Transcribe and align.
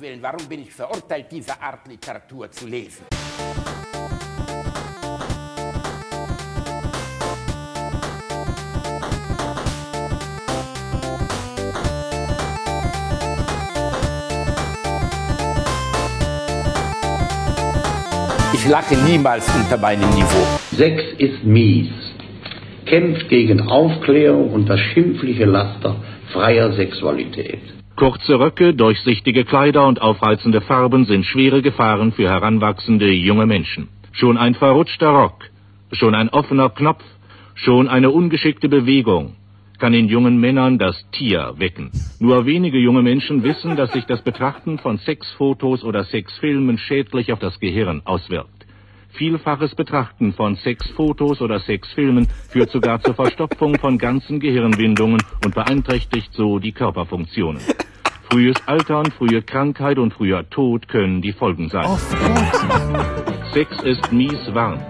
Willen, 0.00 0.22
warum 0.22 0.46
bin 0.48 0.62
ich 0.62 0.72
verurteilt, 0.72 1.26
diese 1.30 1.60
Art 1.60 1.86
Literatur 1.86 2.50
zu 2.50 2.66
lesen? 2.66 3.04
Ich 18.54 18.68
lache 18.68 18.96
niemals 18.96 19.46
unter 19.54 19.76
meinem 19.76 20.08
Niveau. 20.10 20.46
Sex 20.72 21.02
ist 21.18 21.44
mies. 21.44 21.90
Kämpft 22.86 23.28
gegen 23.28 23.60
Aufklärung 23.60 24.52
und 24.52 24.66
das 24.66 24.80
schimpfliche 24.80 25.44
Laster 25.44 25.96
freier 26.32 26.72
Sexualität. 26.72 27.79
Kurze 28.00 28.40
Röcke, 28.40 28.72
durchsichtige 28.72 29.44
Kleider 29.44 29.86
und 29.86 30.00
aufreizende 30.00 30.62
Farben 30.62 31.04
sind 31.04 31.26
schwere 31.26 31.60
Gefahren 31.60 32.12
für 32.12 32.30
heranwachsende 32.30 33.12
junge 33.12 33.44
Menschen. 33.44 33.88
Schon 34.12 34.38
ein 34.38 34.54
verrutschter 34.54 35.10
Rock, 35.10 35.50
schon 35.92 36.14
ein 36.14 36.30
offener 36.30 36.70
Knopf, 36.70 37.04
schon 37.54 37.88
eine 37.88 38.08
ungeschickte 38.10 38.70
Bewegung 38.70 39.36
kann 39.78 39.92
in 39.92 40.08
jungen 40.08 40.38
Männern 40.40 40.78
das 40.78 40.96
Tier 41.10 41.54
wecken. 41.58 41.90
Nur 42.20 42.46
wenige 42.46 42.78
junge 42.78 43.02
Menschen 43.02 43.42
wissen, 43.42 43.76
dass 43.76 43.92
sich 43.92 44.06
das 44.06 44.22
Betrachten 44.22 44.78
von 44.78 44.96
Sexfotos 44.96 45.84
oder 45.84 46.04
Sexfilmen 46.04 46.78
schädlich 46.78 47.34
auf 47.34 47.38
das 47.38 47.60
Gehirn 47.60 48.00
auswirkt. 48.06 48.59
Vielfaches 49.12 49.74
Betrachten 49.74 50.32
von 50.32 50.56
Sexfotos 50.56 51.40
oder 51.40 51.60
Sexfilmen 51.60 52.28
führt 52.48 52.70
sogar 52.70 53.00
zur 53.00 53.14
Verstopfung 53.14 53.78
von 53.78 53.98
ganzen 53.98 54.40
Gehirnwindungen 54.40 55.22
und 55.44 55.54
beeinträchtigt 55.54 56.32
so 56.32 56.58
die 56.58 56.72
Körperfunktionen. 56.72 57.60
Frühes 58.30 58.56
Altern, 58.66 59.06
frühe 59.10 59.42
Krankheit 59.42 59.98
und 59.98 60.14
früher 60.14 60.48
Tod 60.48 60.88
können 60.88 61.20
die 61.20 61.32
Folgen 61.32 61.68
sein. 61.68 61.88
Sex 63.52 63.82
ist 63.82 64.12
mies 64.12 64.54
warnt. 64.54 64.80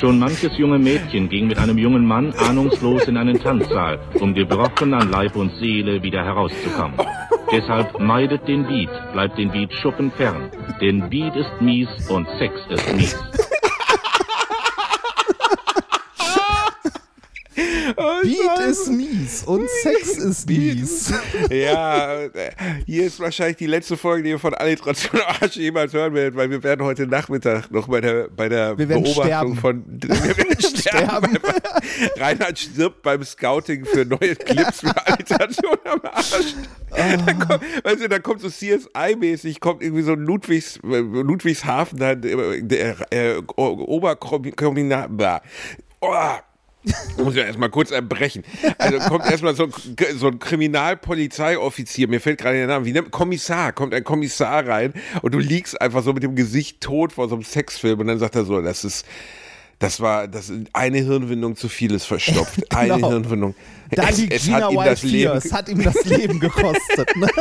Schon 0.00 0.18
manches 0.18 0.56
junge 0.56 0.78
Mädchen 0.78 1.28
ging 1.28 1.46
mit 1.46 1.58
einem 1.58 1.76
jungen 1.76 2.06
Mann 2.06 2.32
ahnungslos 2.34 3.06
in 3.06 3.18
einen 3.18 3.38
Tanzsaal, 3.38 3.98
um 4.20 4.34
gebrochen 4.34 4.94
an 4.94 5.10
Leib 5.10 5.36
und 5.36 5.54
Seele 5.56 6.02
wieder 6.02 6.24
herauszukommen. 6.24 6.98
Deshalb 7.52 8.00
meidet 8.00 8.48
den 8.48 8.66
Beat, 8.66 8.90
bleibt 9.12 9.38
den 9.38 9.50
Beat 9.50 9.72
Schuppen 9.74 10.10
fern. 10.10 10.50
Denn 10.80 11.08
Beat 11.08 11.36
ist 11.36 11.60
mies 11.60 11.88
und 12.10 12.26
Sex 12.38 12.54
ist 12.70 12.96
mies. 12.96 13.45
Beat 18.22 18.68
ist 18.68 18.88
mies 18.88 19.42
und 19.44 19.68
Sex 19.82 20.18
ist 20.18 20.48
mies. 20.48 21.12
ja, 21.50 22.24
äh, 22.24 22.50
hier 22.84 23.06
ist 23.06 23.18
wahrscheinlich 23.18 23.56
die 23.56 23.66
letzte 23.66 23.96
Folge, 23.96 24.24
die 24.24 24.30
ihr 24.30 24.38
von 24.38 24.52
Alliteration 24.54 25.20
Arsch 25.40 25.56
jemals 25.56 25.92
hören 25.92 26.12
werdet, 26.14 26.36
weil 26.36 26.50
wir 26.50 26.62
werden 26.62 26.84
heute 26.84 27.06
Nachmittag 27.06 27.70
noch 27.70 27.88
bei 27.88 28.00
der, 28.00 28.28
bei 28.28 28.48
der 28.48 28.74
Beobachtung 28.74 29.24
sterben. 29.24 29.56
von. 29.56 29.84
Wir 30.02 30.36
werden 30.36 30.60
sterben. 30.60 31.38
Reinhard 32.16 32.58
stirbt 32.58 33.02
beim 33.02 33.24
Scouting 33.24 33.84
für 33.84 34.04
neue 34.04 34.36
Clips 34.36 34.80
für 34.80 35.06
Alliteration 35.06 35.76
am 35.84 36.00
Arsch. 36.02 36.54
Da 36.90 37.32
kommt, 37.32 37.84
weißt 37.84 38.00
du, 38.02 38.08
da 38.08 38.18
kommt 38.18 38.40
so 38.40 38.48
CSI-mäßig, 38.48 39.60
kommt 39.60 39.82
irgendwie 39.82 40.02
so 40.02 40.14
Ludwigs, 40.14 40.78
Ludwigshafen, 40.82 41.98
dann 41.98 42.20
der 42.68 42.96
äh, 43.12 43.36
Oberkombinat. 43.56 45.10
Oh, 46.00 46.14
muss 47.22 47.34
ich 47.34 47.40
erstmal 47.40 47.70
kurz 47.70 47.90
erbrechen. 47.90 48.44
Also 48.78 48.98
kommt 49.08 49.24
erstmal 49.30 49.54
so, 49.56 49.68
so 50.16 50.28
ein 50.28 50.38
Kriminalpolizeioffizier, 50.38 52.08
mir 52.08 52.20
fällt 52.20 52.38
gerade 52.38 52.56
der 52.56 52.66
Name, 52.66 52.84
wie 52.84 52.92
nennt 52.92 53.10
Kommissar, 53.10 53.72
kommt 53.72 53.94
ein 53.94 54.04
Kommissar 54.04 54.66
rein 54.66 54.92
und 55.22 55.34
du 55.34 55.38
liegst 55.38 55.80
einfach 55.80 56.02
so 56.02 56.12
mit 56.12 56.22
dem 56.22 56.36
Gesicht 56.36 56.80
tot 56.80 57.12
vor 57.12 57.28
so 57.28 57.34
einem 57.34 57.44
Sexfilm 57.44 58.00
und 58.00 58.06
dann 58.06 58.18
sagt 58.18 58.36
er 58.36 58.44
so, 58.44 58.60
das 58.62 58.84
ist, 58.84 59.04
das 59.78 60.00
war, 60.00 60.28
das 60.28 60.52
eine 60.72 60.98
Hirnwindung 60.98 61.56
zu 61.56 61.68
viel 61.68 61.92
ist 61.92 62.04
verstopft. 62.06 62.60
Eine 62.74 62.94
Genau. 62.94 63.10
Hirnwindung. 63.10 63.54
Da 63.90 64.08
es, 64.08 64.18
liegt 64.18 64.32
es 64.32 64.44
Gina 64.44 64.56
hat 64.62 64.70
ihm 64.72 64.78
Wild 64.78 64.86
das 64.86 65.00
4. 65.00 65.10
Leben. 65.10 65.32
Es 65.36 65.52
hat 65.52 65.68
ihm 65.68 65.82
das 65.82 66.04
Leben 66.04 66.40
gekostet. 66.40 67.16
Ne? 67.16 67.28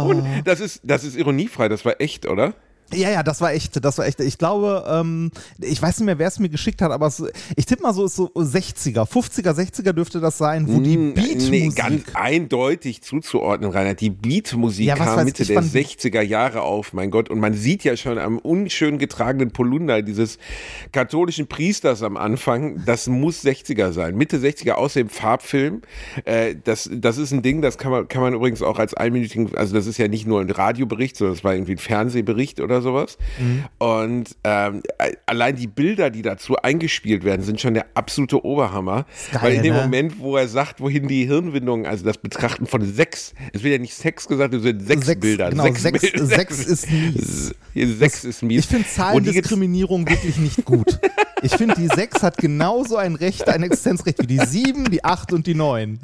Und 0.00 0.24
das 0.44 0.60
ist, 0.60 0.80
das 0.82 1.04
ist 1.04 1.16
ironiefrei, 1.16 1.68
das 1.68 1.84
war 1.84 2.00
echt, 2.00 2.26
oder? 2.26 2.54
Ja, 2.94 3.10
ja, 3.10 3.22
das 3.22 3.40
war 3.40 3.52
echt, 3.52 3.84
das 3.84 3.98
war 3.98 4.06
echt. 4.06 4.20
Ich 4.20 4.38
glaube, 4.38 4.84
ähm, 4.88 5.30
ich 5.60 5.80
weiß 5.80 5.98
nicht 5.98 6.06
mehr, 6.06 6.18
wer 6.18 6.28
es 6.28 6.38
mir 6.38 6.48
geschickt 6.48 6.82
hat, 6.82 6.90
aber 6.92 7.06
es, 7.06 7.22
ich 7.56 7.66
tippe 7.66 7.82
mal 7.82 7.92
so, 7.94 8.04
ist 8.04 8.16
so 8.16 8.30
60er, 8.34 9.06
50er, 9.08 9.52
60er 9.52 9.92
dürfte 9.92 10.20
das 10.20 10.38
sein, 10.38 10.66
wo 10.68 10.80
die 10.80 10.96
Mm, 10.96 11.14
Beatmusik. 11.14 11.50
Nee, 11.50 11.68
ganz 11.74 12.02
eindeutig 12.14 13.02
zuzuordnen, 13.02 13.70
Reinhard. 13.70 14.00
Die 14.00 14.10
Beatmusik 14.10 14.86
Ja, 14.86 14.96
kam 14.96 15.24
Mitte 15.24 15.44
der 15.44 15.56
wann- 15.56 15.64
60er 15.64 16.20
Jahre 16.22 16.62
auf, 16.62 16.92
mein 16.92 17.10
Gott. 17.10 17.30
Und 17.30 17.40
man 17.40 17.54
sieht 17.54 17.84
ja 17.84 17.96
schon 17.96 18.18
am 18.18 18.38
unschön 18.38 18.98
getragenen 18.98 19.50
Polunder 19.52 20.02
dieses 20.02 20.38
katholischen 20.92 21.46
Priesters 21.46 22.02
am 22.02 22.16
Anfang, 22.16 22.82
das 22.84 23.06
muss 23.08 23.44
60er 23.44 23.92
sein. 23.92 24.16
Mitte 24.16 24.38
60er, 24.38 24.72
außerdem 24.72 25.08
Farbfilm. 25.08 25.82
Äh, 26.24 26.56
das, 26.62 26.90
das 26.92 27.18
ist 27.18 27.32
ein 27.32 27.42
Ding, 27.42 27.62
das 27.62 27.78
kann 27.78 27.90
man, 27.90 28.08
kann 28.08 28.22
man 28.22 28.34
übrigens 28.34 28.62
auch 28.62 28.78
als 28.78 28.94
einminütigen, 28.94 29.54
also 29.56 29.74
das 29.74 29.86
ist 29.86 29.98
ja 29.98 30.08
nicht 30.08 30.26
nur 30.26 30.40
ein 30.40 30.50
Radiobericht, 30.50 31.16
sondern 31.16 31.34
das 31.36 31.44
war 31.44 31.54
irgendwie 31.54 31.72
ein 31.72 31.78
Fernsehbericht 31.78 32.60
oder 32.60 32.81
sowas. 32.82 33.18
Mhm. 33.38 33.64
Und 33.78 34.36
ähm, 34.44 34.82
allein 35.26 35.56
die 35.56 35.66
Bilder, 35.66 36.10
die 36.10 36.22
dazu 36.22 36.56
eingespielt 36.56 37.24
werden, 37.24 37.42
sind 37.42 37.60
schon 37.60 37.74
der 37.74 37.86
absolute 37.94 38.44
Oberhammer. 38.44 39.06
geil, 39.32 39.40
weil 39.42 39.54
in 39.54 39.62
dem 39.62 39.74
ne? 39.74 39.82
Moment, 39.82 40.18
wo 40.18 40.36
er 40.36 40.48
sagt, 40.48 40.80
wohin 40.80 41.08
die 41.08 41.26
Hirnwindung, 41.26 41.86
also 41.86 42.04
das 42.04 42.18
Betrachten 42.18 42.66
von 42.66 42.84
Sex, 42.84 43.34
es 43.52 43.62
wird 43.62 43.72
ja 43.72 43.78
nicht 43.78 43.94
Sex 43.94 44.26
gesagt, 44.28 44.54
es 44.54 44.62
sind 44.62 44.86
sechs, 44.86 45.06
Sechs, 45.06 45.20
Bilder. 45.20 45.50
genau, 45.50 45.64
sechs, 45.64 45.82
sechs- 45.82 46.00
Bilder. 46.00 46.26
sechs 46.26 46.58
ist 46.66 46.90
mies. 46.90 47.54
Sechs 47.98 48.24
ist 48.24 48.42
mies. 48.42 48.60
Ich 48.60 48.66
finde 48.66 48.86
Zahlendiskriminierung 48.88 50.08
wirklich 50.08 50.36
nicht 50.38 50.64
gut. 50.64 50.98
Ich 51.44 51.56
finde, 51.56 51.74
die 51.74 51.88
6 51.88 52.22
hat 52.22 52.36
genauso 52.38 52.96
ein 52.98 53.16
Recht, 53.16 53.48
ein 53.48 53.64
Existenzrecht 53.64 54.22
wie 54.22 54.28
die 54.28 54.38
7, 54.38 54.92
die 54.92 55.02
8 55.04 55.32
und 55.32 55.48
die 55.48 55.56
9. 55.56 55.98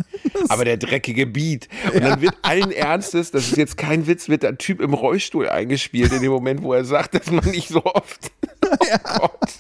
aber 0.49 0.65
der 0.65 0.79
dreckige 0.79 1.27
Beat. 1.29 1.69
Und 1.95 2.03
dann 2.03 2.21
wird 2.21 2.35
allen 2.43 2.73
Ernstes, 2.73 3.31
das 3.31 3.47
ist 3.47 3.57
jetzt 3.57 3.77
kein 3.77 4.09
Witz, 4.09 4.29
wird 4.29 4.43
der 4.43 4.59
Typ 4.59 4.81
im 4.81 4.95
Rollstuhl 4.95 5.49
eingespielt 5.49 6.13
in 6.13 6.23
dem 6.23 6.33
Moment, 6.33 6.61
wo 6.65 6.68
er 6.75 6.85
sagt, 6.85 7.15
dass 7.15 7.31
man 7.31 7.45
nicht 7.51 7.69
so 7.69 7.85
oft. 7.85 8.31
Oh 8.71 8.77
Gott. 9.19 9.51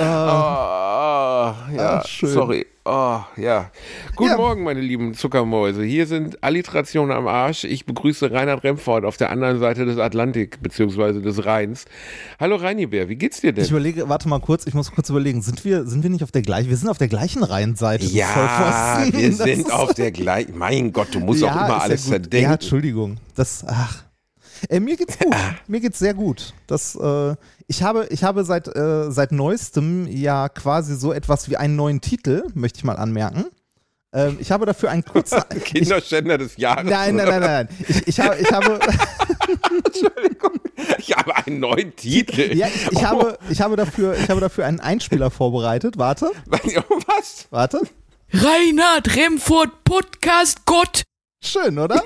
Oh, 0.00 0.02
oh, 0.02 0.04
ja, 0.04 1.54
Ah, 1.78 2.04
schön. 2.04 2.28
sorry. 2.30 2.66
Oh, 2.84 3.20
ja. 3.36 3.70
Guten 4.16 4.30
Ja. 4.30 4.36
Morgen, 4.36 4.64
meine 4.64 4.80
lieben 4.80 5.14
Zuckermäuse. 5.14 5.84
Hier 5.84 6.06
sind 6.08 6.42
Alliterationen 6.42 7.12
am 7.16 7.28
Arsch. 7.28 7.62
Ich 7.62 7.86
begrüße 7.86 8.32
Reinhard 8.32 8.64
Remford 8.64 9.04
auf 9.04 9.16
der 9.18 9.30
anderen 9.30 9.60
Seite 9.60 9.84
des 9.84 9.98
Atlantik, 9.98 10.60
beziehungsweise 10.62 11.22
des 11.22 11.44
Rheins. 11.44 11.84
Hallo 12.40 12.56
Reinibär, 12.56 13.08
wie 13.08 13.14
geht's 13.16 13.40
dir 13.40 13.52
denn? 13.52 13.64
Ich 13.64 13.70
überlege, 13.70 14.08
warte 14.08 14.28
mal 14.28 14.40
kurz, 14.40 14.66
ich 14.66 14.74
muss 14.74 14.90
kurz 14.90 15.10
überlegen, 15.10 15.40
sind 15.42 15.64
wir, 15.64 15.86
sind 15.86 16.02
wir 16.02 16.10
nicht 16.10 16.24
auf 16.24 16.32
der 16.32 16.42
gleichen, 16.42 16.70
wir 16.70 16.76
sind 16.76 16.88
auf 16.88 16.98
der 16.98 17.08
gleichen 17.08 17.44
Rheinseite. 17.44 18.04
ja, 18.06 19.04
wir 19.12 19.32
sind 19.32 19.70
auf 19.72 19.94
der 19.94 20.10
gleichen. 20.10 20.58
Mein 20.58 20.92
Gott, 20.92 21.14
du 21.14 21.20
musst 21.20 21.42
ja, 21.42 21.50
auch 21.52 21.66
immer 21.68 21.82
alles 21.82 22.06
ja 22.06 22.16
gut. 22.16 22.22
zerdenken. 22.24 22.48
Ja, 22.48 22.54
Entschuldigung. 22.54 23.18
Das, 23.36 23.64
ach. 23.68 24.07
Äh, 24.68 24.80
mir 24.80 24.96
geht's 24.96 25.18
gut. 25.18 25.34
Mir 25.66 25.80
geht's 25.80 25.98
sehr 25.98 26.14
gut. 26.14 26.54
Das, 26.66 26.94
äh, 26.94 27.34
ich 27.66 27.82
habe, 27.82 28.06
ich 28.10 28.24
habe 28.24 28.44
seit, 28.44 28.68
äh, 28.68 29.10
seit 29.10 29.32
neuestem 29.32 30.06
ja 30.08 30.48
quasi 30.48 30.96
so 30.96 31.12
etwas 31.12 31.48
wie 31.50 31.56
einen 31.56 31.76
neuen 31.76 32.00
Titel, 32.00 32.44
möchte 32.54 32.78
ich 32.78 32.84
mal 32.84 32.96
anmerken. 32.96 33.46
Ähm, 34.12 34.38
ich 34.40 34.50
habe 34.50 34.64
dafür 34.64 34.90
einen 34.90 35.04
kurzen. 35.04 35.42
ich, 35.54 35.64
Kinderschänder 35.64 36.38
des 36.38 36.56
Jahres. 36.56 36.88
nein, 36.88 37.16
nein, 37.16 37.28
nein, 37.28 37.40
nein, 37.40 37.68
nein. 37.68 37.86
Ich, 37.88 38.08
ich, 38.08 38.20
habe, 38.20 38.38
ich 38.38 38.50
habe. 38.50 38.80
Entschuldigung. 39.84 40.52
Ich 40.98 41.12
habe 41.14 41.36
einen 41.36 41.60
neuen 41.60 41.94
Titel. 41.94 42.54
Ja, 42.56 42.68
ich, 42.68 42.92
ich, 42.92 43.04
habe, 43.04 43.38
ich, 43.50 43.60
habe 43.60 43.76
dafür, 43.76 44.16
ich 44.16 44.28
habe 44.30 44.40
dafür 44.40 44.66
einen 44.66 44.80
Einspieler 44.80 45.30
vorbereitet. 45.30 45.98
Warte, 45.98 46.30
Was? 46.46 47.46
warte. 47.50 47.82
Reinhard 48.32 49.14
Remford 49.16 49.84
Podcast 49.84 50.64
Gott. 50.64 51.02
Schön, 51.42 51.78
oder? 51.78 52.02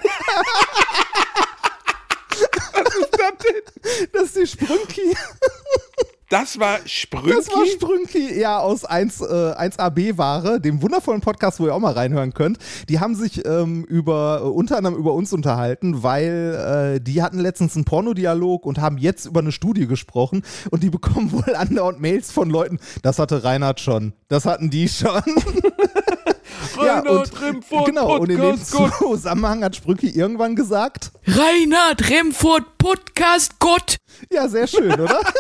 Was 2.72 2.94
ist 2.94 3.10
das 3.12 3.32
denn? 3.42 4.08
Das 4.12 4.22
ist 4.24 4.36
die 4.36 4.46
Sprünki. 4.46 5.16
Das 6.32 6.58
war 6.58 6.78
Sprünki? 6.86 7.28
Das 7.28 7.48
war 7.48 7.66
Sprünki, 7.66 8.40
ja, 8.40 8.58
aus 8.58 8.86
1, 8.86 9.20
äh, 9.20 9.24
1AB-Ware, 9.24 10.62
dem 10.62 10.80
wundervollen 10.80 11.20
Podcast, 11.20 11.60
wo 11.60 11.66
ihr 11.66 11.74
auch 11.74 11.78
mal 11.78 11.92
reinhören 11.92 12.32
könnt. 12.32 12.56
Die 12.88 13.00
haben 13.00 13.14
sich 13.14 13.44
ähm, 13.44 13.84
über, 13.84 14.40
äh, 14.42 14.46
unter 14.46 14.78
anderem 14.78 14.96
über 14.96 15.12
uns 15.12 15.34
unterhalten, 15.34 16.02
weil 16.02 16.94
äh, 16.96 17.00
die 17.02 17.22
hatten 17.22 17.38
letztens 17.38 17.76
einen 17.76 17.84
Pornodialog 17.84 18.64
und 18.64 18.78
haben 18.78 18.96
jetzt 18.96 19.26
über 19.26 19.40
eine 19.40 19.52
Studie 19.52 19.86
gesprochen 19.86 20.42
und 20.70 20.82
die 20.82 20.88
bekommen 20.88 21.32
wohl 21.46 21.54
andauernd 21.54 22.00
Mails 22.00 22.32
von 22.32 22.48
Leuten, 22.48 22.80
das 23.02 23.18
hatte 23.18 23.44
Reinhard 23.44 23.80
schon, 23.80 24.14
das 24.28 24.46
hatten 24.46 24.70
die 24.70 24.88
schon. 24.88 25.20
Reinhard 26.76 27.40
Remford 27.40 27.86
genau, 27.86 28.16
und 28.18 28.30
in 28.30 28.36
dem 28.38 28.50
Podcast 28.58 28.72
Gott. 28.72 28.92
Zusammenhang 28.98 29.64
hat 29.64 29.76
Sprünki 29.76 30.08
irgendwann 30.10 30.54
gesagt, 30.56 31.10
Reinhard 31.26 32.08
Remford 32.10 32.78
Podcast 32.78 33.58
Gott. 33.58 33.96
ja, 34.30 34.48
sehr 34.48 34.66
schön, 34.66 34.92
oder? 34.92 35.20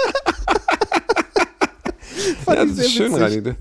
Fand 2.44 2.58
Ja, 2.58 2.64
ich 2.64 2.68
das 2.68 2.76
sehr 2.76 2.84
ist 2.86 2.92
schön, 2.92 3.12
witzig. 3.14 3.56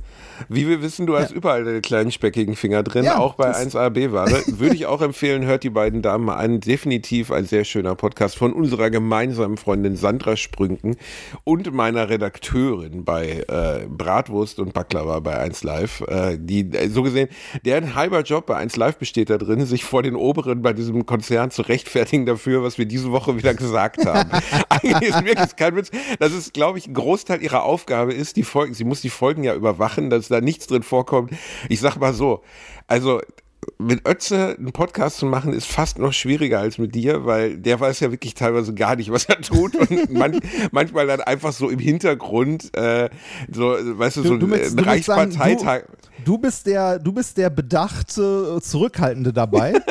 Wie 0.49 0.67
wir 0.67 0.81
wissen, 0.81 1.05
du 1.05 1.17
hast 1.17 1.31
überall 1.31 1.63
deine 1.63 1.81
kleinen 1.81 2.11
speckigen 2.11 2.55
Finger 2.55 2.83
drin, 2.83 3.03
Ja, 3.05 3.17
auch 3.17 3.35
bei 3.35 3.47
das- 3.47 3.75
1AB-Ware. 3.75 4.43
Würde 4.59 4.75
ich 4.75 4.85
auch 4.85 5.01
empfehlen, 5.01 5.45
hört 5.45 5.63
die 5.63 5.69
beiden 5.69 6.01
Damen 6.01 6.25
mal 6.25 6.35
an. 6.35 6.59
Definitiv 6.59 7.31
ein 7.31 7.45
sehr 7.45 7.63
schöner 7.63 7.95
Podcast 7.95 8.37
von 8.37 8.53
unserer 8.53 8.89
gemeinsamen 8.89 9.57
Freundin 9.57 9.95
Sandra 9.95 10.35
Sprünken 10.37 10.97
und 11.43 11.73
meiner 11.73 12.09
Redakteurin 12.09 13.03
bei 13.05 13.43
äh, 13.47 13.87
Bratwurst 13.87 14.59
und 14.59 14.73
Baklava 14.73 15.19
bei 15.19 15.37
1 15.37 15.63
Live. 15.63 16.01
Äh, 16.07 16.37
die, 16.39 16.61
äh, 16.71 16.89
so 16.89 17.03
gesehen, 17.03 17.29
deren 17.65 17.95
halber 17.95 18.21
Job 18.21 18.45
bei 18.45 18.55
1 18.57 18.75
Live 18.77 18.97
besteht 18.97 19.29
da 19.29 19.37
drin, 19.37 19.65
sich 19.65 19.83
vor 19.83 20.03
den 20.03 20.15
Oberen 20.15 20.61
bei 20.61 20.73
diesem 20.73 21.05
Konzern 21.05 21.51
zu 21.51 21.61
rechtfertigen 21.63 22.25
dafür, 22.25 22.63
was 22.63 22.77
wir 22.77 22.85
diese 22.85 23.11
Woche 23.11 23.37
wieder 23.37 23.53
gesagt 23.53 24.05
haben. 24.05 24.29
Eigentlich 24.69 25.09
ist 25.09 25.25
wirklich 25.25 25.55
kein 25.55 25.75
Witz. 25.75 25.91
Das 26.19 26.31
ist, 26.33 26.53
glaube 26.53 26.77
ich, 26.77 26.87
ein 26.87 26.93
Großteil 26.93 27.41
ihrer 27.41 27.63
Aufgabe 27.63 28.13
ist, 28.13 28.35
die 28.37 28.43
Folgen, 28.43 28.73
sie 28.73 28.83
muss 28.83 29.01
die 29.01 29.09
Folgen 29.09 29.43
ja 29.43 29.53
überwachen, 29.53 30.09
dass 30.09 30.29
da 30.31 30.41
nichts 30.41 30.67
drin 30.67 30.83
vorkommt. 30.83 31.31
Ich 31.69 31.79
sag 31.79 31.97
mal 31.97 32.13
so, 32.13 32.41
also 32.87 33.21
mit 33.77 34.07
Ötze 34.07 34.55
einen 34.57 34.71
Podcast 34.71 35.17
zu 35.17 35.27
machen, 35.27 35.53
ist 35.53 35.67
fast 35.67 35.99
noch 35.99 36.13
schwieriger 36.13 36.59
als 36.59 36.79
mit 36.79 36.95
dir, 36.95 37.25
weil 37.27 37.57
der 37.57 37.79
weiß 37.79 37.99
ja 37.99 38.09
wirklich 38.09 38.33
teilweise 38.33 38.73
gar 38.73 38.95
nicht, 38.95 39.11
was 39.11 39.25
er 39.25 39.39
tut 39.39 39.75
und 39.75 40.09
manch, 40.11 40.39
manchmal 40.71 41.05
dann 41.05 41.21
einfach 41.21 41.51
so 41.53 41.69
im 41.69 41.77
Hintergrund, 41.77 42.75
äh, 42.75 43.09
so, 43.53 43.75
weißt 43.79 44.17
du, 44.17 44.23
so 44.23 44.37
Du, 44.37 44.47
du, 44.47 44.55
ein 44.55 44.79
Reichsparteitag. 44.79 45.83
du, 46.25 46.31
du 46.33 46.37
bist 46.39 46.65
der, 46.65 46.97
du 46.97 47.11
bist 47.13 47.37
der 47.37 47.51
bedachte, 47.51 48.55
äh, 48.57 48.61
zurückhaltende 48.61 49.31
dabei. 49.31 49.73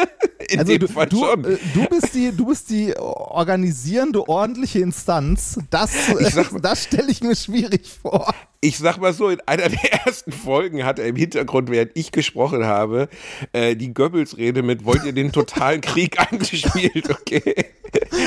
In 0.49 0.59
Also 0.59 0.73
dem 0.73 0.81
du, 0.81 0.89
Fall 0.89 1.07
du, 1.07 1.19
schon. 1.25 1.45
äh, 1.45 1.57
du 1.75 1.85
bist 1.87 2.13
die, 2.13 2.33
du 2.37 2.47
bist 2.47 2.71
die 2.71 2.97
organisierende, 2.97 4.29
ordentliche 4.29 4.81
Instanz. 4.81 5.61
Das, 5.71 5.93
mal- 6.09 6.61
das 6.63 6.83
stelle 6.85 7.09
ich 7.11 7.23
mir 7.23 7.37
schwierig 7.37 7.83
vor. 8.03 8.35
Ich 8.63 8.77
sag 8.77 8.99
mal 8.99 9.15
so, 9.15 9.31
in 9.31 9.41
einer 9.47 9.71
der 9.71 9.93
ersten 10.05 10.33
Folgen 10.33 10.85
hat 10.85 10.99
er 10.99 11.07
im 11.07 11.17
Hintergrund, 11.17 11.71
während 11.71 11.93
ich 11.95 12.13
gesprochen 12.13 12.67
habe, 12.67 13.09
äh, 13.55 13.75
die 13.75 13.95
Goebbels-Rede 13.95 14.63
mit 14.63 14.85
Wollt 14.85 15.03
ihr 15.05 15.15
den 15.15 15.33
totalen 15.33 15.81
Krieg 15.81 16.19
angespielt, 16.31 17.09
okay? 17.09 17.55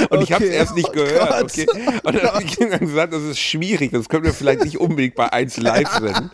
Und 0.10 0.24
ich 0.24 0.34
habe 0.34 0.44
es 0.44 0.50
Okay, 0.50 0.58
erst 0.58 0.76
nicht 0.76 0.90
oh 0.90 0.94
gehört, 0.94 1.30
Gott. 1.30 1.44
okay? 1.44 1.68
Und 2.04 2.16
dann 2.16 2.24
habe 2.34 2.44
ich 2.44 2.56
dann 2.56 2.80
gesagt, 2.80 3.14
das 3.14 3.22
ist 3.22 3.40
schwierig, 3.40 3.92
das 3.92 4.10
können 4.10 4.24
wir 4.24 4.34
vielleicht 4.34 4.64
nicht 4.64 4.80
unbedingt 4.80 5.14
bei 5.14 5.32
1 5.32 5.58
live 5.58 5.88
senden. 5.90 6.32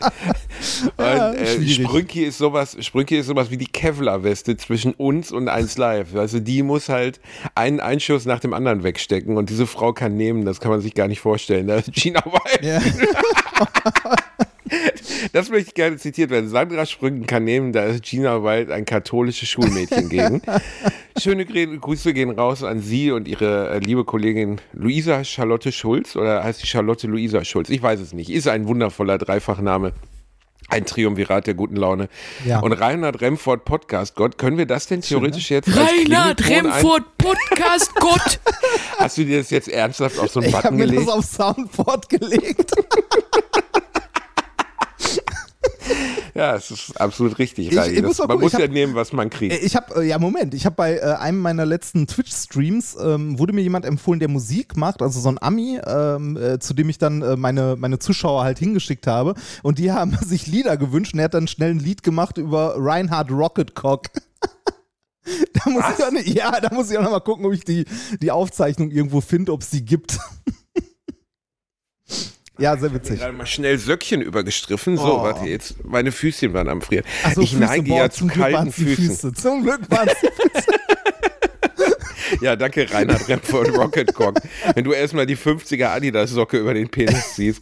Und 0.96 1.06
äh. 1.06 1.68
Sprünki 1.68 2.24
ist 2.24 2.38
sowas, 2.38 2.78
Sprünki 2.80 3.18
ist 3.18 3.26
sowas 3.26 3.50
wie 3.50 3.58
die 3.58 3.66
Kevlar-Weste 3.66 4.56
zwischen 4.56 4.94
uns 4.94 5.30
und 5.30 5.48
1 5.48 5.76
live. 5.76 6.14
Also 6.16 6.40
die 6.40 6.62
muss 6.62 6.88
halt 6.88 7.20
einen 7.54 7.80
Einschuss 7.80 8.24
nach 8.24 8.40
dem 8.40 8.54
anderen 8.54 8.82
wegstecken 8.82 9.36
und 9.36 9.50
diese 9.50 9.66
Frau 9.66 9.92
kann 9.92 10.16
nehmen, 10.16 10.46
das 10.46 10.58
kann 10.58 10.70
man 10.70 10.80
sich 10.80 10.94
gar 10.94 11.06
nicht 11.06 11.20
vorstellen. 11.20 11.66
Da 11.66 11.76
ist 11.76 11.92
Gina 11.92 12.24
Wild 12.24 12.64
Ja. 12.64 12.80
das 15.32 15.50
möchte 15.50 15.68
ich 15.68 15.74
gerne 15.74 15.96
zitiert 15.96 16.30
werden. 16.30 16.48
Sandra 16.48 16.86
Sprüngen 16.86 17.26
kann 17.26 17.44
nehmen, 17.44 17.72
da 17.72 17.84
ist 17.84 18.04
Gina 18.04 18.42
Wild 18.44 18.70
ein 18.70 18.84
katholisches 18.84 19.48
Schulmädchen 19.48 20.08
gegen. 20.08 20.42
Schöne 21.20 21.44
Grüße 21.44 22.12
gehen 22.14 22.30
raus 22.30 22.62
an 22.62 22.80
Sie 22.80 23.10
und 23.10 23.26
Ihre 23.28 23.70
äh, 23.70 23.78
liebe 23.78 24.04
Kollegin 24.04 24.60
Luisa 24.72 25.24
Charlotte 25.24 25.72
Schulz 25.72 26.14
oder 26.16 26.44
heißt 26.44 26.60
sie 26.60 26.66
Charlotte 26.66 27.06
Luisa 27.06 27.44
Schulz? 27.44 27.68
Ich 27.68 27.82
weiß 27.82 28.00
es 28.00 28.12
nicht. 28.12 28.30
Ist 28.30 28.48
ein 28.48 28.66
wundervoller 28.68 29.18
Dreifachname. 29.18 29.92
Ein 30.68 30.86
Triumvirat 30.86 31.48
der 31.48 31.54
guten 31.54 31.74
Laune. 31.74 32.08
Ja. 32.46 32.60
Und 32.60 32.72
Reinhard 32.72 33.20
Remford 33.20 33.64
Podcast 33.64 34.14
Gott, 34.14 34.38
können 34.38 34.56
wir 34.56 34.66
das 34.66 34.86
denn 34.86 35.00
theoretisch 35.00 35.50
jetzt 35.50 35.66
als 35.66 35.76
Reinhard 35.78 36.36
Klingelton 36.38 36.70
ein- 36.70 36.72
Remford 36.76 37.18
Podcast 37.18 37.94
Gott. 37.96 38.38
Hast 38.98 39.18
du 39.18 39.24
dir 39.24 39.38
das 39.38 39.50
jetzt 39.50 39.68
ernsthaft 39.68 40.18
auf 40.20 40.30
so 40.30 40.38
einen 40.38 40.48
Ich 40.50 40.54
habe 40.54 40.68
Button 40.68 40.76
mir 40.78 40.86
gelegt? 40.86 41.08
das 41.08 41.14
auf 41.14 41.24
Soundboard 41.24 42.08
gelegt. 42.08 42.70
Ja, 46.40 46.56
es 46.56 46.70
ist 46.70 47.00
absolut 47.00 47.38
richtig, 47.38 47.68
Ich- 47.70 47.76
ich 47.76 48.02
muss 48.02 48.16
Das- 48.16 48.26
Man 48.26 48.28
gucken, 48.28 48.40
muss 48.42 48.52
ich 48.54 48.58
ja 48.58 48.64
hab- 48.64 48.72
nehmen, 48.72 48.94
was 48.94 49.12
man 49.12 49.28
kriegt. 49.30 49.54
Ich 49.62 49.76
habe, 49.76 50.02
äh, 50.02 50.08
ja 50.08 50.18
Moment, 50.18 50.54
ich 50.54 50.64
habe 50.66 50.74
bei 50.76 50.96
äh, 50.96 51.00
einem 51.00 51.38
meiner 51.40 51.66
letzten 51.66 52.06
Twitch-Streams, 52.06 52.96
ähm, 53.02 53.38
wurde 53.38 53.52
mir 53.52 53.60
jemand 53.62 53.84
empfohlen, 53.84 54.20
der 54.20 54.28
Musik 54.28 54.76
macht, 54.76 55.02
also 55.02 55.20
so 55.20 55.28
ein 55.28 55.40
Ami, 55.40 55.78
ähm, 55.86 56.36
äh, 56.36 56.58
zu 56.58 56.72
dem 56.74 56.88
ich 56.88 56.98
dann 56.98 57.22
äh, 57.22 57.36
meine, 57.36 57.76
meine 57.76 57.98
Zuschauer 57.98 58.42
halt 58.44 58.58
hingeschickt 58.58 59.06
habe. 59.06 59.34
Und 59.62 59.78
die 59.78 59.92
haben 59.92 60.12
sich 60.24 60.46
Lieder 60.46 60.76
gewünscht 60.76 61.12
und 61.14 61.18
er 61.20 61.26
hat 61.26 61.34
dann 61.34 61.46
schnell 61.48 61.70
ein 61.72 61.78
Lied 61.78 62.02
gemacht 62.02 62.38
über 62.38 62.74
Reinhard 62.78 63.30
Rocketcock. 63.30 64.06
da 65.52 65.70
muss 65.70 65.84
ich 65.98 66.04
auch 66.04 66.12
ja, 66.34 66.60
da 66.60 66.74
muss 66.74 66.90
ich 66.90 66.96
auch 66.98 67.02
noch 67.02 67.10
mal 67.10 67.20
gucken, 67.20 67.44
ob 67.46 67.52
ich 67.52 67.64
die, 67.64 67.84
die 68.22 68.30
Aufzeichnung 68.30 68.90
irgendwo 68.90 69.20
finde, 69.20 69.52
ob 69.52 69.62
es 69.62 69.70
die 69.70 69.84
gibt. 69.84 70.18
ja, 72.60 72.76
sehr 72.76 72.94
witzig. 72.94 73.18
gerade 73.18 73.32
mal 73.32 73.46
schnell 73.46 73.76
Söckchen 73.78 74.20
übergestriffen. 74.20 74.96
So, 74.96 75.18
Oh. 75.18 75.22
warte, 75.24 75.48
jetzt 75.48 75.74
meine 75.84 76.12
Füßchen 76.12 76.54
waren 76.54 76.68
am 76.68 76.80
Frieren. 76.82 77.04
So, 77.34 77.40
ich 77.40 77.50
Füße, 77.50 77.60
neige 77.60 77.88
boah, 77.88 77.98
ja 77.98 78.10
zu 78.10 78.26
kalten 78.28 78.70
Füßen. 78.72 79.06
Füße. 79.06 79.32
Zum 79.34 79.62
Glück 79.64 79.80
waren 79.90 80.08
es 80.08 80.16
Ja, 82.42 82.54
danke, 82.54 82.86
Reinhard 82.92 83.28
Remford 83.28 83.76
Rocket 83.76 84.14
Cock. 84.14 84.36
Wenn 84.74 84.84
du 84.84 84.92
erstmal 84.92 85.26
die 85.26 85.36
50er 85.36 85.86
Adidas-Socke 85.88 86.58
über 86.58 86.74
den 86.74 86.88
Penis 86.88 87.34
ziehst. 87.34 87.60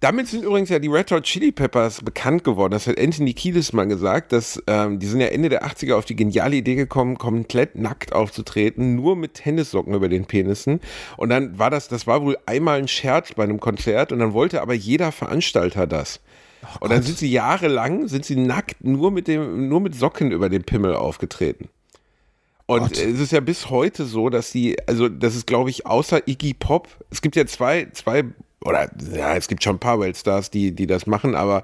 Damit 0.00 0.28
sind 0.28 0.44
übrigens 0.44 0.68
ja 0.68 0.78
die 0.78 0.86
Red 0.86 1.10
Hot 1.10 1.24
Chili 1.24 1.50
Peppers 1.50 2.02
bekannt 2.02 2.44
geworden. 2.44 2.70
Das 2.70 2.86
hat 2.86 3.00
Anthony 3.00 3.34
Kiedis 3.34 3.72
mal 3.72 3.86
gesagt, 3.88 4.30
dass 4.30 4.62
ähm, 4.68 5.00
die 5.00 5.06
sind 5.06 5.20
ja 5.20 5.26
Ende 5.26 5.48
der 5.48 5.66
80er 5.66 5.94
auf 5.94 6.04
die 6.04 6.14
geniale 6.14 6.54
Idee 6.54 6.76
gekommen, 6.76 7.18
komplett 7.18 7.74
nackt 7.74 8.12
aufzutreten, 8.12 8.94
nur 8.94 9.16
mit 9.16 9.34
Tennissocken 9.34 9.94
über 9.94 10.08
den 10.08 10.26
Penissen. 10.26 10.80
Und 11.16 11.30
dann 11.30 11.58
war 11.58 11.70
das, 11.70 11.88
das 11.88 12.06
war 12.06 12.22
wohl 12.22 12.38
einmal 12.46 12.78
ein 12.78 12.86
Scherz 12.86 13.32
bei 13.34 13.42
einem 13.42 13.58
Konzert 13.58 14.12
und 14.12 14.20
dann 14.20 14.34
wollte 14.34 14.62
aber 14.62 14.74
jeder 14.74 15.10
Veranstalter 15.10 15.88
das. 15.88 16.20
und 16.78 16.92
dann 16.92 17.02
sind 17.02 17.18
sie 17.18 17.30
jahrelang, 17.30 18.06
sind 18.06 18.24
sie 18.24 18.36
nackt 18.36 18.84
nur 18.84 19.10
mit 19.10 19.26
dem, 19.26 19.68
nur 19.68 19.80
mit 19.80 19.96
Socken 19.96 20.30
über 20.30 20.48
den 20.48 20.62
Pimmel 20.62 20.94
aufgetreten. 20.94 21.68
Und 22.66 22.80
Gott. 22.80 22.98
es 22.98 23.18
ist 23.18 23.32
ja 23.32 23.40
bis 23.40 23.70
heute 23.70 24.04
so, 24.04 24.28
dass 24.28 24.52
die, 24.52 24.76
also 24.86 25.08
das 25.08 25.34
ist, 25.34 25.46
glaube 25.46 25.70
ich, 25.70 25.86
außer 25.86 26.28
Iggy 26.28 26.54
Pop, 26.54 26.86
es 27.10 27.22
gibt 27.22 27.34
ja 27.34 27.46
zwei, 27.46 27.88
zwei, 27.94 28.24
oder 28.64 28.90
ja, 29.14 29.36
es 29.36 29.46
gibt 29.46 29.62
schon 29.62 29.76
ein 29.76 29.80
paar 29.80 30.00
Weltstars, 30.00 30.50
die, 30.50 30.74
die 30.74 30.88
das 30.88 31.06
machen, 31.06 31.36
aber 31.36 31.62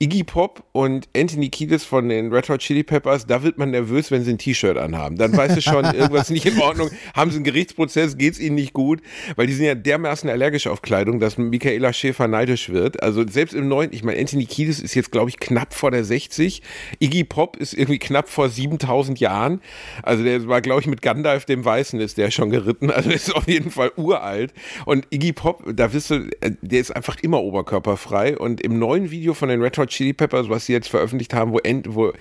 Iggy 0.00 0.24
Pop 0.24 0.64
und 0.72 1.08
Anthony 1.16 1.48
Kiedis 1.50 1.84
von 1.84 2.08
den 2.08 2.32
Red 2.32 2.48
Hot 2.48 2.60
Chili 2.60 2.82
Peppers, 2.82 3.26
da 3.26 3.44
wird 3.44 3.58
man 3.58 3.70
nervös, 3.70 4.10
wenn 4.10 4.24
sie 4.24 4.32
ein 4.32 4.38
T-Shirt 4.38 4.76
anhaben. 4.76 5.16
Dann 5.16 5.36
weißt 5.36 5.56
du 5.56 5.62
schon, 5.62 5.84
irgendwas 5.94 6.22
ist 6.22 6.30
nicht 6.30 6.46
in 6.46 6.58
Ordnung, 6.60 6.90
haben 7.14 7.30
sie 7.30 7.36
einen 7.36 7.44
Gerichtsprozess, 7.44 8.16
geht's 8.16 8.40
ihnen 8.40 8.56
nicht 8.56 8.72
gut, 8.72 9.00
weil 9.36 9.46
die 9.46 9.52
sind 9.52 9.66
ja 9.66 9.76
dermaßen 9.76 10.28
allergisch 10.28 10.66
auf 10.66 10.82
Kleidung, 10.82 11.20
dass 11.20 11.38
Michaela 11.38 11.92
Schäfer 11.92 12.26
neidisch 12.26 12.70
wird. 12.70 13.00
Also 13.02 13.24
selbst 13.26 13.54
im 13.54 13.68
neuen, 13.68 13.92
ich 13.92 14.02
meine, 14.02 14.18
Anthony 14.18 14.46
Kiedis 14.46 14.80
ist 14.80 14.94
jetzt, 14.94 15.12
glaube 15.12 15.30
ich, 15.30 15.38
knapp 15.38 15.72
vor 15.72 15.92
der 15.92 16.02
60, 16.02 16.60
Iggy 16.98 17.22
Pop 17.22 17.56
ist 17.56 17.72
irgendwie 17.72 18.00
knapp 18.00 18.28
vor 18.28 18.48
7000 18.48 19.20
Jahren. 19.20 19.60
Also 20.02 20.24
der 20.24 20.48
war, 20.48 20.60
glaube 20.60 20.80
ich, 20.80 20.88
mit 20.88 21.02
Gandalf 21.02 21.44
dem 21.44 21.64
Weißen 21.64 22.00
ist 22.00 22.18
der 22.18 22.32
schon 22.32 22.50
geritten. 22.50 22.90
Also 22.90 23.10
der 23.10 23.16
ist 23.16 23.34
auf 23.34 23.46
jeden 23.46 23.70
Fall 23.70 23.92
uralt. 23.96 24.52
Und 24.86 25.06
Iggy 25.10 25.32
Pop, 25.32 25.62
da 25.72 25.92
wirst 25.92 26.10
du, 26.10 26.31
der 26.60 26.80
ist 26.80 26.94
einfach 26.94 27.16
immer 27.22 27.42
oberkörperfrei. 27.42 28.36
Und 28.38 28.60
im 28.60 28.78
neuen 28.78 29.10
Video 29.10 29.34
von 29.34 29.48
den 29.48 29.62
Red 29.62 29.78
Hot 29.78 29.88
Chili 29.90 30.12
Peppers, 30.12 30.48
was 30.48 30.66
sie 30.66 30.72
jetzt 30.72 30.88
veröffentlicht 30.88 31.34
haben, 31.34 31.52
wo, 31.52 31.58
end, 31.58 31.94
wo 31.94 32.12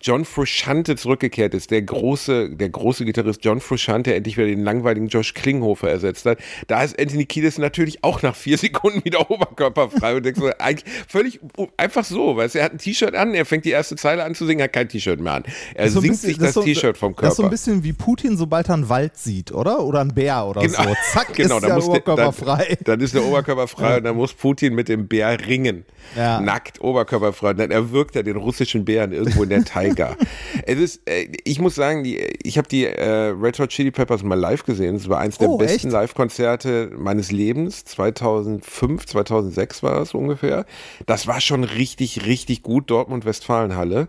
John 0.00 0.24
Frusciante 0.24 0.96
zurückgekehrt 0.96 1.54
ist, 1.54 1.70
der 1.70 1.82
große, 1.82 2.50
der 2.56 2.68
große 2.68 3.04
Gitarrist 3.04 3.44
John 3.44 3.60
Frusciante 3.60 4.14
endlich 4.14 4.36
wieder 4.36 4.46
den 4.48 4.64
langweiligen 4.64 5.08
Josh 5.08 5.34
Klinghoffer 5.34 5.90
ersetzt 5.90 6.26
hat, 6.26 6.38
da 6.68 6.82
ist 6.82 6.98
Anthony 7.00 7.26
Kiedis 7.26 7.58
natürlich 7.58 8.02
auch 8.04 8.22
nach 8.22 8.36
vier 8.36 8.58
Sekunden 8.58 9.04
wieder 9.04 9.30
oberkörperfrei 9.30 10.16
und 10.16 10.24
denkst 10.24 10.40
so, 10.40 10.50
eigentlich 10.58 10.84
völlig 11.08 11.40
einfach 11.76 12.04
so, 12.04 12.36
weißt 12.36 12.54
du, 12.54 12.58
er 12.60 12.64
hat 12.66 12.72
ein 12.72 12.78
T-Shirt 12.78 13.14
an, 13.14 13.34
er 13.34 13.44
fängt 13.44 13.64
die 13.64 13.70
erste 13.70 13.96
Zeile 13.96 14.24
an 14.24 14.34
zu 14.34 14.46
singen, 14.46 14.62
hat 14.62 14.72
kein 14.72 14.88
T-Shirt 14.88 15.20
mehr 15.20 15.34
an. 15.34 15.44
Er 15.74 15.90
singt 15.90 16.02
bisschen- 16.02 16.16
sich 16.30 16.38
das, 16.38 16.54
so- 16.54 16.62
T-Shirt 16.62 16.96
vom 16.96 17.14
Das 17.16 17.30
ist 17.32 17.36
so 17.36 17.42
ein 17.42 17.44
Körper. 17.44 17.50
bisschen 17.50 17.84
wie 17.84 17.92
Putin, 17.92 18.36
sobald 18.36 18.68
er 18.68 18.74
einen 18.74 18.88
Wald 18.88 19.16
sieht, 19.16 19.52
oder? 19.52 19.80
Oder 19.84 20.00
einen 20.00 20.14
Bär 20.14 20.44
oder 20.46 20.60
Genau. 20.62 20.82
so. 20.82 20.94
Zack, 21.12 21.34
Genau, 21.34 21.56
ist 21.56 21.62
dann 21.62 21.68
der 21.68 21.74
muss 21.76 21.84
der- 21.86 21.94
Oberkörper 21.94 22.32
frei. 22.32 22.78
Dann 22.84 23.00
ist 23.00 23.14
der 23.14 23.24
Oberkörper 23.24 23.59
frei 23.68 23.98
und 23.98 24.04
dann 24.04 24.16
muss 24.16 24.32
Putin 24.34 24.74
mit 24.74 24.88
dem 24.88 25.08
Bär 25.08 25.46
ringen. 25.46 25.84
Ja. 26.16 26.40
Nackt, 26.40 26.80
oberkörperfrei. 26.80 27.50
Und 27.50 27.58
dann 27.58 27.70
erwürgt 27.70 28.16
er 28.16 28.22
den 28.22 28.36
russischen 28.36 28.84
Bären 28.84 29.12
irgendwo 29.12 29.42
in 29.42 29.48
der 29.48 29.64
Taiga. 29.64 30.16
es 30.66 30.78
ist, 30.78 31.08
äh, 31.08 31.28
ich 31.44 31.60
muss 31.60 31.74
sagen, 31.74 32.04
die, 32.04 32.18
ich 32.42 32.58
habe 32.58 32.68
die 32.68 32.86
äh, 32.86 33.28
Red 33.28 33.58
Hot 33.58 33.70
Chili 33.70 33.90
Peppers 33.90 34.22
mal 34.22 34.38
live 34.38 34.64
gesehen. 34.64 34.96
Es 34.96 35.08
war 35.08 35.18
eins 35.18 35.38
der 35.38 35.50
Oh, 35.50 35.58
besten? 35.58 35.90
Live-Konzerte 35.90 36.90
meines 36.96 37.30
Lebens. 37.32 37.84
2005, 37.84 39.06
2006 39.06 39.82
war 39.82 40.00
es 40.02 40.14
ungefähr. 40.14 40.64
Das 41.06 41.26
war 41.26 41.40
schon 41.40 41.64
richtig, 41.64 42.26
richtig 42.26 42.62
gut. 42.62 42.90
Dortmund-Westfalenhalle. 42.90 44.08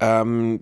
Ähm, 0.00 0.60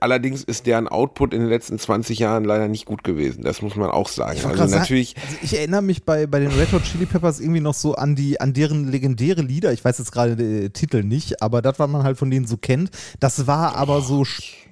allerdings 0.00 0.42
ist 0.44 0.66
deren 0.66 0.88
Output 0.88 1.34
in 1.34 1.40
den 1.40 1.48
letzten 1.48 1.78
20 1.78 2.18
Jahren 2.18 2.44
leider 2.44 2.68
nicht 2.68 2.86
gut 2.86 3.04
gewesen. 3.04 3.44
Das 3.44 3.62
muss 3.62 3.76
man 3.76 3.90
auch 3.90 4.08
sagen. 4.08 4.42
wollte 4.44 4.60
Also 4.60 4.72
sagen, 4.72 4.82
natürlich, 4.82 5.16
also 5.16 5.38
ich 5.42 5.56
erinnere 5.56 5.82
mich 5.82 6.04
bei, 6.04 6.26
bei 6.26 6.40
den 6.40 6.50
Red 6.52 6.72
Hot 6.72 6.84
Chili 6.84 7.06
Peppers 7.06 7.40
irgendwie 7.40 7.60
noch 7.60 7.74
so 7.74 7.94
an 7.94 8.16
die 8.16 8.40
an 8.40 8.52
deren 8.52 8.90
legendäre 8.90 9.42
Lieder. 9.42 9.72
Ich 9.72 9.84
weiß 9.84 9.98
jetzt 9.98 10.12
gerade 10.12 10.36
den 10.36 10.72
Titel 10.72 11.02
nicht, 11.02 11.42
aber 11.42 11.62
das, 11.62 11.78
was 11.78 11.90
man 11.90 12.02
halt 12.02 12.18
von 12.18 12.30
denen 12.30 12.46
so 12.46 12.56
kennt, 12.56 12.90
das 13.20 13.46
war 13.46 13.76
aber 13.76 14.00
so 14.00 14.24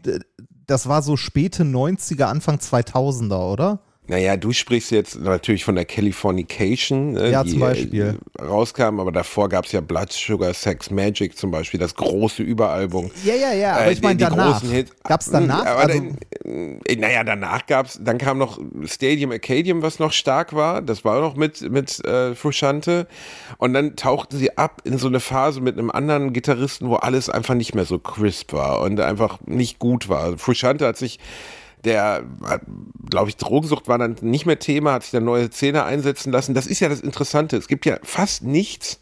äh, 0.07 0.19
das 0.67 0.88
war 0.88 1.02
so 1.02 1.17
späte 1.17 1.64
90er, 1.64 2.25
Anfang 2.25 2.57
2000er, 2.57 3.52
oder? 3.52 3.81
Naja, 4.09 4.37
du 4.37 4.52
sprichst 4.52 4.90
jetzt 4.90 5.21
natürlich 5.21 5.64
von 5.64 5.76
der 5.76 5.85
Californication, 5.85 7.12
ne, 7.12 7.30
Ja, 7.30 7.44
die 7.44 7.61
äh, 7.99 8.14
rauskam, 8.40 8.99
aber 8.99 9.12
davor 9.12 9.49
gab 9.49 9.64
es 9.66 9.73
ja 9.73 9.80
Blood 9.80 10.12
Sugar 10.12 10.52
Sex 10.54 10.90
Magic 10.90 11.38
zum 11.38 11.52
Beispiel, 11.52 11.78
das 11.78 11.94
große 11.94 12.42
Überalbum. 12.42 13.12
Ja, 13.25 13.35
ja, 13.37 13.52
ja, 13.52 13.73
aber 13.76 13.87
Äh, 13.87 13.92
ich 13.92 14.02
meine 14.02 14.18
danach. 14.18 14.54
großen 14.61 14.71
Hits. 14.75 14.90
Gab's 15.04 15.30
danach? 15.30 15.64
Also- 15.64 16.00
dann, 16.44 16.80
äh, 16.85 16.97
naja, 16.97 17.23
danach 17.23 17.64
gab's, 17.66 17.97
dann 18.02 18.18
kam 18.18 18.38
noch 18.38 18.59
Stadium 18.87 19.30
Acadium, 19.30 19.82
was 19.82 20.00
noch 20.00 20.12
stark 20.12 20.52
war. 20.52 20.82
Das 20.82 21.04
war 21.04 21.21
noch 21.21 21.37
mit, 21.37 21.61
mit 21.71 22.04
äh, 22.04 22.35
Frusciante. 22.35 23.06
Und 23.59 23.73
dann 23.73 23.94
tauchten 23.94 24.37
sie 24.37 24.59
ab 24.59 24.82
in 24.85 24.99
so 24.99 25.06
eine 25.06 25.21
Phase 25.21 25.61
mit 25.61 25.78
einem 25.78 25.92
anderen 25.92 26.32
Gitarristen, 26.32 26.88
wo 26.88 26.97
alles 26.97 27.30
einfach 27.30 27.54
nicht 27.54 27.76
mehr 27.76 27.85
so 27.85 28.00
crisp 28.00 28.52
war 28.52 28.80
und 28.80 28.99
einfach 28.99 29.38
nicht 29.47 29.78
gut 29.78 30.09
war. 30.09 30.37
Frusciante 30.38 30.87
hat 30.88 30.97
sich 30.97 31.21
der, 31.85 32.23
glaube 33.11 33.29
ich, 33.29 33.37
Drogensucht 33.37 33.89
war 33.89 33.99
dann 33.99 34.17
nicht 34.21 34.47
mehr 34.47 34.59
Thema, 34.59 34.93
hat 34.93 35.03
sich 35.03 35.12
dann 35.12 35.25
neue 35.25 35.51
Zähne 35.51 35.85
einsetzen 35.85 36.33
lassen. 36.33 36.55
Das 36.55 36.67
ist 36.67 36.81
ja 36.81 36.89
das 36.89 37.01
Interessante. 37.01 37.57
Es 37.57 37.69
gibt 37.69 37.87
ja 37.87 37.99
fast 38.03 38.45
nichts 38.45 39.01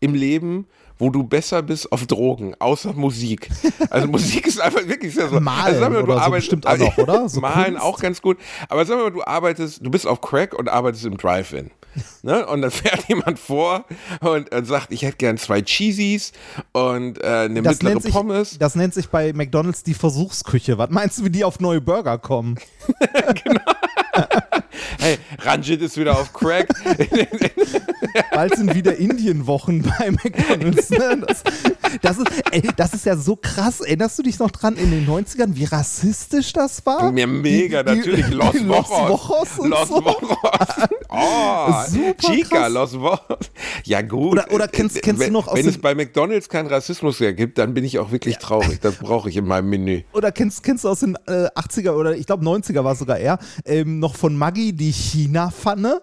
im 0.00 0.14
Leben, 0.14 0.66
wo 0.98 1.10
du 1.10 1.22
besser 1.24 1.62
bist 1.62 1.92
auf 1.92 2.06
Drogen, 2.06 2.54
außer 2.58 2.94
Musik. 2.94 3.50
Also 3.90 4.08
Musik 4.08 4.46
ist 4.46 4.60
einfach 4.60 4.86
wirklich 4.86 5.14
sehr 5.14 5.28
so. 5.28 5.40
Malen 5.40 5.74
also 5.76 5.80
mal, 5.80 6.02
du 6.02 6.12
oder 6.12 6.24
so 6.24 6.30
bestimmt 6.30 6.66
auch 6.66 6.78
noch, 6.78 6.98
oder? 6.98 7.28
So 7.28 7.40
Malen 7.40 7.74
Kunst? 7.74 7.82
auch 7.82 8.00
ganz 8.00 8.22
gut. 8.22 8.38
Aber 8.68 8.84
sag 8.86 8.98
mal, 8.98 9.10
du 9.10 9.22
arbeitest, 9.22 9.84
du 9.84 9.90
bist 9.90 10.06
auf 10.06 10.20
Crack 10.20 10.54
und 10.54 10.68
arbeitest 10.68 11.04
im 11.04 11.16
Drive-In. 11.16 11.70
Ne? 12.22 12.46
Und 12.46 12.62
dann 12.62 12.70
fährt 12.70 13.04
jemand 13.08 13.38
vor 13.38 13.84
und, 14.20 14.52
und 14.54 14.64
sagt, 14.66 14.92
ich 14.92 15.02
hätte 15.02 15.16
gern 15.16 15.38
zwei 15.38 15.62
Cheesies 15.62 16.32
und 16.72 17.22
äh, 17.22 17.26
eine 17.26 17.62
Das 17.62 17.82
mittlere 17.82 18.00
sich, 18.00 18.12
Pommes. 18.12 18.58
das 18.58 18.74
nennt 18.74 18.94
sich 18.94 19.08
bei 19.08 19.32
McDonalds 19.32 19.82
die 19.82 19.94
Versuchsküche. 19.94 20.78
Was 20.78 20.90
meinst 20.90 21.18
du, 21.18 21.24
wie 21.24 21.30
die 21.30 21.44
auf 21.44 21.60
neue 21.60 21.80
Burger 21.80 22.18
kommen? 22.18 22.58
Hey, 24.98 25.18
Ranjit 25.40 25.82
ist 25.82 25.96
wieder 25.96 26.18
auf 26.18 26.32
Crack. 26.32 26.68
Bald 28.32 28.56
sind 28.56 28.74
wieder 28.74 28.96
Indienwochen 28.96 29.82
bei 29.82 30.10
McDonalds. 30.10 30.90
Ne? 30.90 31.22
Das, 31.26 31.42
das, 32.02 32.18
ist, 32.18 32.26
ey, 32.50 32.62
das 32.76 32.94
ist 32.94 33.06
ja 33.06 33.16
so 33.16 33.36
krass. 33.36 33.80
Erinnerst 33.80 34.18
du 34.18 34.22
dich 34.22 34.38
noch 34.38 34.50
dran 34.50 34.76
in 34.76 34.90
den 34.90 35.06
90ern, 35.06 35.54
wie 35.54 35.64
rassistisch 35.64 36.52
das 36.52 36.84
war? 36.86 37.10
Mir 37.12 37.26
mega, 37.26 37.82
Die- 37.82 37.92
die- 37.92 37.98
natürlich. 37.98 38.28
Los 38.30 38.52
die 38.52 38.58
Los 38.64 38.88
Wochos. 38.90 39.58
Und 39.58 39.70
Los 39.70 39.88
so. 39.88 40.04
Wochos. 40.04 40.28
Oh, 41.18 41.72
Super 41.88 42.14
Chica, 42.34 42.56
krass. 42.58 42.72
Los 42.72 43.00
Wochos. 43.00 43.38
Ja, 43.84 44.02
gut. 44.02 44.32
Oder- 44.32 44.52
oder 44.52 44.68
kennst- 44.68 45.00
kennst 45.02 45.22
du 45.22 45.26
wenn, 45.26 45.32
noch 45.32 45.48
aus 45.48 45.56
Wenn 45.56 45.66
es 45.66 45.78
bei 45.78 45.94
McDonalds 45.94 46.48
keinen 46.48 46.66
Rassismus 46.66 47.20
mehr 47.20 47.32
gibt, 47.32 47.56
dann 47.58 47.72
bin 47.72 47.84
ich 47.84 47.98
auch 47.98 48.10
wirklich 48.10 48.36
traurig. 48.36 48.80
Das 48.80 48.96
brauche 48.96 49.30
ich 49.30 49.36
in 49.36 49.46
meinem 49.46 49.70
Menü. 49.70 50.02
Oder 50.12 50.30
kennst, 50.32 50.62
kennst 50.62 50.84
du 50.84 50.88
aus 50.90 51.00
den 51.00 51.16
äh, 51.26 51.46
80er 51.54 51.92
oder 51.92 52.14
ich 52.16 52.26
glaube 52.26 52.44
90er 52.44 52.84
war 52.84 52.92
es 52.92 52.98
sogar 52.98 53.18
eher, 53.18 53.38
ähm, 53.64 53.98
noch 53.98 54.14
von 54.14 54.36
Die 54.72 54.92
China-Pfanne? 54.92 56.02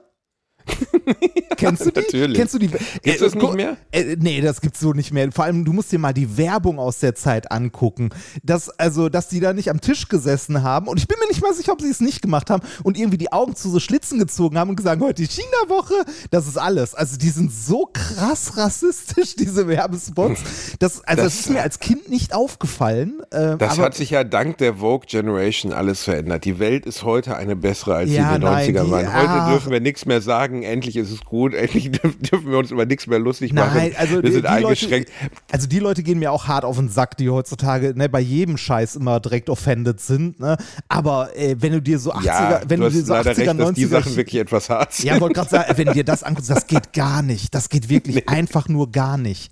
Kennst 1.58 1.86
du 1.86 1.92
die? 1.92 2.00
Natürlich. 2.02 2.38
Kennst 2.38 2.54
du 2.54 2.60
die? 2.60 2.68
Gibt's 2.68 3.20
das 3.20 3.36
nicht 3.36 3.54
mehr? 3.54 3.78
Äh, 3.92 4.16
nee, 4.20 4.42
das 4.42 4.62
gibt's 4.62 4.80
so 4.80 4.94
nicht 4.94 5.12
mehr. 5.12 5.32
Vor 5.32 5.46
allem, 5.46 5.66
du 5.66 5.74
musst 5.74 5.92
dir 5.92 6.00
mal 6.00 6.14
die 6.14 6.38
Werbung 6.38 6.80
aus 6.80 7.00
der 7.00 7.16
Zeit 7.16 7.52
angucken. 7.52 8.10
Dass, 8.44 8.70
also, 8.70 9.10
dass 9.10 9.28
die 9.28 9.40
da 9.40 9.54
nicht 9.54 9.70
am 9.70 9.82
Tisch 9.82 10.08
gesessen 10.08 10.64
haben 10.64 10.88
und 10.88 10.98
ich 10.98 11.08
bin 11.08 11.18
mir 11.20 11.28
nicht 11.28 11.42
mal 11.42 11.54
sicher, 11.54 11.74
ob 11.74 11.82
sie 11.82 11.90
es 11.90 12.00
nicht 12.00 12.22
gemacht 12.22 12.50
haben 12.50 12.64
und 12.84 12.98
irgendwie 12.98 13.18
die 13.18 13.32
Augen 13.32 13.56
zu 13.56 13.70
so 13.70 13.80
Schlitzen 13.80 14.20
gezogen 14.20 14.58
haben 14.58 14.70
und 14.70 14.76
gesagt, 14.76 15.02
heute 15.02 15.22
die 15.22 15.28
China-Woche, 15.28 15.94
das 16.32 16.48
ist 16.48 16.58
alles. 16.58 16.96
Also, 16.96 17.18
die 17.18 17.30
sind 17.30 17.52
so 17.52 17.90
krass 17.94 18.58
rassistisch, 18.58 19.36
diese 19.40 19.68
Werbespots. 19.68 20.42
Das, 20.80 21.04
also, 21.04 21.24
das, 21.24 21.34
Das- 21.34 21.40
ist 21.42 21.50
mir 21.50 21.62
als 21.62 21.80
Kind 21.80 22.10
nicht 22.10 22.34
aufgefallen. 22.34 23.22
Äh, 23.32 23.58
Das 23.58 23.78
hat 23.80 23.96
sich 23.96 24.10
ja 24.12 24.24
dank 24.24 24.58
der 24.58 24.76
Vogue 24.76 25.06
Generation 25.08 25.74
alles 25.74 26.04
verändert. 26.04 26.46
Die 26.46 26.60
Welt 26.60 26.86
ist 26.86 27.04
heute 27.04 27.36
eine 27.36 27.56
bessere, 27.56 27.96
als 27.96 28.10
Ja, 28.12 28.30
sie 28.30 28.36
in 28.36 28.42
den 28.42 28.50
nein, 28.50 28.70
90ern 28.76 28.86
die- 28.86 28.92
waren. 28.92 29.14
Heute 29.14 29.30
ah. 29.30 29.52
dürfen 29.52 29.72
wir 29.72 29.80
nichts 29.80 30.06
mehr 30.06 30.22
sagen. 30.22 30.53
Endlich 30.62 30.96
ist 30.96 31.12
es 31.12 31.22
gut. 31.22 31.54
Endlich 31.56 31.92
dürfen 31.92 32.52
wir 32.52 32.60
uns 32.60 32.70
über 32.70 32.86
nichts 32.86 33.08
mehr 33.08 33.18
lustig 33.18 33.54
machen. 33.54 33.76
Nein, 33.76 33.94
also 33.98 34.16
wir 34.16 34.22
die, 34.22 34.32
sind 34.32 34.44
die 34.44 34.50
eingeschränkt. 34.50 35.10
Leute, 35.10 35.34
also 35.52 35.68
die 35.68 35.80
Leute 35.80 36.04
gehen 36.04 36.20
mir 36.20 36.32
auch 36.32 36.48
hart 36.48 36.66
auf 36.66 36.78
den 36.78 36.90
Sack, 36.90 37.18
die 37.18 37.30
heutzutage 37.30 37.94
ne, 37.96 38.08
bei 38.10 38.20
jedem 38.20 38.58
Scheiß 38.58 38.96
immer 38.98 39.20
direkt 39.20 39.50
offended 39.50 40.00
sind. 40.00 40.40
Ne? 40.40 40.58
Aber 40.88 41.36
äh, 41.36 41.56
wenn 41.58 41.72
du 41.72 41.82
dir 41.82 41.98
so 41.98 42.14
80er, 42.14 42.26
ja, 42.26 42.62
wenn 42.68 42.82
du 42.82 42.90
du 42.90 42.94
dir 42.94 43.06
so 43.06 43.14
leider 43.14 43.32
80er, 43.32 43.38
recht, 43.38 43.50
90er 43.50 43.58
dass 43.58 43.74
die 43.74 43.86
Sachen 43.86 44.16
wirklich 44.16 44.42
etwas 44.42 44.70
hart 44.70 44.94
sind. 44.94 45.08
ja, 45.08 45.20
wollte 45.20 45.36
gerade 45.36 45.50
sagen, 45.50 45.74
wenn 45.78 45.88
du 45.88 45.94
dir 45.94 46.04
das 46.04 46.22
anguckst, 46.24 46.50
das 46.52 46.68
geht 46.68 46.94
gar 46.94 47.24
nicht. 47.24 47.56
Das 47.56 47.70
geht 47.70 47.90
wirklich 47.90 48.30
einfach 48.30 48.68
nur 48.70 48.92
gar 48.92 49.18
nicht. 49.18 49.52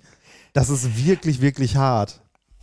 Das 0.52 0.68
ist 0.68 1.04
wirklich, 1.04 1.40
wirklich 1.40 1.76
hart. 1.76 2.21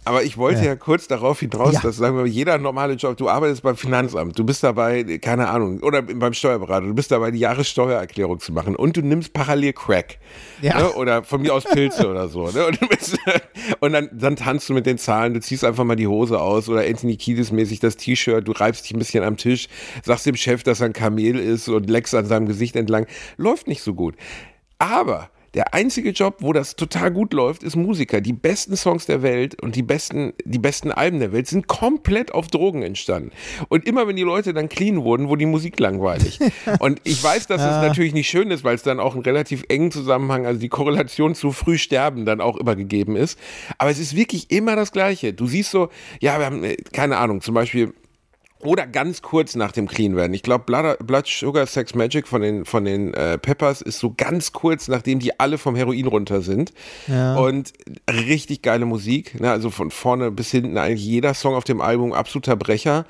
Aber 0.10 0.24
ich 0.24 0.40
wollte 0.40 0.66
ja, 0.66 0.76
kurz 0.76 1.08
darauf 1.08 1.40
hinaus, 1.40 1.76
Ja. 1.76 1.82
dass 1.82 1.98
sagen 1.98 2.16
wir 2.16 2.24
mal, 2.24 2.28
jeder 2.28 2.58
normale 2.58 2.94
Job, 2.96 3.16
du 3.16 3.30
arbeitest 3.30 3.62
beim 3.62 3.78
Finanzamt, 3.78 4.40
du 4.40 4.44
bist 4.44 4.64
dabei, 4.64 5.04
keine 5.22 5.50
Ahnung, 5.50 5.82
oder 5.82 6.02
beim 6.02 6.34
Steuerberater, 6.34 6.88
du 6.88 6.96
bist 6.96 7.12
dabei, 7.12 7.30
die 7.30 7.38
Jahressteuererklärung 7.38 8.40
zu 8.40 8.52
machen 8.52 8.76
und 8.76 8.98
du 8.98 9.04
nimmst 9.04 9.34
parallel 9.34 9.74
Crack. 9.74 10.18
Ja. 10.64 10.80
Ne? 10.80 10.94
Oder 10.94 11.24
von 11.24 11.44
mir 11.44 11.54
aus 11.54 11.64
Pilze 11.64 12.10
oder 12.10 12.28
so. 12.28 12.50
Ne? 12.50 12.66
Und, 12.66 12.90
bist, 12.90 13.20
und 13.82 13.94
dann, 13.94 14.10
dann 14.12 14.36
tanzt 14.36 14.68
du 14.68 14.74
mit 14.74 14.88
den 14.88 14.98
Zahlen, 14.98 15.36
du 15.36 15.42
ziehst 15.42 15.64
einfach 15.64 15.84
mal 15.84 15.96
die 15.96 16.08
Hose 16.08 16.42
aus 16.42 16.68
oder 16.70 16.82
Anthony 16.82 17.16
Kiedis 17.16 17.52
mäßig 17.52 17.80
das 17.80 17.96
T-Shirt, 17.96 18.48
du 18.48 18.52
reibst 18.52 18.86
dich 18.86 18.94
ein 18.96 19.00
bisschen 19.00 19.24
am 19.24 19.38
Tisch, 19.38 19.68
sagst 20.04 20.26
dem 20.26 20.36
Chef, 20.36 20.64
dass 20.64 20.80
er 20.82 20.88
ein 20.88 20.94
Kamel 20.94 21.38
ist 21.38 21.70
und 21.70 21.88
leckst 21.88 22.16
an 22.16 22.26
seinem 22.26 22.48
Gesicht 22.48 22.76
entlang. 22.76 23.06
Läuft 23.38 23.68
nicht 23.68 23.84
so 23.84 23.94
gut. 23.94 24.16
Aber 24.80 25.30
der 25.54 25.74
einzige 25.74 26.12
Job, 26.12 26.38
wo 26.40 26.54
das 26.54 26.76
total 26.76 27.12
gut 27.12 27.34
läuft, 27.34 27.64
ist 27.64 27.76
Musiker. 27.76 28.22
Die 28.22 28.34
besten 28.34 28.76
Songs 28.78 29.06
der 29.06 29.22
Welt 29.22 29.62
und 29.62 29.76
die 29.76 29.84
besten, 29.84 30.34
die 30.46 30.60
besten 30.60 30.92
Alben 30.92 31.20
der 31.20 31.32
Welt 31.32 31.48
sind 31.48 31.68
komplett 31.68 32.34
auf 32.34 32.48
Drogen 32.48 32.84
entstanden. 32.84 33.32
Und 33.68 33.86
immer 33.86 34.08
wenn 34.08 34.16
die 34.16 34.24
Leute 34.24 34.54
dann 34.54 34.70
clean 34.70 35.04
wurden, 35.04 35.28
wurde 35.28 35.40
die 35.40 35.46
Musik 35.46 35.80
langweilig. 35.80 36.40
und 36.80 37.02
ich 37.04 37.24
weiß, 37.24 37.48
dass 37.48 37.62
das 37.62 37.86
natürlich 37.86 38.14
nicht 38.14 38.30
schön 38.30 38.52
ist, 38.52 38.64
weil 38.64 38.76
es 38.76 38.84
dann 38.84 39.00
auch 39.00 39.14
einen 39.14 39.24
relativ 39.24 39.64
engen 39.70 39.92
Zusammenhang, 39.92 40.46
also 40.46 40.60
die 40.60 40.70
Korrelation 40.70 41.36
zu 41.36 41.52
früh 41.52 41.78
sterben 41.78 42.26
dann 42.26 42.42
auch 42.42 42.58
immer 42.58 42.76
gegeben 42.76 43.16
ist. 43.16 43.40
Aber 43.78 43.90
es 43.90 44.00
ist 44.00 44.16
wirklich 44.16 44.52
immer 44.52 44.76
das 44.76 44.92
Gleiche. 44.92 45.34
Du 45.34 45.48
siehst 45.48 45.72
so, 45.72 45.90
ja, 46.20 46.40
wir 46.40 46.46
haben, 46.46 46.64
äh, 46.64 46.76
keine 46.94 47.18
Ahnung, 47.18 47.42
zum 47.42 47.56
Beispiel 47.56 47.94
oder 48.62 48.86
ganz 48.88 49.22
kurz 49.22 49.56
nach 49.56 49.72
dem 49.72 49.88
Clean 49.88 50.16
werden. 50.16 50.34
Ich 50.34 50.44
glaube, 50.44 50.66
Blood, 50.66 50.98
Blood 51.06 51.28
Sugar 51.28 51.66
Sex 51.66 51.96
Magic 51.96 52.28
von 52.28 52.42
den, 52.42 52.66
von 52.66 52.84
den 52.84 53.14
äh, 53.14 53.38
Peppers 53.38 53.82
ist 53.82 54.00
so 54.00 54.14
ganz 54.16 54.52
kurz, 54.52 54.88
nachdem 54.88 55.20
die 55.20 55.40
alle 55.40 55.58
vom 55.58 55.76
Heroin 55.76 56.08
runter 56.08 56.42
sind. 56.42 56.74
Und 57.38 57.72
richtig 58.12 58.62
geile 58.62 58.86
Musik. 58.86 59.40
Ne? 59.40 59.50
Also 59.50 59.70
von 59.70 59.92
vorne 59.92 60.32
bis 60.32 60.52
hinten 60.52 60.78
eigentlich 60.78 61.06
jeder 61.06 61.34
Song 61.34 61.56
auf 61.56 61.64
dem 61.64 61.80
Album 61.80 62.12
absoluter 62.12 62.56
Brecher. 62.56 63.06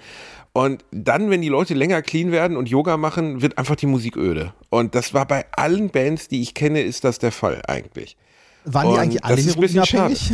Und 0.53 0.83
dann, 0.91 1.29
wenn 1.29 1.41
die 1.41 1.49
Leute 1.49 1.73
länger 1.73 2.01
clean 2.01 2.31
werden 2.31 2.57
und 2.57 2.69
Yoga 2.69 2.97
machen, 2.97 3.41
wird 3.41 3.57
einfach 3.57 3.75
die 3.75 3.85
Musik 3.85 4.17
öde. 4.17 4.53
Und 4.69 4.95
das 4.95 5.13
war 5.13 5.25
bei 5.25 5.45
allen 5.51 5.89
Bands, 5.89 6.27
die 6.27 6.41
ich 6.41 6.53
kenne, 6.53 6.81
ist 6.81 7.03
das 7.03 7.19
der 7.19 7.31
Fall 7.31 7.61
eigentlich. 7.67 8.17
Waren 8.65 8.87
die 8.87 8.93
Und 8.93 8.99
eigentlich 8.99 9.23
alle 9.23 9.41
heroinabhängig? 9.41 10.31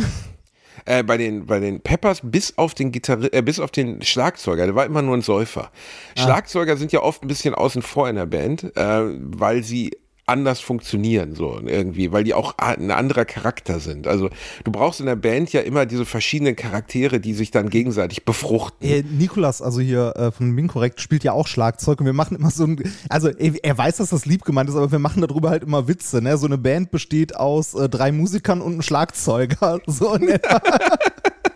Äh, 0.86 1.02
bei, 1.02 1.16
den, 1.16 1.46
bei 1.46 1.58
den 1.58 1.80
Peppers 1.80 2.20
bis 2.22 2.56
auf 2.56 2.72
den 2.72 2.92
Gitarri 2.92 3.28
äh, 3.32 3.42
bis 3.42 3.58
auf 3.58 3.72
den 3.72 4.02
Schlagzeuger, 4.02 4.66
der 4.66 4.74
war 4.76 4.86
immer 4.86 5.02
nur 5.02 5.16
ein 5.16 5.22
Säufer. 5.22 5.72
Schlagzeuger 6.16 6.76
sind 6.76 6.92
ja 6.92 7.02
oft 7.02 7.22
ein 7.22 7.28
bisschen 7.28 7.54
außen 7.54 7.82
vor 7.82 8.08
in 8.08 8.14
der 8.14 8.26
Band, 8.26 8.76
äh, 8.76 9.02
weil 9.18 9.64
sie 9.64 9.90
anders 10.26 10.58
funktionieren, 10.60 11.36
so 11.36 11.60
irgendwie, 11.64 12.10
weil 12.10 12.24
die 12.24 12.34
auch 12.34 12.58
ein 12.58 12.90
anderer 12.90 13.24
Charakter 13.24 13.78
sind. 13.78 14.08
Also 14.08 14.28
du 14.64 14.72
brauchst 14.72 14.98
in 14.98 15.06
der 15.06 15.14
Band 15.14 15.52
ja 15.52 15.60
immer 15.60 15.86
diese 15.86 16.04
verschiedenen 16.04 16.56
Charaktere, 16.56 17.20
die 17.20 17.32
sich 17.32 17.52
dann 17.52 17.70
gegenseitig 17.70 18.24
befruchten. 18.24 18.88
Äh, 18.88 19.02
Nikolas, 19.02 19.62
also 19.62 19.80
hier 19.80 20.14
äh, 20.16 20.32
von 20.32 20.50
Minkorrekt, 20.50 21.00
spielt 21.00 21.22
ja 21.22 21.32
auch 21.32 21.46
Schlagzeug 21.46 22.00
und 22.00 22.06
wir 22.06 22.12
machen 22.12 22.36
immer 22.36 22.50
so 22.50 22.64
ein, 22.64 22.82
also 23.08 23.28
er, 23.28 23.54
er 23.62 23.78
weiß, 23.78 23.98
dass 23.98 24.10
das 24.10 24.26
lieb 24.26 24.44
gemeint 24.44 24.68
ist, 24.68 24.74
aber 24.74 24.90
wir 24.90 24.98
machen 24.98 25.22
darüber 25.22 25.50
halt 25.50 25.62
immer 25.62 25.86
Witze, 25.86 26.20
ne? 26.20 26.36
So 26.38 26.46
eine 26.46 26.58
Band 26.58 26.90
besteht 26.90 27.36
aus 27.36 27.74
äh, 27.74 27.88
drei 27.88 28.10
Musikern 28.10 28.60
und 28.60 28.72
einem 28.72 28.82
Schlagzeuger. 28.82 29.80
So 29.86 30.14
etwa. 30.16 30.60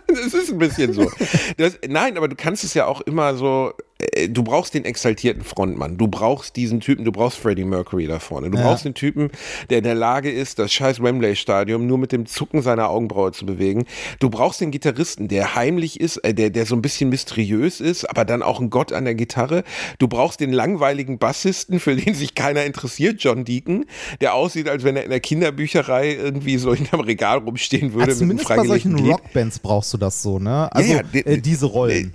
Es 0.06 0.34
ist 0.34 0.50
ein 0.50 0.58
bisschen 0.58 0.92
so. 0.92 1.10
Das, 1.56 1.78
nein, 1.88 2.16
aber 2.16 2.28
du 2.28 2.36
kannst 2.36 2.64
es 2.64 2.74
ja 2.74 2.86
auch 2.86 3.00
immer 3.02 3.34
so. 3.34 3.72
Äh, 4.12 4.28
Du 4.28 4.42
brauchst 4.42 4.74
den 4.74 4.84
exaltierten 4.84 5.42
Frontmann. 5.44 5.96
Du 5.96 6.08
brauchst 6.08 6.56
diesen 6.56 6.80
Typen, 6.80 7.04
du 7.04 7.12
brauchst 7.12 7.38
Freddie 7.38 7.64
Mercury 7.64 8.06
da 8.06 8.18
vorne. 8.18 8.50
Du 8.50 8.58
Ja. 8.58 8.64
brauchst 8.64 8.84
den 8.84 8.94
Typen, 8.94 9.30
der 9.70 9.78
in 9.78 9.84
der 9.84 9.94
Lage 9.94 10.30
ist, 10.30 10.58
das 10.58 10.72
scheiß 10.72 11.02
Wembley-Stadion 11.02 11.86
nur 11.86 11.98
mit 11.98 12.12
dem 12.12 12.26
Zucken 12.26 12.62
seiner 12.62 12.90
Augenbraue 12.90 13.32
zu 13.32 13.46
bewegen. 13.46 13.84
Du 14.18 14.30
brauchst 14.30 14.60
den 14.60 14.70
Gitarristen, 14.70 15.28
der 15.28 15.54
heimlich 15.54 16.00
ist, 16.00 16.18
äh, 16.18 16.34
der, 16.34 16.50
der 16.50 16.66
so 16.66 16.74
ein 16.74 16.82
bisschen 16.82 17.10
mysteriös 17.10 17.80
ist, 17.80 18.04
aber 18.08 18.24
dann 18.24 18.42
auch 18.42 18.60
ein 18.60 18.70
Gott 18.70 18.92
an 18.92 19.04
der 19.04 19.14
Gitarre. 19.14 19.64
Du 19.98 20.08
brauchst 20.08 20.40
den 20.40 20.52
langweiligen 20.52 21.18
Bassisten, 21.18 21.80
für 21.80 21.94
den 21.96 22.14
sich 22.14 22.34
keiner 22.34 22.64
interessiert, 22.64 23.16
John 23.22 23.44
Deacon, 23.44 23.86
der 24.20 24.34
aussieht, 24.34 24.68
als 24.68 24.84
wenn 24.84 24.96
er 24.96 25.04
in 25.04 25.10
der 25.10 25.20
Kinderbücherei 25.20 26.14
irgendwie 26.14 26.56
so 26.58 26.74
hinterm 26.74 27.00
Regal 27.00 27.38
rumstehen 27.38 27.92
würde 27.92 28.12
Also 28.12 28.24
mit 28.24 28.40
zumindest 28.40 28.48
bei 28.48 28.66
solchen. 28.66 28.98
Rockbands 29.10 29.58
brauchst 29.58 29.92
du 29.92 29.98
das 29.98 30.22
so, 30.22 30.38
ne? 30.38 30.68
Also 30.72 30.92
ja, 30.92 31.02
die- 31.02 31.26
äh, 31.26 31.40
diese 31.40 31.66
Rollen. 31.66 32.14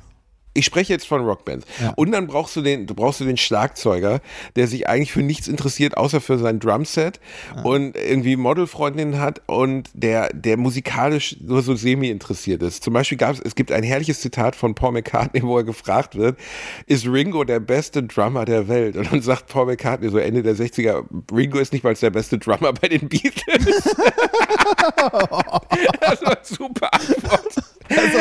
Ich 0.55 0.65
spreche 0.65 0.93
jetzt 0.93 1.05
von 1.05 1.23
Rockbands. 1.23 1.67
Und 1.95 2.11
dann 2.11 2.27
brauchst 2.27 2.55
du 2.55 2.61
den, 2.61 2.87
du 2.87 2.95
brauchst 2.95 3.19
du 3.19 3.25
den 3.25 3.37
Schlagzeuger, 3.37 4.21
der 4.55 4.67
sich 4.67 4.87
eigentlich 4.87 5.11
für 5.11 5.21
nichts 5.21 5.47
interessiert, 5.47 5.97
außer 5.97 6.21
für 6.21 6.37
sein 6.39 6.59
Drumset 6.59 7.19
und 7.63 7.95
irgendwie 7.95 8.37
Modelfreundinnen 8.37 9.19
hat 9.19 9.41
und 9.47 9.89
der, 9.93 10.29
der 10.33 10.57
musikalisch 10.57 11.37
nur 11.41 11.61
so 11.61 11.75
semi 11.75 12.09
interessiert 12.09 12.63
ist. 12.63 12.83
Zum 12.83 12.93
Beispiel 12.93 13.17
gab 13.17 13.33
es, 13.33 13.41
es 13.41 13.55
gibt 13.55 13.71
ein 13.71 13.83
herrliches 13.83 14.21
Zitat 14.21 14.55
von 14.55 14.75
Paul 14.75 14.93
McCartney, 14.93 15.43
wo 15.43 15.57
er 15.57 15.65
gefragt 15.65 16.15
wird, 16.15 16.39
ist 16.87 17.05
Ringo 17.05 17.43
der 17.43 17.59
beste 17.59 18.03
Drummer 18.03 18.45
der 18.45 18.69
Welt? 18.69 18.95
Und 18.95 19.11
dann 19.11 19.21
sagt 19.21 19.47
Paul 19.47 19.65
McCartney 19.65 20.09
so 20.09 20.17
Ende 20.17 20.41
der 20.41 20.55
60er, 20.55 21.03
Ringo 21.33 21.59
ist 21.59 21.73
nicht 21.73 21.83
mal 21.83 21.93
der 21.93 22.11
beste 22.11 22.37
Drummer 22.37 22.71
bei 22.71 22.87
den 22.87 23.09
Beatles. 23.09 23.83
das 25.99 26.21
war 26.21 26.37
super 26.43 26.93
Antwort. 26.93 27.55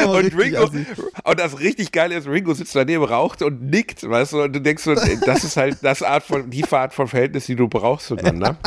Aber 0.04 0.18
Und 0.18 0.38
Ringo, 0.38 0.64
assi. 0.64 0.87
und 1.25 1.40
das 1.40 1.59
richtig 1.61 1.92
geile 1.92 2.16
ist, 2.16 2.26
Ringo 2.28 2.54
sitzt 2.54 2.75
daneben, 2.75 3.04
raucht 3.04 3.42
und 3.42 3.71
nickt, 3.71 4.09
weißt 4.09 4.33
du, 4.33 4.42
und 4.42 4.52
du 4.54 4.61
denkst 4.61 4.83
so, 4.83 4.94
das 4.94 5.44
ist 5.44 5.56
halt 5.56 5.78
das 5.83 6.02
Art 6.02 6.25
von, 6.25 6.50
die 6.50 6.64
Art 6.71 6.92
von 6.94 7.09
Verhältnis, 7.09 7.47
die 7.47 7.56
du 7.56 7.68
brauchst 7.68 8.06
zueinander. 8.09 8.56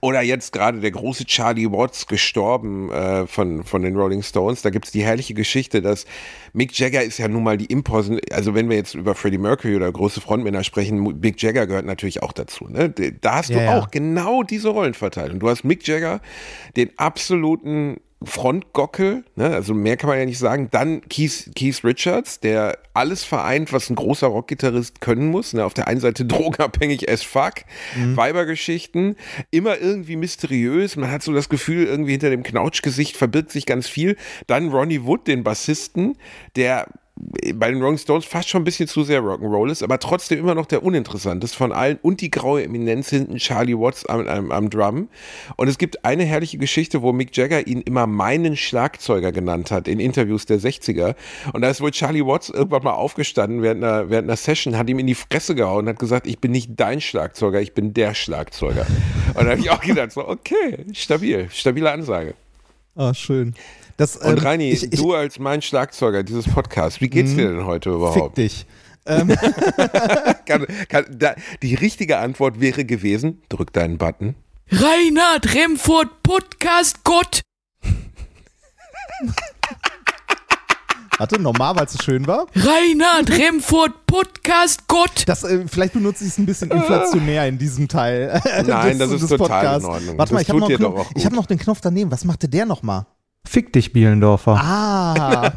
Oder 0.00 0.20
jetzt 0.20 0.52
gerade 0.52 0.80
der 0.80 0.90
große 0.90 1.24
Charlie 1.24 1.70
Watts 1.70 2.06
gestorben 2.06 2.90
äh, 2.90 3.26
von, 3.26 3.64
von 3.64 3.80
den 3.82 3.96
Rolling 3.96 4.22
Stones. 4.22 4.60
Da 4.60 4.68
gibt's 4.68 4.90
die 4.90 5.02
herrliche 5.02 5.32
Geschichte, 5.32 5.80
dass 5.80 6.04
Mick 6.52 6.78
Jagger 6.78 7.02
ist 7.02 7.18
ja 7.18 7.26
nun 7.26 7.42
mal 7.42 7.56
die 7.56 7.66
Imposen, 7.66 8.20
also 8.30 8.54
wenn 8.54 8.68
wir 8.68 8.76
jetzt 8.76 8.94
über 8.94 9.14
Freddie 9.14 9.38
Mercury 9.38 9.76
oder 9.76 9.90
große 9.90 10.20
Frontmänner 10.20 10.62
sprechen, 10.62 11.00
Mick 11.20 11.40
Jagger 11.40 11.66
gehört 11.66 11.86
natürlich 11.86 12.22
auch 12.22 12.32
dazu. 12.32 12.66
Ne? 12.68 12.90
Da 13.20 13.36
hast 13.36 13.48
du 13.48 13.54
Ja, 13.54 13.62
ja. 13.62 13.78
auch 13.78 13.90
genau 13.90 14.42
diese 14.42 14.68
Rollenverteilung. 14.68 15.38
Du 15.40 15.48
hast 15.48 15.64
Mick 15.64 15.86
Jagger, 15.86 16.20
den 16.76 16.90
absoluten 16.98 17.96
Frontgockel, 18.24 19.24
ne? 19.36 19.50
also 19.50 19.74
mehr 19.74 19.96
kann 19.96 20.10
man 20.10 20.18
ja 20.18 20.24
nicht 20.24 20.40
sagen. 20.40 20.68
Dann 20.72 21.02
Keith, 21.08 21.50
Keith 21.54 21.84
Richards, 21.84 22.40
der 22.40 22.78
alles 22.92 23.22
vereint, 23.22 23.72
was 23.72 23.90
ein 23.90 23.94
großer 23.94 24.26
Rockgitarrist 24.26 25.00
können 25.00 25.28
muss. 25.28 25.52
Ne? 25.52 25.64
Auf 25.64 25.74
der 25.74 25.86
einen 25.86 26.00
Seite 26.00 26.24
drogenabhängig 26.26 27.08
as 27.08 27.22
fuck, 27.22 27.54
Weibergeschichten, 27.96 29.16
immer 29.52 29.78
irgendwie 29.78 30.16
mysteriös. 30.16 30.96
Man 30.96 31.10
hat 31.10 31.22
so 31.22 31.32
das 31.32 31.48
Gefühl, 31.48 31.86
irgendwie 31.86 32.12
hinter 32.12 32.30
dem 32.30 32.42
Knautschgesicht 32.42 33.16
verbirgt 33.16 33.52
sich 33.52 33.66
ganz 33.66 33.88
viel. 33.88 34.16
Dann 34.48 34.70
Ronnie 34.70 35.04
Wood, 35.04 35.28
den 35.28 35.44
Bassisten, 35.44 36.16
der 36.56 36.88
bei 37.54 37.70
den 37.70 37.82
Rolling 37.82 37.98
Stones 37.98 38.24
fast 38.24 38.48
schon 38.48 38.62
ein 38.62 38.64
bisschen 38.64 38.86
zu 38.86 39.02
sehr 39.02 39.20
Rock'n'Roll 39.22 39.70
ist, 39.70 39.82
aber 39.82 39.98
trotzdem 39.98 40.38
immer 40.38 40.54
noch 40.54 40.66
der 40.66 40.82
uninteressanteste 40.82 41.56
von 41.56 41.72
allen 41.72 41.98
und 42.02 42.20
die 42.20 42.30
graue 42.30 42.62
Eminenz 42.62 43.10
hinten 43.10 43.36
Charlie 43.36 43.78
Watts 43.78 44.06
am, 44.06 44.26
am, 44.26 44.52
am 44.52 44.70
Drum. 44.70 45.08
Und 45.56 45.68
es 45.68 45.78
gibt 45.78 46.04
eine 46.04 46.24
herrliche 46.24 46.58
Geschichte, 46.58 47.02
wo 47.02 47.12
Mick 47.12 47.36
Jagger 47.36 47.66
ihn 47.66 47.80
immer 47.80 48.06
meinen 48.06 48.56
Schlagzeuger 48.56 49.32
genannt 49.32 49.70
hat 49.70 49.88
in 49.88 50.00
Interviews 50.00 50.46
der 50.46 50.60
60er. 50.60 51.14
Und 51.52 51.62
da 51.62 51.70
ist 51.70 51.80
wohl 51.80 51.90
Charlie 51.90 52.24
Watts 52.24 52.50
irgendwann 52.50 52.84
mal 52.84 52.92
aufgestanden 52.92 53.62
während 53.62 53.82
einer, 53.82 54.10
während 54.10 54.28
einer 54.28 54.36
Session, 54.36 54.76
hat 54.76 54.88
ihm 54.88 54.98
in 54.98 55.06
die 55.06 55.14
Fresse 55.14 55.54
gehauen 55.54 55.84
und 55.84 55.88
hat 55.88 55.98
gesagt, 55.98 56.26
ich 56.26 56.38
bin 56.38 56.52
nicht 56.52 56.72
dein 56.76 57.00
Schlagzeuger, 57.00 57.60
ich 57.60 57.74
bin 57.74 57.94
der 57.94 58.14
Schlagzeuger. 58.14 58.86
Und 59.34 59.44
da 59.44 59.50
habe 59.50 59.60
ich 59.60 59.70
auch 59.70 59.80
gedacht, 59.80 60.12
so, 60.12 60.26
okay, 60.26 60.84
stabil, 60.92 61.48
stabile 61.50 61.90
Ansage. 61.90 62.34
Ah, 62.94 63.14
schön. 63.14 63.54
Das, 63.98 64.16
Und 64.16 64.38
ähm, 64.38 64.38
Reini, 64.38 64.70
ich, 64.70 64.84
ich, 64.84 65.00
du 65.00 65.12
als 65.12 65.40
mein 65.40 65.60
Schlagzeuger 65.60 66.22
dieses 66.22 66.46
Podcasts, 66.46 67.00
wie 67.00 67.08
geht's 67.08 67.34
dir 67.34 67.48
denn 67.50 67.66
heute 67.66 67.90
Fick 67.90 67.96
überhaupt? 67.98 68.38
dich. 68.38 68.64
Ähm, 69.06 69.28
Kann, 70.46 70.66
kann, 70.88 71.04
da, 71.10 71.34
die 71.62 71.74
richtige 71.74 72.18
Antwort 72.18 72.60
wäre 72.60 72.84
gewesen, 72.84 73.42
drück 73.48 73.72
deinen 73.72 73.98
Button. 73.98 74.34
Reinhard 74.70 75.52
Remford 75.52 76.22
Podcast 76.22 77.02
Gott. 77.04 77.40
warte, 81.18 81.42
normal, 81.42 81.74
weil 81.76 81.86
es 81.86 81.94
so 81.94 82.02
schön 82.02 82.26
war. 82.26 82.46
Reinhard 82.54 83.30
Remford 83.30 84.06
Podcast 84.06 84.86
Gott. 84.86 85.24
Das, 85.26 85.42
äh, 85.42 85.66
vielleicht 85.66 85.94
benutze 85.94 86.22
ich 86.24 86.30
es 86.30 86.38
ein 86.38 86.46
bisschen 86.46 86.70
inflationär 86.70 87.48
in 87.48 87.58
diesem 87.58 87.88
Teil. 87.88 88.40
Nein, 88.64 88.98
das 88.98 89.10
ist 89.10 89.28
total 89.28 89.80
in 89.80 89.84
Ordnung. 89.86 90.18
Warte 90.18 90.34
mal, 90.34 90.38
Das 90.38 90.48
ich 90.48 90.62
habe 90.62 90.78
noch, 90.78 91.14
hab 91.24 91.32
noch 91.32 91.46
den 91.46 91.58
Knopf 91.58 91.80
daneben. 91.80 92.12
Was 92.12 92.24
machte 92.24 92.48
der 92.48 92.64
nochmal? 92.64 93.06
Fick 93.48 93.72
dich, 93.72 93.94
Bielendorfer. 93.94 94.60
Ah. 94.62 95.50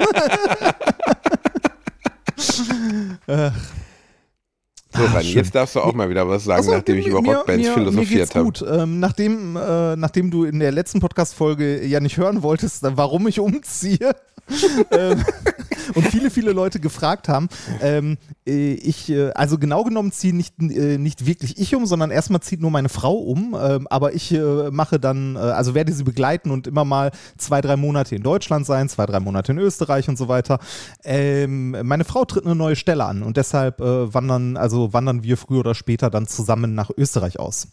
So, 4.94 5.04
Reini, 5.06 5.30
jetzt 5.32 5.56
darfst 5.56 5.76
du 5.76 5.80
auch 5.80 5.94
mal 5.94 6.10
wieder 6.10 6.28
was 6.28 6.44
sagen, 6.44 6.58
Also, 6.60 6.72
nachdem 6.74 6.98
ich 6.98 7.08
über 7.08 7.22
mir- 7.22 7.38
Rockbands 7.38 7.66
mir, 7.68 7.74
philosophiert 7.74 8.36
habe. 8.36 8.46
gut. 8.46 8.66
Ähm, 8.70 9.00
nachdem, 9.00 9.56
äh, 9.56 9.96
nachdem 9.96 10.32
du 10.32 10.44
in 10.44 10.60
der 10.60 10.72
letzten 10.72 11.00
Podcast-Folge 11.00 11.86
ja 11.86 12.00
nicht 12.00 12.18
hören 12.18 12.44
wolltest, 12.44 12.84
äh, 12.84 12.92
warum 12.98 13.28
ich 13.28 13.40
umziehe 13.40 14.16
ähm, 14.92 15.24
und 15.96 16.08
viele, 16.08 16.30
viele 16.30 16.52
Leute 16.52 16.80
gefragt 16.82 17.30
haben, 17.30 17.48
ähm, 17.82 18.18
äh, 18.46 18.74
ich, 18.74 19.10
äh, 19.10 19.32
also 19.32 19.58
genau 19.58 19.84
genommen 19.86 20.12
ziehe 20.12 20.36
nicht, 20.36 20.56
äh, 20.60 20.98
nicht 20.98 21.26
wirklich 21.26 21.58
ich 21.58 21.74
um, 21.76 21.86
sondern 21.86 22.12
erstmal 22.12 22.42
zieht 22.42 22.60
nur 22.60 22.72
meine 22.72 22.90
Frau 22.90 23.14
um, 23.14 23.56
ähm, 23.62 23.88
aber 23.90 24.14
ich 24.14 24.34
äh, 24.34 24.72
mache 24.72 25.00
dann, 25.00 25.38
also 25.38 25.74
werde 25.74 25.94
sie 25.94 26.04
begleiten 26.04 26.52
und 26.52 26.68
immer 26.68 26.84
mal 26.84 27.12
zwei, 27.38 27.62
drei 27.62 27.78
Monate 27.78 28.16
in 28.16 28.24
Deutschland 28.24 28.66
sein, 28.66 28.90
zwei, 28.90 29.06
drei 29.06 29.20
Monate 29.22 29.54
in 29.54 29.58
Österreich 29.60 30.10
und 30.10 30.18
so 30.18 30.28
weiter. 30.28 30.60
Ähm, 31.04 31.78
meine 31.84 32.04
Frau 32.04 32.26
tritt 32.26 32.46
eine 32.46 32.56
neue 32.56 32.76
Stelle 32.76 33.06
an 33.06 33.24
und 33.24 33.38
deshalb 33.38 33.80
wandern, 33.80 34.58
also 34.58 34.81
wandern 34.94 35.24
wir 35.24 35.38
früher 35.38 35.60
oder 35.60 35.76
später 35.76 36.10
dann 36.10 36.28
zusammen 36.28 36.76
nach 36.76 36.90
Österreich 36.96 37.40
aus. 37.40 37.68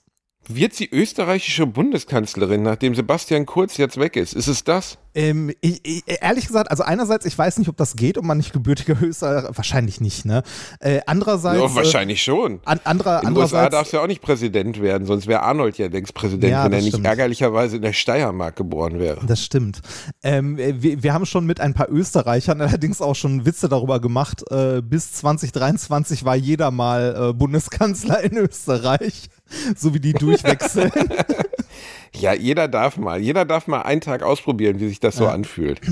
Wird 0.50 0.74
sie 0.74 0.88
österreichische 0.90 1.66
Bundeskanzlerin, 1.66 2.62
nachdem 2.62 2.94
Sebastian 2.94 3.44
Kurz 3.46 3.76
jetzt 3.76 3.98
weg 3.98 4.16
ist? 4.16 4.32
Ist 4.32 4.46
es 4.48 4.64
das? 4.64 4.96
Ähm, 5.14 5.52
ich, 5.60 5.80
ich, 5.84 6.02
ehrlich 6.06 6.46
gesagt, 6.46 6.70
also 6.70 6.82
einerseits, 6.84 7.26
ich 7.26 7.36
weiß 7.36 7.58
nicht, 7.58 7.68
ob 7.68 7.76
das 7.76 7.96
geht, 7.96 8.16
ob 8.18 8.24
man 8.24 8.36
nicht 8.38 8.52
gebürtiger 8.52 8.96
Österreicher, 9.02 9.50
wahrscheinlich 9.56 10.00
nicht, 10.00 10.24
ne? 10.24 10.42
Äh, 10.80 11.00
andererseits. 11.06 11.60
Ja, 11.60 11.74
wahrscheinlich 11.74 12.22
schon. 12.22 12.56
Äh, 12.56 12.58
an, 12.66 12.80
anderer, 12.84 13.22
In 13.22 13.28
den 13.28 13.36
USA 13.36 13.58
andererseits. 13.58 13.72
darfst 13.72 13.92
du 13.92 13.96
ja 13.98 14.02
auch 14.02 14.06
nicht 14.06 14.22
Präsident 14.22 14.80
werden, 14.80 15.06
sonst 15.06 15.26
wäre 15.26 15.42
Arnold 15.42 15.76
ja 15.76 15.88
längst 15.88 16.14
Präsident, 16.14 16.52
Ja, 16.52 16.64
wenn 16.64 16.72
er 16.72 16.80
nicht 16.80 16.88
stimmt. 16.90 17.06
ärgerlicherweise 17.06 17.76
in 17.76 17.82
der 17.82 17.92
Steiermark 17.92 18.56
geboren 18.56 18.98
wäre. 18.98 19.20
Das 19.26 19.44
stimmt. 19.44 19.80
Ähm, 20.22 20.56
wir, 20.56 21.02
wir 21.02 21.12
haben 21.12 21.26
schon 21.26 21.46
mit 21.46 21.60
ein 21.60 21.74
paar 21.74 21.90
Österreichern 21.90 22.60
allerdings 22.62 23.00
auch 23.02 23.16
schon 23.16 23.44
Witze 23.44 23.68
darüber 23.68 24.00
gemacht. 24.00 24.44
Äh, 24.50 24.82
bis 24.82 25.12
2023 25.14 26.24
war 26.24 26.36
jeder 26.36 26.70
mal 26.70 27.30
äh, 27.30 27.32
Bundeskanzler 27.34 28.22
in 28.22 28.36
Österreich, 28.36 29.28
so 29.76 29.94
wie 29.94 30.00
die 30.00 30.12
durchwechseln. 30.12 30.92
Ja, 32.18 32.32
jeder 32.32 32.68
darf 32.68 32.96
mal. 32.96 33.20
Jeder 33.20 33.44
darf 33.44 33.66
mal 33.66 33.82
einen 33.82 34.00
Tag 34.00 34.22
ausprobieren, 34.22 34.80
wie 34.80 34.88
sich 34.88 34.98
das 34.98 35.16
so 35.16 35.24
Ja. 35.24 35.30
anfühlt. 35.32 35.80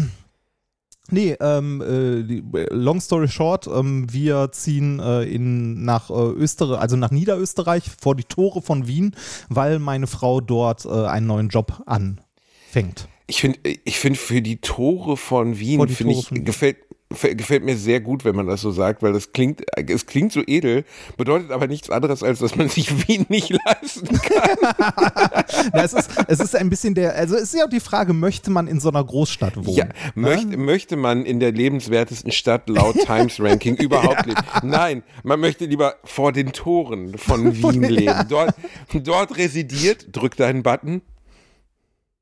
Nee, 1.09 1.37
ähm, 1.38 1.81
äh, 1.83 2.25
die, 2.25 2.42
long 2.71 3.01
story 3.01 3.29
short, 3.29 3.69
ähm, 3.69 4.12
wir 4.12 4.51
ziehen 4.51 4.99
äh, 4.99 5.23
in, 5.23 5.85
nach 5.85 6.11
äh, 6.11 6.14
Österreich, 6.14 6.81
also 6.81 6.97
nach 6.97 7.12
Niederösterreich 7.12 7.85
vor 8.01 8.16
die 8.16 8.25
Tore 8.25 8.61
von 8.61 8.88
Wien, 8.88 9.14
weil 9.49 9.79
meine 9.79 10.09
Frau 10.09 10.40
dort 10.40 10.85
äh, 10.85 10.88
einen 10.88 11.29
neuen 11.29 11.49
Job 11.49 11.81
anfängt. 11.87 13.07
Ich 13.29 13.40
finde, 13.40 13.59
ich 13.85 13.99
finde 14.01 14.19
für 14.19 14.42
die 14.42 14.57
Tore 14.61 15.16
von 15.16 15.61
Wien, 15.61 15.87
finde 15.88 16.14
ich, 16.14 16.33
Wien. 16.33 16.45
gefällt, 16.45 16.79
gefällt 17.09 17.64
mir 17.64 17.77
sehr 17.77 18.01
gut, 18.01 18.25
wenn 18.25 18.35
man 18.35 18.47
das 18.47 18.61
so 18.61 18.73
sagt, 18.73 19.03
weil 19.03 19.12
das 19.12 19.33
klingt, 19.33 19.62
es 19.77 20.07
klingt 20.07 20.33
so 20.33 20.42
edel, 20.47 20.85
bedeutet 21.16 21.53
aber 21.53 21.69
nichts 21.69 21.88
anderes, 21.88 22.23
als 22.23 22.40
dass 22.40 22.57
man 22.57 22.69
sich 22.69 23.07
Wien 23.07 23.27
nicht 23.29 23.51
leisten 23.51 24.09
kann. 24.21 24.57
Na, 25.73 25.85
es, 25.85 25.92
ist, 25.92 26.11
es 26.27 26.40
ist 26.40 26.57
ein 26.57 26.69
bisschen 26.69 26.95
der, 26.95 27.14
also 27.14 27.37
es 27.37 27.42
ist 27.42 27.55
ja 27.55 27.64
auch 27.64 27.71
die 27.71 27.81
Frage, 27.81 28.12
möchte 28.12 28.51
man 28.51 28.66
in 28.66 28.81
so 28.81 28.88
einer 28.88 29.05
Großstadt 29.05 29.57
wohnen? 29.57 29.77
Ja, 29.77 29.87
möchte, 30.14 30.57
möchte 30.57 30.97
man 30.97 31.25
in 31.25 31.38
der 31.38 31.53
lebenswertesten 31.53 32.33
Stadt 32.33 32.69
laut 32.69 32.97
Times 33.05 33.38
Ranking 33.38 33.77
überhaupt 33.77 34.27
leben? 34.27 34.40
Nein, 34.62 35.03
man 35.23 35.38
möchte 35.38 35.66
lieber 35.66 35.95
vor 36.05 36.33
den 36.33 36.53
Toren 36.53 37.16
von 37.19 37.57
Wien 37.57 37.83
leben. 37.85 38.27
Dort, 38.29 38.55
dort 38.92 39.37
residiert, 39.37 40.09
drück 40.12 40.37
deinen 40.37 40.62
Button. 40.62 41.03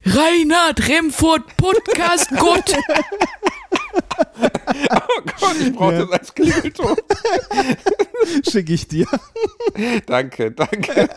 Reinhard 0.07 0.87
Remford 0.89 1.57
Podcast 1.57 2.31
Gott. 2.39 2.73
Oh 4.37 5.23
Gott, 5.41 5.57
ich 5.61 5.73
brauche 5.73 5.99
das 5.99 6.11
als 6.11 6.35
Klingelton. 6.35 6.97
Schicke 8.51 8.75
ich 8.75 8.87
dir. 8.89 9.07
Danke, 10.07 10.51
danke. 10.51 11.09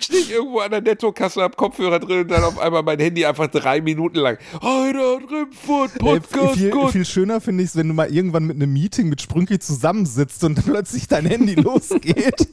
Stehe 0.00 0.20
ich 0.20 0.30
irgendwo 0.32 0.60
an 0.60 0.70
der 0.70 0.80
Nettokasse, 0.82 1.42
hab 1.42 1.56
Kopfhörer 1.56 1.98
drin 1.98 2.20
und 2.22 2.28
dann 2.30 2.44
auf 2.44 2.58
einmal 2.58 2.82
mein 2.82 2.98
Handy 2.98 3.24
einfach 3.24 3.48
drei 3.48 3.80
Minuten 3.80 4.18
lang. 4.18 4.38
Reinhard 4.60 5.30
Remford, 5.30 5.98
Podcast, 5.98 6.54
viel, 6.58 6.70
Gott. 6.70 6.92
viel 6.92 7.04
schöner 7.04 7.40
finde 7.40 7.64
ich 7.64 7.70
es, 7.70 7.76
wenn 7.76 7.88
du 7.88 7.94
mal 7.94 8.12
irgendwann 8.12 8.44
mit 8.44 8.56
einem 8.56 8.72
Meeting 8.72 9.08
mit 9.08 9.22
Sprünki 9.22 9.58
zusammensitzt 9.58 10.44
und 10.44 10.58
dann 10.58 10.64
plötzlich 10.64 11.06
dein 11.08 11.26
Handy 11.26 11.54
losgeht. 11.60 12.48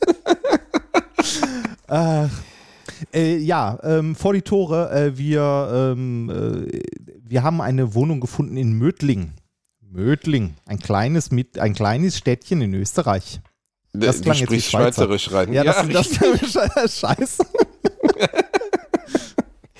Ach. 1.87 2.29
Äh, 3.13 3.37
ja, 3.37 3.77
ähm, 3.83 4.15
vor 4.15 4.33
die 4.33 4.41
Tore. 4.41 4.91
Äh, 4.91 5.17
wir, 5.17 5.93
ähm, 5.93 6.29
äh, 6.29 6.81
wir 7.21 7.43
haben 7.43 7.61
eine 7.61 7.93
Wohnung 7.93 8.19
gefunden 8.19 8.57
in 8.57 8.73
Mödling. 8.73 9.33
Mödling, 9.81 10.55
ein 10.65 10.79
kleines, 10.79 11.31
mit, 11.31 11.57
ein 11.57 11.73
kleines 11.73 12.17
Städtchen 12.17 12.61
in 12.61 12.73
Österreich. 12.73 13.39
das 13.93 14.17
du 14.17 14.23
klang 14.23 14.35
jetzt 14.35 14.41
wie 14.41 14.45
sprichst 14.45 14.71
Schweizer. 14.71 15.05
Schweizerisch 15.05 15.31
rein. 15.31 15.53
Ja, 15.53 15.63
das, 15.63 15.87
das 15.87 16.21
richtig. 16.21 16.51
scheiße. 16.99 17.45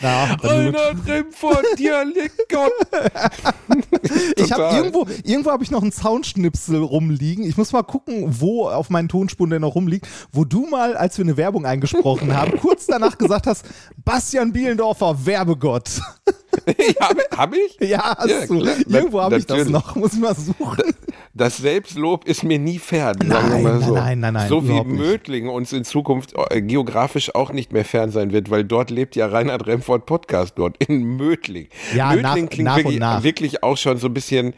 Na, 0.01 0.35
gut. 0.35 0.49
Reinhard 0.49 1.07
Remford, 1.07 1.65
Dialektgott. 1.79 2.71
Ich 4.37 4.51
habe 4.51 4.75
irgendwo, 4.75 5.07
irgendwo 5.23 5.49
habe 5.51 5.63
ich 5.63 5.71
noch 5.71 5.81
einen 5.81 5.91
Soundschnipsel 5.91 6.81
rumliegen. 6.83 7.43
Ich 7.43 7.57
muss 7.57 7.71
mal 7.71 7.81
gucken, 7.81 8.25
wo 8.39 8.67
auf 8.69 8.89
meinen 8.91 9.09
Tonspuren 9.09 9.49
der 9.49 9.59
noch 9.59 9.73
rumliegt, 9.73 10.07
wo 10.31 10.45
du 10.45 10.67
mal, 10.67 10.95
als 10.95 11.17
wir 11.17 11.25
eine 11.25 11.37
Werbung 11.37 11.65
eingesprochen 11.65 12.35
haben, 12.35 12.57
kurz 12.61 12.85
danach 12.85 13.17
gesagt 13.17 13.47
hast, 13.47 13.65
Bastian 14.03 14.53
Bielendorfer, 14.53 15.25
Werbegott. 15.25 15.89
ja, 16.67 17.09
habe 17.09 17.21
hab 17.35 17.53
ich? 17.55 17.77
Ja, 17.89 18.15
hast 18.17 18.29
Ja, 18.29 18.45
du. 18.45 18.63
Irgendwo 18.63 19.21
habe 19.21 19.37
ich 19.37 19.45
das 19.47 19.67
noch. 19.69 19.95
Muss 19.95 20.13
ich 20.13 20.19
mal 20.19 20.35
suchen. 20.35 20.93
Das 21.37 21.57
Selbstlob 21.57 22.23
ist 22.23 22.43
mir 22.45 22.57
nie 22.59 22.79
fern, 22.79 23.17
sagen 23.19 23.29
wir 23.49 23.55
Nein, 23.55 23.63
mal 23.63 23.81
so. 23.81 23.93
nein, 23.93 24.19
nein, 24.21 24.33
nein, 24.35 24.47
so 24.47 24.65
wie. 24.69 24.81
Mödling 24.85 25.49
uns 25.49 25.73
in 25.73 25.83
Zukunft 25.83 26.33
äh, 26.49 26.61
geografisch 26.61 27.35
auch 27.35 27.51
nicht 27.51 27.73
mehr 27.73 27.83
fern 27.83 28.09
sein 28.09 28.31
wird, 28.31 28.49
weil 28.49 28.63
dort 28.63 28.89
lebt 28.89 29.17
ja 29.17 29.27
Reinhard 29.27 29.67
Remford 29.67 30.05
Podcast 30.05 30.53
dort 30.57 30.81
in 30.87 31.03
Mödling. 31.17 31.67
Ja, 31.93 32.11
Mödling 32.13 32.21
nach- 32.23 32.49
klingt 32.49 32.65
nach 32.65 32.77
wirklich, 32.77 32.99
nach. 32.99 33.23
wirklich 33.23 33.63
auch 33.63 33.75
schon 33.75 33.97
so 33.97 34.07
ein 34.07 34.13
bisschen, 34.13 34.53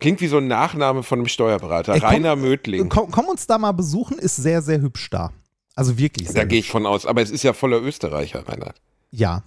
klingt 0.00 0.22
wie 0.22 0.26
so 0.26 0.38
ein 0.38 0.48
Nachname 0.48 1.02
von 1.02 1.18
einem 1.18 1.28
Steuerberater. 1.28 1.92
Ey, 1.92 2.00
komm- 2.00 2.08
Rainer 2.08 2.36
Mödling. 2.36 2.88
Komm, 2.88 3.10
komm 3.10 3.26
uns 3.26 3.46
da 3.46 3.58
mal 3.58 3.72
besuchen, 3.72 4.18
ist 4.18 4.36
sehr, 4.36 4.62
sehr 4.62 4.80
hübsch 4.80 5.10
da. 5.10 5.32
Also 5.74 5.98
wirklich 5.98 6.28
sehr 6.30 6.40
Da 6.42 6.48
gehe 6.48 6.60
ich 6.60 6.70
von 6.70 6.86
aus. 6.86 7.04
Aber 7.04 7.20
es 7.20 7.30
ist 7.30 7.42
ja 7.42 7.52
voller 7.52 7.82
Österreicher, 7.82 8.48
Reinhard. 8.48 8.80
Ja. 9.10 9.42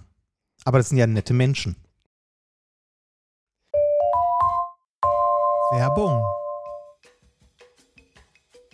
Aber 0.64 0.78
das 0.78 0.90
sind 0.90 0.98
ja 0.98 1.08
nette 1.08 1.34
Menschen. 1.34 1.74
Werbung. 5.72 6.22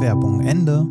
Werbung 0.00 0.40
Ende. 0.40 0.86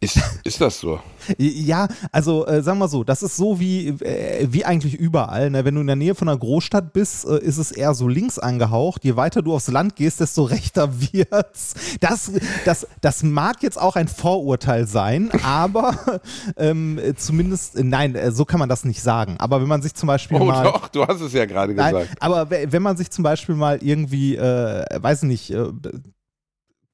Ist, 0.00 0.18
ist 0.42 0.60
das 0.60 0.80
so? 0.80 0.98
Ja, 1.38 1.86
also 2.10 2.44
äh, 2.48 2.60
sagen 2.60 2.80
wir 2.80 2.88
so, 2.88 3.04
das 3.04 3.22
ist 3.22 3.36
so 3.36 3.60
wie, 3.60 3.86
äh, 3.90 4.48
wie 4.50 4.64
eigentlich 4.64 4.94
überall. 4.94 5.48
Ne? 5.50 5.64
Wenn 5.64 5.76
du 5.76 5.80
in 5.80 5.86
der 5.86 5.94
Nähe 5.94 6.16
von 6.16 6.28
einer 6.28 6.36
Großstadt 6.36 6.92
bist, 6.92 7.24
äh, 7.24 7.38
ist 7.38 7.58
es 7.58 7.70
eher 7.70 7.94
so 7.94 8.08
links 8.08 8.40
angehaucht. 8.40 9.04
Je 9.04 9.14
weiter 9.14 9.40
du 9.42 9.54
aufs 9.54 9.68
Land 9.68 9.94
gehst, 9.94 10.18
desto 10.18 10.42
rechter 10.56 10.90
wird's. 11.00 11.74
Das, 12.00 12.32
das, 12.64 12.88
das 13.00 13.22
mag 13.22 13.62
jetzt 13.62 13.80
auch 13.80 13.94
ein 13.94 14.08
Vorurteil 14.08 14.88
sein, 14.88 15.30
aber 15.44 16.20
ähm, 16.56 16.98
äh, 16.98 17.14
zumindest, 17.14 17.78
nein, 17.78 18.16
äh, 18.16 18.32
so 18.32 18.44
kann 18.44 18.58
man 18.58 18.68
das 18.68 18.84
nicht 18.84 19.00
sagen. 19.00 19.36
Aber 19.38 19.60
wenn 19.60 19.68
man 19.68 19.82
sich 19.82 19.94
zum 19.94 20.08
Beispiel 20.08 20.38
Oh 20.40 20.44
mal. 20.44 20.64
doch, 20.64 20.88
du 20.88 21.06
hast 21.06 21.20
es 21.20 21.32
ja 21.32 21.44
gerade 21.46 21.72
Nein, 21.74 21.94
gesagt. 21.94 22.16
aber 22.20 22.50
we- 22.50 22.66
wenn 22.70 22.82
man 22.82 22.96
sich 22.96 23.10
zum 23.12 23.22
Beispiel 23.22 23.54
mal 23.54 23.78
irgendwie, 23.80 24.34
äh, 24.34 24.84
weiß 25.00 25.22
nicht, 25.22 25.50
äh, 25.52 25.66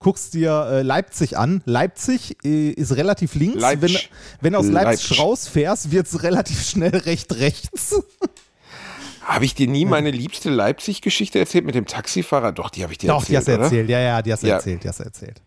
guckst 0.00 0.34
dir 0.34 0.66
äh, 0.70 0.82
Leipzig 0.82 1.36
an. 1.36 1.62
Leipzig 1.64 2.36
äh, 2.44 2.70
ist 2.70 2.96
relativ 2.96 3.34
links. 3.34 3.56
Wenn, 3.56 3.60
Leipzig. 3.62 4.10
wenn 4.40 4.52
du 4.52 4.58
aus 4.60 4.66
Leipzig, 4.66 5.08
Leipzig. 5.10 5.18
rausfährst, 5.20 5.90
wird 5.90 6.06
es 6.06 6.22
relativ 6.22 6.62
schnell 6.64 6.96
recht 6.96 7.34
rechts. 7.36 8.00
Habe 9.22 9.44
ich 9.44 9.54
dir 9.54 9.66
nie 9.66 9.84
meine 9.84 10.10
liebste 10.10 10.48
Leipzig-Geschichte 10.48 11.38
erzählt 11.38 11.66
mit 11.66 11.74
dem 11.74 11.84
Taxifahrer? 11.86 12.52
Doch, 12.52 12.70
die 12.70 12.82
habe 12.82 12.92
ich 12.92 12.98
dir 12.98 13.08
Doch, 13.08 13.24
die 13.26 13.34
erzählt. 13.34 13.60
hast 13.60 13.70
du 13.72 13.76
erzählt. 13.76 13.90
Ja, 13.90 14.00
ja, 14.00 14.22
die 14.22 14.32
hast 14.32 14.42
du 14.42 14.46
Ja. 14.46 14.54
erzählt, 14.54 14.84
die 14.84 14.88
hast 14.88 15.00
du 15.00 15.04
erzählt. 15.04 15.42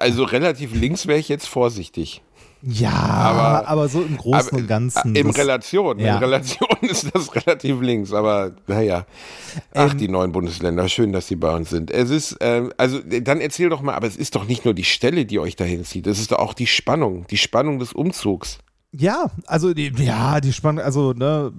Also 0.00 0.24
relativ 0.24 0.72
links 0.74 1.06
wäre 1.06 1.18
ich 1.18 1.28
jetzt 1.28 1.46
vorsichtig. 1.46 2.22
Ja, 2.64 2.90
aber, 2.92 3.68
Aber- 3.68 3.88
so 3.88 4.02
im 4.02 4.16
Großen 4.16 4.56
und 4.56 4.66
Ganzen. 4.68 5.16
äh, 5.16 5.20
In 5.20 5.30
Relation. 5.30 5.98
Ja. 5.98 6.14
In 6.16 6.22
Relation 6.22 6.68
ist 6.82 7.10
das 7.12 7.34
relativ 7.34 7.80
links, 7.80 8.12
aber 8.12 8.52
naja. 8.68 9.04
Ach, 9.74 9.90
Ähm, 9.92 9.98
die 9.98 10.08
neuen 10.08 10.30
Bundesländer, 10.32 10.88
schön, 10.88 11.12
dass 11.12 11.26
sie 11.26 11.36
bei 11.36 11.54
uns 11.54 11.70
sind. 11.70 11.90
Es 11.90 12.10
ist, 12.10 12.36
ähm, 12.40 12.72
also 12.76 13.00
dann 13.00 13.40
erzähl 13.40 13.68
doch 13.68 13.82
mal, 13.82 13.94
aber 13.94 14.06
es 14.06 14.16
ist 14.16 14.34
doch 14.36 14.46
nicht 14.46 14.64
nur 14.64 14.74
die 14.74 14.84
Stelle, 14.84 15.24
die 15.26 15.38
euch 15.40 15.56
dahin 15.56 15.84
zieht, 15.84 16.06
es 16.06 16.20
ist 16.20 16.30
doch 16.32 16.38
auch 16.38 16.54
die 16.54 16.66
Spannung, 16.68 17.26
die 17.30 17.36
Spannung 17.36 17.78
des 17.80 17.92
Umzugs. 17.92 18.58
Ja, 18.92 19.30
also 19.46 19.72
die, 19.74 19.90
ja, 19.98 20.40
die 20.40 20.52
Spannung, 20.52 20.84
also 20.84 21.12
ne, 21.14 21.50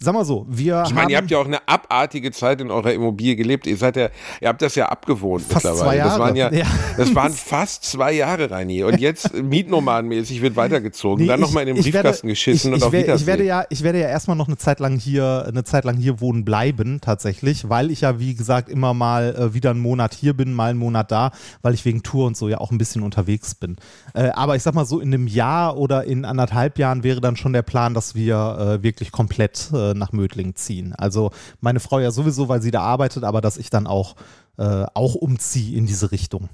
sag 0.00 0.14
mal 0.14 0.24
so, 0.24 0.46
wir 0.48 0.84
Ich 0.86 0.94
meine, 0.94 1.10
ihr 1.10 1.16
habt 1.16 1.30
ja 1.30 1.38
auch 1.38 1.46
eine 1.46 1.66
abartige 1.66 2.30
Zeit 2.30 2.60
in 2.60 2.70
eurer 2.70 2.92
Immobilie 2.92 3.36
gelebt. 3.36 3.66
Ihr 3.66 3.76
seid 3.76 3.96
ja, 3.96 4.08
ihr 4.40 4.48
habt 4.48 4.62
das 4.62 4.74
ja 4.74 4.86
abgewohnt 4.86 5.44
Fast 5.44 5.64
mittlerweile. 5.64 6.02
zwei 6.02 6.08
Das 6.08 6.18
waren 6.18 6.36
ja, 6.36 6.52
Jahre. 6.52 6.58
Ja. 6.58 6.66
das 6.96 7.14
waren 7.14 7.32
fast 7.32 7.84
zwei 7.84 8.12
Jahre, 8.12 8.50
Reini. 8.50 8.84
Und 8.84 9.00
jetzt 9.00 9.34
mietnomadenmäßig 9.42 10.42
wird 10.42 10.56
weitergezogen, 10.56 11.22
Nee, 11.22 11.28
dann 11.28 11.40
nochmal 11.40 11.66
in 11.66 11.74
den 11.74 11.82
Briefkasten 11.82 12.28
werde, 12.28 12.28
geschissen 12.28 12.68
ich, 12.68 12.74
und 12.74 12.78
ich, 12.78 12.84
auf 12.84 12.92
werde, 12.92 13.14
ich 13.14 13.26
werde 13.26 13.44
ja, 13.44 13.64
ich 13.70 13.82
werde 13.82 14.00
ja 14.00 14.08
erstmal 14.08 14.36
noch 14.36 14.46
eine 14.46 14.56
Zeit 14.56 14.80
lang 14.80 14.98
hier, 14.98 15.44
eine 15.48 15.64
Zeit 15.64 15.84
lang 15.84 15.96
hier 15.96 16.20
wohnen 16.20 16.44
bleiben, 16.44 17.00
tatsächlich, 17.00 17.68
weil 17.68 17.90
ich 17.90 18.02
ja, 18.02 18.20
wie 18.20 18.34
gesagt, 18.34 18.68
immer 18.68 18.94
mal 18.94 19.34
äh, 19.34 19.54
wieder 19.54 19.70
einen 19.70 19.80
Monat 19.80 20.14
hier 20.14 20.34
bin, 20.34 20.52
mal 20.52 20.70
einen 20.70 20.78
Monat 20.78 21.10
da, 21.10 21.32
weil 21.62 21.74
ich 21.74 21.84
wegen 21.84 22.02
Tour 22.02 22.26
und 22.26 22.36
so 22.36 22.48
ja 22.48 22.58
auch 22.58 22.70
ein 22.70 22.78
bisschen 22.78 23.02
unterwegs 23.02 23.54
bin. 23.54 23.76
Äh, 24.14 24.28
aber 24.30 24.56
ich 24.56 24.62
sag 24.62 24.74
mal 24.74 24.86
so, 24.86 25.00
in 25.00 25.12
einem 25.12 25.26
Jahr 25.26 25.76
oder 25.76 26.04
in 26.04 26.24
anderthalb 26.24 26.78
Jahren 26.78 27.02
wäre 27.02 27.20
dann 27.20 27.36
schon 27.36 27.52
der 27.52 27.62
Plan, 27.62 27.94
dass 27.94 28.14
wir 28.14 28.78
äh, 28.78 28.82
wirklich 28.82 29.12
komplett 29.12 29.70
äh, 29.72 29.87
nach 29.94 30.12
Mödling 30.12 30.54
ziehen. 30.54 30.94
Also 30.94 31.30
meine 31.60 31.80
Frau 31.80 31.98
ja 32.00 32.10
sowieso, 32.10 32.48
weil 32.48 32.62
sie 32.62 32.70
da 32.70 32.80
arbeitet, 32.82 33.24
aber 33.24 33.40
dass 33.40 33.56
ich 33.56 33.70
dann 33.70 33.86
auch, 33.86 34.16
äh, 34.58 34.84
auch 34.94 35.14
umziehe 35.14 35.76
in 35.76 35.86
diese 35.86 36.10
Richtung. 36.12 36.48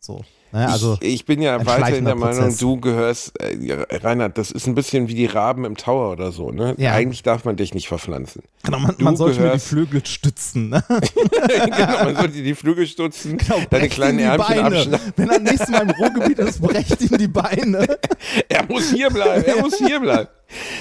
So. 0.00 0.22
Ne, 0.50 0.66
also, 0.66 0.96
ich, 1.00 1.12
ich 1.12 1.24
bin 1.26 1.42
ja 1.42 1.56
ein 1.58 1.66
weiter 1.66 1.72
in 1.72 1.84
schleichender 1.84 2.10
der 2.12 2.20
Meinung, 2.20 2.38
Prozess. 2.44 2.58
du 2.58 2.80
gehörst, 2.80 3.38
äh, 3.38 3.84
Reinhard, 3.98 4.38
das 4.38 4.50
ist 4.50 4.66
ein 4.66 4.74
bisschen 4.74 5.06
wie 5.08 5.14
die 5.14 5.26
Raben 5.26 5.66
im 5.66 5.76
Tower 5.76 6.10
oder 6.12 6.32
so, 6.32 6.50
ne? 6.52 6.74
Ja. 6.78 6.94
Eigentlich 6.94 7.22
darf 7.22 7.44
man 7.44 7.56
dich 7.56 7.74
nicht 7.74 7.86
verpflanzen. 7.88 8.42
genau, 8.62 8.78
man, 8.78 8.94
man 8.98 9.16
sollte 9.18 9.40
mir 9.40 9.42
die 9.42 9.48
gehörst- 9.50 9.66
Flügel 9.66 10.06
stützen. 10.06 10.70
Ne? 10.70 10.82
genau, 10.88 12.04
man 12.04 12.16
sollte 12.16 12.42
die 12.42 12.54
Flügel 12.54 12.86
stutzen, 12.86 13.36
deine 13.46 13.66
Brecht 13.66 13.92
kleinen 13.92 14.20
Ärmchen 14.20 14.56
Beine. 14.62 14.76
abschneiden. 14.78 15.12
Wenn 15.16 15.28
er 15.28 15.38
nächstes 15.40 15.68
Mal 15.68 15.82
im 15.82 15.90
Ruhrgebiet 15.90 16.38
ist, 16.38 16.62
brecht 16.62 16.98
ihm 17.02 17.18
die 17.18 17.28
Beine. 17.28 17.86
Er 18.48 18.64
muss 18.66 18.90
hier 18.90 19.10
bleiben, 19.10 19.44
er 19.44 19.60
muss 19.60 19.76
hier 19.78 20.00
bleiben. 20.00 20.28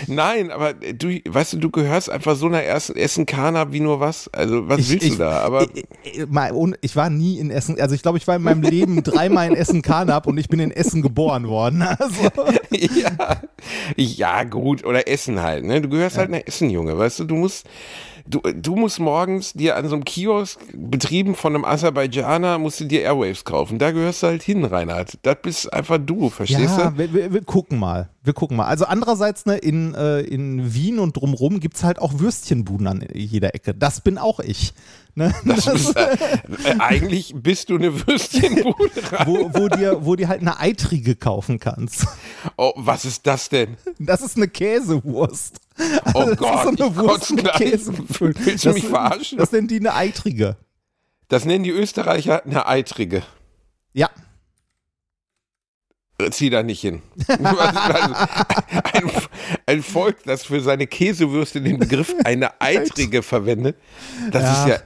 Nein, 0.07 0.49
aber 0.51 0.73
du, 0.73 1.19
weißt 1.27 1.53
du, 1.53 1.57
du 1.57 1.69
gehörst 1.69 2.09
einfach 2.09 2.35
so 2.35 2.47
einer 2.47 2.63
ersten 2.63 2.95
Essen-Kana 2.95 3.71
wie 3.73 3.81
nur 3.81 3.99
was. 3.99 4.29
Also, 4.33 4.67
was 4.69 4.89
willst 4.89 5.09
du 5.11 5.15
da? 5.15 5.41
Aber 5.41 5.67
ich, 5.73 5.85
ich, 6.03 6.27
mal 6.27 6.53
ich 6.81 6.95
war 6.95 7.09
nie 7.09 7.37
in 7.39 7.51
Essen, 7.51 7.79
also 7.79 7.93
ich 7.93 8.01
glaube, 8.01 8.17
ich 8.17 8.27
war 8.27 8.37
in 8.37 8.43
meinem 8.43 8.61
Leben 8.61 9.03
dreimal 9.03 9.47
in 9.47 9.55
Essen 9.55 9.81
Karnap 9.81 10.27
und 10.27 10.37
ich 10.37 10.47
bin 10.47 10.59
in 10.59 10.71
Essen 10.71 11.01
geboren 11.01 11.47
worden. 11.47 11.81
Also, 11.81 12.29
ja, 12.71 13.41
ja, 13.95 14.43
gut, 14.43 14.85
oder 14.85 15.07
Essen 15.07 15.41
halt, 15.41 15.65
ne? 15.65 15.81
Du 15.81 15.89
gehörst 15.89 16.17
halt 16.17 16.29
einer 16.29 16.47
Essen-Junge, 16.47 16.97
weißt 16.97 17.19
du, 17.19 17.23
du 17.25 17.35
musst, 17.35 17.67
Du, 18.29 18.41
du 18.41 18.75
musst 18.75 18.99
morgens 18.99 19.53
dir 19.53 19.77
an 19.77 19.87
so 19.87 19.95
einem 19.95 20.03
Kiosk, 20.03 20.59
betrieben 20.73 21.33
von 21.33 21.55
einem 21.55 21.63
Aserbaidschaner, 21.63 22.57
musst 22.57 22.81
du 22.81 22.85
dir 22.85 23.01
Airwaves 23.01 23.45
kaufen. 23.45 23.79
Da 23.79 23.91
gehörst 23.91 24.21
du 24.21 24.27
halt 24.27 24.43
hin, 24.43 24.65
Reinhard. 24.65 25.17
Das 25.21 25.37
bist 25.41 25.71
einfach 25.71 25.97
du, 25.97 26.29
verstehst 26.29 26.77
Ja, 26.77 26.89
du? 26.89 26.97
wir, 26.97 27.13
wir, 27.13 27.33
wir 27.33 27.43
gucken 27.43 27.79
mal. 27.79 28.09
Wir 28.23 28.33
gucken 28.33 28.57
mal. 28.57 28.65
Also 28.65 28.83
andererseits, 28.85 29.45
ne, 29.45 29.57
in, 29.57 29.95
äh, 29.95 30.19
in 30.21 30.73
Wien 30.73 30.99
und 30.99 31.15
drumrum 31.15 31.61
gibt 31.61 31.77
es 31.77 31.85
halt 31.85 31.99
auch 31.99 32.19
Würstchenbuden 32.19 32.87
an 32.87 33.07
jeder 33.13 33.55
Ecke. 33.55 33.73
Das 33.73 34.01
bin 34.01 34.17
auch 34.17 34.41
ich. 34.41 34.73
Ne? 35.15 35.33
Das 35.45 35.65
ist, 35.67 35.95
äh, 35.95 36.13
äh, 36.13 36.79
eigentlich 36.79 37.33
bist 37.33 37.69
du 37.69 37.75
eine 37.75 38.05
Würstchenbude. 38.07 38.91
Wo, 39.25 39.49
wo, 39.53 39.69
dir, 39.69 40.05
wo 40.05 40.17
dir 40.17 40.27
halt 40.27 40.41
eine 40.41 40.59
Eitrige 40.59 41.15
kaufen 41.15 41.59
kannst. 41.59 42.05
Oh, 42.57 42.73
was 42.75 43.05
ist 43.05 43.25
das 43.25 43.47
denn? 43.47 43.77
Das 43.99 44.21
ist 44.21 44.35
eine 44.35 44.49
Käsewurst. 44.49 45.61
Oh 46.13 46.25
das 46.25 46.37
Gott, 46.37 46.55
ist 46.55 46.77
so 46.77 46.85
eine 46.85 46.95
Wurst 46.95 47.31
mit 47.31 47.43
gleich. 47.43 47.55
Käse 47.57 47.91
gefüllt. 47.93 48.37
Willst 48.45 48.63
du 48.65 48.69
das, 48.69 48.75
mich 48.75 48.85
verarschen? 48.85 49.37
Das 49.37 49.51
nennen 49.51 49.67
die 49.67 49.77
eine 49.79 49.93
Eitrige. 49.93 50.57
Das 51.27 51.45
nennen 51.45 51.63
die 51.63 51.69
Österreicher 51.71 52.43
eine 52.45 52.65
Eitrige. 52.67 53.21
Ja. 53.93 54.09
Zieh 56.31 56.49
da 56.49 56.63
nicht 56.63 56.81
hin. 56.81 57.01
Also, 57.37 58.15
ein, 58.93 59.11
ein 59.67 59.83
Volk, 59.83 60.23
das 60.25 60.43
für 60.45 60.61
seine 60.61 60.87
Käsewürste 60.87 61.61
den 61.61 61.77
Begriff 61.77 62.13
eine 62.25 62.59
Eitrige 62.59 63.21
verwendet, 63.21 63.77
das 64.31 64.43
Ja. 64.43 64.63
ist 64.63 64.67
ja. 64.69 64.79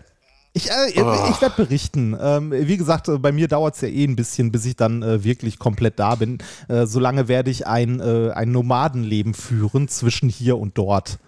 Ich, 0.54 0.70
äh, 0.70 1.02
Oh. 1.02 1.30
ich 1.30 1.42
werde 1.42 1.56
berichten. 1.56 2.16
Ähm, 2.20 2.52
wie 2.52 2.76
gesagt, 2.78 3.08
äh, 3.08 3.18
bei 3.18 3.32
mir 3.32 3.48
dauert 3.48 3.76
es 3.76 3.82
ja 3.82 3.88
eh 3.88 4.04
ein 4.04 4.16
bisschen, 4.18 4.52
bis 4.52 4.66
ich 4.66 4.76
dann 4.76 5.02
äh, 5.02 5.24
wirklich 5.24 5.60
komplett 5.60 5.98
da 5.98 6.16
bin. 6.16 6.40
Äh, 6.68 6.86
solange 6.88 7.28
werde 7.30 7.50
ich 7.50 7.68
ein, 7.68 8.00
äh, 8.02 8.32
ein 8.32 8.52
Nomadenleben 8.52 9.34
führen 9.34 9.88
zwischen 9.88 10.28
hier 10.30 10.58
und 10.58 10.78
dort. 10.78 11.20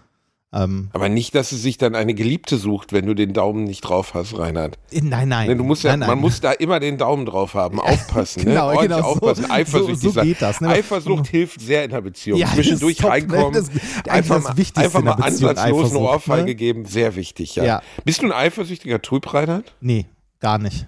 Ähm, 0.56 0.90
Aber 0.94 1.10
nicht, 1.10 1.34
dass 1.34 1.50
sie 1.50 1.58
sich 1.58 1.80
dann 1.80 1.96
eine 1.96 2.14
Geliebte 2.14 2.58
sucht, 2.58 2.94
wenn 2.94 3.08
du 3.08 3.16
den 3.16 3.34
Daumen 3.34 3.64
nicht 3.64 3.82
drauf 3.82 4.14
hast, 4.14 4.38
Reinhard. 4.38 4.78
nein, 4.92 5.28
nein. 5.28 5.48
Denn 5.50 5.58
du 5.58 5.64
musst 5.64 5.82
ja, 5.84 5.92
nein, 5.94 6.02
nein. 6.02 6.10
man 6.10 6.20
muss 6.20 6.42
da 6.42 6.52
immer 6.52 6.80
den 6.80 7.00
Daumen 7.00 7.26
drauf 7.26 7.56
haben, 7.56 7.80
aufpassen, 7.82 8.46
Genau, 8.46 8.72
ne? 8.72 8.78
genau, 8.88 8.98
so- 8.98 9.04
aufpassen, 9.04 9.46
so- 9.66 9.94
so 9.96 10.10
sein. 10.12 10.28
geht 10.28 10.42
das, 10.44 10.62
ne? 10.62 10.70
Eifersucht 10.70 11.26
hilft 11.28 11.60
sehr 11.60 11.84
in 11.86 11.90
der 11.90 12.02
Beziehung. 12.02 12.38
Ja, 12.38 12.48
Zwischendurch 12.54 12.98
top, 12.98 13.06
ne? 13.06 13.12
reinkommen, 13.12 13.54
Das 13.54 13.70
einfach, 14.08 14.36
das 14.36 14.44
mal- 14.44 14.58
Wichtigste 14.58 14.82
einfach 14.82 15.00
in 15.00 15.06
mal 15.06 15.14
Beziehung, 15.16 15.50
ansatzlos 15.50 15.58
eine 15.58 15.76
Eifersucht, 15.80 16.02
Ohrfeige 16.02 16.46
ne? 16.46 16.56
geben, 16.56 16.86
sehr 16.86 17.16
wichtig, 17.16 17.56
ja. 17.56 17.64
Ja. 17.64 17.82
Bist 18.06 18.22
du 18.22 18.28
ein 18.28 18.32
eifersüchtiger 18.32 19.02
Typ, 19.02 19.34
Reinhard? 19.34 19.74
Nee, 19.82 20.06
gar 20.40 20.60
nicht. 20.60 20.86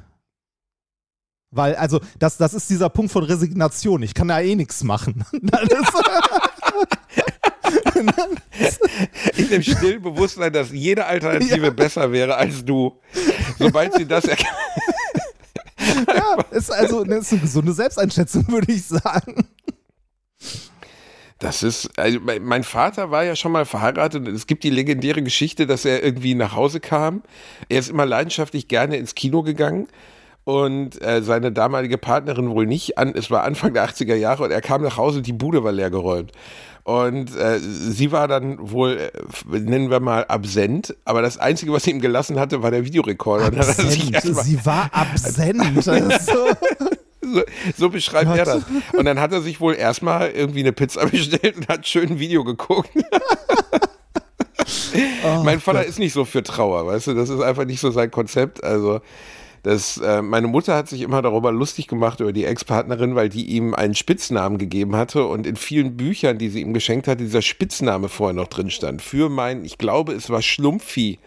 Weil, 1.49 1.75
also, 1.75 2.01
das, 2.19 2.37
das 2.37 2.53
ist 2.53 2.69
dieser 2.69 2.89
Punkt 2.89 3.11
von 3.11 3.23
Resignation. 3.23 4.03
Ich 4.03 4.13
kann 4.13 4.27
da 4.27 4.41
eh 4.41 4.55
nichts 4.55 4.83
machen. 4.83 5.23
Ist, 8.59 8.79
In 9.37 9.49
dem 9.49 9.61
stillen 9.61 10.01
Bewusstsein, 10.01 10.53
dass 10.53 10.71
jede 10.71 11.05
Alternative 11.05 11.71
besser 11.71 12.11
wäre 12.11 12.35
als 12.35 12.63
du. 12.63 12.99
Sobald 13.59 13.93
sie 13.93 14.05
das 14.05 14.25
erkennen. 14.25 14.49
ja, 16.07 16.37
ist 16.51 16.71
also 16.71 17.03
das 17.03 17.25
ist 17.25 17.31
eine 17.33 17.41
gesunde 17.41 17.73
Selbsteinschätzung, 17.73 18.47
würde 18.47 18.71
ich 18.71 18.85
sagen. 18.85 19.47
Das 21.39 21.63
ist, 21.63 21.97
also 21.99 22.19
mein 22.21 22.43
mein 22.43 22.63
Vater 22.63 23.11
war 23.11 23.23
ja 23.23 23.35
schon 23.35 23.51
mal 23.51 23.65
verheiratet 23.65 24.27
und 24.27 24.33
es 24.33 24.47
gibt 24.47 24.63
die 24.63 24.69
legendäre 24.69 25.21
Geschichte, 25.21 25.67
dass 25.67 25.83
er 25.83 26.01
irgendwie 26.01 26.33
nach 26.33 26.55
Hause 26.55 26.79
kam. 26.79 27.23
Er 27.67 27.79
ist 27.79 27.89
immer 27.89 28.05
leidenschaftlich 28.05 28.67
gerne 28.67 28.95
ins 28.95 29.15
Kino 29.15 29.43
gegangen 29.43 29.87
und 30.45 31.01
äh, 31.01 31.21
seine 31.23 31.51
damalige 31.51 31.97
Partnerin 31.97 32.49
wohl 32.51 32.65
nicht. 32.65 32.97
An, 32.97 33.13
es 33.15 33.29
war 33.31 33.43
Anfang 33.43 33.73
der 33.73 33.87
80er 33.87 34.15
Jahre 34.15 34.43
und 34.43 34.51
er 34.51 34.61
kam 34.61 34.81
nach 34.81 34.95
Hause 34.95 35.17
und 35.17 35.27
die 35.27 35.33
Bude 35.33 35.63
war 35.63 35.73
leer 35.73 35.89
geräumt. 35.89 36.31
Und 36.85 37.35
äh, 37.35 37.59
sie 37.59 38.11
war 38.11 38.27
dann 38.27 38.57
wohl, 38.59 39.09
äh, 39.51 39.57
nennen 39.57 39.89
wir 39.89 39.99
mal, 39.99 40.23
absent, 40.25 40.95
aber 41.03 41.23
das 41.23 41.39
Einzige, 41.39 41.73
was 41.73 41.81
sie 41.81 41.89
ihm 41.89 41.99
gelassen 41.99 42.39
hatte, 42.39 42.61
war 42.61 42.69
der 42.69 42.85
Videorekorder. 42.85 43.45
Er 43.45 43.59
Absent. 43.59 44.21
Sie 44.43 44.63
war 44.63 44.91
absent. 44.93 45.63
Das 45.75 45.87
ist 45.87 46.27
so. 46.27 46.47
so, 47.21 47.41
so 47.75 47.89
beschreibt 47.89 48.37
er 48.37 48.45
das. 48.45 48.65
Und 48.93 49.05
dann 49.05 49.19
hat 49.19 49.31
er 49.31 49.41
sich 49.41 49.59
wohl 49.59 49.73
erstmal 49.73 50.29
irgendwie 50.29 50.59
eine 50.59 50.73
Pizza 50.73 51.05
bestellt 51.07 51.57
und 51.57 51.67
hat 51.69 51.87
schön 51.87 52.11
ein 52.11 52.19
Video 52.19 52.43
geguckt. 52.43 52.91
mein 55.43 55.59
Vater 55.59 55.85
ist 55.85 55.97
nicht 55.97 56.13
so 56.13 56.23
für 56.23 56.43
Trauer, 56.43 56.85
weißt 56.85 57.07
du, 57.07 57.13
das 57.15 57.29
ist 57.29 57.41
einfach 57.41 57.65
nicht 57.65 57.79
so 57.79 57.89
sein 57.89 58.11
Konzept. 58.11 58.63
Also, 58.63 59.01
das, 59.65 59.97
äh, 59.97 60.21
meine 60.21 60.45
Mutter 60.45 60.75
hat 60.75 60.87
sich 60.87 61.01
immer 61.01 61.23
darüber 61.23 61.51
lustig 61.51 61.87
gemacht, 61.87 62.19
über 62.19 62.31
die 62.31 62.45
Ex-Partnerin, 62.45 63.15
weil 63.15 63.29
die 63.29 63.45
ihm 63.45 63.73
einen 63.73 63.95
Spitznamen 63.95 64.59
gegeben 64.59 64.95
hatte 64.95 65.25
und 65.25 65.47
in 65.47 65.55
vielen 65.55 65.97
Büchern, 65.97 66.37
die 66.37 66.49
sie 66.49 66.61
ihm 66.61 66.71
geschenkt 66.75 67.07
hatte, 67.07 67.23
dieser 67.23 67.41
Spitzname 67.41 68.07
vorher 68.07 68.35
noch 68.35 68.47
drin 68.47 68.69
stand. 68.69 69.01
Für 69.01 69.27
mein, 69.27 69.65
ich 69.65 69.79
glaube, 69.79 70.13
es 70.13 70.29
war 70.29 70.43
Schlumpfi. 70.43 71.17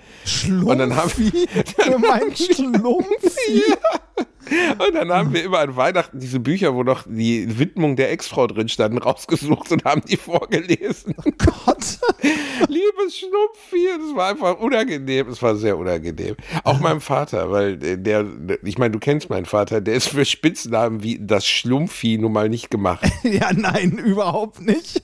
Und 0.64 0.79
dann 0.79 0.94
haben- 0.94 1.11
Schlumpfi. 1.11 1.48
Für 1.83 1.98
mein 1.98 2.37
Schlumpfi. 2.37 3.62
Und 4.78 4.94
dann 4.94 5.11
haben 5.11 5.33
wir 5.33 5.44
immer 5.44 5.59
an 5.59 5.76
Weihnachten 5.76 6.20
diese 6.20 6.40
Bücher, 6.40 6.74
wo 6.74 6.83
noch 6.83 7.04
die 7.07 7.59
Widmung 7.59 7.96
der 7.96 8.11
Ex-Frau 8.11 8.46
drin 8.46 8.68
standen, 8.68 8.98
rausgesucht 8.98 9.72
und 9.72 9.85
haben 9.85 10.02
die 10.09 10.16
vorgelesen. 10.16 11.14
Gott. 11.37 11.98
Liebes 12.68 13.18
Schnumpfi, 13.18 13.87
das 13.98 14.16
war 14.16 14.31
einfach 14.31 14.59
unangenehm. 14.59 15.28
Es 15.28 15.42
war 15.42 15.57
sehr 15.57 15.76
unangenehm. 15.76 16.37
Auch 16.64 16.81
meinem 16.81 17.00
Vater, 17.00 17.50
weil 17.50 17.76
der, 17.76 18.26
ich 18.62 18.78
meine, 18.78 18.92
du 18.92 18.98
kennst 18.98 19.31
meinen 19.31 19.46
Vater, 19.46 19.81
der 19.81 19.94
ist 19.94 20.09
für 20.09 20.24
Spitznamen 20.24 21.02
wie 21.02 21.18
das 21.20 21.46
Schlumpfi 21.46 22.18
nun 22.18 22.33
mal 22.33 22.48
nicht 22.48 22.70
gemacht. 22.70 23.07
Ja, 23.28 23.50
nein, 23.52 23.98
überhaupt 23.98 24.61
nicht. 24.62 25.02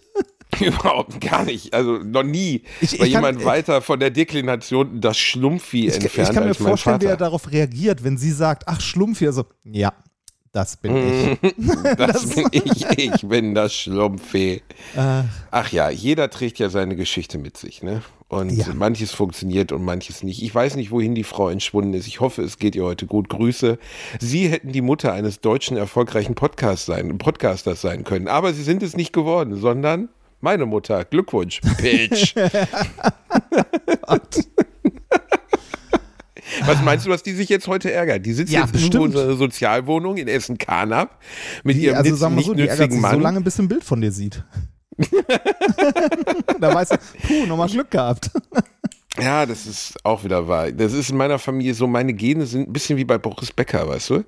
Überhaupt 0.61 1.21
gar 1.21 1.45
nicht. 1.45 1.73
Also 1.75 1.99
noch 1.99 2.23
nie 2.23 2.63
Ich- 2.81 2.93
ich 2.95 2.99
war 3.01 3.07
kann- 3.07 3.11
jemand 3.11 3.45
weiter 3.45 3.83
von 3.83 4.01
der 4.01 4.11
Deklination 4.11 5.01
das 5.01 5.17
Schlumpfi 5.19 5.87
Ich, 5.89 5.95
entfernt 5.95 6.29
ich 6.31 6.35
kann 6.35 6.47
mir 6.49 6.55
vorstellen, 6.55 7.01
wie 7.01 7.07
er 7.07 7.17
darauf 7.17 7.51
reagiert, 7.51 8.05
wenn 8.05 8.17
sie 8.19 8.31
sagt, 8.33 8.65
ach 8.67 8.81
Schlumpfi, 8.81 9.27
also, 9.27 9.45
ja, 9.65 9.93
das 10.53 10.77
bin 10.77 10.97
ich. 10.97 11.39
Das 11.97 12.27
bin 12.35 12.47
ich, 12.53 12.87
ich 12.99 13.27
bin 13.29 13.55
das 13.55 13.75
Schlumpfi. 13.75 14.63
Äh, 14.97 15.23
Ach 15.51 15.71
ja, 15.73 15.91
jeder 15.91 16.31
trägt 16.31 16.59
ja 16.59 16.69
seine 16.69 16.97
Geschichte 16.97 17.39
mit 17.39 17.57
sich, 17.57 17.83
ne? 17.83 18.03
Und 18.29 18.51
Ja. 18.51 18.67
manches 18.75 19.13
funktioniert 19.13 19.71
und 19.71 19.85
manches 19.85 20.23
nicht. 20.23 20.43
Ich 20.43 20.53
weiß 20.55 20.75
nicht, 20.77 20.91
wohin 20.91 21.15
die 21.15 21.23
Frau 21.25 21.49
entschwunden 21.51 21.95
ist. 21.95 22.07
Ich 22.09 22.21
hoffe, 22.21 22.43
es 22.43 22.59
geht 22.59 22.75
ihr 22.75 22.83
heute 22.85 23.07
gut. 23.07 23.29
Grüße. 23.29 23.79
Sie 24.19 24.49
hätten 24.49 24.73
die 24.73 24.81
Mutter 24.81 25.13
eines 25.13 25.41
deutschen 25.41 25.77
erfolgreichen 25.77 26.35
Podcasts 26.35 26.87
sein, 26.87 27.17
Podcasters 27.19 27.81
sein 27.81 28.03
können. 28.03 28.27
Aber 28.27 28.53
sie 28.53 28.63
sind 28.63 28.83
es 28.83 28.97
nicht 28.97 29.13
geworden, 29.13 29.57
sondern 29.61 30.09
meine 30.45 30.67
Mutter. 30.67 31.05
Glückwunsch, 31.05 31.61
Bitch. 31.81 32.35
Was 36.67 36.83
meinst 36.83 37.07
du, 37.07 37.11
was 37.11 37.23
die 37.23 37.33
sich 37.33 37.49
jetzt 37.49 37.67
heute 37.67 37.91
ärgert? 37.91 38.25
Die 38.27 38.33
sitzt 38.33 38.53
Ja, 38.53 38.61
jetzt 38.61 38.73
bestimmt. 38.73 38.95
in 38.95 39.01
unserer 39.01 39.35
Sozialwohnung 39.37 40.19
in 40.19 40.29
Essen-Karnap 40.29 41.19
mit 41.65 41.77
die, 41.77 41.87
ihrem 41.87 41.97
also 41.97 42.15
sagen 42.15 42.35
wir 42.35 42.37
nicht 42.37 42.47
so, 42.47 42.55
die 42.55 42.63
ärgert 42.63 42.79
nützigen 42.81 43.01
Mann. 43.01 43.15
so 43.17 43.21
lange, 43.21 43.41
bis 43.41 43.59
ein 43.59 43.67
Bild 43.67 43.83
von 43.83 44.01
dir 44.01 44.13
sieht. 44.13 44.45
da 46.61 46.75
weißt 46.75 46.93
du, 46.93 46.97
puh, 47.27 47.47
nochmal 47.47 47.69
Glück 47.69 47.91
gehabt. 47.91 48.31
Ja, 49.19 49.47
das 49.47 49.67
ist 49.67 49.95
auch 50.05 50.23
wieder 50.23 50.47
wahr. 50.47 50.71
Das 50.71 50.93
ist 50.93 51.11
in 51.11 51.17
meiner 51.17 51.39
Familie 51.39 51.75
so, 51.75 51.87
meine 51.87 52.13
Gene 52.13 52.47
sind 52.47 52.69
ein 52.69 52.73
bisschen 52.73 52.99
wie 52.99 53.05
bei 53.05 53.17
Boris 53.19 53.51
Becker, 53.51 53.89
weißt 53.89 54.11
du? 54.11 54.25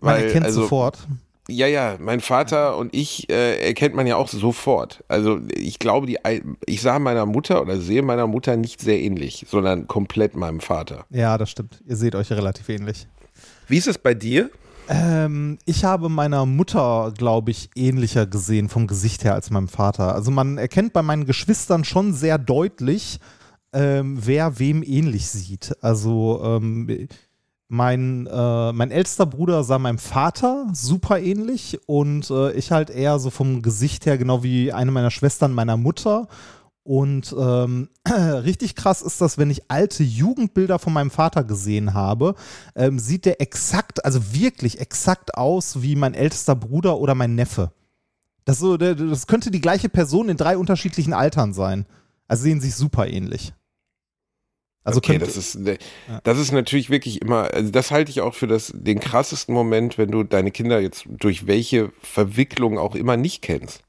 Man 0.00 0.22
erkennt 0.22 0.44
also, 0.46 0.62
sofort. 0.62 0.98
Ja, 1.48 1.66
ja, 1.68 1.96
mein 2.00 2.20
Vater 2.20 2.76
und 2.76 2.92
ich 2.94 3.30
äh, 3.30 3.68
erkennt 3.68 3.94
man 3.94 4.06
ja 4.06 4.16
auch 4.16 4.28
sofort. 4.28 5.04
Also 5.06 5.38
ich 5.54 5.78
glaube, 5.78 6.06
die, 6.06 6.18
ich 6.66 6.82
sah 6.82 6.98
meiner 6.98 7.24
Mutter 7.24 7.62
oder 7.62 7.78
sehe 7.80 8.02
meiner 8.02 8.26
Mutter 8.26 8.56
nicht 8.56 8.80
sehr 8.80 9.00
ähnlich, 9.00 9.46
sondern 9.48 9.86
komplett 9.86 10.34
meinem 10.34 10.60
Vater. 10.60 11.06
Ja, 11.10 11.38
das 11.38 11.50
stimmt. 11.50 11.82
Ihr 11.86 11.96
seht 11.96 12.16
euch 12.16 12.32
relativ 12.32 12.68
ähnlich. 12.68 13.06
Wie 13.68 13.76
ist 13.76 13.86
es 13.86 13.98
bei 13.98 14.14
dir? 14.14 14.50
Ähm, 14.88 15.58
ich 15.64 15.84
habe 15.84 16.08
meiner 16.08 16.46
Mutter, 16.46 17.12
glaube 17.16 17.50
ich, 17.50 17.70
ähnlicher 17.74 18.26
gesehen 18.26 18.68
vom 18.68 18.86
Gesicht 18.86 19.24
her 19.24 19.34
als 19.34 19.50
meinem 19.50 19.68
Vater. 19.68 20.14
Also 20.14 20.30
man 20.30 20.58
erkennt 20.58 20.92
bei 20.92 21.02
meinen 21.02 21.26
Geschwistern 21.26 21.84
schon 21.84 22.12
sehr 22.12 22.38
deutlich, 22.38 23.18
ähm, 23.72 24.18
wer 24.20 24.58
wem 24.58 24.82
ähnlich 24.82 25.28
sieht. 25.28 25.76
Also 25.80 26.40
ähm, 26.44 27.08
mein, 27.68 28.26
äh, 28.26 28.72
mein 28.72 28.90
ältester 28.90 29.26
Bruder 29.26 29.64
sah 29.64 29.78
meinem 29.78 29.98
Vater 29.98 30.68
super 30.72 31.18
ähnlich 31.18 31.80
und 31.86 32.30
äh, 32.30 32.52
ich 32.52 32.70
halt 32.70 32.90
eher 32.90 33.18
so 33.18 33.30
vom 33.30 33.62
Gesicht 33.62 34.06
her, 34.06 34.18
genau 34.18 34.42
wie 34.42 34.72
eine 34.72 34.92
meiner 34.92 35.10
Schwestern 35.10 35.52
meiner 35.52 35.76
Mutter. 35.76 36.28
Und 36.84 37.34
ähm, 37.36 37.88
richtig 38.08 38.76
krass 38.76 39.02
ist 39.02 39.20
das, 39.20 39.38
wenn 39.38 39.50
ich 39.50 39.68
alte 39.68 40.04
Jugendbilder 40.04 40.78
von 40.78 40.92
meinem 40.92 41.10
Vater 41.10 41.42
gesehen 41.42 41.94
habe, 41.94 42.36
ähm, 42.76 43.00
sieht 43.00 43.24
der 43.24 43.40
exakt, 43.40 44.04
also 44.04 44.32
wirklich 44.32 44.78
exakt 44.78 45.36
aus 45.36 45.82
wie 45.82 45.96
mein 45.96 46.14
ältester 46.14 46.54
Bruder 46.54 46.98
oder 46.98 47.16
mein 47.16 47.34
Neffe. 47.34 47.72
Das, 48.44 48.60
so, 48.60 48.76
das 48.76 49.26
könnte 49.26 49.50
die 49.50 49.60
gleiche 49.60 49.88
Person 49.88 50.28
in 50.28 50.36
drei 50.36 50.56
unterschiedlichen 50.56 51.12
Altern 51.12 51.52
sein. 51.52 51.86
Also 52.28 52.44
sehen 52.44 52.60
sich 52.60 52.76
super 52.76 53.08
ähnlich. 53.08 53.52
Also 54.86 54.98
okay, 54.98 55.12
könnte, 55.12 55.26
das 55.26 55.36
ist, 55.36 55.58
ne- 55.58 55.78
Ja. 56.08 56.20
das 56.22 56.38
ist 56.38 56.52
natürlich 56.52 56.90
wirklich 56.90 57.20
immer, 57.20 57.52
also 57.52 57.70
das 57.70 57.90
halte 57.90 58.10
ich 58.10 58.20
auch 58.20 58.34
für 58.34 58.46
das, 58.46 58.72
den 58.74 59.00
krassesten 59.00 59.52
Moment, 59.54 59.98
wenn 59.98 60.10
du 60.10 60.22
deine 60.22 60.52
Kinder 60.52 60.80
jetzt 60.80 61.04
durch 61.08 61.46
welche 61.46 61.90
Verwicklung 62.02 62.78
auch 62.78 62.94
immer 62.94 63.16
nicht 63.16 63.42
kennst. 63.42 63.82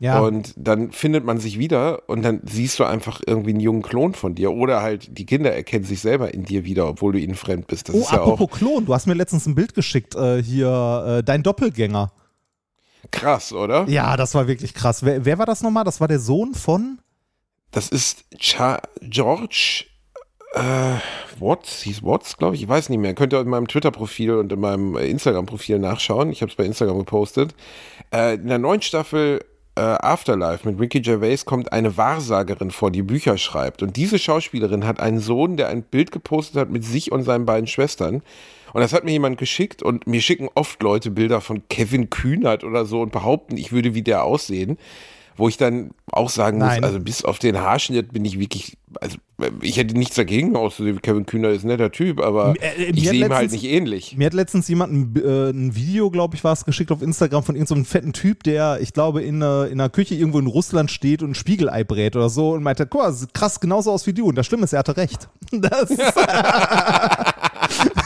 Ja. 0.00 0.18
Und 0.18 0.52
dann 0.56 0.90
findet 0.90 1.24
man 1.24 1.38
sich 1.38 1.60
wieder 1.60 2.08
und 2.08 2.22
dann 2.22 2.40
siehst 2.44 2.80
du 2.80 2.84
einfach 2.84 3.20
irgendwie 3.24 3.50
einen 3.50 3.60
jungen 3.60 3.82
Klon 3.82 4.14
von 4.14 4.34
dir. 4.34 4.50
Oder 4.50 4.82
halt 4.82 5.16
die 5.16 5.26
Kinder 5.26 5.52
erkennen 5.54 5.84
sich 5.84 6.00
selber 6.00 6.34
in 6.34 6.42
dir 6.42 6.64
wieder, 6.64 6.88
obwohl 6.88 7.12
du 7.12 7.20
ihnen 7.20 7.36
fremd 7.36 7.68
bist. 7.68 7.88
Das 7.88 7.94
oh, 7.94 8.00
ist 8.00 8.10
ja 8.10 8.18
apropos 8.18 8.50
auch 8.50 8.58
Klon, 8.58 8.84
du 8.84 8.94
hast 8.94 9.06
mir 9.06 9.14
letztens 9.14 9.46
ein 9.46 9.54
Bild 9.54 9.74
geschickt, 9.74 10.16
äh, 10.16 10.42
hier, 10.42 11.20
äh, 11.20 11.22
dein 11.22 11.44
Doppelgänger. 11.44 12.10
krass, 13.12 13.52
oder? 13.52 13.88
Ja, 13.88 14.16
das 14.16 14.34
war 14.34 14.48
wirklich 14.48 14.74
krass. 14.74 15.04
Wer, 15.04 15.24
wer 15.24 15.38
war 15.38 15.46
das 15.46 15.62
nochmal? 15.62 15.84
Das 15.84 16.00
war 16.00 16.08
der 16.08 16.18
Sohn 16.18 16.54
von? 16.54 16.98
Das 17.70 17.88
ist 17.88 18.24
Cha 18.38 18.82
George 19.02 19.84
äh, 20.54 21.40
Watts, 21.40 21.82
hieß 21.82 22.02
Watts, 22.02 22.36
glaube 22.36 22.56
ich. 22.56 22.62
Ich 22.62 22.68
weiß 22.68 22.88
nicht 22.88 22.98
mehr. 22.98 23.14
Könnt 23.14 23.32
ihr 23.32 23.40
in 23.40 23.48
meinem 23.48 23.68
Twitter-Profil 23.68 24.32
und 24.32 24.52
in 24.52 24.60
meinem 24.60 24.96
Instagram-Profil 24.96 25.78
nachschauen. 25.78 26.30
Ich 26.30 26.42
habe 26.42 26.50
es 26.50 26.56
bei 26.56 26.64
Instagram 26.64 26.98
gepostet. 26.98 27.54
Äh, 28.12 28.34
in 28.34 28.48
der 28.48 28.58
neuen 28.58 28.82
Staffel 28.82 29.40
äh, 29.74 29.80
Afterlife 29.80 30.68
mit 30.68 30.78
Ricky 30.78 31.00
Gervais 31.00 31.44
kommt 31.44 31.72
eine 31.72 31.96
Wahrsagerin 31.96 32.70
vor, 32.70 32.90
die 32.90 33.02
Bücher 33.02 33.38
schreibt. 33.38 33.82
Und 33.82 33.96
diese 33.96 34.18
Schauspielerin 34.18 34.86
hat 34.86 35.00
einen 35.00 35.20
Sohn, 35.20 35.56
der 35.56 35.68
ein 35.68 35.82
Bild 35.82 36.12
gepostet 36.12 36.56
hat 36.56 36.70
mit 36.70 36.84
sich 36.84 37.10
und 37.10 37.22
seinen 37.22 37.46
beiden 37.46 37.66
Schwestern. 37.66 38.22
Und 38.72 38.80
das 38.80 38.92
hat 38.92 39.04
mir 39.04 39.12
jemand 39.12 39.38
geschickt 39.38 39.82
und 39.82 40.06
mir 40.06 40.20
schicken 40.20 40.48
oft 40.54 40.82
Leute 40.82 41.10
Bilder 41.10 41.40
von 41.40 41.62
Kevin 41.68 42.10
Kühnert 42.10 42.64
oder 42.64 42.84
so 42.84 43.00
und 43.00 43.12
behaupten, 43.12 43.56
ich 43.56 43.72
würde 43.72 43.94
wie 43.94 44.02
der 44.02 44.24
aussehen. 44.24 44.78
Wo 45.36 45.48
ich 45.48 45.56
dann 45.56 45.90
auch 46.10 46.30
sagen 46.30 46.58
Nein. 46.58 46.80
muss, 46.80 46.84
also 46.84 47.00
bis 47.00 47.24
auf 47.24 47.38
den 47.38 47.58
Haarschnitt 47.58 48.12
bin 48.12 48.24
ich 48.24 48.38
wirklich, 48.38 48.76
also 49.00 49.16
ich 49.60 49.76
hätte 49.76 49.96
nichts 49.96 50.16
dagegen 50.16 50.56
auszusehen. 50.56 51.02
Kevin 51.02 51.26
Kühnert 51.26 51.56
ist 51.56 51.64
ein 51.64 51.68
netter 51.68 51.90
Typ, 51.90 52.20
aber 52.20 52.54
Äh, 52.60 52.84
äh, 52.84 52.90
ich 52.90 53.08
sehe 53.08 53.24
ihm 53.24 53.32
halt 53.32 53.50
nicht 53.50 53.64
ähnlich. 53.64 54.16
Mir 54.16 54.26
hat 54.26 54.34
letztens 54.34 54.68
jemand 54.68 54.92
ein, 54.92 55.16
äh, 55.16 55.50
ein 55.50 55.74
Video, 55.74 56.10
glaube 56.10 56.36
ich, 56.36 56.44
war 56.44 56.52
es, 56.52 56.64
geschickt 56.64 56.92
auf 56.92 57.02
Instagram 57.02 57.42
von 57.42 57.56
irgendeinem 57.56 57.84
so 57.84 57.90
fetten 57.90 58.12
Typ, 58.12 58.44
der, 58.44 58.78
ich 58.80 58.92
glaube, 58.92 59.22
in, 59.22 59.42
äh, 59.42 59.64
in 59.64 59.80
einer 59.80 59.88
Küche 59.88 60.14
irgendwo 60.14 60.38
in 60.38 60.46
Russland 60.46 60.90
steht 60.90 61.22
und 61.22 61.30
ein 61.30 61.34
Spiegelei 61.34 61.84
brät 61.84 62.16
oder 62.16 62.28
so 62.28 62.52
und 62.52 62.62
meinte, 62.62 62.86
guck 62.86 63.02
mal, 63.02 63.08
das 63.08 63.20
sieht 63.20 63.34
krass 63.34 63.60
genauso 63.60 63.90
aus 63.90 64.06
wie 64.06 64.12
du. 64.12 64.26
Und 64.26 64.36
das 64.36 64.46
Schlimme 64.46 64.64
ist, 64.64 64.72
er 64.72 64.80
hatte 64.80 64.96
recht. 64.96 65.28
Das 65.52 65.90
ist, 65.90 66.00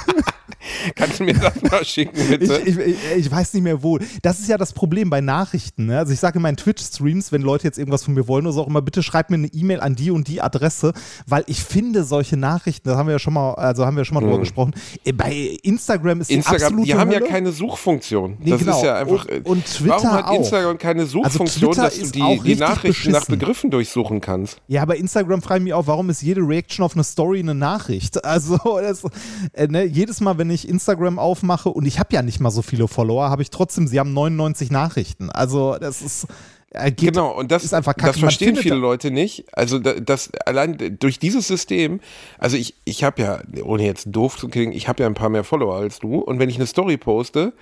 Kannst 0.94 1.20
du 1.20 1.24
mir 1.24 1.34
das 1.34 1.60
mal 1.62 1.84
schicken, 1.84 2.18
ich, 2.20 2.28
bitte? 2.28 2.62
ich, 2.64 2.76
ich, 2.78 2.96
ich 3.16 3.30
weiß 3.30 3.54
nicht 3.54 3.62
mehr 3.62 3.82
wo. 3.82 3.98
Das 4.22 4.40
ist 4.40 4.48
ja 4.48 4.58
das 4.58 4.72
Problem 4.72 5.10
bei 5.10 5.20
Nachrichten. 5.20 5.86
Ne? 5.86 5.98
Also 5.98 6.12
ich 6.12 6.20
sage 6.20 6.36
in 6.38 6.42
meinen 6.42 6.56
Twitch-Streams, 6.56 7.32
wenn 7.32 7.42
Leute 7.42 7.64
jetzt 7.64 7.78
irgendwas 7.78 8.04
von 8.04 8.14
mir 8.14 8.28
wollen 8.28 8.46
oder 8.46 8.52
so, 8.54 8.62
auch 8.62 8.66
immer, 8.68 8.82
bitte 8.82 9.02
schreibt 9.02 9.30
mir 9.30 9.36
eine 9.36 9.48
E-Mail 9.48 9.80
an 9.80 9.94
die 9.94 10.10
und 10.10 10.28
die 10.28 10.40
Adresse, 10.40 10.92
weil 11.26 11.44
ich 11.46 11.62
finde 11.62 12.04
solche 12.04 12.36
Nachrichten, 12.36 12.88
das 12.88 12.96
haben 12.98 13.06
wir 13.06 13.12
ja 13.14 13.18
schon 13.18 13.34
mal, 13.34 13.54
also 13.54 13.84
haben 13.86 13.96
wir 13.96 14.04
schon 14.04 14.14
mal 14.14 14.20
drüber 14.20 14.38
gesprochen, 14.38 14.74
äh, 15.04 15.12
bei 15.12 15.58
Instagram 15.62 16.20
ist 16.20 16.30
die. 16.30 16.34
Instagram, 16.34 16.62
absolute 16.62 16.84
die 16.86 16.94
haben 16.94 17.10
ja 17.10 17.18
Hölle. 17.20 17.28
keine 17.28 17.52
Suchfunktion. 17.52 18.36
Nee, 18.40 18.50
das 18.50 18.60
genau. 18.60 18.76
ist 18.76 18.84
ja 18.84 18.94
einfach. 18.96 19.26
Und- 19.26 19.46
und 19.46 19.64
Twitter 19.66 19.90
warum 19.94 20.12
hat 20.12 20.24
auch. 20.26 20.34
Instagram 20.38 20.78
keine 20.78 21.06
Suchfunktion, 21.06 21.72
Twitter 21.72 21.82
dass 21.84 21.98
du 21.98 22.10
die, 22.10 22.22
auch 22.22 22.42
die 22.42 22.54
Nachrichten 22.56 23.12
nach 23.12 23.20
beschissen. 23.26 23.38
Begriffen 23.38 23.70
durchsuchen 23.70 24.20
kannst? 24.20 24.60
Ja, 24.68 24.84
bei 24.84 24.96
Instagram 24.96 25.42
frage 25.42 25.60
ich 25.60 25.64
mich 25.64 25.74
auch, 25.74 25.86
warum 25.86 26.10
ist 26.10 26.22
jede 26.22 26.40
Reaction 26.40 26.84
auf 26.84 26.94
eine 26.94 27.04
Story 27.04 27.40
eine 27.40 27.54
Nachricht? 27.54 28.24
Also 28.24 28.58
das, 28.80 29.02
äh, 29.52 29.66
ne, 29.66 29.84
jedes 29.84 30.20
Mal, 30.20 30.38
wenn 30.38 30.50
ich 30.50 30.55
Instagram 30.64 31.18
aufmache 31.18 31.68
und 31.68 31.84
ich 31.86 31.98
habe 31.98 32.14
ja 32.14 32.22
nicht 32.22 32.40
mal 32.40 32.50
so 32.50 32.62
viele 32.62 32.88
Follower, 32.88 33.28
habe 33.30 33.42
ich 33.42 33.50
trotzdem, 33.50 33.86
sie 33.86 33.98
haben 34.00 34.12
99 34.12 34.70
Nachrichten. 34.70 35.30
Also 35.30 35.76
das 35.80 36.02
ist 36.02 36.26
geht, 36.90 36.96
Genau, 37.14 37.30
und 37.34 37.50
das, 37.52 37.64
ist 37.64 37.72
einfach 37.72 37.94
kacke. 37.96 38.12
das 38.12 38.18
verstehen 38.18 38.56
viele 38.56 38.74
Leute 38.74 39.10
nicht. 39.10 39.46
Also 39.52 39.78
da- 39.78 39.94
das 39.98 40.30
allein 40.44 40.96
durch 40.98 41.18
dieses 41.18 41.46
System, 41.46 42.00
also 42.38 42.56
ich, 42.56 42.74
ich 42.84 43.02
habe 43.04 43.22
ja, 43.22 43.40
ohne 43.64 43.84
jetzt 43.84 44.08
doof 44.10 44.36
zu 44.36 44.48
klingen, 44.48 44.72
ich 44.72 44.86
habe 44.88 45.02
ja 45.02 45.06
ein 45.08 45.14
paar 45.14 45.28
mehr 45.30 45.44
Follower 45.44 45.76
als 45.76 46.00
du 46.00 46.16
und 46.18 46.38
wenn 46.38 46.50
ich 46.50 46.56
eine 46.56 46.66
Story 46.66 46.96
poste, 46.98 47.52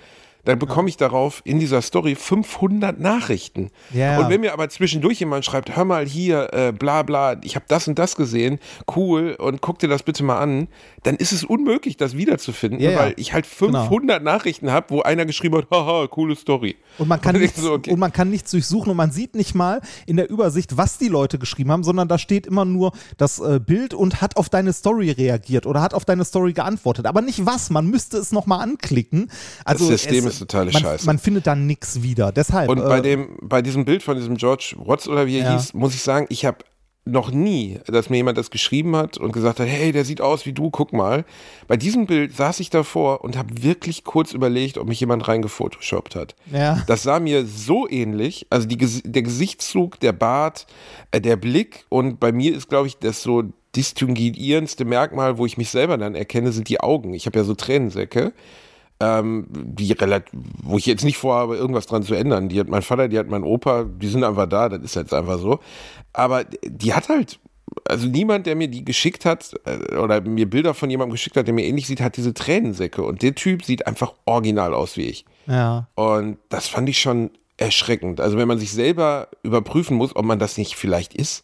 dann 0.45 0.59
bekomme 0.59 0.89
ich 0.89 0.97
darauf 0.97 1.41
in 1.43 1.59
dieser 1.59 1.81
Story 1.81 2.15
500 2.15 2.99
Nachrichten. 2.99 3.71
Ja. 3.93 4.19
Und 4.19 4.29
wenn 4.29 4.41
mir 4.41 4.53
aber 4.53 4.69
zwischendurch 4.69 5.19
jemand 5.19 5.43
schreibt, 5.43 5.75
hör 5.75 5.85
mal 5.85 6.05
hier, 6.05 6.53
äh, 6.53 6.71
bla 6.71 7.03
bla, 7.03 7.37
ich 7.43 7.55
habe 7.55 7.65
das 7.67 7.87
und 7.87 7.99
das 7.99 8.15
gesehen, 8.15 8.59
cool, 8.95 9.35
und 9.37 9.61
guck 9.61 9.79
dir 9.79 9.87
das 9.87 10.03
bitte 10.03 10.23
mal 10.23 10.39
an, 10.39 10.67
dann 11.03 11.15
ist 11.15 11.31
es 11.31 11.43
unmöglich, 11.43 11.97
das 11.97 12.15
wiederzufinden, 12.15 12.79
ja. 12.79 12.97
weil 12.97 13.13
ich 13.17 13.33
halt 13.33 13.45
500 13.45 14.23
Nachrichten 14.23 14.71
habe, 14.71 14.87
wo 14.89 15.01
einer 15.01 15.25
geschrieben 15.25 15.57
hat, 15.57 15.67
haha, 15.71 16.07
coole 16.07 16.35
Story. 16.35 16.75
Und 16.97 17.07
man, 17.07 17.19
kann 17.21 17.35
Und 17.35 17.41
ich 17.41 17.47
nichts, 17.49 17.61
so, 17.61 17.73
okay. 17.73 17.91
und 17.91 17.99
man 17.99 18.13
kann 18.13 18.29
nichts 18.29 18.51
durchsuchen 18.51 18.91
und 18.91 18.97
man 18.97 19.11
sieht 19.11 19.35
nicht 19.35 19.55
mal 19.55 19.81
in 20.05 20.17
der 20.17 20.29
Übersicht, 20.29 20.77
was 20.77 20.97
die 20.97 21.07
Leute 21.07 21.39
geschrieben 21.39 21.71
haben, 21.71 21.83
sondern 21.83 22.07
da 22.07 22.17
steht 22.17 22.47
immer 22.47 22.65
nur 22.65 22.91
das 23.17 23.39
äh, 23.39 23.59
Bild 23.59 23.93
und 23.93 24.21
hat 24.21 24.37
auf 24.37 24.49
deine 24.49 24.73
Story 24.73 25.11
reagiert 25.11 25.65
oder 25.65 25.81
hat 25.81 25.93
auf 25.93 26.05
deine 26.05 26.23
Story 26.23 26.53
geantwortet. 26.53 27.05
Aber 27.05 27.21
nicht 27.21 27.45
was, 27.45 27.69
man 27.69 27.87
müsste 27.87 28.17
es 28.17 28.31
nochmal 28.31 28.61
anklicken. 28.61 29.31
Also 29.63 29.89
Das 29.89 30.01
System 30.01 30.27
es, 30.27 30.34
ist 30.35 30.39
totale 30.39 30.71
man, 30.71 30.81
Scheiße. 30.81 31.05
Man 31.05 31.19
findet 31.19 31.47
da 31.47 31.55
nichts 31.55 32.01
wieder. 32.01 32.31
Deshalb. 32.31 32.69
Und 32.69 32.77
bei 32.77 32.99
äh, 32.99 33.01
dem, 33.01 33.37
bei 33.41 33.61
diesem 33.61 33.85
Bild 33.85 34.03
von 34.03 34.15
diesem 34.15 34.37
George 34.37 34.75
Watts 34.77 35.07
oder 35.07 35.25
wie 35.27 35.39
er 35.39 35.45
Ja. 35.45 35.57
hieß, 35.57 35.73
muss 35.73 35.93
ich 35.93 36.01
sagen, 36.01 36.27
ich 36.29 36.45
habe 36.45 36.59
noch 37.07 37.29
nie, 37.29 37.79
dass 37.85 38.09
mir 38.09 38.17
jemand 38.17 38.35
das 38.37 38.49
geschrieben 38.49 38.95
hat 38.95 39.17
und 39.19 39.31
gesagt 39.31 39.59
hat, 39.59 39.67
hey, 39.67 39.91
der 39.91 40.05
sieht 40.05 40.21
aus 40.21 40.47
wie 40.47 40.53
du, 40.53 40.71
guck 40.71 40.91
mal. 40.91 41.23
Bei 41.67 41.77
diesem 41.77 42.07
Bild 42.07 42.35
saß 42.35 42.59
ich 42.59 42.71
davor 42.71 43.23
und 43.23 43.37
habe 43.37 43.61
wirklich 43.61 44.03
kurz 44.03 44.33
überlegt, 44.33 44.79
ob 44.79 44.87
mich 44.87 44.99
jemand 44.99 45.27
reingefotoshoppt 45.27 46.15
hat. 46.15 46.35
Ja. 46.51 46.81
Das 46.87 47.03
sah 47.03 47.19
mir 47.19 47.45
so 47.45 47.87
ähnlich, 47.87 48.47
also 48.49 48.67
die, 48.67 48.77
der 48.77 49.21
Gesichtszug, 49.21 49.99
der 49.99 50.13
Bart, 50.13 50.65
äh, 51.11 51.21
der 51.21 51.35
Blick 51.35 51.85
und 51.89 52.19
bei 52.19 52.31
mir 52.31 52.55
ist, 52.55 52.69
glaube 52.69 52.87
ich, 52.87 52.97
das 52.97 53.21
so 53.21 53.43
distinguierendste 53.75 54.83
Merkmal, 54.85 55.37
wo 55.37 55.45
ich 55.45 55.57
mich 55.57 55.69
selber 55.69 55.97
dann 55.97 56.15
erkenne, 56.15 56.51
sind 56.51 56.69
die 56.69 56.79
Augen. 56.79 57.13
Ich 57.13 57.27
habe 57.27 57.37
ja 57.37 57.45
so 57.45 57.53
Tränensäcke 57.53 58.33
ähm, 58.99 59.47
die 59.51 59.91
relativ, 59.91 60.31
wo 60.63 60.77
ich 60.77 60.85
jetzt 60.85 61.03
nicht 61.03 61.17
vorhabe, 61.17 61.55
irgendwas 61.57 61.85
dran 61.85 62.03
zu 62.03 62.13
ändern. 62.15 62.49
Die 62.49 62.59
hat 62.59 62.67
mein 62.69 62.81
Vater, 62.81 63.07
die 63.07 63.19
hat 63.19 63.27
mein 63.27 63.43
Opa, 63.43 63.83
die 63.83 64.07
sind 64.07 64.23
einfach 64.23 64.47
da, 64.47 64.69
das 64.69 64.81
ist 64.81 64.95
jetzt 64.95 65.13
einfach 65.13 65.37
so. 65.39 65.59
Aber 66.13 66.45
die 66.45 66.93
hat 66.93 67.09
halt, 67.09 67.39
also 67.89 68.07
niemand, 68.07 68.45
der 68.45 68.55
mir 68.55 68.67
die 68.69 68.85
geschickt 68.85 69.25
hat 69.25 69.53
äh, 69.65 69.95
oder 69.97 70.21
mir 70.21 70.49
Bilder 70.49 70.73
von 70.73 70.89
jemandem 70.89 71.11
geschickt 71.11 71.35
hat, 71.35 71.45
der 71.47 71.53
mir 71.53 71.65
ähnlich 71.65 71.87
sieht, 71.87 71.99
hat 71.99 72.15
diese 72.15 72.33
Tränensäcke. 72.33 73.03
Und 73.03 73.21
der 73.21 73.35
Typ 73.35 73.65
sieht 73.65 73.85
einfach 73.85 74.13
original 74.25 74.73
aus 74.73 74.95
wie 74.97 75.07
ich. 75.07 75.25
ja. 75.47 75.87
Und 75.95 76.37
das 76.49 76.67
fand 76.67 76.87
ich 76.87 76.99
schon 76.99 77.31
erschreckend. 77.57 78.21
Also 78.21 78.37
wenn 78.37 78.47
man 78.47 78.59
sich 78.59 78.71
selber 78.71 79.27
überprüfen 79.43 79.97
muss, 79.97 80.15
ob 80.15 80.25
man 80.25 80.39
das 80.39 80.57
nicht 80.57 80.75
vielleicht 80.75 81.13
ist. 81.13 81.43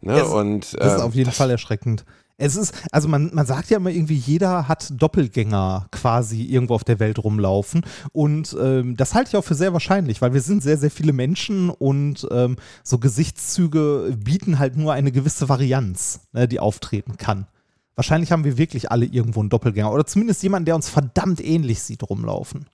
Ne? 0.00 0.20
Es- 0.20 0.28
Und, 0.28 0.74
Das 0.74 0.94
ist 0.94 0.98
ähm, 1.00 1.06
auf 1.06 1.14
jeden 1.14 1.26
das- 1.26 1.36
Fall 1.36 1.50
erschreckend. 1.50 2.04
Es 2.36 2.56
ist, 2.56 2.74
also 2.90 3.08
man, 3.08 3.30
man 3.32 3.46
sagt 3.46 3.70
ja 3.70 3.76
immer 3.76 3.90
irgendwie, 3.90 4.16
jeder 4.16 4.66
hat 4.66 4.88
Doppelgänger 4.90 5.86
quasi 5.92 6.42
irgendwo 6.42 6.74
auf 6.74 6.82
der 6.82 6.98
Welt 6.98 7.22
rumlaufen. 7.22 7.82
Und 8.12 8.56
ähm, 8.60 8.96
das 8.96 9.14
halte 9.14 9.30
ich 9.30 9.36
auch 9.36 9.44
für 9.44 9.54
sehr 9.54 9.72
wahrscheinlich, 9.72 10.20
weil 10.20 10.34
wir 10.34 10.40
sind 10.40 10.62
sehr, 10.62 10.76
sehr 10.76 10.90
viele 10.90 11.12
Menschen 11.12 11.70
und 11.70 12.26
ähm, 12.32 12.56
so 12.82 12.98
Gesichtszüge 12.98 14.16
bieten 14.18 14.58
halt 14.58 14.76
nur 14.76 14.92
eine 14.92 15.12
gewisse 15.12 15.48
Varianz, 15.48 16.20
ne, 16.32 16.48
die 16.48 16.58
auftreten 16.58 17.16
kann. 17.16 17.46
Wahrscheinlich 17.94 18.32
haben 18.32 18.44
wir 18.44 18.58
wirklich 18.58 18.90
alle 18.90 19.06
irgendwo 19.06 19.38
einen 19.38 19.50
Doppelgänger 19.50 19.92
oder 19.92 20.04
zumindest 20.04 20.42
jemanden, 20.42 20.66
der 20.66 20.74
uns 20.74 20.88
verdammt 20.88 21.44
ähnlich 21.44 21.82
sieht, 21.82 22.02
rumlaufen. 22.02 22.66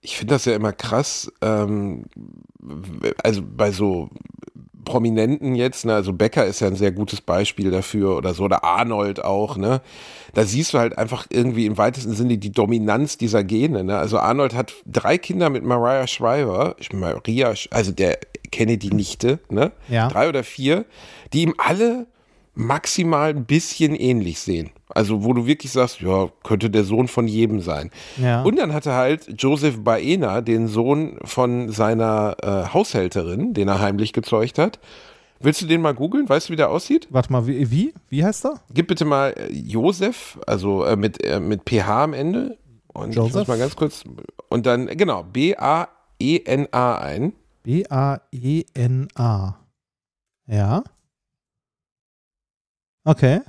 ich 0.00 0.16
finde 0.16 0.34
das 0.34 0.46
ja 0.46 0.56
immer 0.56 0.72
krass, 0.72 1.30
ähm, 1.42 2.06
also 3.22 3.42
bei 3.42 3.70
so 3.72 4.08
Prominenten 4.84 5.54
jetzt, 5.54 5.84
ne, 5.84 5.94
also 5.94 6.12
Becker 6.12 6.44
ist 6.44 6.60
ja 6.60 6.66
ein 6.66 6.76
sehr 6.76 6.92
gutes 6.92 7.20
Beispiel 7.20 7.70
dafür 7.70 8.16
oder 8.16 8.34
so, 8.34 8.44
oder 8.44 8.64
Arnold 8.64 9.24
auch, 9.24 9.56
ne? 9.56 9.80
Da 10.34 10.44
siehst 10.44 10.74
du 10.74 10.78
halt 10.78 10.98
einfach 10.98 11.26
irgendwie 11.30 11.66
im 11.66 11.78
weitesten 11.78 12.14
Sinne 12.14 12.38
die 12.38 12.52
Dominanz 12.52 13.16
dieser 13.16 13.44
Gene, 13.44 13.84
ne? 13.84 13.98
Also 13.98 14.18
Arnold 14.18 14.54
hat 14.54 14.72
drei 14.86 15.18
Kinder 15.18 15.50
mit 15.50 15.64
Mariah 15.64 16.06
Shriver, 16.06 16.76
Maria, 16.92 17.54
also 17.70 17.92
der 17.92 18.18
Kennedy-Nichte, 18.50 19.38
ne? 19.50 19.72
Ja. 19.88 20.08
Drei 20.08 20.28
oder 20.28 20.44
vier, 20.44 20.84
die 21.32 21.42
ihm 21.42 21.54
alle 21.58 22.06
maximal 22.54 23.30
ein 23.30 23.44
bisschen 23.44 23.94
ähnlich 23.94 24.40
sehen. 24.40 24.70
Also 24.88 25.24
wo 25.24 25.32
du 25.32 25.46
wirklich 25.46 25.72
sagst, 25.72 26.00
ja, 26.00 26.28
könnte 26.42 26.68
der 26.68 26.84
Sohn 26.84 27.08
von 27.08 27.26
jedem 27.26 27.60
sein. 27.60 27.90
Ja. 28.18 28.42
Und 28.42 28.58
dann 28.58 28.74
hatte 28.74 28.92
halt 28.92 29.40
Joseph 29.40 29.82
Baena, 29.82 30.42
den 30.42 30.68
Sohn 30.68 31.18
von 31.24 31.70
seiner 31.70 32.36
äh, 32.42 32.74
Haushälterin, 32.74 33.54
den 33.54 33.68
er 33.68 33.80
heimlich 33.80 34.12
gezeugt 34.12 34.58
hat. 34.58 34.78
Willst 35.40 35.60
du 35.62 35.66
den 35.66 35.80
mal 35.80 35.94
googeln? 35.94 36.28
Weißt 36.28 36.48
du, 36.48 36.52
wie 36.52 36.56
der 36.56 36.70
aussieht? 36.70 37.08
Warte 37.10 37.32
mal, 37.32 37.46
wie? 37.46 37.70
Wie, 37.70 37.94
wie 38.10 38.24
heißt 38.24 38.44
er? 38.44 38.60
Gib 38.72 38.86
bitte 38.86 39.04
mal 39.04 39.34
äh, 39.36 39.50
Josef, 39.52 40.38
also 40.46 40.84
äh, 40.84 40.94
mit, 40.94 41.24
äh, 41.24 41.40
mit 41.40 41.62
PH 41.68 42.04
am 42.04 42.12
Ende. 42.12 42.58
Und 42.92 43.10
ich 43.10 43.16
Joseph? 43.16 43.34
muss 43.34 43.48
mal 43.48 43.58
ganz 43.58 43.74
kurz. 43.74 44.04
Und 44.48 44.66
dann, 44.66 44.86
genau, 44.86 45.24
B-A-E-N-A 45.24 46.98
ein. 46.98 47.32
B-A-E-N-A. 47.62 49.56
Ja. 50.46 50.84
Okay. 53.04 53.40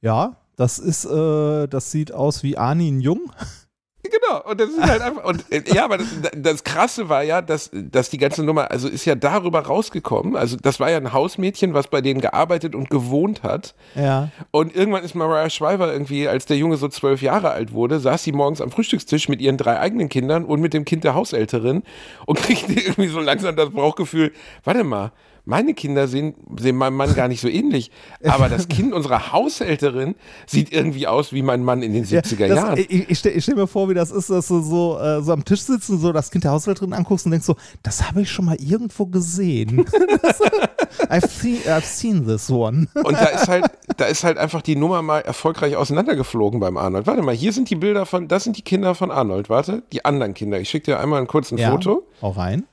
Ja, 0.00 0.36
das 0.56 0.78
ist, 0.78 1.04
äh, 1.04 1.66
das 1.66 1.90
sieht 1.90 2.12
aus 2.12 2.42
wie 2.42 2.56
Arnin 2.56 3.00
Jung. 3.00 3.32
Genau, 4.08 4.40
und 4.48 4.60
das 4.60 4.70
ist 4.70 4.82
halt 4.82 5.02
einfach, 5.02 5.24
und 5.24 5.50
äh, 5.50 5.62
ja, 5.66 5.84
aber 5.84 5.98
das, 5.98 6.06
das 6.36 6.64
Krasse 6.64 7.08
war 7.08 7.24
ja, 7.24 7.42
dass, 7.42 7.70
dass 7.72 8.08
die 8.08 8.18
ganze 8.18 8.44
Nummer, 8.44 8.70
also 8.70 8.88
ist 8.88 9.04
ja 9.04 9.16
darüber 9.16 9.60
rausgekommen, 9.60 10.36
also 10.36 10.56
das 10.56 10.78
war 10.78 10.88
ja 10.90 10.96
ein 10.96 11.12
Hausmädchen, 11.12 11.74
was 11.74 11.88
bei 11.88 12.00
denen 12.00 12.20
gearbeitet 12.20 12.76
und 12.76 12.88
gewohnt 12.88 13.42
hat. 13.42 13.74
Ja. 13.96 14.30
Und 14.52 14.76
irgendwann 14.76 15.02
ist 15.02 15.14
Mariah 15.14 15.50
Schreiber 15.50 15.92
irgendwie, 15.92 16.28
als 16.28 16.46
der 16.46 16.56
Junge 16.56 16.76
so 16.76 16.86
zwölf 16.88 17.20
Jahre 17.20 17.50
alt 17.50 17.72
wurde, 17.72 17.98
saß 17.98 18.22
sie 18.22 18.30
morgens 18.30 18.60
am 18.60 18.70
Frühstückstisch 18.70 19.28
mit 19.28 19.40
ihren 19.40 19.56
drei 19.56 19.80
eigenen 19.80 20.08
Kindern 20.08 20.44
und 20.44 20.60
mit 20.60 20.72
dem 20.72 20.84
Kind 20.84 21.04
der 21.04 21.14
Hausälterin 21.14 21.82
und 22.26 22.38
kriegte 22.42 22.74
irgendwie 22.74 23.08
so 23.08 23.20
langsam 23.20 23.56
das 23.56 23.70
Brauchgefühl, 23.70 24.32
warte 24.62 24.84
mal, 24.84 25.10
meine 25.46 25.74
Kinder 25.74 26.08
sehen, 26.08 26.34
sehen 26.58 26.76
meinem 26.76 26.96
Mann 26.96 27.14
gar 27.14 27.28
nicht 27.28 27.40
so 27.40 27.48
ähnlich, 27.48 27.90
aber 28.24 28.48
das 28.48 28.68
Kind 28.68 28.92
unserer 28.92 29.32
Haushälterin 29.32 30.16
sieht 30.46 30.72
irgendwie 30.72 31.06
aus 31.06 31.32
wie 31.32 31.40
mein 31.42 31.62
Mann 31.64 31.82
in 31.82 31.92
den 31.94 32.04
70er 32.04 32.40
Ja, 32.40 32.48
das, 32.48 32.56
Jahren. 32.56 32.78
ich 32.78 33.08
ich 33.10 33.18
stelle 33.18 33.40
stell 33.40 33.54
mir 33.54 33.68
vor, 33.68 33.88
wie 33.88 33.94
das 33.94 34.10
ist, 34.10 34.28
dass 34.28 34.48
du 34.48 34.60
so, 34.60 34.98
äh, 34.98 35.22
so 35.22 35.32
am 35.32 35.44
Tisch 35.44 35.62
sitzt 35.62 35.88
und 35.88 35.98
so 36.00 36.12
das 36.12 36.30
Kind 36.30 36.44
der 36.44 36.50
Haushälterin 36.50 36.92
anguckst 36.92 37.26
und 37.26 37.30
denkst 37.30 37.46
so, 37.46 37.56
das 37.82 38.06
habe 38.06 38.22
ich 38.22 38.30
schon 38.30 38.44
mal 38.44 38.56
irgendwo 38.60 39.06
gesehen. 39.06 39.86
I've, 41.08 41.28
seen, 41.28 41.58
I've 41.66 41.84
seen 41.84 42.26
this 42.26 42.50
one. 42.50 42.88
Und 42.94 43.12
da 43.12 43.26
ist 43.26 43.48
halt, 43.48 43.66
da 43.96 44.06
ist 44.06 44.24
halt 44.24 44.38
einfach 44.38 44.62
die 44.62 44.74
Nummer 44.76 45.02
mal 45.02 45.20
erfolgreich 45.20 45.76
auseinandergeflogen 45.76 46.58
beim 46.58 46.76
Arnold. 46.76 47.06
Warte 47.06 47.22
mal, 47.22 47.34
hier 47.34 47.52
sind 47.52 47.70
die 47.70 47.76
Bilder 47.76 48.06
von, 48.06 48.26
das 48.28 48.44
sind 48.44 48.56
die 48.56 48.62
Kinder 48.62 48.94
von 48.96 49.10
Arnold. 49.12 49.48
Warte, 49.48 49.84
die 49.92 50.04
anderen 50.04 50.34
Kinder. 50.34 50.58
Ich 50.58 50.68
schicke 50.68 50.92
dir 50.92 51.00
einmal 51.00 51.20
ein 51.20 51.28
kurzes 51.28 51.60
Foto. 51.62 52.06
Auch 52.20 52.36
rein. 52.36 52.64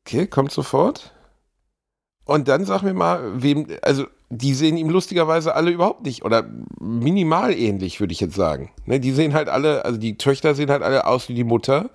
Okay, 0.00 0.26
kommt 0.26 0.50
sofort. 0.52 1.12
Und 2.30 2.46
dann 2.46 2.64
sag 2.64 2.82
mir 2.82 2.94
mal, 2.94 3.42
wem, 3.42 3.66
also 3.82 4.04
die 4.28 4.54
sehen 4.54 4.76
ihm 4.76 4.88
lustigerweise 4.88 5.56
alle 5.56 5.72
überhaupt 5.72 6.04
nicht 6.04 6.24
oder 6.24 6.44
minimal 6.78 7.52
ähnlich, 7.52 7.98
würde 7.98 8.12
ich 8.12 8.20
jetzt 8.20 8.36
sagen. 8.36 8.70
Ne, 8.86 9.00
die 9.00 9.10
sehen 9.10 9.34
halt 9.34 9.48
alle, 9.48 9.84
also 9.84 9.98
die 9.98 10.16
Töchter 10.16 10.54
sehen 10.54 10.70
halt 10.70 10.82
alle 10.84 11.08
aus 11.08 11.28
wie 11.28 11.34
die 11.34 11.42
Mutter 11.42 11.90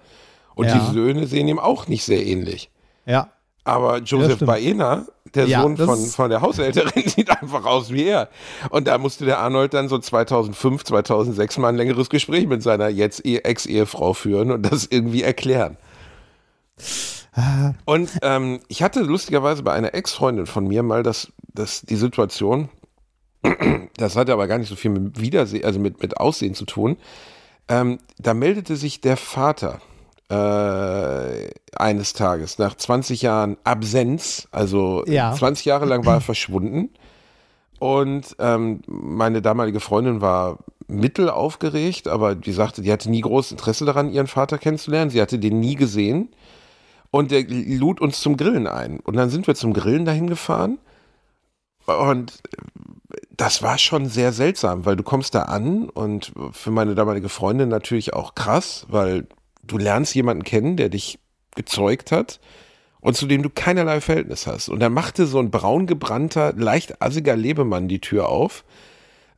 und 0.54 0.68
Ja. 0.68 0.78
die 0.78 0.94
Söhne 0.94 1.26
sehen 1.28 1.48
ihm 1.48 1.58
auch 1.58 1.88
nicht 1.88 2.04
sehr 2.04 2.26
ähnlich. 2.26 2.70
Ja. 3.06 3.30
Aber 3.64 4.00
Joseph 4.00 4.36
stimmt. 4.36 4.52
Baena, 4.52 5.06
der 5.34 5.46
Ja, 5.48 5.62
Sohn 5.62 5.78
von, 5.78 5.98
von 6.06 6.30
der 6.30 6.42
Haushälterin, 6.42 7.04
sieht 7.08 7.30
einfach 7.30 7.64
aus 7.64 7.92
wie 7.94 8.04
er. 8.04 8.28
Und 8.72 8.90
da 8.90 8.98
musste 8.98 9.24
der 9.24 9.40
Arnold 9.40 9.74
dann 9.74 9.88
so 9.88 9.98
2005, 10.00 10.84
2006 10.84 11.58
mal 11.60 11.70
ein 11.70 11.78
längeres 11.78 12.10
Gespräch 12.10 12.46
mit 12.46 12.62
seiner 12.62 12.90
jetzt 12.90 13.26
eh- 13.26 13.38
Ex-Ehefrau 13.38 14.12
führen 14.12 14.52
und 14.52 14.64
das 14.70 14.86
irgendwie 14.86 15.24
erklären. 15.24 15.78
Und 17.86 18.12
ähm, 18.22 18.60
ich 18.68 18.82
hatte 18.84 19.02
lustigerweise 19.02 19.64
bei 19.64 19.74
einer 19.74 19.94
Ex-Freundin 19.94 20.46
von 20.46 20.68
mir 20.68 20.84
mal 20.84 21.04
das, 21.04 21.32
das, 21.54 21.82
die 21.82 21.96
Situation, 21.96 22.70
das 23.98 24.16
hatte 24.16 24.34
aber 24.34 24.48
gar 24.48 24.58
nicht 24.58 24.70
so 24.70 24.76
viel 24.76 24.92
mit 24.92 25.20
Wiedersehen, 25.20 25.66
also 25.66 25.80
mit, 25.80 26.02
mit 26.02 26.18
Aussehen 26.18 26.56
zu 26.56 26.66
tun. 26.66 26.98
Ähm, 27.68 28.00
da 28.18 28.34
meldete 28.34 28.76
sich 28.76 29.02
der 29.02 29.18
Vater 29.18 29.82
äh, 30.30 31.50
eines 31.76 32.14
Tages 32.14 32.58
nach 32.58 32.76
20 32.76 33.22
Jahren 33.22 33.58
Absenz, 33.64 34.48
also 34.52 35.04
Ja. 35.08 35.34
20 35.34 35.66
Jahre 35.66 35.86
lang 35.86 36.06
war 36.06 36.16
er 36.16 36.22
verschwunden. 36.22 36.90
Und 37.80 38.36
ähm, 38.40 38.82
meine 38.88 39.42
damalige 39.42 39.80
Freundin 39.80 40.22
war 40.22 40.60
mittel 40.88 41.30
aufgeregt, 41.30 42.08
aber 42.08 42.36
die 42.36 42.54
sagte, 42.54 42.82
die 42.82 42.92
hatte 42.92 43.10
nie 43.10 43.22
großes 43.22 43.52
Interesse 43.54 43.86
daran, 43.86 44.12
ihren 44.12 44.28
Vater 44.28 44.58
kennenzulernen. 44.58 45.12
Sie 45.12 45.22
hatte 45.22 45.40
den 45.40 45.60
nie 45.60 45.76
gesehen. 45.76 46.30
Und 47.16 47.32
der 47.32 47.46
lud 47.48 48.02
uns 48.02 48.20
zum 48.20 48.36
Grillen 48.36 48.68
ein. 48.68 49.00
Und 49.00 49.16
dann 49.16 49.30
sind 49.30 49.48
wir 49.48 49.56
zum 49.56 49.72
Grillen 49.72 50.04
dahin 50.04 50.28
gefahren. 50.28 50.80
Und 51.86 52.42
das 53.38 53.64
war 53.64 53.78
schon 53.78 54.10
sehr 54.10 54.34
seltsam, 54.34 54.86
weil 54.86 54.98
du 54.98 55.04
kommst 55.04 55.34
da 55.34 55.44
an 55.44 55.88
und 55.88 56.34
für 56.52 56.72
meine 56.72 56.94
damalige 56.94 57.30
Freundin 57.30 57.70
natürlich 57.70 58.14
auch 58.14 58.36
krass, 58.36 58.86
weil 58.90 59.28
du 59.64 59.78
lernst 59.78 60.14
jemanden 60.14 60.44
kennen, 60.44 60.76
der 60.76 60.90
dich 60.90 61.18
gezeugt 61.56 62.12
hat 62.12 62.42
und 63.00 63.16
zu 63.16 63.28
dem 63.28 63.44
du 63.44 63.50
keinerlei 63.50 64.02
Verhältnis 64.02 64.46
hast. 64.46 64.68
Und 64.68 64.82
dann 64.82 64.92
machte 64.92 65.26
so 65.26 65.40
ein 65.40 65.52
braungebrannter, 65.52 66.52
leicht 66.52 67.02
assiger 67.02 67.38
Lebemann 67.38 67.88
die 67.88 68.02
Tür 68.02 68.28
auf, 68.28 68.66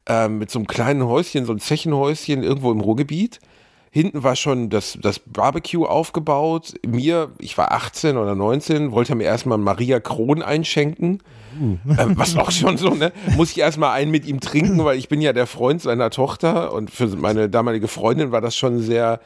ähm, 0.08 0.40
mit 0.40 0.50
so 0.50 0.58
einem 0.58 0.66
kleinen 0.66 1.06
Häuschen, 1.06 1.46
so 1.46 1.54
ein 1.54 1.60
Zechenhäuschen 1.60 2.42
irgendwo 2.42 2.72
im 2.72 2.82
Ruhrgebiet. 2.82 3.40
Hinten 3.98 4.22
war 4.22 4.36
schon 4.36 4.70
das, 4.70 4.96
das 5.02 5.18
Barbecue 5.18 5.84
aufgebaut. 5.84 6.76
Mir, 6.86 7.32
ich 7.40 7.58
war 7.58 7.72
18 7.72 8.18
oder 8.18 8.36
19, 8.36 8.92
wollte 8.92 9.14
er 9.14 9.16
mir 9.16 9.24
erstmal 9.24 9.58
Maria 9.58 10.00
Kron 10.00 10.44
einschenken. 10.44 11.24
Ähm, 11.60 12.14
was 12.16 12.38
auch 12.38 12.52
schon 12.52 12.78
so, 12.78 12.92
ne? 12.92 13.12
Muss 13.36 13.50
ich 13.50 13.58
erstmal 13.58 13.94
einen 13.94 14.12
mit 14.12 14.28
ihm 14.28 14.40
trinken, 14.40 14.86
weil 14.86 15.00
ich 15.00 15.10
bin 15.10 15.20
ja 15.20 15.34
der 15.34 15.48
Freund 15.48 15.82
seiner 15.82 16.12
Tochter 16.12 16.74
und 16.74 16.92
für 16.92 17.08
meine 17.08 17.50
damalige 17.50 17.88
Freundin 17.88 18.32
war 18.32 18.40
das 18.40 18.56
schon 18.56 18.82
sehr 18.82 19.20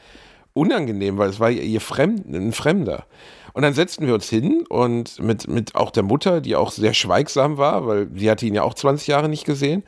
unangenehm, 0.54 1.18
weil 1.18 1.28
es 1.28 1.38
war 1.38 1.50
ihr 1.50 1.80
Fremd, 1.82 2.24
ein 2.26 2.52
Fremder. 2.52 3.04
Und 3.52 3.60
dann 3.64 3.74
setzten 3.74 4.06
wir 4.06 4.14
uns 4.14 4.30
hin 4.30 4.64
und 4.70 5.20
mit, 5.20 5.48
mit 5.48 5.74
auch 5.74 5.90
der 5.90 6.04
Mutter, 6.04 6.40
die 6.40 6.56
auch 6.56 6.70
sehr 6.70 6.94
schweigsam 6.94 7.58
war, 7.58 7.86
weil 7.86 8.08
sie 8.14 8.30
hatte 8.30 8.46
ihn 8.46 8.54
ja 8.54 8.62
auch 8.62 8.72
20 8.72 9.06
Jahre 9.06 9.28
nicht 9.28 9.44
gesehen. 9.44 9.82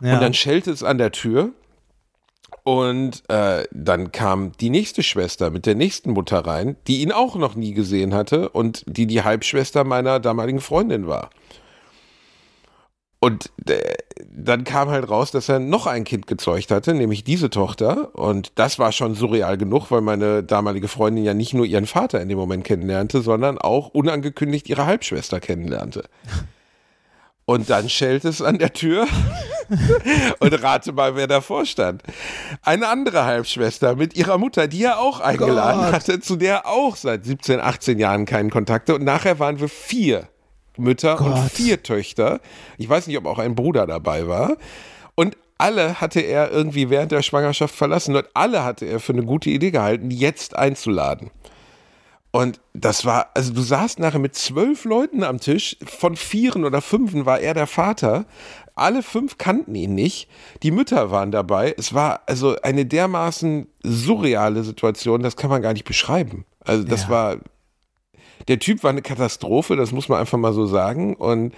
Ja. 0.00 0.14
Und 0.14 0.22
dann 0.22 0.32
schellte 0.32 0.70
es 0.70 0.84
an 0.84 0.98
der 0.98 1.10
Tür. 1.10 1.50
Und 2.64 3.28
äh, 3.28 3.64
dann 3.72 4.12
kam 4.12 4.52
die 4.52 4.70
nächste 4.70 5.02
Schwester 5.02 5.50
mit 5.50 5.66
der 5.66 5.74
nächsten 5.74 6.12
Mutter 6.12 6.38
rein, 6.46 6.76
die 6.86 7.02
ihn 7.02 7.10
auch 7.10 7.34
noch 7.34 7.56
nie 7.56 7.72
gesehen 7.72 8.14
hatte 8.14 8.50
und 8.50 8.84
die 8.86 9.06
die 9.06 9.22
Halbschwester 9.22 9.82
meiner 9.82 10.20
damaligen 10.20 10.60
Freundin 10.60 11.08
war. 11.08 11.30
Und 13.18 13.52
äh, 13.66 13.94
dann 14.26 14.64
kam 14.64 14.88
halt 14.88 15.08
raus, 15.08 15.30
dass 15.30 15.48
er 15.48 15.60
noch 15.60 15.86
ein 15.86 16.02
Kind 16.02 16.26
gezeugt 16.26 16.72
hatte, 16.72 16.92
nämlich 16.92 17.22
diese 17.22 17.50
Tochter. 17.50 18.16
Und 18.16 18.50
das 18.56 18.80
war 18.80 18.90
schon 18.90 19.14
surreal 19.14 19.56
genug, 19.56 19.92
weil 19.92 20.00
meine 20.00 20.42
damalige 20.42 20.88
Freundin 20.88 21.24
ja 21.24 21.32
nicht 21.32 21.54
nur 21.54 21.64
ihren 21.64 21.86
Vater 21.86 22.20
in 22.20 22.28
dem 22.28 22.38
Moment 22.38 22.64
kennenlernte, 22.64 23.22
sondern 23.22 23.58
auch 23.58 23.88
unangekündigt 23.88 24.68
ihre 24.68 24.86
Halbschwester 24.86 25.38
kennenlernte. 25.38 26.04
Und 27.44 27.70
dann 27.70 27.88
schellt 27.88 28.24
es 28.24 28.40
an 28.40 28.58
der 28.58 28.72
Tür 28.72 29.06
und 30.38 30.62
rate 30.62 30.92
mal, 30.92 31.16
wer 31.16 31.26
davor 31.26 31.66
stand. 31.66 32.02
Eine 32.62 32.88
andere 32.88 33.24
Halbschwester 33.24 33.96
mit 33.96 34.16
ihrer 34.16 34.38
Mutter, 34.38 34.68
die 34.68 34.84
er 34.84 35.00
auch 35.00 35.20
eingeladen 35.20 35.82
Gott. 35.82 35.92
hatte, 35.92 36.20
zu 36.20 36.36
der 36.36 36.54
er 36.54 36.66
auch 36.66 36.96
seit 36.96 37.24
17, 37.24 37.60
18 37.60 37.98
Jahren 37.98 38.26
keinen 38.26 38.50
Kontakt 38.50 38.88
hatte. 38.88 38.98
Und 38.98 39.04
nachher 39.04 39.38
waren 39.38 39.58
wir 39.60 39.68
vier 39.68 40.28
Mütter 40.76 41.20
und 41.20 41.34
Gott. 41.34 41.50
vier 41.52 41.82
Töchter. 41.82 42.40
Ich 42.78 42.88
weiß 42.88 43.06
nicht, 43.06 43.18
ob 43.18 43.26
auch 43.26 43.38
ein 43.38 43.54
Bruder 43.54 43.86
dabei 43.86 44.28
war. 44.28 44.56
Und 45.14 45.36
alle 45.58 46.00
hatte 46.00 46.20
er 46.20 46.50
irgendwie 46.50 46.90
während 46.90 47.12
der 47.12 47.22
Schwangerschaft 47.22 47.74
verlassen 47.74 48.16
und 48.16 48.26
alle 48.34 48.64
hatte 48.64 48.84
er 48.86 48.98
für 48.98 49.12
eine 49.12 49.24
gute 49.24 49.50
Idee 49.50 49.70
gehalten, 49.70 50.10
jetzt 50.10 50.56
einzuladen. 50.56 51.30
Und 52.32 52.60
das 52.72 53.04
war, 53.04 53.28
also 53.34 53.52
du 53.52 53.60
saßt 53.60 53.98
nachher 53.98 54.18
mit 54.18 54.34
zwölf 54.34 54.84
Leuten 54.84 55.22
am 55.22 55.38
Tisch, 55.38 55.76
von 55.84 56.16
vieren 56.16 56.64
oder 56.64 56.80
fünfen 56.80 57.26
war 57.26 57.40
er 57.40 57.52
der 57.52 57.66
Vater. 57.66 58.24
Alle 58.74 59.02
fünf 59.02 59.36
kannten 59.36 59.74
ihn 59.74 59.94
nicht. 59.94 60.28
Die 60.62 60.70
Mütter 60.70 61.10
waren 61.10 61.30
dabei. 61.30 61.74
Es 61.76 61.92
war 61.92 62.22
also 62.26 62.56
eine 62.62 62.86
dermaßen 62.86 63.66
surreale 63.82 64.64
Situation, 64.64 65.22
das 65.22 65.36
kann 65.36 65.50
man 65.50 65.60
gar 65.60 65.74
nicht 65.74 65.84
beschreiben. 65.84 66.46
Also 66.60 66.84
das 66.84 67.02
Ja. 67.04 67.08
war, 67.10 67.36
der 68.48 68.58
Typ 68.58 68.82
war 68.82 68.90
eine 68.90 69.02
Katastrophe, 69.02 69.76
das 69.76 69.92
muss 69.92 70.08
man 70.08 70.18
einfach 70.18 70.38
mal 70.38 70.54
so 70.54 70.64
sagen. 70.64 71.14
Und 71.14 71.54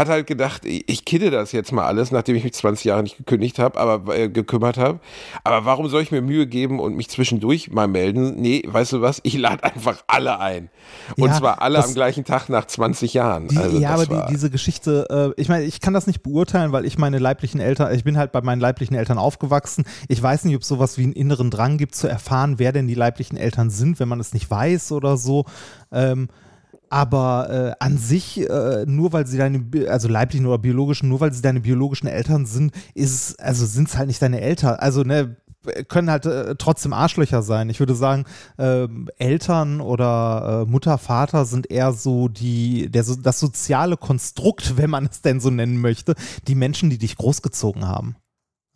hat 0.00 0.08
halt 0.08 0.26
gedacht, 0.26 0.62
ich 0.64 1.04
kidde 1.04 1.30
das 1.30 1.52
jetzt 1.52 1.70
mal 1.72 1.84
alles, 1.86 2.10
nachdem 2.10 2.34
ich 2.34 2.42
mich 2.44 2.54
20 2.54 2.84
Jahre 2.86 3.02
nicht 3.02 3.16
gekündigt 3.18 3.58
habe, 3.58 3.78
aber 3.78 4.16
äh, 4.16 4.28
gekümmert 4.28 4.78
habe. 4.78 4.98
Aber 5.44 5.64
warum 5.66 5.88
soll 5.88 6.02
ich 6.02 6.10
mir 6.10 6.22
Mühe 6.22 6.46
geben 6.46 6.80
und 6.80 6.96
mich 6.96 7.08
zwischendurch 7.08 7.70
mal 7.70 7.86
melden? 7.86 8.40
Nee, 8.40 8.62
weißt 8.66 8.92
du 8.94 9.00
was? 9.02 9.20
Ich 9.22 9.36
lade 9.38 9.62
einfach 9.62 10.02
alle 10.06 10.40
ein. 10.40 10.70
Und 11.16 11.28
Ja, 11.28 11.34
zwar 11.38 11.62
alle 11.62 11.76
das- 11.76 11.88
am 11.88 11.94
gleichen 11.94 12.24
Tag 12.24 12.48
nach 12.48 12.64
20 12.66 13.14
Jahren. 13.14 13.48
Die, 13.48 13.56
also 13.58 13.78
ja, 13.78 13.90
aber 13.90 14.06
die, 14.06 14.20
diese 14.32 14.50
Geschichte, 14.50 15.34
äh, 15.36 15.40
ich 15.40 15.48
meine, 15.48 15.64
ich 15.64 15.80
kann 15.80 15.94
das 15.94 16.06
nicht 16.06 16.22
beurteilen, 16.22 16.72
weil 16.72 16.84
ich 16.84 16.98
meine 16.98 17.18
leiblichen 17.18 17.60
Eltern, 17.60 17.94
ich 17.94 18.02
bin 18.02 18.16
halt 18.16 18.32
bei 18.32 18.40
meinen 18.40 18.60
leiblichen 18.60 18.96
Eltern 18.96 19.18
aufgewachsen. 19.18 19.84
Ich 20.08 20.22
weiß 20.22 20.44
nicht, 20.46 20.56
ob 20.56 20.62
es 20.62 20.68
sowas 20.68 20.96
wie 20.98 21.04
einen 21.04 21.12
inneren 21.12 21.50
Drang 21.50 21.76
gibt, 21.78 21.94
zu 21.94 22.08
erfahren, 22.08 22.58
wer 22.58 22.72
denn 22.72 22.88
die 22.88 22.94
leiblichen 22.94 23.36
Eltern 23.36 23.68
sind, 23.70 24.00
wenn 24.00 24.08
man 24.08 24.18
es 24.20 24.32
nicht 24.32 24.50
weiß 24.50 24.92
oder 24.92 25.16
so. 25.16 25.44
Ähm, 25.92 26.28
aber 26.90 27.76
äh, 27.80 27.84
an 27.84 27.96
sich, 27.96 28.40
äh, 28.40 28.84
nur 28.86 29.12
weil 29.12 29.26
sie 29.26 29.38
deine, 29.38 29.64
also 29.88 30.08
leiblichen 30.08 30.46
oder 30.46 30.58
biologischen, 30.58 31.08
nur 31.08 31.20
weil 31.20 31.32
sie 31.32 31.40
deine 31.40 31.60
biologischen 31.60 32.08
Eltern 32.08 32.46
sind, 32.46 32.74
ist 32.94 33.14
es, 33.14 33.38
also 33.38 33.64
sind 33.64 33.88
es 33.88 33.96
halt 33.96 34.08
nicht 34.08 34.20
deine 34.20 34.40
Eltern. 34.40 34.74
Also, 34.74 35.04
ne, 35.04 35.36
können 35.88 36.10
halt 36.10 36.26
äh, 36.26 36.56
trotzdem 36.56 36.92
Arschlöcher 36.92 37.42
sein. 37.42 37.70
Ich 37.70 37.80
würde 37.80 37.94
sagen, 37.94 38.24
ähm, 38.58 39.08
Eltern 39.18 39.80
oder 39.80 40.64
äh, 40.66 40.70
Mutter, 40.70 40.98
Vater 40.98 41.44
sind 41.44 41.70
eher 41.70 41.92
so 41.92 42.28
die, 42.28 42.90
der, 42.90 43.04
das 43.22 43.40
soziale 43.40 43.96
Konstrukt, 43.96 44.76
wenn 44.76 44.90
man 44.90 45.06
es 45.06 45.22
denn 45.22 45.40
so 45.40 45.50
nennen 45.50 45.80
möchte, 45.80 46.14
die 46.48 46.54
Menschen, 46.54 46.90
die 46.90 46.98
dich 46.98 47.16
großgezogen 47.16 47.86
haben. 47.86 48.16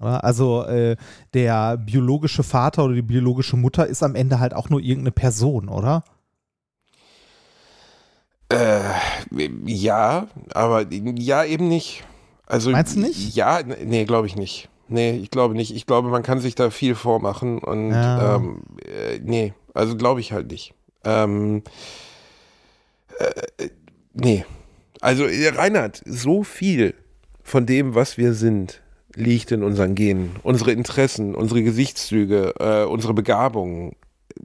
Ja, 0.01 0.19
Also 0.19 0.65
äh, 0.65 0.97
der 1.33 1.79
biologische 1.79 2.43
Vater 2.43 2.85
oder 2.85 2.95
die 2.95 3.03
biologische 3.03 3.57
Mutter 3.57 3.87
ist 3.87 4.03
am 4.03 4.15
Ende 4.15 4.41
halt 4.41 4.55
auch 4.55 4.69
nur 4.69 4.81
irgendeine 4.81 5.13
Person, 5.13 5.69
oder? 5.69 6.05
Äh, 8.55 9.49
ja, 9.67 10.29
aber 10.53 10.87
ja, 10.91 11.45
eben 11.45 11.69
nicht. 11.69 12.05
Also, 12.47 12.71
Meinst 12.71 12.97
du 12.97 13.01
nicht? 13.01 13.35
Ja, 13.35 13.61
nee, 13.63 14.05
glaube 14.05 14.27
ich 14.27 14.37
nicht. 14.37 14.69
nee, 14.89 15.13
ich 15.13 15.31
glaube 15.31 15.55
nicht. 15.55 15.75
Ich 15.75 15.87
glaube, 15.87 16.09
man 16.09 16.23
kann 16.23 16.41
sich 16.41 16.55
da 16.55 16.71
viel 16.71 16.95
vormachen 16.95 17.59
und 17.59 17.91
Ja. 17.91 18.37
ähm, 18.37 18.63
äh, 18.85 19.19
nee, 19.23 19.55
also 19.73 19.97
glaube 19.97 20.21
ich 20.21 20.33
halt 20.33 20.51
nicht. 20.51 20.75
Ähm, 21.05 21.63
äh, 23.19 23.69
nee. 24.13 24.45
Also 25.01 25.25
äh, 25.27 25.49
Reinhard, 25.49 26.03
so 26.07 26.43
viel 26.45 26.95
von 27.43 27.67
dem, 27.67 27.95
was 27.95 28.17
wir 28.19 28.35
sind, 28.35 28.81
liegt 29.15 29.53
in 29.53 29.63
unseren 29.63 29.95
Genen. 29.95 30.37
Unsere 30.43 30.73
Interessen, 30.73 31.35
unsere 31.35 31.63
Gesichtszüge, 31.63 32.55
äh, 32.59 32.85
unsere 32.85 33.15
Begabungen. 33.15 33.93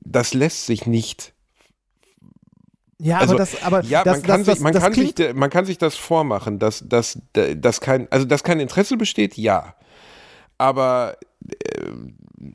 Das 0.03 0.33
lässt 0.33 0.65
sich 0.65 0.85
nicht 0.85 1.33
Ja, 3.01 3.19
also, 3.19 3.33
aber 3.33 3.37
das, 3.37 3.63
aber 3.63 3.83
ja, 3.85 4.03
das, 4.03 4.17
man, 4.17 4.23
kann 4.23 4.39
das, 4.39 4.45
sich, 4.45 4.53
das, 4.55 4.63
man, 4.63 4.73
kann 4.73 4.93
sich, 4.93 5.33
man 5.33 5.49
kann 5.49 5.65
sich 5.65 5.77
das 5.77 5.95
vormachen, 5.95 6.59
dass, 6.59 6.83
dass, 6.87 7.19
dass, 7.33 7.79
kein, 7.79 8.11
also 8.11 8.25
dass 8.25 8.43
kein 8.43 8.59
Interesse 8.59 8.97
besteht, 8.97 9.37
ja. 9.37 9.75
Aber 10.57 11.15
äh, 11.47 11.91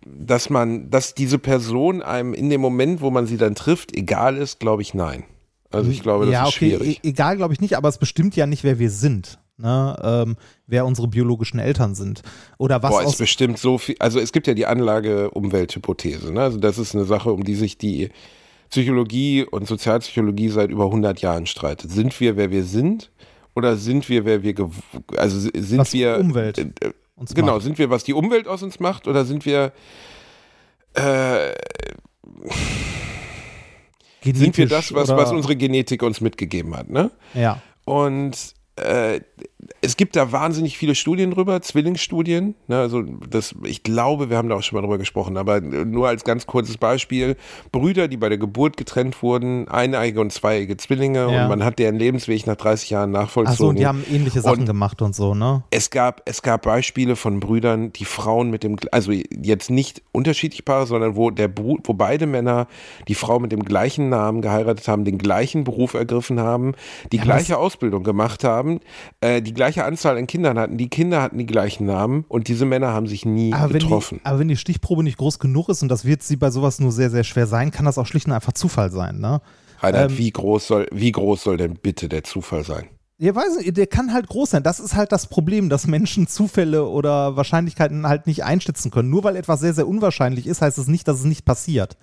dass 0.04 0.50
man, 0.50 0.90
dass 0.90 1.14
diese 1.14 1.38
Person 1.38 2.02
einem 2.02 2.34
in 2.34 2.50
dem 2.50 2.60
Moment, 2.60 3.00
wo 3.00 3.10
man 3.10 3.26
sie 3.26 3.38
dann 3.38 3.54
trifft, 3.54 3.96
egal 3.96 4.36
ist, 4.36 4.60
glaube 4.60 4.82
ich, 4.82 4.92
nein. 4.92 5.24
Also 5.70 5.90
ich 5.90 6.02
glaube, 6.02 6.26
das 6.26 6.32
ja, 6.32 6.42
ist 6.42 6.56
okay, 6.56 6.76
schwierig. 6.76 7.00
e- 7.02 7.08
egal, 7.08 7.36
glaube 7.36 7.54
ich 7.54 7.60
nicht, 7.60 7.76
aber 7.76 7.88
es 7.88 7.98
bestimmt 7.98 8.36
ja 8.36 8.46
nicht, 8.46 8.64
wer 8.64 8.78
wir 8.78 8.90
sind. 8.90 9.38
Ne? 9.56 9.96
Ähm, 10.02 10.36
wer 10.66 10.84
unsere 10.84 11.08
biologischen 11.08 11.58
Eltern 11.58 11.94
sind. 11.94 12.22
Oder 12.58 12.82
was 12.82 12.90
Boah, 12.90 13.04
es 13.04 13.16
bestimmt 13.16 13.58
so 13.58 13.78
viel. 13.78 13.96
Also 13.98 14.20
es 14.20 14.32
gibt 14.32 14.46
ja 14.46 14.54
die 14.54 14.66
Anlage-Umwelt-Hypothese. 14.66 16.32
Ne? 16.32 16.42
Also 16.42 16.58
das 16.58 16.78
ist 16.78 16.94
eine 16.94 17.04
Sache, 17.04 17.32
um 17.32 17.44
die 17.44 17.54
sich 17.54 17.78
die 17.78 18.10
Psychologie 18.70 19.44
und 19.44 19.66
Sozialpsychologie 19.66 20.48
seit 20.48 20.70
über 20.70 20.84
100 20.84 21.20
Jahren 21.20 21.46
streitet. 21.46 21.90
Sind 21.90 22.18
wir, 22.20 22.36
wer 22.36 22.50
wir 22.50 22.64
sind? 22.64 23.10
Oder 23.54 23.76
sind 23.76 24.08
wir, 24.08 24.24
wer 24.24 24.42
wir, 24.42 24.54
also 25.16 25.38
sind 25.38 25.78
Was 25.78 25.92
wir, 25.92 26.18
Umwelt 26.18 26.58
äh, 26.58 26.62
äh, 26.80 26.92
genau, 27.34 27.54
macht. 27.54 27.62
sind 27.62 27.78
wir, 27.78 27.88
was 27.90 28.04
die 28.04 28.12
Umwelt 28.12 28.48
aus 28.48 28.62
uns 28.62 28.80
macht? 28.80 29.06
Oder 29.06 29.24
sind 29.24 29.44
wir, 29.46 29.72
äh, 30.94 31.52
sind 34.24 34.56
wir 34.56 34.66
das, 34.66 34.92
was, 34.92 35.08
was 35.10 35.30
unsere 35.30 35.54
Genetik 35.54 36.02
uns 36.02 36.20
mitgegeben 36.20 36.74
hat? 36.76 36.90
Ne? 36.90 37.10
Ja. 37.34 37.62
Und 37.84 38.54
äh, 38.76 39.20
es 39.80 39.96
gibt 39.96 40.16
da 40.16 40.32
wahnsinnig 40.32 40.76
viele 40.78 40.94
Studien 40.94 41.30
drüber, 41.30 41.60
Zwillingsstudien. 41.62 42.54
Ne, 42.68 42.78
also 42.78 43.02
das, 43.02 43.54
ich 43.64 43.82
glaube, 43.82 44.30
wir 44.30 44.36
haben 44.36 44.48
da 44.48 44.56
auch 44.56 44.62
schon 44.62 44.76
mal 44.76 44.82
drüber 44.82 44.98
gesprochen, 44.98 45.36
aber 45.36 45.60
nur 45.60 46.08
als 46.08 46.24
ganz 46.24 46.46
kurzes 46.46 46.76
Beispiel. 46.76 47.36
Brüder, 47.72 48.08
die 48.08 48.16
bei 48.16 48.28
der 48.28 48.38
Geburt 48.38 48.76
getrennt 48.76 49.22
wurden, 49.22 49.68
eineige 49.68 50.20
und 50.20 50.32
zweieige 50.32 50.76
Zwillinge 50.76 51.30
Ja. 51.32 51.42
und 51.44 51.48
man 51.48 51.64
hat 51.64 51.78
deren 51.78 51.96
Lebensweg 51.96 52.46
nach 52.46 52.56
30 52.56 52.90
Jahren 52.90 53.10
nachvollzogen. 53.10 53.52
Achso, 53.52 53.68
und 53.68 53.78
die 53.78 53.86
haben 53.86 54.04
ähnliche 54.10 54.40
Sachen 54.40 54.60
Und 54.60 54.66
gemacht 54.66 55.00
und 55.02 55.14
so, 55.14 55.34
ne? 55.34 55.62
es 55.70 55.90
gab, 55.90 56.22
es 56.24 56.42
gab 56.42 56.62
Beispiele 56.62 57.16
von 57.16 57.40
Brüdern, 57.40 57.92
die 57.92 58.04
Frauen 58.04 58.50
mit 58.50 58.62
dem, 58.64 58.76
also 58.92 59.12
jetzt 59.12 59.70
nicht 59.70 60.02
unterschiedlich 60.12 60.64
Paare, 60.64 60.86
sondern 60.86 61.16
wo 61.16 61.30
der 61.30 61.50
wo 61.56 61.76
beide 61.94 62.26
Männer 62.26 62.66
die 63.08 63.14
Frau 63.14 63.38
mit 63.38 63.52
dem 63.52 63.64
gleichen 63.64 64.08
Namen 64.08 64.42
geheiratet 64.42 64.88
haben, 64.88 65.04
den 65.04 65.18
gleichen 65.18 65.64
Beruf 65.64 65.94
ergriffen 65.94 66.40
haben, 66.40 66.74
die 67.12 67.16
Ja, 67.18 67.22
gleiche 67.22 67.58
Ausbildung 67.58 68.02
gemacht 68.02 68.44
haben, 68.44 68.80
äh, 69.20 69.40
die 69.40 69.53
gleiche 69.54 69.84
Anzahl 69.84 70.16
an 70.18 70.26
Kindern 70.26 70.58
hatten, 70.58 70.76
die 70.76 70.88
Kinder 70.88 71.22
hatten 71.22 71.38
die 71.38 71.46
gleichen 71.46 71.86
Namen 71.86 72.24
und 72.28 72.48
diese 72.48 72.64
Männer 72.64 72.92
haben 72.92 73.06
sich 73.06 73.24
nie 73.24 73.52
Aber 73.52 73.72
wenn, 73.72 73.80
die, 73.80 73.86
getroffen. 73.86 74.20
aber 74.24 74.38
wenn 74.38 74.48
die 74.48 74.56
Stichprobe 74.56 75.02
nicht 75.02 75.18
groß 75.18 75.38
genug 75.38 75.68
ist, 75.68 75.82
und 75.82 75.88
das 75.88 76.04
wird 76.04 76.22
sie 76.22 76.36
bei 76.36 76.50
sowas 76.50 76.80
nur 76.80 76.92
sehr, 76.92 77.10
sehr 77.10 77.24
schwer 77.24 77.46
sein, 77.46 77.70
kann 77.70 77.84
das 77.86 77.98
auch 77.98 78.06
schlicht 78.06 78.26
und 78.26 78.32
einfach 78.32 78.52
Zufall 78.52 78.90
sein, 78.90 79.18
ne? 79.20 79.40
Reinhard, 79.80 80.10
ähm, 80.10 80.18
wie 80.18 80.30
groß 80.30 80.66
soll, 80.66 80.86
wie 80.92 81.12
groß 81.12 81.42
soll 81.42 81.56
denn 81.56 81.74
bitte 81.74 82.08
der 82.08 82.24
Zufall 82.24 82.64
sein? 82.64 82.84
Ja, 83.18 83.34
weiß 83.34 83.58
nicht, 83.58 83.76
der 83.76 83.86
kann 83.86 84.12
halt 84.12 84.26
groß 84.26 84.50
sein. 84.50 84.64
Das 84.64 84.80
ist 84.80 84.96
halt 84.96 85.12
das 85.12 85.28
Problem, 85.28 85.68
dass 85.68 85.86
Menschen 85.86 86.26
Zufälle 86.26 86.86
oder 86.88 87.36
Wahrscheinlichkeiten 87.36 88.08
halt 88.08 88.26
nicht 88.26 88.42
einschätzen 88.42 88.90
können. 88.90 89.08
Nur 89.08 89.22
weil 89.22 89.36
etwas 89.36 89.60
sehr, 89.60 89.72
sehr 89.72 89.86
unwahrscheinlich 89.86 90.48
ist, 90.48 90.62
heißt 90.62 90.78
es 90.78 90.88
nicht, 90.88 91.06
dass 91.06 91.20
es 91.20 91.24
nicht 91.24 91.44
passiert. 91.44 91.96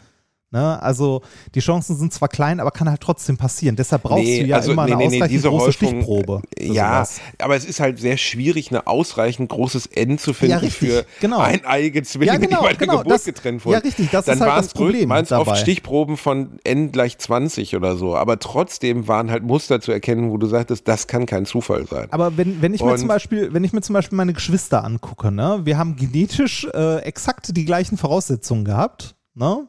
Ne? 0.54 0.84
Also 0.84 1.22
die 1.56 1.62
Chancen 1.62 1.96
sind 1.96 2.12
zwar 2.14 2.28
klein, 2.28 2.60
aber 2.60 2.72
kann 2.72 2.90
halt 2.90 3.00
trotzdem 3.00 3.38
passieren. 3.38 3.78
Deshalb 3.78 4.04
brauchst 4.04 4.26
du 4.28 4.46
ja 4.46 4.58
immer 4.60 4.82
eine 4.84 4.98
ausreichend 4.98 5.44
große 5.44 5.72
Stichprobe. 5.72 6.42
für 6.58 6.64
Ja, 6.66 7.06
sowas. 7.06 7.22
aber 7.40 7.56
es 7.56 7.64
ist 7.64 7.80
halt 7.80 8.00
sehr 8.00 8.18
schwierig, 8.18 8.70
ein 8.70 8.76
ausreichend 8.86 9.48
großes 9.50 9.86
N 9.86 10.18
zu 10.18 10.34
finden 10.34 10.52
Ja, 10.52 10.58
richtig, 10.58 10.90
für 10.90 11.06
genau. 11.22 11.40
eineige 11.40 12.04
Zwillinge, 12.04 12.34
Ja, 12.34 12.38
genau, 12.38 12.58
die 12.60 12.64
bei 12.64 12.70
der 12.74 12.78
genau, 12.80 12.98
Geburt 12.98 13.16
das- 13.16 13.24
getrennt 13.24 13.62
ja, 13.62 13.66
wurden. 13.66 13.82
richtig, 13.82 14.10
das 14.12 14.26
Dann 14.26 14.36
ist 14.36 14.42
halt 14.42 14.58
das 14.58 14.74
Problem 14.74 15.08
meinst 15.08 15.32
oft 15.32 15.48
dabei. 15.48 15.58
Stichproben 15.58 16.18
von 16.18 16.60
N 16.66 16.92
gleich 16.92 17.18
20 17.18 17.78
oder 17.78 17.96
so, 17.96 18.18
aber 18.18 18.38
trotzdem 18.38 19.08
waren 19.08 19.32
halt 19.32 19.44
Muster 19.44 19.80
zu 19.80 19.94
erkennen, 19.94 20.32
wo 20.32 20.38
du 20.38 20.48
sagtest, 20.48 20.86
das 20.86 21.08
kann 21.08 21.26
kein 21.26 21.46
Zufall 21.46 21.88
sein. 21.88 22.08
Aber 22.12 22.36
wenn, 22.36 22.62
wenn 22.62 22.74
ich 22.74 22.84
mir 22.84 22.98
zum 22.98 23.08
Beispiel, 23.08 23.54
wenn 23.54 23.64
ich 23.64 23.72
mir 23.72 23.82
zum 23.82 23.94
Beispiel 23.94 24.18
meine 24.18 24.34
Geschwister 24.34 24.84
angucke, 24.84 25.32
ne, 25.32 25.62
wir 25.64 25.78
haben 25.78 25.96
genetisch 25.96 26.68
äh, 26.74 26.98
exakt 27.04 27.56
die 27.56 27.64
gleichen 27.64 27.96
Voraussetzungen 27.98 28.66
gehabt, 28.66 29.16
ne? 29.34 29.66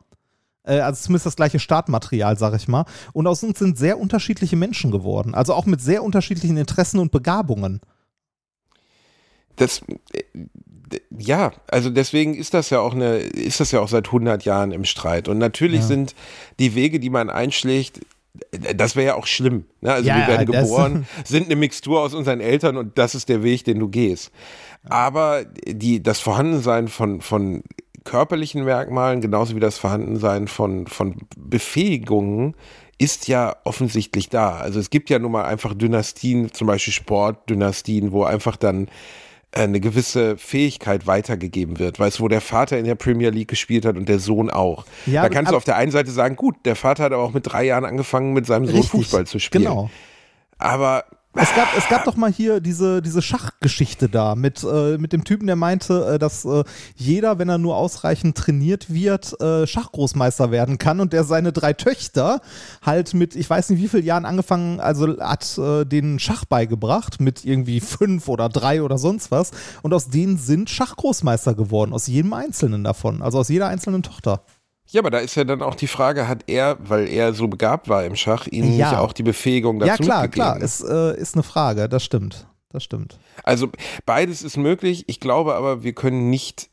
Äh, 0.65 0.81
Also 0.81 1.03
zumindest 1.05 1.27
das 1.27 1.37
gleiche 1.37 1.59
Startmaterial, 1.59 2.39
sag 2.39 2.55
ich 2.55 2.69
mal. 2.69 2.85
Und 3.13 3.27
aus 3.27 3.43
uns 3.43 3.59
sind 3.59 3.79
sehr 3.79 3.99
unterschiedliche 3.99 4.57
Menschen 4.57 4.91
geworden. 4.91 5.35
Also 5.35 5.55
auch 5.55 5.67
mit 5.67 5.81
sehr 5.81 6.03
unterschiedlichen 6.03 6.57
Interessen 6.57 6.99
und 6.99 7.11
Begabungen. 7.13 7.81
Das, 9.57 9.83
äh, 10.13 10.23
ja, 11.19 11.53
also 11.69 11.91
deswegen 11.91 12.35
ist 12.35 12.55
das 12.55 12.71
ja 12.71 12.81
auch 12.81 12.95
eine, 12.95 13.17
ist 13.19 13.61
das 13.61 13.71
ja 13.73 13.81
auch 13.81 13.89
seit 13.89 14.07
100 14.09 14.45
Jahren 14.45 14.73
im 14.73 14.85
Streit. 14.85 15.29
Und 15.29 15.39
natürlich 15.39 15.81
Ja. 15.81 15.87
sind 15.87 16.15
die 16.59 16.75
Wege, 16.75 17.01
die 17.01 17.11
man 17.11 17.29
einschlägt, 17.31 18.01
äh, 18.53 18.75
das 18.75 18.97
wäre 18.97 19.09
ja 19.09 19.15
auch 19.15 19.27
schlimm. 19.27 19.65
Ne? 19.81 19.93
Also 19.93 20.09
Ja, 20.09 20.17
wir 20.17 20.27
werden 20.27 20.47
geboren, 20.47 21.07
sind 21.25 21.47
eine 21.47 21.57
Mixtur 21.57 22.01
aus 22.01 22.15
unseren 22.15 22.41
Eltern 22.41 22.77
und 22.77 22.97
das 22.99 23.15
ist 23.15 23.29
der 23.29 23.43
Weg, 23.43 23.65
den 23.65 23.79
du 23.79 23.89
gehst. 23.89 24.31
Aber 24.89 25.45
die, 25.67 26.03
das 26.03 26.19
Vorhandensein 26.21 26.89
von, 26.89 27.21
von 27.21 27.63
körperlichen 28.05 28.65
Merkmalen, 28.65 29.21
genauso 29.21 29.55
wie 29.57 29.61
das 29.61 29.79
Vorhandensein 29.79 30.49
von, 30.49 30.87
von 30.87 31.17
Befähigungen, 31.37 32.55
ist 32.99 33.27
ja 33.29 33.57
offensichtlich 33.65 34.29
da. 34.29 34.57
Also 34.59 34.79
es 34.79 34.91
gibt 34.91 35.11
ja 35.11 35.19
nun 35.19 35.33
mal 35.33 35.45
einfach 35.45 35.75
Dynastien, 35.75 36.53
zum 36.53 36.67
Beispiel 36.69 36.93
Sportdynastien, 36.93 38.13
wo 38.13 38.25
einfach 38.25 38.57
dann 38.57 38.87
äh, 39.53 39.63
eine 39.63 39.81
gewisse 39.81 40.37
Fähigkeit 40.37 41.07
weitergegeben 41.07 41.79
wird. 41.79 41.99
Weißt 41.99 42.19
du, 42.19 42.25
wo 42.25 42.29
der 42.29 42.41
Vater 42.41 42.79
in 42.79 42.85
der 42.85 42.95
Premier 42.95 43.31
League 43.31 43.49
gespielt 43.49 43.85
hat 43.85 43.97
und 43.97 44.09
der 44.09 44.19
Sohn 44.21 44.51
auch. 44.51 44.85
Ja, 45.07 45.23
da 45.23 45.27
aber- 45.27 45.35
kannst 45.35 45.53
du 45.53 45.57
auf 45.57 45.65
der 45.65 45.77
einen 45.77 45.91
Seite 45.91 46.11
sagen, 46.11 46.37
gut, 46.37 46.57
der 46.65 46.77
Vater 46.77 47.05
hat 47.05 47.13
aber 47.13 47.23
auch 47.23 47.33
mit 47.33 47.47
drei 47.47 47.65
Jahren 47.65 47.85
angefangen, 47.85 48.33
mit 48.35 48.47
seinem 48.47 48.67
Sohn 48.67 48.77
Richtig, 48.77 48.91
Fußball 48.91 49.27
zu 49.27 49.39
spielen. 49.39 49.65
Genau. 49.65 49.91
Aber 50.59 51.05
Es 51.35 51.55
gab, 51.55 51.69
es 51.79 51.89
gab 51.89 52.05
doch 52.05 52.17
mal 52.17 52.31
hier 52.31 52.61
diese, 52.61 53.01
diese 53.01 53.23
Schachgeschichte 53.23 54.11
da 54.11 54.35
mit, 54.35 54.63
äh, 54.65 54.99
mit 54.99 55.15
dem 55.15 55.25
Typen, 55.25 55.47
der 55.47 55.57
meinte, 55.57 56.15
äh, 56.15 56.19
dass 56.19 56.45
äh, 56.45 56.63
jeder, 56.95 57.39
wenn 57.39 57.49
er 57.49 57.57
nur 57.57 57.75
ausreichend 57.77 58.37
trainiert 58.37 58.93
wird, 58.93 59.41
äh, 59.41 59.67
Schachgroßmeister 59.67 60.51
werden 60.51 60.77
kann 60.77 61.01
und 61.01 61.15
der 61.15 61.25
seine 61.25 61.53
drei 61.53 61.73
Töchter 61.73 62.43
halt 62.83 63.15
mit, 63.15 63.35
ich 63.35 63.49
weiß 63.49 63.71
nicht 63.71 63.81
wie 63.81 63.89
vielen 63.89 64.05
Jahren 64.05 64.27
angefangen, 64.27 64.79
also 64.79 65.19
hat 65.21 65.57
äh, 65.57 65.87
den 65.87 66.19
Schach 66.19 66.45
beigebracht 66.45 67.19
mit 67.19 67.47
irgendwie 67.47 67.81
fünf 67.81 68.29
oder 68.29 68.51
drei 68.51 68.83
oder 68.83 68.99
sonst 68.99 69.31
was 69.31 69.53
und 69.81 69.95
aus 69.95 70.09
denen 70.09 70.37
sind 70.37 70.69
Schachgroßmeister 70.69 71.55
geworden, 71.55 71.95
aus 71.95 72.09
jedem 72.09 72.35
einzelnen 72.35 72.85
davon, 72.85 73.23
also 73.23 73.39
aus 73.39 73.49
jeder 73.49 73.69
einzelnen 73.69 74.03
Tochter. 74.03 74.43
Ja, 74.93 75.01
aber 75.01 75.11
da 75.11 75.19
ist 75.19 75.35
ja 75.35 75.45
dann 75.45 75.63
auch 75.63 75.75
die 75.75 75.87
Frage, 75.87 76.29
hat 76.29 76.45
er, 76.47 76.77
weil 76.81 77.09
er 77.09 77.33
so 77.35 77.49
begabt 77.49 77.89
war 77.89 78.05
im 78.05 78.15
Schach, 78.17 78.47
ihnen 78.47 78.77
Ja. 78.77 78.91
nicht 78.91 78.99
auch 78.99 79.13
die 79.13 79.23
Befähigung 79.23 79.79
dazu 79.79 79.91
ja 79.91 79.97
klar, 79.97 80.29
klar, 80.29 80.59
es 80.61 80.81
äh, 80.83 81.19
ist 81.19 81.35
eine 81.35 81.43
Frage, 81.43 81.89
das 81.89 82.05
stimmt, 82.05 82.47
das 82.71 82.85
stimmt. 82.85 83.19
Also 83.43 83.69
beides 84.07 84.43
ist 84.43 84.57
möglich. 84.57 85.05
Ich 85.09 85.19
glaube 85.21 85.55
aber, 85.55 85.83
wir 85.83 85.95
können 85.95 86.31
nicht 86.31 86.69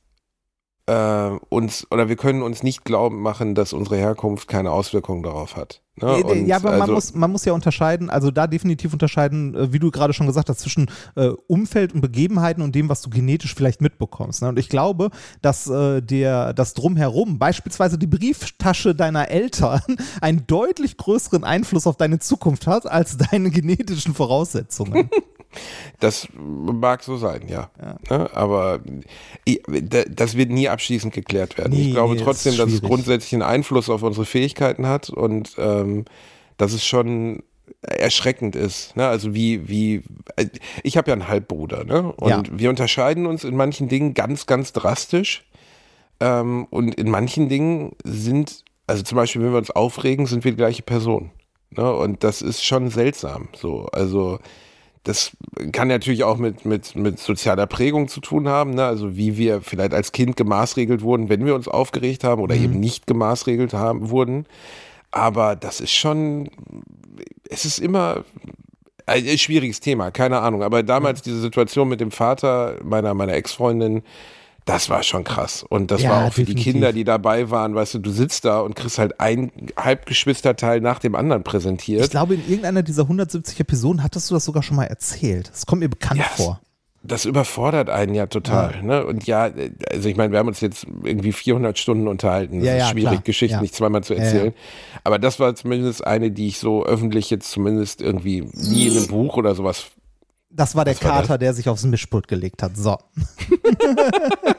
äh, 0.90 1.38
uns 1.50 1.88
oder 1.92 2.10
wir 2.10 2.16
können 2.16 2.42
uns 2.42 2.64
nicht 2.64 2.84
glauben 2.84 3.22
machen, 3.22 3.54
dass 3.54 3.74
unsere 3.74 3.98
Herkunft 3.98 4.48
keine 4.48 4.72
Auswirkungen 4.72 5.22
darauf 5.24 5.56
hat. 5.56 5.82
Ne? 6.02 6.20
Ja, 6.20 6.26
Und 6.26 6.48
ja, 6.48 6.56
aber 6.56 6.72
man, 6.72 6.82
also- 6.82 6.94
muss, 6.94 7.14
man 7.14 7.32
muss 7.32 7.46
ja 7.46 7.54
unterscheiden, 7.54 8.10
also 8.10 8.32
da 8.32 8.48
definitiv 8.48 8.94
unterscheiden, 8.94 9.54
äh, 9.56 9.74
wie 9.74 9.80
du 9.80 9.92
gerade 9.92 10.14
schon 10.14 10.28
gesagt 10.28 10.50
hast, 10.50 10.60
zwischen 10.62 10.90
äh, 11.16 11.30
Umfeld 11.48 11.94
und 11.94 12.02
Begebenheiten 12.02 12.64
und 12.64 12.74
dem, 12.74 12.90
was 12.90 13.02
du 13.02 13.10
genetisch 13.10 13.54
vielleicht 13.54 13.82
mitbekommst. 13.82 14.42
Ne? 14.42 14.50
Und 14.50 14.58
ich 14.60 14.70
glaube, 14.70 15.10
dass 15.42 15.68
äh, 15.68 16.02
der, 16.02 16.54
das 16.54 16.74
Drumherum, 16.74 17.38
beispielsweise 17.38 17.98
die 17.98 18.08
Brieftasche 18.08 18.96
deiner 18.96 19.30
Eltern, 19.30 19.82
einen 20.22 20.48
deutlich 20.48 20.98
größeren 20.98 21.44
Einfluss 21.44 21.86
auf 21.86 21.98
deine 21.98 22.20
Zukunft 22.20 22.66
hat, 22.68 22.90
als 22.90 23.18
deine 23.18 23.52
genetischen 23.52 24.14
Voraussetzungen. 24.14 25.10
Das 26.00 26.28
mag 26.34 27.04
so 27.04 27.18
sein, 27.18 27.48
ja. 27.48 27.70
Ne? 28.10 28.30
Aber 28.34 28.80
das 30.10 30.38
wird 30.38 30.50
nie 30.52 30.70
abschließend 30.70 31.14
geklärt 31.14 31.58
werden. 31.58 31.74
Nee, 31.74 31.88
ich 31.88 31.92
glaube 31.92 32.16
nee, 32.16 32.22
trotzdem, 32.24 32.58
dass 32.58 32.72
es 32.72 32.82
grundsätzlich 32.82 33.34
einen 33.34 33.42
Einfluss 33.42 33.90
auf 33.90 34.04
unsere 34.04 34.26
Fähigkeiten 34.26 34.88
hat 34.88 35.10
und 35.10 35.56
ähm, 35.58 36.06
dass 36.58 36.74
es 36.74 36.86
schon 36.86 37.44
erschreckend 37.82 38.56
ist. 38.56 38.96
Ne? 38.96 39.08
Also 39.08 39.34
wie, 39.34 39.68
wie, 39.68 40.04
äh, 40.36 40.48
ich 40.84 40.98
habe 40.98 41.10
ja 41.10 41.14
einen 41.14 41.28
Halbbruder, 41.28 41.84
ne? 41.84 42.12
Und 42.14 42.30
Ja. 42.30 42.44
wir 42.52 42.70
unterscheiden 42.70 43.26
uns 43.26 43.44
in 43.44 43.56
manchen 43.56 43.88
Dingen 43.88 44.14
ganz, 44.14 44.46
ganz 44.46 44.74
drastisch. 44.74 45.46
Ähm, 46.20 46.66
und 46.70 46.96
in 46.96 47.10
manchen 47.10 47.48
Dingen 47.48 47.96
sind, 48.04 48.64
also 48.88 49.04
zum 49.04 49.16
Beispiel, 49.16 49.42
wenn 49.42 49.52
wir 49.52 49.58
uns 49.58 49.72
aufregen, 49.72 50.26
sind 50.26 50.44
wir 50.44 50.52
die 50.52 50.58
gleiche 50.58 50.82
Person. 50.84 51.32
Ne? 51.72 51.94
Und 51.94 52.24
das 52.24 52.42
ist 52.42 52.64
schon 52.64 52.90
seltsam. 52.90 53.50
So, 53.56 53.86
also 53.92 54.40
das 55.04 55.32
kann 55.72 55.88
natürlich 55.88 56.24
auch 56.24 56.38
mit, 56.38 56.66
mit, 56.66 56.96
mit 56.96 57.20
sozialer 57.20 57.68
Prägung 57.68 58.08
zu 58.08 58.20
tun 58.22 58.48
haben, 58.48 58.72
ne? 58.72 58.86
also 58.86 59.16
wie 59.16 59.38
wir 59.38 59.62
vielleicht 59.62 59.94
als 59.94 60.12
Kind 60.12 60.36
gemaßregelt 60.36 61.02
wurden, 61.02 61.30
wenn 61.30 61.46
wir 61.46 61.56
uns 61.56 61.68
aufgeregt 61.68 62.24
haben 62.24 62.42
oder 62.42 62.56
Mhm. 62.56 62.64
eben 62.64 62.80
nicht 62.80 63.08
gemaßregelt 63.08 63.74
haben, 63.74 64.10
wurden. 64.10 64.46
Aber 65.12 65.56
das 65.56 65.80
ist 65.82 65.94
schon, 65.94 66.50
es 67.50 67.66
ist 67.66 67.80
immer 67.80 68.24
ein 69.06 69.38
schwieriges 69.40 69.80
Thema, 69.80 70.12
keine 70.12 70.40
Ahnung. 70.42 70.62
Aber 70.62 70.84
Mhm. 70.84 70.88
damals 70.88 71.22
diese 71.22 71.40
Situation 71.40 71.90
mit 71.90 72.00
dem 72.00 72.12
Vater 72.12 72.78
meiner, 72.84 73.14
meiner 73.14 73.34
Ex-Freundin, 73.34 74.04
das 74.70 74.90
war 74.90 75.02
schon 75.04 75.24
krass. 75.24 75.64
Und 75.68 75.90
das 75.90 76.04
Ja, 76.04 76.12
war 76.12 76.26
auch 76.28 76.34
für 76.34 76.42
definitiv. 76.42 76.64
die 76.66 76.72
Kinder, 76.72 76.94
die 76.94 77.04
dabei 77.04 77.50
waren, 77.50 77.74
weißt 77.74 77.96
du, 77.96 78.00
du 78.00 78.12
sitzt 78.12 78.46
da 78.46 78.60
und 78.60 78.76
kriegst 78.76 79.00
halt 79.00 79.20
ein 79.20 79.52
Halbgeschwisterteil 79.78 80.80
nach 80.80 81.00
dem 81.00 81.16
anderen 81.16 81.44
präsentiert. 81.44 82.04
Ich 82.04 82.10
glaube, 82.12 82.36
in 82.36 82.42
irgendeiner 82.48 82.84
dieser 82.84 83.02
170 83.04 83.60
Episoden 83.60 84.04
hattest 84.04 84.30
du 84.30 84.36
das 84.36 84.46
sogar 84.46 84.62
schon 84.62 84.76
mal 84.78 84.86
erzählt. 84.86 85.50
Das 85.50 85.66
kommt 85.66 85.80
mir 85.82 85.90
bekannt 85.90 86.20
Ja, 86.20 86.26
vor. 86.26 86.62
Das 87.02 87.26
überfordert 87.26 87.90
einen 87.90 88.14
ja 88.14 88.28
total. 88.28 88.84
Ne? 88.84 89.06
Und 89.06 89.26
ja, 89.26 89.50
also 89.90 90.10
ich 90.10 90.18
meine, 90.18 90.32
wir 90.34 90.40
haben 90.40 90.50
uns 90.50 90.60
jetzt 90.60 90.86
irgendwie 91.04 91.32
400 91.32 91.80
Stunden 91.80 92.08
unterhalten. 92.10 92.62
Ja, 92.62 92.74
das 92.74 92.74
ist 92.74 92.80
ja, 92.80 92.88
schwierig, 92.92 93.10
klar. 93.10 93.22
Geschichten 93.24 93.56
Ja. 93.56 93.62
nicht 93.62 93.74
zweimal 93.74 94.04
zu 94.04 94.14
Ja, 94.14 94.20
ja. 94.20 94.26
erzählen. 94.26 94.54
Aber 95.06 95.18
das 95.18 95.40
war 95.40 95.56
zumindest 95.56 96.06
eine, 96.06 96.30
die 96.30 96.48
ich 96.48 96.60
so 96.60 96.86
öffentlich 96.86 97.30
jetzt 97.30 97.50
zumindest 97.52 98.02
irgendwie 98.02 98.42
nie 98.54 98.88
in 98.88 98.98
einem 98.98 99.08
Buch 99.08 99.38
oder 99.38 99.56
sowas. 99.56 99.86
Das 100.52 100.76
war 100.76 100.84
der 100.84 100.96
war 101.02 101.12
Kater, 101.22 101.38
der 101.38 101.54
sich 101.54 101.70
aufs 101.70 101.84
Mischpult 101.84 102.28
gelegt 102.28 102.64
hat. 102.64 102.76
So. 102.76 102.98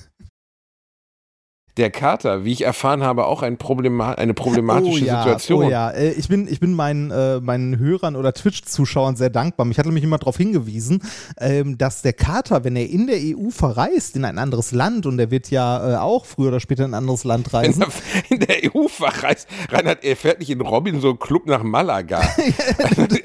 Der 1.81 1.89
Kater, 1.89 2.45
wie 2.45 2.51
ich 2.51 2.61
erfahren 2.61 3.01
habe, 3.01 3.25
auch 3.25 3.41
ein 3.41 3.57
Problema 3.57 4.11
eine 4.11 4.35
problematische 4.35 5.03
oh 5.03 5.07
ja, 5.07 5.23
Situation. 5.23 5.65
Oh 5.65 5.67
ja, 5.67 5.89
Äh, 5.89 6.11
ich 6.11 6.27
bin, 6.27 6.47
ich 6.47 6.59
bin 6.59 6.75
meinen, 6.75 7.09
äh, 7.09 7.39
meinen 7.39 7.79
Hörern 7.79 8.15
oder 8.15 8.35
Twitch-Zuschauern 8.35 9.15
sehr 9.15 9.31
dankbar. 9.31 9.65
Mich 9.65 9.79
hat 9.79 9.87
nämlich 9.87 10.03
immer 10.03 10.19
darauf 10.19 10.37
hingewiesen, 10.37 11.01
ähm, 11.39 11.79
dass 11.79 12.03
der 12.03 12.13
Kater, 12.13 12.63
wenn 12.63 12.75
er 12.75 12.87
in 12.87 13.07
der 13.07 13.17
EU 13.17 13.49
verreist, 13.49 14.15
in 14.15 14.25
ein 14.25 14.37
anderes 14.37 14.73
Land, 14.73 15.07
und 15.07 15.17
er 15.17 15.31
wird 15.31 15.49
ja 15.49 15.93
äh, 15.93 15.97
auch 15.97 16.25
früher 16.25 16.49
oder 16.49 16.59
später 16.59 16.85
in 16.85 16.91
ein 16.91 16.93
anderes 16.93 17.23
Land 17.23 17.47
In 17.47 17.53
reisen, 17.53 17.79
der, 17.79 18.29
in 18.29 18.39
der 18.45 18.75
EU 18.75 18.87
verreist. 18.87 19.47
Reinhard, 19.71 20.03
er 20.03 20.15
fährt 20.15 20.37
nicht 20.37 20.51
in 20.51 20.61
Robin 20.61 21.01
so 21.01 21.09
einen 21.09 21.17
Club 21.19 21.47
nach 21.47 21.63
Malaga. 21.63 22.21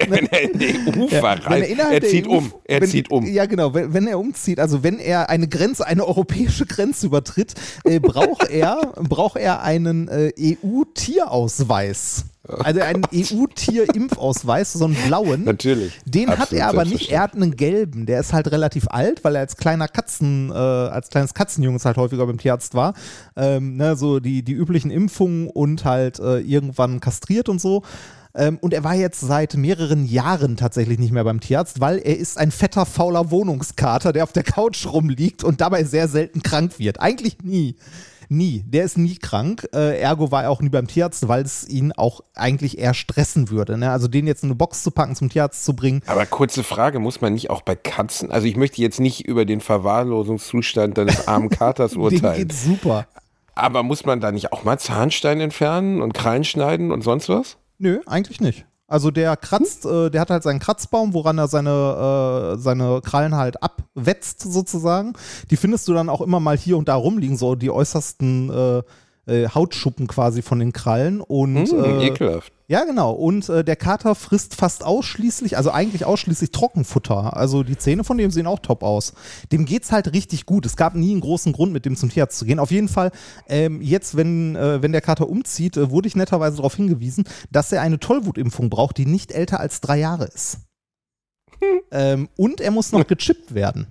wenn 0.09 0.25
er 0.31 0.41
in 0.41 0.57
der 0.57 0.69
EU 0.69 1.07
Ja, 1.11 1.19
verreist. 1.19 1.69
wenn 1.69 1.77
er 1.77 1.91
Er 1.91 2.01
zieht 2.01 2.27
EU 2.27 2.37
um. 2.37 2.53
Er 2.63 2.81
wenn, 2.81 2.89
zieht 2.89 3.11
um. 3.11 3.23
Ja, 3.23 3.45
genau. 3.45 3.75
Wenn, 3.75 3.93
wenn 3.93 4.07
er 4.07 4.17
umzieht, 4.17 4.59
also 4.59 4.81
wenn 4.81 4.97
er 4.97 5.29
eine 5.29 5.47
Grenze, 5.47 5.85
eine 5.85 6.07
europäische 6.07 6.65
Grenze 6.65 7.05
übertritt, 7.05 7.53
äh, 7.83 7.99
braucht 7.99 8.46
er, 8.49 8.93
braucht 8.95 9.37
er 9.37 9.61
einen 9.61 10.07
äh, 10.07 10.31
EU-Tierausweis. 10.39 12.25
Also 12.47 12.79
einen 12.79 13.03
EU-Tier-Impfausweis, 13.13 14.73
so 14.73 14.85
einen 14.85 14.95
blauen. 14.95 15.43
Natürlich. 15.43 15.99
Den 16.05 16.29
hat 16.29 16.41
Absolut 16.41 16.61
er 16.61 16.69
aber 16.69 16.85
nicht. 16.85 17.11
Er 17.11 17.21
hat 17.21 17.35
einen 17.35 17.57
gelben. 17.57 18.05
Der 18.05 18.21
ist 18.21 18.31
halt 18.31 18.49
relativ 18.51 18.87
alt, 18.89 19.23
weil 19.23 19.35
er 19.35 19.41
als 19.41 19.57
kleiner 19.57 19.87
Katzen, 19.87 20.49
äh, 20.49 20.53
als 20.53 21.09
kleines 21.09 21.33
Katzenjunges 21.33 21.83
halt 21.83 21.97
häufiger 21.97 22.25
beim 22.25 22.37
Tierarzt 22.37 22.73
war. 22.73 22.93
Ähm, 23.35 23.75
ne, 23.75 23.97
so 23.97 24.19
die, 24.19 24.43
die 24.43 24.53
üblichen 24.53 24.91
Impfungen 24.91 25.49
und 25.49 25.83
halt 25.83 26.19
äh, 26.19 26.39
irgendwann 26.39 27.01
kastriert 27.01 27.49
und 27.49 27.59
so. 27.59 27.83
Ähm, 28.33 28.59
und 28.61 28.73
er 28.73 28.83
war 28.83 28.95
jetzt 28.95 29.19
seit 29.19 29.55
mehreren 29.55 30.05
Jahren 30.05 30.55
tatsächlich 30.57 30.99
nicht 30.99 31.11
mehr 31.11 31.23
beim 31.23 31.39
Tierarzt, 31.39 31.81
weil 31.81 31.97
er 31.97 32.17
ist 32.17 32.37
ein 32.37 32.51
fetter, 32.51 32.85
fauler 32.85 33.31
Wohnungskater, 33.31 34.13
der 34.13 34.23
auf 34.23 34.31
der 34.31 34.43
Couch 34.43 34.85
rumliegt 34.85 35.43
und 35.43 35.59
dabei 35.59 35.83
sehr 35.83 36.07
selten 36.07 36.43
krank 36.43 36.77
wird. 36.77 37.01
Eigentlich 37.01 37.37
nie. 37.43 37.75
Nie. 38.29 38.63
Der 38.67 38.83
ist 38.83 38.97
nie 38.97 39.15
krank. 39.15 39.67
Äh, 39.73 39.99
ergo 39.99 40.31
war 40.31 40.43
er 40.43 40.49
auch 40.51 40.61
nie 40.61 40.69
beim 40.69 40.87
Tierarzt, 40.87 41.27
weil 41.27 41.43
es 41.43 41.67
ihn 41.67 41.91
auch 41.93 42.21
eigentlich 42.35 42.77
eher 42.77 42.93
stressen 42.93 43.49
würde. 43.49 43.77
Ne? 43.77 43.89
Also 43.91 44.07
den 44.07 44.27
jetzt 44.27 44.43
in 44.43 44.49
eine 44.49 44.55
Box 44.55 44.83
zu 44.83 44.91
packen, 44.91 45.15
zum 45.15 45.29
Tierarzt 45.29 45.63
zu 45.65 45.75
bringen. 45.75 46.01
Aber 46.07 46.25
kurze 46.25 46.63
Frage, 46.63 46.99
muss 46.99 47.21
man 47.21 47.33
nicht 47.33 47.49
auch 47.49 47.61
bei 47.61 47.75
Katzen, 47.75 48.31
also 48.31 48.45
ich 48.47 48.55
möchte 48.55 48.81
jetzt 48.81 48.99
nicht 48.99 49.25
über 49.25 49.45
den 49.45 49.61
Verwahrlosungszustand 49.61 50.97
deines 50.97 51.27
armen 51.27 51.49
Katers 51.57 51.95
urteilen, 51.95 52.47
geht's 52.47 52.63
super. 52.63 53.07
aber 53.55 53.81
muss 53.83 54.05
man 54.05 54.19
da 54.19 54.31
nicht 54.31 54.51
auch 54.53 54.63
mal 54.63 54.77
Zahnstein 54.77 55.39
entfernen 55.41 56.01
und 56.01 56.13
Krallen 56.13 56.43
schneiden 56.43 56.91
und 56.91 57.03
sonst 57.03 57.29
was? 57.29 57.57
Nö, 57.79 58.01
eigentlich 58.05 58.41
nicht. 58.41 58.65
Also 58.87 59.11
der 59.11 59.35
kratzt, 59.35 59.85
äh, 59.85 60.09
der 60.09 60.21
hat 60.21 60.29
halt 60.29 60.43
seinen 60.43 60.59
Kratzbaum, 60.59 61.13
woran 61.13 61.37
er 61.37 61.49
seine, 61.49 62.55
äh, 62.55 62.57
seine 62.57 63.01
Krallen 63.01 63.35
halt 63.35 63.61
abwetzt 63.61 64.41
sozusagen. 64.41 65.13
Die 65.51 65.57
findest 65.57 65.87
du 65.89 65.93
dann 65.93 66.09
auch 66.09 66.21
immer 66.21 66.39
mal 66.39 66.57
hier 66.57 66.77
und 66.77 66.87
da 66.87 66.95
rumliegen, 66.95 67.37
so 67.37 67.55
die 67.55 67.69
äußersten 67.69 68.49
äh, 68.49 68.83
äh, 69.27 69.47
Hautschuppen 69.49 70.07
quasi 70.07 70.41
von 70.41 70.59
den 70.59 70.73
Krallen. 70.73 71.21
Und 71.21 71.67
Hm, 71.69 71.83
äh, 71.83 72.07
ekelhaft. 72.07 72.51
ja, 72.67 72.83
genau. 72.85 73.11
Und 73.11 73.47
äh, 73.49 73.63
der 73.63 73.75
Kater 73.75 74.15
frisst 74.15 74.55
fast 74.55 74.83
ausschließlich, 74.83 75.57
also 75.57 75.71
eigentlich 75.71 76.05
ausschließlich 76.05 76.51
Trockenfutter. 76.51 77.35
Also 77.37 77.63
die 77.63 77.77
Zähne 77.77 78.03
von 78.03 78.17
dem 78.17 78.31
sehen 78.31 78.47
auch 78.47 78.59
top 78.59 78.83
aus. 78.83 79.13
Dem 79.51 79.65
geht's 79.65 79.91
halt 79.91 80.13
richtig 80.13 80.45
gut. 80.45 80.65
Es 80.65 80.75
gab 80.75 80.95
nie 80.95 81.11
einen 81.11 81.21
großen 81.21 81.53
Grund, 81.53 81.71
mit 81.73 81.85
dem 81.85 81.95
zum 81.95 82.09
Tierarzt 82.09 82.37
zu 82.39 82.45
gehen. 82.45 82.59
Auf 82.59 82.71
jeden 82.71 82.87
Fall, 82.89 83.11
ähm, 83.47 83.81
jetzt, 83.81 84.17
wenn, 84.17 84.55
äh, 84.55 84.81
wenn 84.81 84.91
der 84.91 85.01
Kater 85.01 85.29
umzieht, 85.29 85.77
äh, 85.77 85.91
wurde 85.91 86.07
ich 86.07 86.15
netterweise 86.15 86.57
darauf 86.57 86.75
hingewiesen, 86.75 87.25
dass 87.51 87.71
er 87.71 87.81
eine 87.81 87.99
Tollwutimpfung 87.99 88.69
braucht, 88.69 88.97
die 88.97 89.05
nicht 89.05 89.31
älter 89.31 89.59
als 89.59 89.81
drei 89.81 89.97
Jahre 89.99 90.25
ist. 90.25 90.59
ähm, 91.91 92.29
und 92.37 92.61
er 92.61 92.71
muss 92.71 92.91
noch 92.91 93.05
gechippt 93.07 93.53
werden. 93.53 93.87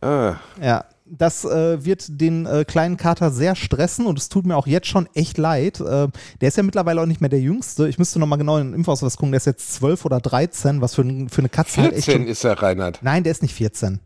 Ah, 0.00 0.36
Ja, 0.60 0.84
das 1.06 1.44
äh, 1.44 1.84
wird 1.84 2.20
den 2.20 2.46
äh, 2.46 2.64
kleinen 2.64 2.96
Kater 2.96 3.30
sehr 3.30 3.54
stressen 3.56 4.06
und 4.06 4.18
es 4.18 4.28
tut 4.28 4.46
mir 4.46 4.56
auch 4.56 4.66
jetzt 4.66 4.86
schon 4.86 5.08
echt 5.14 5.36
leid. 5.36 5.80
Äh, 5.80 6.08
der 6.40 6.48
ist 6.48 6.56
ja 6.56 6.62
mittlerweile 6.62 7.02
auch 7.02 7.06
nicht 7.06 7.20
mehr 7.20 7.30
der 7.30 7.40
Jüngste. 7.40 7.88
Ich 7.88 7.98
müsste 7.98 8.18
nochmal 8.18 8.38
genau 8.38 8.56
in 8.58 8.68
den 8.68 8.74
Impfausweis 8.74 9.16
gucken. 9.16 9.32
Der 9.32 9.36
ist 9.38 9.46
jetzt 9.46 9.74
12 9.74 10.04
oder 10.06 10.20
13, 10.20 10.80
was 10.80 10.94
für, 10.94 11.02
für 11.02 11.40
eine 11.40 11.48
Katze 11.50 11.82
halt 11.82 11.92
echt 11.92 12.04
14 12.06 12.22
schon. 12.22 12.30
ist 12.30 12.44
er, 12.44 12.62
Reinhard. 12.62 13.00
Nein, 13.02 13.22
der 13.22 13.32
ist 13.32 13.42
nicht 13.42 13.54
14. 13.54 14.00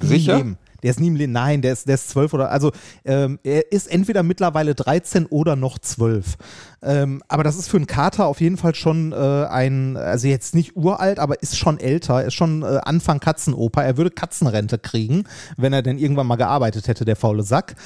Nie 0.00 0.06
Sicher? 0.06 0.36
Leben. 0.38 0.58
Der 0.82 0.90
ist 0.90 1.00
nie 1.00 1.08
im 1.08 1.16
Leben. 1.16 1.32
Nein, 1.32 1.62
der 1.62 1.72
ist, 1.72 1.88
der 1.88 1.94
ist 1.94 2.10
12 2.10 2.34
oder. 2.34 2.50
Also, 2.50 2.72
ähm, 3.04 3.38
er 3.42 3.70
ist 3.72 3.90
entweder 3.90 4.22
mittlerweile 4.22 4.74
13 4.74 5.26
oder 5.26 5.56
noch 5.56 5.78
12. 5.78 6.36
Ähm, 6.82 7.22
aber 7.28 7.44
das 7.44 7.56
ist 7.56 7.68
für 7.68 7.76
einen 7.76 7.86
Kater 7.86 8.26
auf 8.26 8.40
jeden 8.40 8.56
Fall 8.56 8.74
schon 8.74 9.12
äh, 9.12 9.16
ein. 9.16 9.96
Also, 9.96 10.28
jetzt 10.28 10.54
nicht 10.54 10.76
uralt, 10.76 11.18
aber 11.18 11.42
ist 11.42 11.56
schon 11.56 11.78
älter. 11.78 12.24
Ist 12.24 12.34
schon 12.34 12.62
äh, 12.62 12.80
Anfang 12.82 13.20
Katzenoper. 13.20 13.84
Er 13.84 13.96
würde 13.96 14.10
Katzenrente 14.10 14.78
kriegen, 14.78 15.24
wenn 15.56 15.72
er 15.72 15.82
denn 15.82 15.98
irgendwann 15.98 16.26
mal 16.26 16.36
gearbeitet 16.36 16.88
hätte, 16.88 17.04
der 17.04 17.16
faule 17.16 17.42
Sack. 17.42 17.76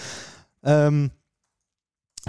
Ähm, 0.65 1.11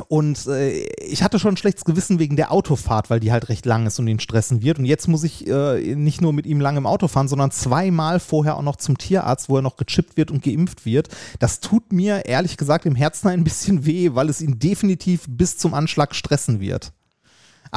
und 0.07 0.47
äh, 0.47 0.85
ich 1.05 1.23
hatte 1.23 1.39
schon 1.39 1.53
ein 1.53 1.57
schlechtes 1.57 1.85
Gewissen 1.85 2.19
wegen 2.19 2.35
der 2.35 2.51
Autofahrt, 2.51 3.09
weil 3.09 3.19
die 3.19 3.31
halt 3.31 3.49
recht 3.49 3.65
lang 3.65 3.85
ist 3.85 3.99
und 3.99 4.07
ihn 4.07 4.19
stressen 4.19 4.61
wird. 4.61 4.79
Und 4.79 4.85
jetzt 4.85 5.07
muss 5.07 5.23
ich 5.23 5.47
äh, 5.47 5.95
nicht 5.95 6.21
nur 6.21 6.33
mit 6.33 6.45
ihm 6.45 6.61
lang 6.61 6.77
im 6.77 6.85
Auto 6.85 7.07
fahren, 7.07 7.27
sondern 7.27 7.51
zweimal 7.51 8.19
vorher 8.19 8.57
auch 8.57 8.61
noch 8.61 8.75
zum 8.75 8.97
Tierarzt, 8.97 9.49
wo 9.49 9.57
er 9.57 9.61
noch 9.61 9.77
gechippt 9.77 10.17
wird 10.17 10.31
und 10.31 10.43
geimpft 10.43 10.85
wird. 10.85 11.09
Das 11.39 11.59
tut 11.59 11.91
mir 11.91 12.25
ehrlich 12.25 12.57
gesagt 12.57 12.85
im 12.85 12.95
Herzen 12.95 13.27
ein 13.29 13.43
bisschen 13.43 13.85
weh, 13.85 14.11
weil 14.13 14.29
es 14.29 14.41
ihn 14.41 14.59
definitiv 14.59 15.25
bis 15.27 15.57
zum 15.57 15.73
Anschlag 15.73 16.15
stressen 16.15 16.59
wird. 16.59 16.93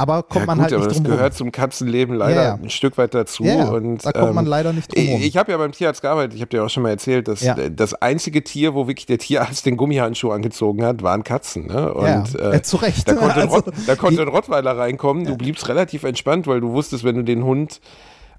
Aber 0.01 0.23
kommt 0.23 0.41
ja, 0.41 0.45
man 0.47 0.57
gut, 0.57 0.63
halt 0.63 0.73
nicht 0.73 0.85
das 0.87 0.97
drum 0.97 1.05
rum. 1.05 1.15
gehört 1.15 1.33
zum 1.35 1.51
Katzenleben 1.51 2.15
leider 2.15 2.43
Ja, 2.43 2.53
ein 2.55 2.69
Stück 2.71 2.97
weit 2.97 3.13
dazu. 3.13 3.43
Und, 3.43 4.03
da 4.03 4.11
kommt 4.11 4.33
man 4.33 4.45
ähm, 4.45 4.49
leider 4.49 4.73
nicht 4.73 4.95
drum 4.95 5.05
rum. 5.07 5.19
Ich, 5.21 5.27
ich 5.27 5.37
habe 5.37 5.51
ja 5.51 5.57
beim 5.59 5.71
Tierarzt 5.71 6.01
gearbeitet, 6.01 6.33
ich 6.33 6.41
habe 6.41 6.49
dir 6.49 6.63
auch 6.63 6.69
schon 6.69 6.81
mal 6.81 6.89
erzählt, 6.89 7.27
dass 7.27 7.45
das 7.75 7.93
einzige 7.93 8.43
Tier, 8.43 8.73
wo 8.73 8.87
wirklich 8.87 9.05
der 9.05 9.19
Tierarzt 9.19 9.65
den 9.67 9.77
Gummihandschuh 9.77 10.31
angezogen 10.31 10.83
hat, 10.83 11.03
waren 11.03 11.23
Katzen. 11.23 11.67
Ne? 11.67 11.93
Und, 11.93 12.33
Ja, 12.33 12.51
äh, 12.51 12.61
zu 12.63 12.77
Recht. 12.77 13.07
Da 13.07 13.13
konnte, 13.13 13.41
ein, 13.41 13.41
Also, 13.51 13.55
Rott, 13.55 13.73
da 13.85 13.95
konnte 13.95 14.21
ein 14.23 14.27
Rottweiler 14.27 14.77
reinkommen, 14.77 15.25
du 15.25 15.35
bliebst 15.35 15.67
relativ 15.69 16.03
entspannt, 16.03 16.47
weil 16.47 16.61
du 16.61 16.71
wusstest, 16.71 17.03
wenn 17.03 17.15
du 17.15 17.23
den 17.23 17.43
Hund 17.43 17.79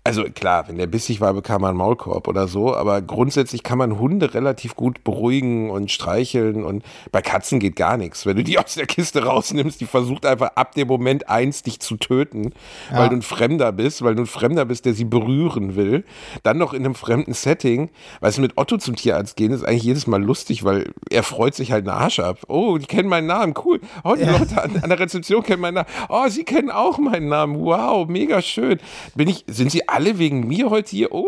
also 0.05 0.25
klar, 0.25 0.67
wenn 0.67 0.79
der 0.79 0.89
bissig 0.89 1.21
war, 1.21 1.33
bekam 1.33 1.63
er 1.63 1.69
einen 1.69 1.79
Maulkorb 1.79 2.27
oder 2.27 2.49
so, 2.49 2.75
aber 2.75 3.01
grundsätzlich 3.03 3.63
kann 3.63 3.79
man 3.79 4.01
Hunde 4.01 4.35
relativ 4.35 4.75
gut 4.75 5.05
beruhigen 5.05 5.71
und 5.71 5.93
streicheln 5.93 6.65
und 6.65 6.83
bei 7.13 7.23
Katzen 7.23 7.61
geht 7.61 7.77
gar 7.77 7.97
nichts. 7.97 8.27
Wenn 8.27 8.37
du 8.37 8.43
die 8.43 8.59
aus 8.59 8.75
der 8.75 8.87
Kiste 8.87 9.25
rausnimmst, 9.25 9.81
die 9.81 9.87
versucht 9.87 10.27
einfach 10.27 10.51
ab 10.57 10.75
dem 10.75 10.89
Moment 10.89 11.29
eins 11.29 11.63
dich 11.63 11.79
zu 11.79 11.97
töten, 11.97 12.53
Ja. 12.91 12.99
weil 12.99 13.11
du 13.11 13.17
ein 13.17 13.23
Fremder 13.23 13.71
bist, 13.71 14.03
weil 14.03 14.17
du 14.17 14.23
ein 14.23 14.27
Fremder 14.27 14.65
bist, 14.65 14.87
der 14.87 14.95
sie 14.95 15.05
berühren 15.05 15.77
will. 15.77 16.05
Dann 16.43 16.59
noch 16.59 16.73
in 16.75 16.85
einem 16.85 16.97
fremden 16.97 17.33
Setting. 17.33 17.89
Weißt 18.21 18.39
du, 18.39 18.43
mit 18.43 18.59
Otto 18.59 18.79
zum 18.79 18.97
Tierarzt 18.97 19.37
gehen 19.37 19.53
ist 19.53 19.65
eigentlich 19.65 19.85
jedes 19.85 20.09
Mal 20.09 20.21
lustig, 20.23 20.65
weil 20.65 20.93
er 21.11 21.23
freut 21.23 21.55
sich 21.55 21.71
halt 21.71 21.87
einen 21.89 21.97
Arsch 21.97 22.19
ab. 22.19 22.39
Oh, 22.49 22.77
die 22.77 22.87
kennen 22.87 23.09
meinen 23.09 23.29
Namen, 23.29 23.55
cool. 23.65 23.81
Oh, 24.03 24.17
die 24.17 24.25
Leute 24.25 24.61
an, 24.61 24.81
an 24.83 24.89
der 24.89 24.99
Rezeption 24.99 25.45
kennen 25.45 25.63
meinen 25.63 25.75
Namen. 25.75 25.89
Oh, 26.09 26.27
sie 26.29 26.43
kennen 26.43 26.71
auch 26.73 26.99
meinen 26.99 27.29
Namen. 27.29 27.55
Wow, 27.65 28.09
mega 28.09 28.43
schön. 28.43 28.79
Bin 29.15 29.29
ich, 29.29 29.45
sind 29.47 29.71
sie 29.71 29.89
alle 29.93 30.19
wegen 30.19 30.47
mir 30.47 30.71
heute 30.71 30.91
hier? 30.91 31.13
Oh. 31.13 31.27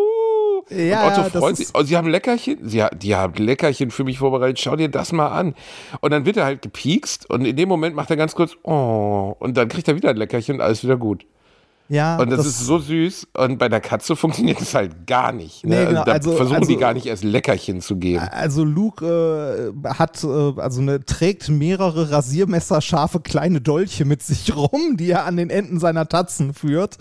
Ja, 0.70 1.06
und 1.06 1.12
Otto 1.12 1.20
ja, 1.22 1.40
freut 1.40 1.56
sich. 1.56 1.68
Oh, 1.74 1.82
sie 1.82 1.96
haben 1.96 2.08
Leckerchen? 2.08 2.58
Sie, 2.62 2.82
die 2.94 3.14
haben 3.14 3.34
Leckerchen 3.34 3.90
für 3.90 4.04
mich 4.04 4.18
vorbereitet. 4.18 4.58
Schau 4.60 4.76
dir 4.76 4.88
das 4.88 5.12
mal 5.12 5.28
an. 5.28 5.54
Und 6.00 6.10
dann 6.10 6.24
wird 6.24 6.38
er 6.38 6.46
halt 6.46 6.62
gepiekst 6.62 7.28
und 7.28 7.44
in 7.44 7.56
dem 7.56 7.68
Moment 7.68 7.94
macht 7.94 8.10
er 8.10 8.16
ganz 8.16 8.34
kurz, 8.34 8.56
oh, 8.62 9.36
und 9.38 9.56
dann 9.56 9.68
kriegt 9.68 9.88
er 9.88 9.96
wieder 9.96 10.10
ein 10.10 10.16
Leckerchen 10.16 10.56
und 10.56 10.60
alles 10.62 10.82
wieder 10.82 10.96
gut. 10.96 11.26
Ja, 11.88 12.16
Und 12.16 12.30
das, 12.30 12.38
das- 12.38 12.46
ist 12.46 12.60
so 12.60 12.78
süß. 12.78 13.26
Und 13.36 13.58
bei 13.58 13.68
der 13.68 13.80
Katze 13.80 14.16
funktioniert 14.16 14.58
das 14.60 14.74
halt 14.74 15.06
gar 15.06 15.32
nicht. 15.32 15.66
Ne? 15.66 15.80
Nee, 15.80 15.86
genau, 15.90 16.04
da 16.04 16.12
also- 16.12 16.32
versuchen 16.32 16.56
also- 16.60 16.68
die 16.72 16.78
gar 16.78 16.94
nicht 16.94 17.04
erst 17.06 17.24
Leckerchen 17.24 17.80
zu 17.82 17.96
geben. 17.96 18.20
Also 18.30 18.64
Luke 18.64 19.72
äh, 19.84 19.88
hat, 19.90 20.24
äh, 20.24 20.26
also 20.60 20.80
ne, 20.80 21.04
trägt 21.04 21.50
mehrere 21.50 22.10
rasiermesserscharfe 22.10 23.20
kleine 23.20 23.60
Dolche 23.60 24.04
mit 24.06 24.22
sich 24.22 24.56
rum, 24.56 24.96
die 24.96 25.10
er 25.10 25.26
an 25.26 25.36
den 25.36 25.50
Enden 25.50 25.78
seiner 25.78 26.08
Tatzen 26.08 26.54
führt, 26.54 26.96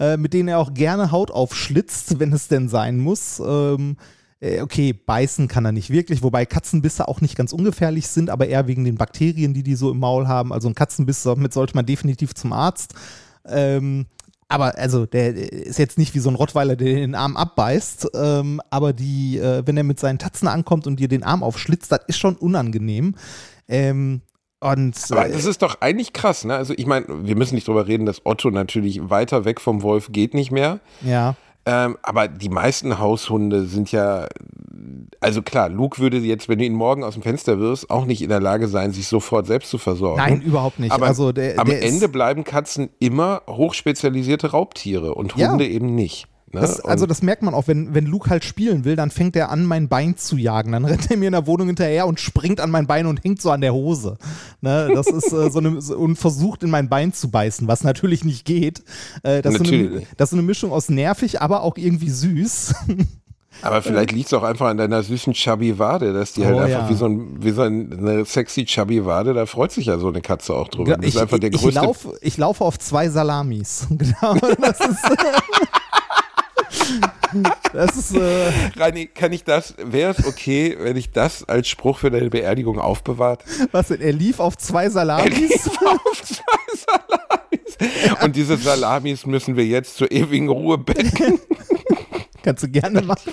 äh, 0.00 0.16
mit 0.16 0.32
denen 0.32 0.48
er 0.48 0.58
auch 0.60 0.72
gerne 0.72 1.10
Haut 1.12 1.30
aufschlitzt, 1.30 2.18
wenn 2.18 2.32
es 2.32 2.48
denn 2.48 2.68
sein 2.70 2.98
muss. 2.98 3.40
Ähm, 3.46 3.96
äh, 4.40 4.62
okay, 4.62 4.92
beißen 4.94 5.46
kann 5.46 5.66
er 5.66 5.72
nicht 5.72 5.90
wirklich, 5.90 6.22
wobei 6.22 6.46
Katzenbisse 6.46 7.06
auch 7.06 7.20
nicht 7.20 7.36
ganz 7.36 7.52
ungefährlich 7.52 8.08
sind, 8.08 8.30
aber 8.30 8.46
eher 8.48 8.66
wegen 8.66 8.84
den 8.84 8.96
Bakterien, 8.96 9.52
die 9.52 9.62
die 9.62 9.74
so 9.76 9.90
im 9.90 9.98
Maul 9.98 10.26
haben. 10.26 10.52
Also 10.54 10.68
ein 10.68 10.74
Katzenbiss, 10.74 11.22
damit 11.22 11.52
sollte 11.52 11.74
man 11.74 11.84
definitiv 11.86 12.34
zum 12.34 12.52
Arzt. 12.54 12.94
Ähm, 13.46 14.06
aber 14.52 14.76
also 14.76 15.06
der 15.06 15.34
ist 15.34 15.78
jetzt 15.78 15.96
nicht 15.96 16.14
wie 16.14 16.18
so 16.18 16.28
ein 16.28 16.34
Rottweiler, 16.34 16.76
der 16.76 16.94
den 16.94 17.14
Arm 17.14 17.38
abbeißt, 17.38 18.10
ähm, 18.14 18.60
aber 18.68 18.92
die, 18.92 19.38
äh, 19.38 19.62
wenn 19.64 19.78
er 19.78 19.82
mit 19.82 19.98
seinen 19.98 20.18
Tatzen 20.18 20.46
ankommt 20.46 20.86
und 20.86 21.00
dir 21.00 21.08
den 21.08 21.22
Arm 21.22 21.42
aufschlitzt, 21.42 21.90
das 21.90 22.00
ist 22.06 22.18
schon 22.18 22.36
unangenehm. 22.36 23.14
Ähm, 23.66 24.20
und 24.60 24.94
Aber 25.10 25.26
äh, 25.26 25.32
das 25.32 25.46
ist 25.46 25.62
doch 25.62 25.80
eigentlich 25.80 26.12
krass, 26.12 26.44
ne? 26.44 26.54
Also 26.54 26.74
ich 26.76 26.84
meine, 26.84 27.06
wir 27.08 27.34
müssen 27.34 27.54
nicht 27.54 27.66
drüber 27.66 27.88
reden, 27.88 28.04
dass 28.04 28.26
Otto 28.26 28.50
natürlich 28.50 29.08
weiter 29.08 29.46
weg 29.46 29.58
vom 29.58 29.82
Wolf 29.82 30.08
geht 30.12 30.34
nicht 30.34 30.50
mehr. 30.52 30.80
ja, 31.00 31.34
Ähm, 31.64 31.96
aber 32.02 32.28
die 32.28 32.50
meisten 32.50 32.98
Haushunde 32.98 33.64
sind 33.64 33.90
ja, 33.90 34.28
also 35.20 35.42
klar, 35.42 35.68
Luke 35.68 36.00
würde 36.00 36.18
jetzt, 36.18 36.48
wenn 36.48 36.58
du 36.58 36.64
ihn 36.64 36.74
morgen 36.74 37.04
aus 37.04 37.14
dem 37.14 37.22
Fenster 37.22 37.58
wirst, 37.58 37.90
auch 37.90 38.04
nicht 38.04 38.22
in 38.22 38.28
der 38.28 38.40
Lage 38.40 38.68
sein, 38.68 38.92
sich 38.92 39.06
sofort 39.06 39.46
selbst 39.46 39.70
zu 39.70 39.78
versorgen. 39.78 40.20
nein, 40.20 40.40
überhaupt 40.40 40.78
nicht. 40.78 40.92
Aber 40.92 41.06
also 41.06 41.32
der, 41.32 41.58
am 41.58 41.66
der 41.66 41.82
Ende 41.82 42.08
bleiben 42.08 42.44
Katzen 42.44 42.90
immer 42.98 43.42
hochspezialisierte 43.48 44.50
Raubtiere 44.50 45.14
und 45.14 45.36
Ja. 45.36 45.50
Hunde 45.50 45.66
eben 45.66 45.94
nicht. 45.94 46.26
Ne? 46.54 46.60
das, 46.60 46.80
also 46.80 47.06
das 47.06 47.22
merkt 47.22 47.42
man 47.42 47.54
auch, 47.54 47.66
wenn, 47.66 47.94
wenn 47.94 48.04
Luke 48.04 48.28
halt 48.28 48.44
spielen 48.44 48.84
will, 48.84 48.94
dann 48.94 49.10
fängt 49.10 49.36
er 49.36 49.50
an, 49.50 49.64
mein 49.64 49.88
Bein 49.88 50.18
zu 50.18 50.36
jagen. 50.36 50.72
Dann 50.72 50.84
rennt 50.84 51.10
er 51.10 51.16
mir 51.16 51.26
in 51.26 51.32
der 51.32 51.46
Wohnung 51.46 51.68
hinterher 51.68 52.06
und 52.06 52.20
springt 52.20 52.60
an 52.60 52.70
mein 52.70 52.86
Bein 52.86 53.06
und 53.06 53.24
hängt 53.24 53.40
so 53.40 53.50
an 53.50 53.62
der 53.62 53.72
Hose. 53.72 54.18
Ne, 54.60 54.90
das 54.94 55.06
ist 55.06 55.32
äh, 55.32 55.50
so 55.50 55.60
eine, 55.60 55.78
und 55.78 56.16
versucht 56.16 56.62
in 56.62 56.70
mein 56.70 56.88
Bein 56.88 57.12
zu 57.12 57.30
beißen, 57.30 57.68
was 57.68 57.84
natürlich 57.84 58.24
nicht 58.24 58.44
geht. 58.44 58.80
Äh, 59.22 59.40
das, 59.40 59.54
ist 59.54 59.58
so 59.58 59.64
Natürlich 59.64 59.90
eine, 59.92 60.06
das 60.16 60.26
ist 60.26 60.30
so 60.30 60.36
eine 60.36 60.46
Mischung 60.46 60.72
aus 60.72 60.90
nervig, 60.90 61.40
aber 61.40 61.62
auch 61.62 61.78
irgendwie 61.78 62.10
süß. 62.10 62.74
Aber 63.60 63.82
vielleicht 63.82 64.12
liegt 64.12 64.26
es 64.26 64.32
auch 64.34 64.42
einfach 64.42 64.66
an 64.68 64.76
deiner 64.78 65.02
süßen 65.02 65.34
Chubby 65.34 65.78
Wade, 65.78 66.12
dass 66.12 66.32
die 66.32 66.44
halt 66.44 66.56
Oh, 66.56 66.58
einfach 66.60 66.84
ja. 66.84 66.88
wie 66.88 66.94
so, 66.94 67.06
ein, 67.06 67.36
wie 67.42 67.50
so 67.50 67.62
ein- 67.62 67.92
eine 67.98 68.24
sexy 68.24 68.64
Chubby 68.64 69.04
Wade, 69.04 69.34
da 69.34 69.46
freut 69.46 69.70
sich 69.72 69.86
ja 69.86 69.98
so 69.98 70.08
eine 70.08 70.20
Katze 70.22 70.54
auch 70.54 70.68
drüber. 70.68 70.96
Das 70.96 71.06
ich, 71.06 71.14
ich, 71.14 71.60
größte. 71.60 71.80
laufe, 71.80 72.16
ich 72.22 72.36
laufe 72.38 72.64
auf 72.64 72.78
zwei 72.78 73.08
Salamis. 73.08 73.86
Genau. 74.22 74.34
Das 74.60 74.80
ist. 74.80 74.98
das 77.72 77.96
ist. 77.96 78.16
Äh, 78.16 78.50
Reini, 78.76 79.06
kann 79.06 79.32
ich 79.32 79.44
das, 79.44 79.74
wäre 79.82 80.14
es 80.16 80.26
okay, 80.26 80.76
wenn 80.80 80.96
ich 80.96 81.10
das 81.12 81.44
als 81.48 81.68
Spruch 81.68 81.98
für 81.98 82.10
deine 82.10 82.30
Beerdigung 82.30 82.78
aufbewahrt? 82.78 83.44
was 83.72 83.88
denn? 83.88 84.00
Er 84.00 84.12
lief 84.12 84.40
auf 84.40 84.56
zwei 84.56 84.88
Salamis. 84.90 85.68
auf 85.68 86.22
zwei 86.22 86.42
Salamis. 86.76 88.18
Und 88.24 88.36
diese 88.36 88.56
Salamis 88.56 89.26
müssen 89.26 89.56
wir 89.56 89.66
jetzt 89.66 89.96
zur 89.96 90.10
ewigen 90.10 90.48
Ruhe 90.48 90.78
becken. 90.78 91.38
Kannst 92.42 92.62
du 92.62 92.68
gerne 92.68 93.02
machen. 93.02 93.32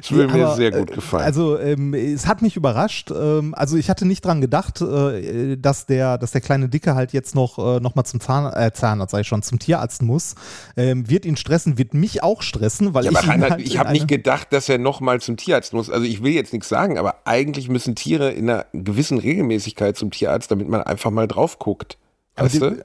Das 0.00 0.10
würde 0.10 0.32
mir 0.32 0.54
sehr 0.54 0.72
äh, 0.72 0.78
gut 0.78 0.92
gefallen. 0.92 1.24
Also 1.24 1.58
ähm, 1.58 1.94
es 1.94 2.26
hat 2.26 2.42
mich 2.42 2.56
überrascht. 2.56 3.10
Ähm, 3.10 3.54
also 3.54 3.76
ich 3.76 3.90
hatte 3.90 4.06
nicht 4.06 4.24
dran 4.24 4.40
gedacht, 4.40 4.80
äh, 4.80 5.56
dass 5.56 5.86
der, 5.86 6.18
dass 6.18 6.32
der 6.32 6.40
kleine 6.40 6.68
Dicke 6.68 6.94
halt 6.94 7.12
jetzt 7.12 7.34
noch, 7.34 7.58
äh, 7.58 7.80
noch 7.80 7.94
mal 7.94 8.04
zum 8.04 8.20
Zahn, 8.20 8.52
äh, 8.52 8.72
Zahnarzt, 8.72 9.12
sag 9.12 9.20
ich 9.20 9.28
schon, 9.28 9.42
zum 9.42 9.58
Tierarzt 9.58 10.02
muss. 10.02 10.34
Ähm, 10.76 11.08
wird 11.08 11.24
ihn 11.24 11.36
stressen, 11.36 11.78
wird 11.78 11.94
mich 11.94 12.22
auch 12.22 12.42
stressen, 12.42 12.94
weil 12.94 13.04
ja, 13.04 13.10
ich 13.10 13.28
Reinhard, 13.28 13.52
halt 13.52 13.60
ich 13.62 13.78
habe 13.78 13.92
nicht 13.92 14.08
gedacht, 14.08 14.52
dass 14.52 14.68
er 14.68 14.78
nochmal 14.78 15.20
zum 15.20 15.36
Tierarzt 15.36 15.72
muss. 15.72 15.90
Also 15.90 16.06
ich 16.06 16.22
will 16.22 16.32
jetzt 16.32 16.52
nichts 16.52 16.68
sagen, 16.68 16.98
aber 16.98 17.26
eigentlich 17.26 17.68
müssen 17.68 17.94
Tiere 17.94 18.30
in 18.30 18.48
einer 18.48 18.66
gewissen 18.72 19.18
Regelmäßigkeit 19.18 19.96
zum 19.96 20.10
Tierarzt, 20.10 20.50
damit 20.50 20.68
man 20.68 20.82
einfach 20.82 21.10
mal 21.10 21.28
drauf 21.28 21.58
guckt. 21.58 21.98
Weißt 22.36 22.62
du? 22.62 22.82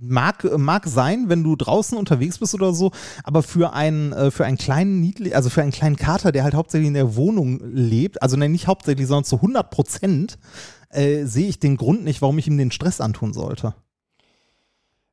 Mag, 0.00 0.44
mag 0.58 0.86
sein, 0.86 1.24
wenn 1.28 1.42
du 1.42 1.56
draußen 1.56 1.96
unterwegs 1.96 2.38
bist 2.38 2.54
oder 2.54 2.72
so, 2.72 2.92
aber 3.24 3.42
für 3.42 3.72
einen, 3.72 4.12
äh, 4.12 4.30
für 4.30 4.44
einen 4.44 4.58
kleinen 4.58 5.00
Niedli 5.00 5.34
also 5.34 5.50
für 5.50 5.62
einen 5.62 5.72
kleinen 5.72 5.96
Kater, 5.96 6.32
der 6.32 6.44
halt 6.44 6.54
hauptsächlich 6.54 6.88
in 6.88 6.94
der 6.94 7.16
Wohnung 7.16 7.60
lebt, 7.62 8.22
also 8.22 8.36
nicht 8.36 8.66
hauptsächlich, 8.66 9.06
sondern 9.06 9.24
zu 9.24 9.36
100 9.36 9.70
Prozent, 9.70 10.38
äh, 10.90 11.24
sehe 11.24 11.48
ich 11.48 11.58
den 11.58 11.76
Grund 11.76 12.04
nicht, 12.04 12.22
warum 12.22 12.38
ich 12.38 12.46
ihm 12.46 12.58
den 12.58 12.70
Stress 12.70 13.00
antun 13.00 13.32
sollte. 13.32 13.74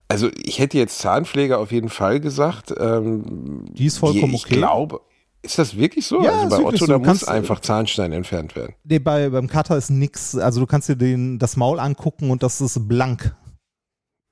Also 0.07 0.29
ich 0.43 0.59
hätte 0.59 0.77
jetzt 0.77 0.99
Zahnpflege 0.99 1.57
auf 1.57 1.71
jeden 1.71 1.89
Fall 1.89 2.19
gesagt. 2.19 2.73
Ähm, 2.77 3.65
Die 3.73 3.85
ist 3.85 3.97
vollkommen 3.97 4.33
ich 4.33 4.45
okay. 4.45 4.55
glaube, 4.55 5.01
ist 5.41 5.59
das 5.59 5.75
wirklich 5.75 6.05
so? 6.05 6.23
Ja, 6.23 6.43
also 6.43 6.57
bei 6.57 6.63
Otto, 6.63 6.77
so. 6.77 6.87
da 6.87 6.99
muss 6.99 7.25
einfach 7.25 7.59
Zahnstein 7.59 8.13
entfernt 8.13 8.55
werden. 8.55 8.75
Nee, 8.85 8.99
bei, 8.99 9.29
beim 9.29 9.47
Kater 9.47 9.75
ist 9.75 9.89
nix, 9.89 10.35
also 10.35 10.61
du 10.61 10.65
kannst 10.65 10.87
dir 10.87 10.95
den, 10.95 11.37
das 11.37 11.57
Maul 11.57 11.79
angucken 11.79 12.31
und 12.31 12.43
das 12.43 12.61
ist 12.61 12.87
blank. 12.87 13.35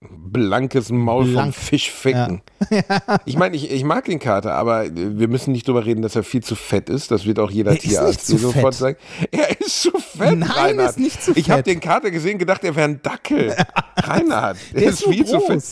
Blankes 0.09 0.89
Maul 0.89 1.25
Blank. 1.25 1.53
vom 1.53 1.63
Fischficken. 1.63 2.41
Ich 3.25 3.37
meine, 3.37 3.55
ich, 3.55 3.69
ich 3.71 3.83
mag 3.83 4.05
den 4.05 4.19
Kater, 4.19 4.53
aber 4.53 4.85
wir 4.95 5.27
müssen 5.27 5.51
nicht 5.51 5.67
drüber 5.67 5.85
reden, 5.85 6.01
dass 6.01 6.15
er 6.15 6.23
viel 6.23 6.41
zu 6.43 6.55
fett 6.55 6.89
ist. 6.89 7.11
Das 7.11 7.25
wird 7.25 7.37
auch 7.39 7.51
jeder 7.51 7.71
Er 7.71 7.77
ist 7.77 7.83
Tierarzt 7.83 8.29
dir 8.31 8.37
sofort 8.37 8.75
fett. 8.75 8.79
sagen. 8.81 8.97
Er 9.31 9.59
ist 9.59 9.81
zu 9.81 9.91
fett, 9.91 10.37
Nein, 10.39 10.43
Reinhard. 10.49 10.89
ist 10.91 10.99
nicht 10.99 11.21
zu 11.23 11.31
Ich 11.35 11.49
habe 11.49 11.59
fett. 11.59 11.67
den 11.67 11.79
Kater 11.79 12.11
gesehen, 12.11 12.37
gedacht, 12.37 12.63
er 12.63 12.75
wäre 12.75 12.87
ein 12.89 13.01
Dackel. 13.01 13.55
Reinhard, 13.97 14.57
Der 14.73 14.83
ist 14.83 14.99
so 14.99 15.11
viel 15.11 15.25
zu 15.25 15.39
fett. 15.41 15.63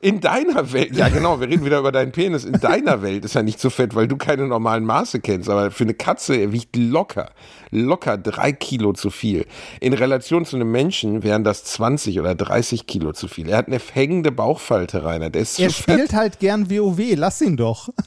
In 0.00 0.20
deiner 0.20 0.72
Welt, 0.72 0.94
ja 0.96 1.08
genau, 1.08 1.40
wir 1.40 1.48
reden 1.48 1.64
wieder 1.64 1.78
über 1.78 1.90
deinen 1.92 2.12
Penis. 2.12 2.44
In 2.44 2.60
deiner 2.60 3.02
Welt 3.02 3.24
ist 3.24 3.34
er 3.34 3.42
nicht 3.42 3.58
so 3.60 3.70
fett, 3.70 3.94
weil 3.94 4.06
du 4.08 4.16
keine 4.16 4.46
normalen 4.46 4.84
Maße 4.84 5.20
kennst. 5.20 5.48
Aber 5.48 5.70
für 5.70 5.84
eine 5.84 5.94
Katze, 5.94 6.36
er 6.36 6.52
wiegt 6.52 6.76
locker, 6.76 7.30
locker 7.70 8.18
drei 8.18 8.52
Kilo 8.52 8.92
zu 8.92 9.10
viel. 9.10 9.46
In 9.80 9.92
Relation 9.94 10.44
zu 10.44 10.56
einem 10.56 10.70
Menschen 10.70 11.22
wären 11.22 11.44
das 11.44 11.64
20 11.64 12.20
oder 12.20 12.34
30 12.34 12.86
Kilo 12.86 13.12
zu 13.12 13.26
viel. 13.28 13.48
Er 13.48 13.58
hat 13.58 13.68
eine 13.68 13.78
hängende 13.92 14.32
Bauchfalte, 14.32 15.04
Rainer. 15.04 15.30
Der 15.30 15.42
ist 15.42 15.58
Er 15.58 15.68
zu 15.68 15.82
fett. 15.82 15.94
spielt 15.94 16.12
halt 16.12 16.38
gern 16.40 16.70
WoW, 16.70 17.00
lass 17.16 17.40
ihn 17.40 17.56
doch. 17.56 17.88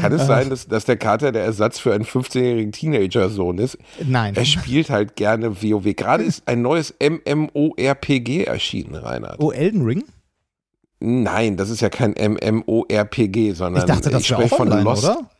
Kann 0.00 0.12
es 0.12 0.26
sein, 0.26 0.50
dass, 0.50 0.66
dass 0.66 0.84
der 0.84 0.96
Kater 0.96 1.32
der 1.32 1.44
Ersatz 1.44 1.78
für 1.78 1.92
einen 1.94 2.04
15-jährigen 2.04 2.72
Teenager-Sohn 2.72 3.58
ist? 3.58 3.78
nein. 4.06 4.34
Er 4.34 4.44
spielt 4.44 4.90
halt 4.90 5.16
gerne 5.16 5.62
WoW. 5.62 5.94
Gerade 5.94 6.24
ist 6.24 6.46
ein 6.46 6.62
neues 6.62 6.94
MMORPG 7.02 8.44
erschienen, 8.44 8.94
Reinhard. 8.94 9.40
Oh, 9.40 9.50
Elden 9.50 9.82
Ring? 9.84 10.04
Nein, 11.00 11.56
das 11.56 11.70
ist 11.70 11.80
ja 11.80 11.88
kein 11.88 12.12
MMORPG, 12.12 13.52
sondern 13.52 13.82
Ich 13.82 13.86
dachte, 13.88 14.10
das 14.10 14.28
wäre 14.30 14.42
spreche 14.42 14.60
online, 14.60 14.82
Lost. 14.82 15.04
oder? 15.04 15.30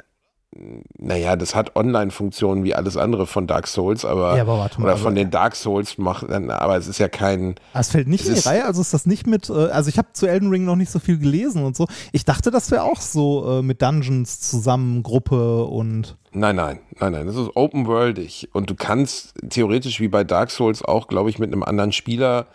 Naja, 0.99 1.37
das 1.37 1.55
hat 1.55 1.77
Online-Funktionen 1.77 2.65
wie 2.65 2.75
alles 2.75 2.97
andere 2.97 3.29
von 3.29 3.47
Dark 3.47 3.69
Souls, 3.69 4.05
aber, 4.05 4.35
Ja, 4.37 4.43
aber 4.43 4.59
warte 4.59 4.81
mal, 4.81 4.87
oder 4.89 4.97
von 4.97 5.09
aber- 5.13 5.15
den 5.15 5.31
Dark 5.31 5.55
Souls 5.55 5.97
macht, 5.97 6.29
aber 6.29 6.77
es 6.77 6.89
ist 6.89 6.99
ja 6.99 7.09
kein. 7.09 7.55
Ah, 7.73 7.79
Es 7.81 7.91
fällt 7.91 8.09
nicht 8.09 8.23
Es 8.25 8.29
in 8.29 8.35
die 8.35 8.41
Reihe, 8.41 8.65
also 8.65 8.81
ist 8.81 8.93
das 8.93 9.07
nicht 9.07 9.29
mit, 9.29 9.49
äh, 9.49 9.53
also 9.69 9.89
ich 9.89 9.97
habe 9.97 10.09
zu 10.13 10.27
Elden 10.27 10.51
Ring 10.51 10.65
noch 10.65 10.75
nicht 10.75 10.91
so 10.91 10.99
viel 10.99 11.19
gelesen 11.19 11.63
und 11.65 11.77
so. 11.77 11.87
Ich 12.11 12.25
dachte, 12.25 12.51
das 12.51 12.73
wäre 12.73 12.83
auch 12.83 13.01
so 13.01 13.59
äh, 13.61 13.63
mit 13.63 13.81
Dungeons 13.81 14.41
zusammen, 14.41 15.05
Gruppe 15.05 15.65
und 15.67 16.17
Nein, 16.33 16.57
nein, 16.57 16.81
nein, 16.99 17.13
nein. 17.13 17.27
Das 17.27 17.37
ist 17.37 17.51
open 17.55 17.87
worldig 17.87 18.49
und 18.53 18.71
du 18.71 18.75
kannst 18.75 19.35
theoretisch 19.51 20.01
wie 20.01 20.09
bei 20.09 20.25
Dark 20.25 20.51
Souls 20.51 20.85
auch, 20.85 21.07
glaube 21.07 21.31
ich, 21.31 21.39
mit 21.39 21.53
einem 21.53 21.63
anderen 21.63 21.93
Spieler 21.93 22.47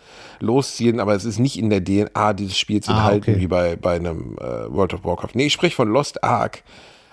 losziehen, 0.41 0.99
aber 0.99 1.13
es 1.15 1.23
ist 1.23 1.39
nicht 1.39 1.57
in 1.57 1.69
der 1.69 1.81
DNA 1.83 2.33
dieses 2.33 2.57
Spiels 2.57 2.89
Ah, 2.89 2.91
enthalten 2.91 3.31
okay. 3.31 3.39
wie 3.41 3.47
bei, 3.47 3.77
bei 3.77 3.95
einem 3.95 4.37
äh, 4.39 4.69
World 4.73 4.93
of 4.93 5.05
Warcraft. 5.05 5.29
Nee, 5.35 5.45
ich 5.47 5.53
spreche 5.53 5.75
von 5.75 5.89
Lost 5.89 6.23
Ark, 6.25 6.63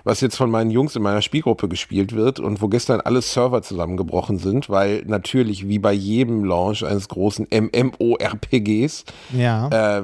was 0.05 0.21
jetzt 0.21 0.37
von 0.37 0.51
meinen 0.51 0.71
Jungs 0.71 0.97
in 0.97 1.03
meiner 1.03 1.23
Spielgruppe 1.23 1.69
gespielt 1.69 2.15
wird 2.15 2.41
und 2.41 2.61
wo 2.61 2.69
gestern 2.69 3.01
alle 3.01 3.23
Server 3.23 3.63
zusammengebrochen 3.63 4.39
sind, 4.39 4.69
weil 4.69 5.03
natürlich 5.07 5.69
wie 5.69 5.79
bei 5.79 5.93
jedem 5.93 6.45
Launch 6.45 6.85
eines 6.85 7.09
großen 7.09 7.47
MMORPGs 7.51 9.05
ja. 9.37 9.69
äh, 9.69 10.03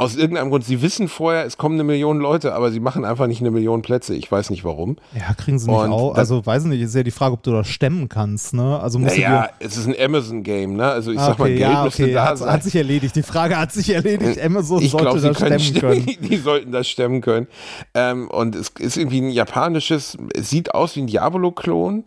aus 0.00 0.14
irgendeinem 0.14 0.50
Grund, 0.50 0.64
sie 0.64 0.80
wissen 0.80 1.08
vorher, 1.08 1.44
es 1.44 1.56
kommen 1.56 1.74
eine 1.74 1.82
Million 1.82 2.20
Leute, 2.20 2.54
aber 2.54 2.70
sie 2.70 2.78
machen 2.78 3.04
einfach 3.04 3.26
nicht 3.26 3.40
eine 3.40 3.50
Million 3.50 3.82
Plätze. 3.82 4.14
Ich 4.14 4.30
weiß 4.30 4.48
nicht 4.50 4.62
warum. 4.64 4.96
ja, 5.12 5.34
kriegen 5.34 5.58
sie 5.58 5.68
nicht 5.68 5.76
und 5.76 5.90
auch. 5.90 6.14
Also 6.14 6.46
weiß 6.46 6.64
nicht, 6.66 6.80
ist 6.80 6.94
ja 6.94 7.02
die 7.02 7.10
Frage, 7.10 7.32
ob 7.32 7.42
du 7.42 7.50
das 7.50 7.66
stemmen 7.66 8.08
kannst, 8.08 8.54
ne? 8.54 8.78
Also 8.78 9.00
musst 9.00 9.16
Naja, 9.16 9.50
es 9.58 9.76
ist 9.76 9.88
ein 9.88 9.96
Amazon-Game, 10.00 10.74
ne? 10.74 10.84
Also 10.84 11.10
ich 11.10 11.18
dir, 11.18 11.24
sag 11.24 11.40
mal, 11.40 11.48
Geld 11.48 11.60
ja, 11.60 11.82
müsste 11.82 12.04
okay, 12.04 12.12
da 12.12 12.26
hat, 12.26 12.38
sein. 12.38 12.52
hat 12.52 12.62
sich 12.62 12.76
erledigt. 12.76 13.16
Die 13.16 13.24
Frage 13.24 13.58
hat 13.58 13.72
sich 13.72 13.92
erledigt. 13.92 14.40
Amazon 14.40 14.82
ich 14.82 14.92
sollte 14.92 15.04
glaube, 15.04 15.18
sie 15.18 15.28
das 15.30 15.64
stemmen 15.64 15.80
können. 15.80 16.06
Die, 16.06 16.16
die 16.16 16.36
sollten 16.36 16.70
das 16.70 16.88
stemmen 16.88 17.20
können. 17.20 17.48
Ähm, 17.94 18.30
und 18.30 18.54
es 18.54 18.68
ist 18.78 18.96
irgendwie 18.96 19.20
ein 19.20 19.30
japanisches, 19.30 20.16
es 20.32 20.48
sieht 20.48 20.74
aus 20.74 20.94
wie 20.94 21.00
ein 21.00 21.06
Diabolo-Klon. 21.08 22.04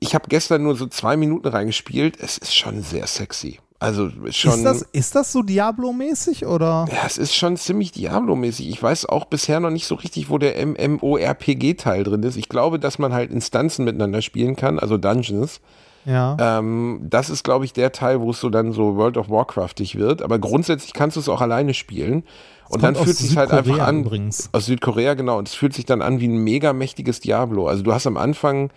Ich 0.00 0.14
habe 0.14 0.26
gestern 0.28 0.62
nur 0.62 0.76
so 0.76 0.86
zwei 0.86 1.16
Minuten 1.16 1.48
reingespielt. 1.48 2.18
Es 2.20 2.36
ist 2.36 2.54
schon 2.54 2.82
sehr 2.82 3.06
sexy. 3.06 3.60
Also 3.80 4.10
schon. 4.30 4.54
Ist 4.54 4.64
das, 4.64 4.82
ist 4.82 5.14
das 5.14 5.32
so 5.32 5.42
Diablo-mäßig 5.42 6.46
oder? 6.46 6.86
Ja, 6.90 7.06
es 7.06 7.16
ist 7.16 7.34
schon 7.36 7.56
ziemlich 7.56 7.92
Diablo-mäßig. 7.92 8.68
Ich 8.68 8.82
weiß 8.82 9.06
auch 9.06 9.26
bisher 9.26 9.60
noch 9.60 9.70
nicht 9.70 9.86
so 9.86 9.94
richtig, 9.94 10.30
wo 10.30 10.38
der 10.38 10.54
MMORPG-Teil 10.66 12.02
drin 12.02 12.22
ist. 12.24 12.36
Ich 12.36 12.48
glaube, 12.48 12.80
dass 12.80 12.98
man 12.98 13.12
halt 13.12 13.30
Instanzen 13.30 13.84
miteinander 13.84 14.20
spielen 14.20 14.56
kann, 14.56 14.80
also 14.80 14.98
Dungeons. 14.98 15.60
Ja. 16.04 16.36
Ähm, 16.40 17.00
das 17.02 17.30
ist, 17.30 17.44
glaube 17.44 17.66
ich, 17.66 17.72
der 17.72 17.92
Teil, 17.92 18.20
wo 18.20 18.30
es 18.30 18.40
so 18.40 18.50
dann 18.50 18.72
so 18.72 18.96
World 18.96 19.16
of 19.16 19.28
Warcraftig 19.28 19.96
wird. 19.96 20.22
Aber 20.22 20.38
grundsätzlich 20.38 20.92
kannst 20.92 21.16
du 21.16 21.20
es 21.20 21.28
auch 21.28 21.40
alleine 21.40 21.74
spielen. 21.74 22.24
Und 22.70 22.82
dann 22.82 22.94
fühlt 22.96 23.16
sich 23.16 23.36
halt 23.36 23.50
einfach 23.50 23.78
an. 23.78 24.00
übrigens. 24.00 24.50
Aus 24.52 24.66
Südkorea, 24.66 25.14
genau. 25.14 25.38
Und 25.38 25.48
es 25.48 25.54
fühlt 25.54 25.74
sich 25.74 25.86
dann 25.86 26.02
an 26.02 26.20
wie 26.20 26.28
ein 26.28 26.38
mega 26.38 26.72
mächtiges 26.72 27.20
Diablo. 27.20 27.68
Also 27.68 27.82
du 27.82 27.92
hast 27.92 28.06
am 28.06 28.16
Anfang, 28.16 28.70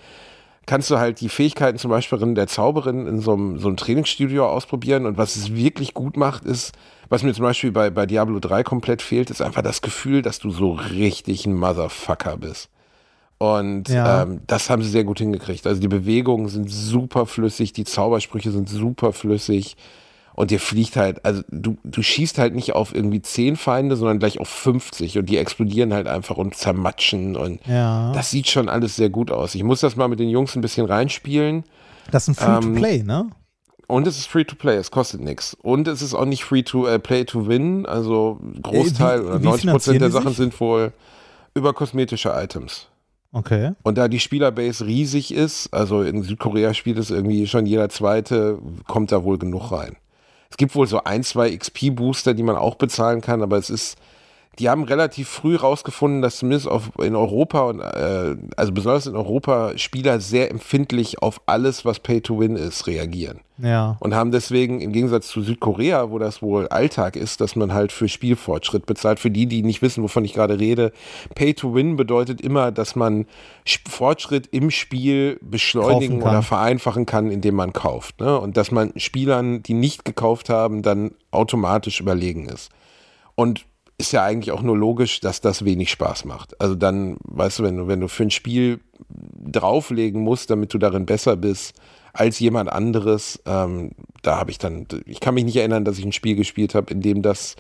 kannst 0.72 0.90
du 0.90 1.00
halt 1.00 1.20
die 1.20 1.28
Fähigkeiten 1.28 1.78
zum 1.78 1.92
Beispiel 1.92 2.34
der 2.34 2.48
Zauberin 2.48 3.06
in 3.06 3.20
so 3.20 3.34
einem, 3.34 3.60
so 3.60 3.68
einem 3.68 3.76
Trainingsstudio 3.76 4.48
ausprobieren. 4.48 5.06
Und 5.06 5.18
was 5.18 5.36
es 5.36 5.54
wirklich 5.54 5.94
gut 5.94 6.16
macht, 6.16 6.46
ist, 6.46 6.72
was 7.10 7.24
mir 7.24 7.34
zum 7.34 7.44
Beispiel 7.44 7.74
bei, 7.74 7.90
bei 7.90 8.06
Diablo 8.06 8.40
3 8.40 8.64
komplett 8.64 9.02
fehlt, 9.02 9.30
ist 9.30 9.42
einfach 9.42 9.64
das 9.64 9.82
Gefühl, 9.82 10.22
dass 10.22 10.40
du 10.40 10.50
so 10.50 10.72
richtig 10.72 11.46
ein 11.46 11.58
Motherfucker 11.58 12.38
bist. 12.38 12.70
Und 13.38 13.90
Ja. 13.90 14.24
ähm, 14.24 14.44
das 14.48 14.70
haben 14.70 14.82
sie 14.82 14.90
sehr 14.90 15.04
gut 15.04 15.20
hingekriegt. 15.20 15.68
Also 15.68 15.82
die 15.82 15.90
Bewegungen 15.90 16.48
sind 16.48 16.72
super 16.72 17.26
flüssig, 17.26 17.74
die 17.74 17.84
Zaubersprüche 17.84 18.52
sind 18.52 18.70
super 18.70 19.12
flüssig. 19.12 19.76
Und 20.34 20.52
dir 20.52 20.60
fliegt 20.60 20.96
halt, 20.96 21.24
also 21.26 21.42
du, 21.50 21.78
du 21.84 22.02
schießt 22.02 22.38
halt 22.38 22.56
nicht 22.56 22.74
auf 22.74 22.96
irgendwie 22.96 23.22
10 23.22 23.58
Feinde, 23.58 23.96
sondern 23.96 24.20
gleich 24.20 24.40
auf 24.40 24.48
50 24.50 25.18
und 25.18 25.30
die 25.30 25.38
explodieren 25.38 25.94
halt 25.94 26.08
einfach 26.08 26.38
und 26.38 26.56
zermatschen 26.56 27.36
und 27.36 27.60
Ja. 27.68 28.12
das 28.14 28.32
sieht 28.32 28.48
schon 28.48 28.70
alles 28.70 28.96
sehr 28.96 29.10
gut 29.10 29.30
aus. 29.32 29.56
Ich 29.56 29.64
muss 29.64 29.82
das 29.82 29.96
mal 29.96 30.08
mit 30.08 30.20
den 30.20 30.30
Jungs 30.30 30.56
ein 30.56 30.62
bisschen 30.62 30.86
reinspielen. 30.86 31.64
Das 32.12 32.28
ist 32.28 32.42
ein 32.42 32.62
Free-to-Play, 32.62 33.04
ne? 33.04 33.30
Und 33.88 34.08
es 34.08 34.18
ist 34.18 34.28
free 34.28 34.46
to 34.46 34.56
play, 34.56 34.78
es 34.78 34.90
kostet 34.90 35.20
nichts. 35.20 35.54
Und 35.62 35.86
es 35.90 36.02
ist 36.02 36.14
auch 36.14 36.24
nicht 36.24 36.46
free 36.46 36.64
to 36.64 36.88
äh, 36.88 36.98
play 36.98 37.26
to 37.26 37.50
win. 37.50 37.86
Also 37.86 38.40
Großteil 38.62 39.20
Äh, 39.20 39.24
wie- 39.24 39.28
oder 39.28 39.42
wie 39.42 39.46
90 39.48 39.70
Prozent 39.72 40.02
der 40.02 40.12
Sachen 40.12 40.30
sich? 40.30 40.38
sind 40.38 40.60
wohl 40.62 40.94
über 41.56 41.74
kosmetische 41.74 42.30
Items. 42.34 42.88
Okay. 43.34 43.72
Und 43.84 43.98
da 43.98 44.08
die 44.08 44.22
Spielerbase 44.22 44.86
riesig 44.86 45.34
ist, 45.34 45.74
also 45.74 46.04
in 46.04 46.24
Südkorea 46.24 46.74
spielt 46.74 47.00
es 47.00 47.12
irgendwie 47.12 47.46
schon 47.48 47.66
jeder 47.66 47.90
zweite, 47.90 48.60
kommt 48.88 49.12
da 49.12 49.26
wohl 49.26 49.38
genug 49.38 49.74
rein. 49.74 49.98
Es 50.52 50.58
gibt 50.58 50.76
wohl 50.76 50.86
so 50.86 51.04
ein, 51.04 51.24
zwei 51.24 51.56
XP-Booster, 51.56 52.34
die 52.34 52.44
man 52.44 52.58
auch 52.58 52.76
bezahlen 52.76 53.22
kann, 53.22 53.42
aber 53.42 53.58
es 53.58 53.70
ist, 53.70 53.98
die 54.60 54.70
haben 54.70 54.84
relativ 54.84 55.30
früh 55.30 55.56
rausgefunden, 55.56 56.22
dass 56.22 56.38
zumindest 56.38 56.68
auf, 56.68 56.92
in 57.00 57.16
Europa 57.16 57.62
und 57.62 57.80
äh, 57.80 58.36
also 58.58 58.74
besonders 58.74 59.08
in 59.08 59.16
Europa 59.16 59.78
Spieler 59.78 60.20
sehr 60.20 60.52
empfindlich 60.52 61.22
auf 61.22 61.42
alles, 61.46 61.86
was 61.86 62.00
Pay 62.00 62.22
to 62.22 62.38
Win 62.38 62.58
ist, 62.58 62.86
reagieren. 62.86 63.40
Ja. 63.58 63.96
Und 64.00 64.14
haben 64.14 64.32
deswegen 64.32 64.82
im 64.82 64.92
Gegensatz 64.92 65.28
zu 65.28 65.42
Südkorea, 65.42 66.10
wo 66.10 66.20
das 66.20 66.42
wohl 66.42 66.68
Alltag 66.68 67.16
ist, 67.16 67.40
dass 67.40 67.56
man 67.56 67.74
halt 67.74 67.94
für 67.94 68.10
Spielfortschritt 68.10 68.86
bezahlt. 68.86 69.20
Für 69.20 69.32
die, 69.32 69.46
die 69.46 69.62
nicht 69.62 69.82
wissen, 69.82 70.04
wovon 70.04 70.26
ich 70.26 70.34
gerade 70.34 70.60
rede, 70.60 70.92
Pay 71.34 71.54
to 71.54 71.74
Win 71.74 71.96
bedeutet 71.96 72.42
immer, 72.42 72.72
dass 72.72 72.96
man 72.96 73.28
Fortschritt 73.88 74.48
im 74.48 74.70
Spiel 74.70 75.40
beschleunigen 75.42 76.22
oder 76.22 76.42
vereinfachen 76.42 77.06
kann, 77.06 77.32
indem 77.32 77.56
man 77.56 77.72
kauft. 77.72 78.20
Ne? 78.20 78.38
Und 78.38 78.58
dass 78.58 78.72
man 78.72 78.92
Spielern, 78.98 79.64
die 79.64 79.76
nicht 79.76 80.04
gekauft 80.04 80.50
haben, 80.50 80.82
dann 80.82 81.12
automatisch 81.32 82.02
überlegen 82.02 82.50
ist. 82.50 82.70
Und 83.36 83.66
ist 84.02 84.12
ja 84.12 84.24
eigentlich 84.24 84.52
auch 84.52 84.62
nur 84.62 84.78
logisch, 84.78 85.20
dass 85.22 85.40
das 85.42 85.64
wenig 85.66 85.90
Spaß 85.92 86.26
macht. 86.26 86.60
Also 86.60 86.76
dann, 86.76 87.18
weißt 87.24 87.60
du, 87.60 87.64
wenn 87.64 87.78
du, 87.78 87.88
wenn 87.88 88.00
du 88.02 88.08
für 88.08 88.24
ein 88.24 88.32
Spiel 88.32 88.80
drauflegen 89.40 90.22
musst, 90.22 90.50
damit 90.50 90.74
du 90.74 90.78
darin 90.78 91.06
besser 91.06 91.36
bist 91.36 91.76
als 92.14 92.40
jemand 92.40 92.70
anderes, 92.72 93.42
ähm, 93.46 93.92
da 94.22 94.38
habe 94.38 94.52
ich 94.52 94.58
dann, 94.58 94.86
ich 95.06 95.20
kann 95.20 95.34
mich 95.34 95.46
nicht 95.46 95.56
erinnern, 95.58 95.86
dass 95.86 95.98
ich 95.98 96.06
ein 96.06 96.12
Spiel 96.12 96.36
gespielt 96.36 96.76
habe, 96.76 96.92
in 96.94 97.02
dem 97.02 97.22
das 97.22 97.56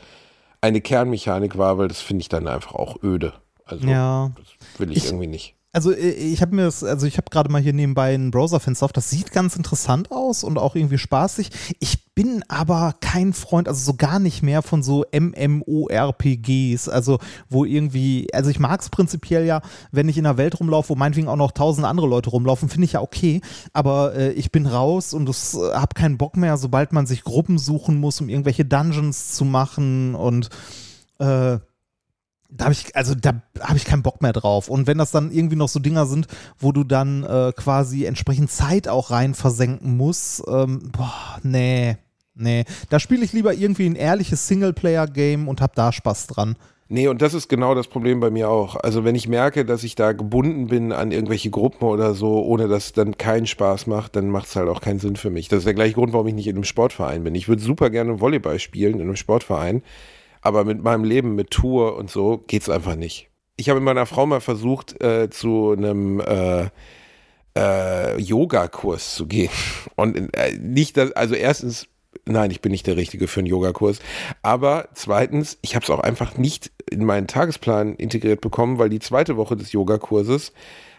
eine 0.59 0.81
Kernmechanik 0.81 1.57
war, 1.57 1.77
weil 1.77 1.87
das 1.87 2.01
finde 2.01 2.21
ich 2.21 2.29
dann 2.29 2.47
einfach 2.47 2.75
auch 2.75 3.01
öde. 3.01 3.33
Also 3.65 3.87
Ja. 3.87 4.31
das 4.35 4.79
will 4.79 4.91
ich, 4.91 4.97
Ich- 4.97 5.05
irgendwie 5.05 5.27
nicht. 5.27 5.55
Also 5.73 5.91
äh, 5.91 6.11
ich 6.11 6.41
habe 6.41 6.55
mir 6.55 6.63
das, 6.63 6.83
also 6.83 7.07
ich 7.07 7.17
habe 7.17 7.29
gerade 7.29 7.49
mal 7.49 7.61
hier 7.61 7.73
nebenbei 7.73 8.13
ein 8.13 8.31
Browserfenster 8.31 8.85
auf. 8.85 8.93
Das 8.93 9.09
sieht 9.09 9.31
ganz 9.31 9.55
interessant 9.55 10.11
aus 10.11 10.43
und 10.43 10.57
auch 10.57 10.75
irgendwie 10.75 10.97
spaßig. 10.97 11.49
Ich 11.79 12.13
bin 12.13 12.43
aber 12.49 12.95
kein 12.99 13.31
Freund, 13.31 13.67
also 13.67 13.81
so 13.81 13.95
gar 13.95 14.19
nicht 14.19 14.43
mehr 14.43 14.61
von 14.61 14.83
so 14.83 15.05
MMORPGs, 15.13 16.89
also 16.89 17.19
wo 17.49 17.63
irgendwie, 17.63 18.27
also 18.33 18.49
ich 18.49 18.59
mag 18.59 18.81
es 18.81 18.89
prinzipiell 18.89 19.45
ja, 19.45 19.61
wenn 19.91 20.09
ich 20.09 20.17
in 20.17 20.25
einer 20.25 20.37
Welt 20.37 20.59
rumlaufe, 20.59 20.89
wo 20.89 20.95
meinetwegen 20.95 21.29
auch 21.29 21.37
noch 21.37 21.53
tausend 21.53 21.87
andere 21.87 22.07
Leute 22.07 22.29
rumlaufen, 22.31 22.67
finde 22.69 22.85
ich 22.85 22.93
ja 22.93 23.01
okay. 23.01 23.41
Aber 23.71 24.13
äh, 24.15 24.31
ich 24.33 24.51
bin 24.51 24.65
raus 24.65 25.13
und 25.13 25.29
es 25.29 25.53
äh, 25.53 25.73
habe 25.73 25.93
keinen 25.93 26.17
Bock 26.17 26.35
mehr, 26.35 26.57
sobald 26.57 26.91
man 26.91 27.05
sich 27.05 27.23
Gruppen 27.23 27.57
suchen 27.57 27.97
muss, 27.97 28.19
um 28.19 28.27
irgendwelche 28.27 28.65
Dungeons 28.65 29.31
zu 29.31 29.45
machen 29.45 30.15
und 30.15 30.49
äh, 31.19 31.59
da 32.51 32.65
habe 32.65 32.73
ich, 32.73 32.95
also 32.95 33.15
da 33.15 33.41
habe 33.59 33.77
ich 33.77 33.85
keinen 33.85 34.03
Bock 34.03 34.21
mehr 34.21 34.33
drauf. 34.33 34.67
Und 34.67 34.87
wenn 34.87 34.97
das 34.97 35.11
dann 35.11 35.31
irgendwie 35.31 35.55
noch 35.55 35.69
so 35.69 35.79
Dinger 35.79 36.05
sind, 36.05 36.27
wo 36.59 36.71
du 36.71 36.83
dann 36.83 37.23
äh, 37.23 37.53
quasi 37.55 38.05
entsprechend 38.05 38.51
Zeit 38.51 38.87
auch 38.87 39.09
rein 39.11 39.33
versenken 39.33 39.97
musst, 39.97 40.43
ähm, 40.47 40.91
boah, 40.91 41.39
nee, 41.43 41.97
nee. 42.35 42.65
Da 42.89 42.99
spiele 42.99 43.23
ich 43.23 43.33
lieber 43.33 43.53
irgendwie 43.53 43.85
ein 43.85 43.95
ehrliches 43.95 44.47
Singleplayer-Game 44.47 45.47
und 45.47 45.61
hab 45.61 45.75
da 45.75 45.91
Spaß 45.91 46.27
dran. 46.27 46.55
Nee, 46.93 47.07
und 47.07 47.21
das 47.21 47.33
ist 47.33 47.47
genau 47.47 47.73
das 47.73 47.87
Problem 47.87 48.19
bei 48.19 48.29
mir 48.29 48.49
auch. 48.49 48.75
Also 48.75 49.05
wenn 49.05 49.15
ich 49.15 49.29
merke, 49.29 49.63
dass 49.63 49.85
ich 49.85 49.95
da 49.95 50.11
gebunden 50.11 50.67
bin 50.67 50.91
an 50.91 51.13
irgendwelche 51.13 51.49
Gruppen 51.49 51.85
oder 51.85 52.13
so, 52.13 52.43
ohne 52.43 52.67
dass 52.67 52.87
es 52.87 52.91
dann 52.91 53.17
keinen 53.17 53.47
Spaß 53.47 53.87
macht, 53.87 54.17
dann 54.17 54.27
macht 54.27 54.47
es 54.47 54.57
halt 54.57 54.67
auch 54.67 54.81
keinen 54.81 54.99
Sinn 54.99 55.15
für 55.15 55.29
mich. 55.29 55.47
Das 55.47 55.59
ist 55.59 55.67
der 55.67 55.73
gleiche 55.73 55.93
Grund, 55.93 56.11
warum 56.11 56.27
ich 56.27 56.33
nicht 56.33 56.47
in 56.47 56.57
einem 56.57 56.65
Sportverein 56.65 57.23
bin. 57.23 57.33
Ich 57.33 57.47
würde 57.47 57.61
super 57.61 57.89
gerne 57.89 58.19
Volleyball 58.19 58.59
spielen 58.59 58.95
in 58.95 59.03
einem 59.03 59.15
Sportverein, 59.15 59.83
aber 60.41 60.63
mit 60.63 60.83
meinem 60.83 61.03
Leben, 61.03 61.35
mit 61.35 61.51
Tour 61.51 61.95
und 61.95 62.09
so, 62.09 62.43
geht's 62.47 62.69
einfach 62.69 62.95
nicht. 62.95 63.29
Ich 63.57 63.69
habe 63.69 63.79
mit 63.79 63.85
meiner 63.85 64.05
Frau 64.05 64.25
mal 64.25 64.41
versucht, 64.41 65.01
äh, 65.03 65.29
zu 65.29 65.75
einem 65.77 66.19
äh, 66.19 66.69
äh, 67.55 68.19
Yoga-Kurs 68.19 69.15
zu 69.15 69.27
gehen. 69.27 69.51
Und 69.95 70.35
äh, 70.35 70.57
nicht, 70.59 70.97
dass, 70.97 71.11
also 71.11 71.35
erstens, 71.35 71.87
nein, 72.25 72.51
ich 72.51 72.61
bin 72.61 72.71
nicht 72.71 72.87
der 72.87 72.97
Richtige 72.97 73.27
für 73.27 73.41
einen 73.41 73.47
Yogakurs. 73.47 73.99
Aber 74.41 74.89
zweitens, 74.93 75.57
ich 75.61 75.75
habe 75.75 75.83
es 75.83 75.89
auch 75.89 75.99
einfach 75.99 76.37
nicht 76.37 76.71
in 76.89 77.05
meinen 77.05 77.27
Tagesplan 77.27 77.95
integriert 77.95 78.41
bekommen, 78.41 78.79
weil 78.79 78.89
die 78.89 78.99
zweite 78.99 79.37
Woche 79.37 79.55
des 79.55 79.71
Yogakurses 79.71 80.53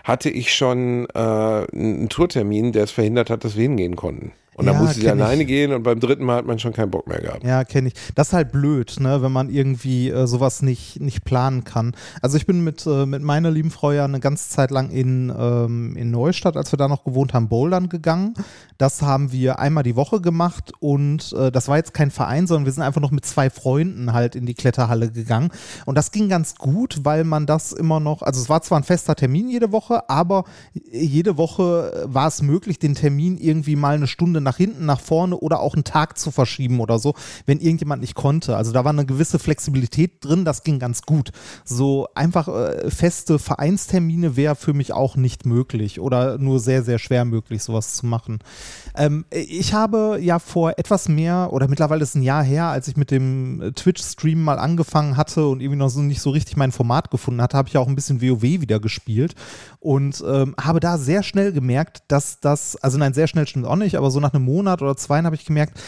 hatte 0.05 0.31
ich 0.31 0.53
schon 0.53 1.07
äh, 1.15 1.19
einen 1.19 2.09
Tourtermin, 2.09 2.73
der 2.73 2.85
es 2.85 2.91
verhindert 2.91 3.31
hat, 3.31 3.45
dass 3.45 3.57
wir 3.57 3.63
hingehen 3.63 3.97
konnten. 3.97 4.33
Und 4.55 4.67
dann 4.67 4.75
Ja, 4.75 4.81
musste 4.83 4.97
sie 5.01 5.07
kenn 5.07 5.19
ich. 5.19 5.25
alleine 5.25 5.45
gehen 5.47 5.73
und 5.73 5.83
beim 5.83 5.99
dritten 5.99 6.25
Mal 6.25 6.37
hat 6.37 6.47
man 6.47 6.59
schon 6.59 6.73
keinen 6.75 6.91
Bock 6.91 7.07
mehr 7.07 7.21
gehabt. 7.21 7.43
Ja, 7.43 7.65
kenne 7.65 7.89
ich. 7.89 7.95
Das 8.15 8.29
ist 8.29 8.33
halt 8.35 8.53
blöd, 8.53 8.97
ne, 9.01 9.23
wenn 9.23 9.33
man 9.33 9.49
irgendwie 9.49 10.11
äh, 10.11 10.27
sowas 10.27 10.61
nicht, 10.61 11.01
nicht 11.01 11.25
planen 11.25 11.65
kann. 11.65 11.95
Also 12.21 12.37
ich 12.37 12.45
bin 12.47 12.63
mit, 12.63 12.87
äh, 12.87 13.07
mit 13.07 13.23
meiner 13.23 13.51
lieben 13.51 13.71
Frau 13.71 13.93
ja 13.93 14.05
eine 14.05 14.21
ganze 14.21 14.51
Zeit 14.51 14.71
lang 14.71 14.91
in, 14.91 15.33
ähm, 15.35 15.97
in 15.97 16.11
Neustadt, 16.11 16.59
als 16.59 16.71
wir 16.71 16.77
da 16.77 16.87
noch 16.87 17.05
gewohnt 17.05 17.33
haben, 17.33 17.49
bouldern 17.49 17.89
gegangen. 17.89 18.35
Das 18.77 19.01
haben 19.01 19.33
wir 19.33 19.59
einmal 19.59 19.85
die 19.85 19.97
Woche 19.97 20.21
gemacht 20.21 20.73
und 20.81 21.33
äh, 21.33 21.51
das 21.51 21.69
war 21.69 21.79
jetzt 21.79 21.95
kein 21.95 22.11
Verein, 22.11 22.47
sondern 22.47 22.67
wir 22.67 22.73
sind 22.73 22.83
einfach 22.83 23.01
noch 23.01 23.11
mit 23.13 23.25
zwei 23.25 23.49
Freunden 23.49 24.13
halt 24.13 24.37
in 24.37 24.45
die 24.45 24.55
Kletterhalle 24.55 25.11
gegangen. 25.11 25.51
Und 25.87 25.97
das 25.97 26.11
ging 26.11 26.29
ganz 26.29 26.57
gut, 26.57 27.01
weil 27.05 27.25
man 27.25 27.47
das 27.47 27.73
immer 27.73 28.01
noch, 28.01 28.21
also 28.21 28.41
es 28.43 28.51
war 28.51 28.61
zwar 28.61 28.81
ein 28.81 28.85
fester 28.85 29.15
Termin 29.15 29.49
jede 29.49 29.73
Woche, 29.73 30.11
aber 30.11 30.45
jede 30.91 31.39
Woche 31.39 32.05
war 32.07 32.29
es 32.29 32.43
möglich, 32.43 32.79
den 32.79 32.95
Termin 32.95 33.39
irgendwie 33.39 33.77
mal 33.77 33.95
eine 33.95 34.07
Stunde 34.07 34.42
nach 34.43 34.57
hinten, 34.57 34.87
nach 34.87 35.01
vorne 35.01 35.37
oder 35.37 35.61
auch 35.61 35.75
einen 35.75 35.85
Tag 35.85 36.19
zu 36.19 36.31
verschieben 36.31 36.81
oder 36.81 36.99
so, 36.99 37.15
wenn 37.47 37.61
irgendjemand 37.61 38.03
nicht 38.03 38.15
konnte. 38.15 38.57
Also 38.57 38.73
da 38.73 38.85
war 38.85 38.93
eine 38.93 39.07
gewisse 39.07 39.39
Flexibilität 39.39 40.25
drin, 40.25 40.45
das 40.45 40.63
ging 40.63 40.79
ganz 40.79 41.03
gut. 41.03 41.31
So 41.65 42.09
einfach 42.15 42.49
äh, 42.49 42.91
feste 42.91 43.39
Vereinstermine 43.39 44.37
wäre 44.37 44.57
für 44.57 44.75
mich 44.75 44.93
auch 44.93 45.17
nicht 45.17 45.47
möglich 45.47 46.01
oder 46.01 46.39
nur 46.39 46.61
sehr, 46.61 46.83
sehr 46.83 46.99
schwer 46.99 47.25
möglich, 47.25 47.63
sowas 47.63 47.95
zu 47.95 48.07
machen. 48.07 48.41
Ähm, 48.97 49.25
ich 49.31 49.75
habe 49.75 50.19
ja 50.21 50.39
vor 50.39 50.79
etwas 50.79 51.09
mehr 51.09 51.53
oder 51.53 51.69
mittlerweile 51.69 52.03
ist 52.03 52.15
ein 52.15 52.23
Jahr 52.23 52.43
her, 52.43 52.67
als 52.67 52.89
ich 52.89 52.97
mit 52.97 53.11
dem 53.11 53.73
Twitch-Stream 53.75 54.43
mal 54.43 54.59
angefangen 54.59 55.17
hatte 55.17 55.47
und 55.47 55.61
irgendwie 55.61 55.79
noch 55.79 55.89
so 55.89 56.01
nicht 56.01 56.21
so 56.21 56.31
richtig 56.31 56.57
mein 56.57 56.73
Format 56.73 57.11
gefunden 57.11 57.43
hatte, 57.43 57.57
habe 57.57 57.69
ich 57.69 57.77
auch 57.77 57.89
ein 57.89 57.95
bisschen 57.95 58.21
WoW 58.23 58.43
wieder 58.43 58.81
gespielt 58.81 59.35
und 59.81 60.23
ähm, 60.27 60.55
habe 60.61 60.81
da 60.81 60.99
sehr 60.99 61.23
schnell 61.23 61.53
gemerkt, 61.53 62.03
dass 62.09 62.41
das, 62.41 62.77
also 62.77 62.99
nein, 62.99 63.15
sehr 63.15 63.27
schnell 63.27 63.47
stimmt 63.47 63.67
auch 63.67 63.77
nicht, 63.77 63.97
aber 63.97 64.11
so 64.11 64.21
nach 64.21 64.32
einem 64.35 64.45
Monat 64.45 64.83
oder 64.83 64.97
zwei 64.97 65.23
habe 65.23 65.37
ich 65.37 65.45
gemerkt, 65.45 65.79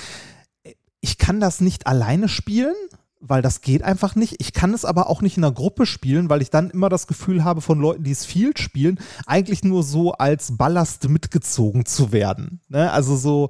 ich 1.00 1.18
kann 1.18 1.40
das 1.40 1.60
nicht 1.60 1.86
alleine 1.86 2.28
spielen, 2.28 2.74
weil 3.20 3.42
das 3.42 3.62
geht 3.62 3.82
einfach 3.82 4.14
nicht. 4.14 4.36
Ich 4.38 4.52
kann 4.52 4.74
es 4.74 4.84
aber 4.84 5.08
auch 5.08 5.22
nicht 5.22 5.36
in 5.36 5.44
einer 5.44 5.54
Gruppe 5.54 5.86
spielen, 5.86 6.28
weil 6.28 6.42
ich 6.42 6.50
dann 6.50 6.70
immer 6.70 6.88
das 6.88 7.06
Gefühl 7.06 7.42
habe 7.44 7.60
von 7.60 7.80
Leuten, 7.80 8.04
die 8.04 8.10
es 8.10 8.26
viel 8.26 8.56
spielen, 8.56 8.98
eigentlich 9.26 9.64
nur 9.64 9.82
so 9.82 10.12
als 10.12 10.56
Ballast 10.56 11.08
mitgezogen 11.08 11.86
zu 11.86 12.12
werden. 12.12 12.60
Ne? 12.68 12.90
Also 12.90 13.16
so, 13.16 13.48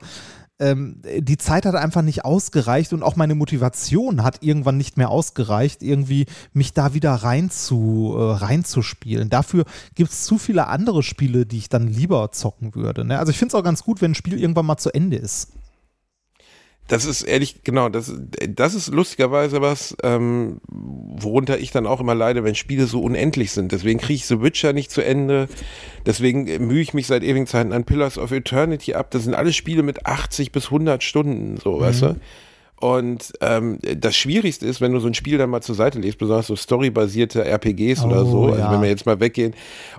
ähm, 0.61 1.03
die 1.19 1.37
Zeit 1.37 1.67
hat 1.67 1.75
einfach 1.75 2.03
nicht 2.03 2.25
ausgereicht 2.25 2.93
und 2.93 3.03
auch 3.03 3.17
meine 3.17 3.35
Motivation 3.35 4.23
hat 4.23 4.43
irgendwann 4.43 4.77
nicht 4.77 4.97
mehr 4.97 5.11
ausgereicht, 5.11 5.83
irgendwie 5.83 6.27
mich 6.53 6.73
da 6.73 6.95
wieder 6.95 7.13
rein 7.13 7.51
zu, 7.51 8.15
äh, 8.17 8.23
reinzuspielen. 8.37 9.31
Dafür 9.31 9.65
gibt 9.95 10.11
es 10.11 10.25
zu 10.25 10.39
viele 10.39 10.69
andere 10.69 11.03
Spiele, 11.03 11.45
die 11.45 11.59
ich 11.59 11.69
dann 11.69 11.89
lieber 11.89 12.31
zocken 12.33 12.75
würde. 12.75 13.05
Ne? 13.05 13.19
Also 13.19 13.31
ich 13.31 13.39
finde 13.39 13.55
es 13.57 13.61
auch 13.61 13.65
ganz 13.65 13.83
gut, 13.83 14.01
wenn 14.01 14.13
ein 14.13 14.15
Spiel 14.15 14.39
irgendwann 14.39 14.67
mal 14.67 14.77
zu 14.77 14.95
Ende 14.95 15.17
ist. 15.17 15.53
Das 16.87 17.07
ist 17.07 17.23
ehrlich, 17.23 17.65
genau, 17.65 17.89
das, 17.89 18.13
das 18.49 18.75
ist 18.75 18.89
lustigerweise 18.93 19.63
was, 19.63 19.97
ähm, 20.03 20.61
worunter 20.69 21.59
ich 21.59 21.71
dann 21.71 21.87
auch 21.87 22.01
immer 22.01 22.15
leide, 22.15 22.45
wenn 22.45 22.55
Spiele 22.55 22.87
so 22.87 23.01
unendlich 23.01 23.53
sind. 23.53 23.73
Deswegen 23.73 23.99
kriege 23.99 24.15
ich 24.15 24.27
The 24.27 24.43
Witcher 24.43 24.75
nicht 24.75 24.91
zu 24.91 25.03
Ende. 25.03 25.49
Deswegen 26.05 26.45
mühe 26.67 26.83
ich 26.83 26.93
mich 26.93 27.07
seit 27.07 27.23
ewigen 27.23 27.47
Zeiten 27.47 27.73
an 27.73 27.85
Pillars 27.85 28.19
of 28.19 28.33
Eternity 28.33 28.95
ab. 28.95 29.11
Das 29.11 29.25
sind 29.25 29.35
alle 29.35 29.55
Spiele 29.55 29.83
mit 29.83 30.05
80 30.05 30.53
bis 30.53 30.67
100 30.67 31.03
Stunden, 31.03 31.57
so, 31.57 31.81
weißt 31.81 32.03
du? 32.03 32.17
Und 32.85 33.33
ähm, 33.41 33.79
das 33.81 34.15
Schwierigste 34.15 34.67
ist, 34.67 34.83
wenn 34.83 34.93
du 34.93 35.01
so 35.01 35.07
ein 35.07 35.15
Spiel 35.15 35.39
dann 35.39 35.49
mal 35.49 35.63
zur 35.63 35.75
Seite 35.75 35.99
legst, 35.99 36.19
besonders 36.19 36.49
so 36.49 36.55
storybasierte 36.55 37.43
RPGs 37.43 38.05
oder 38.05 38.27
Oh, 38.27 38.31
so, 38.31 38.45
also 38.49 38.59
ja. 38.59 38.71
wenn 38.71 38.83
wir 38.83 38.91
jetzt 38.91 39.07
mal 39.07 39.21
weggehen. 39.21 39.55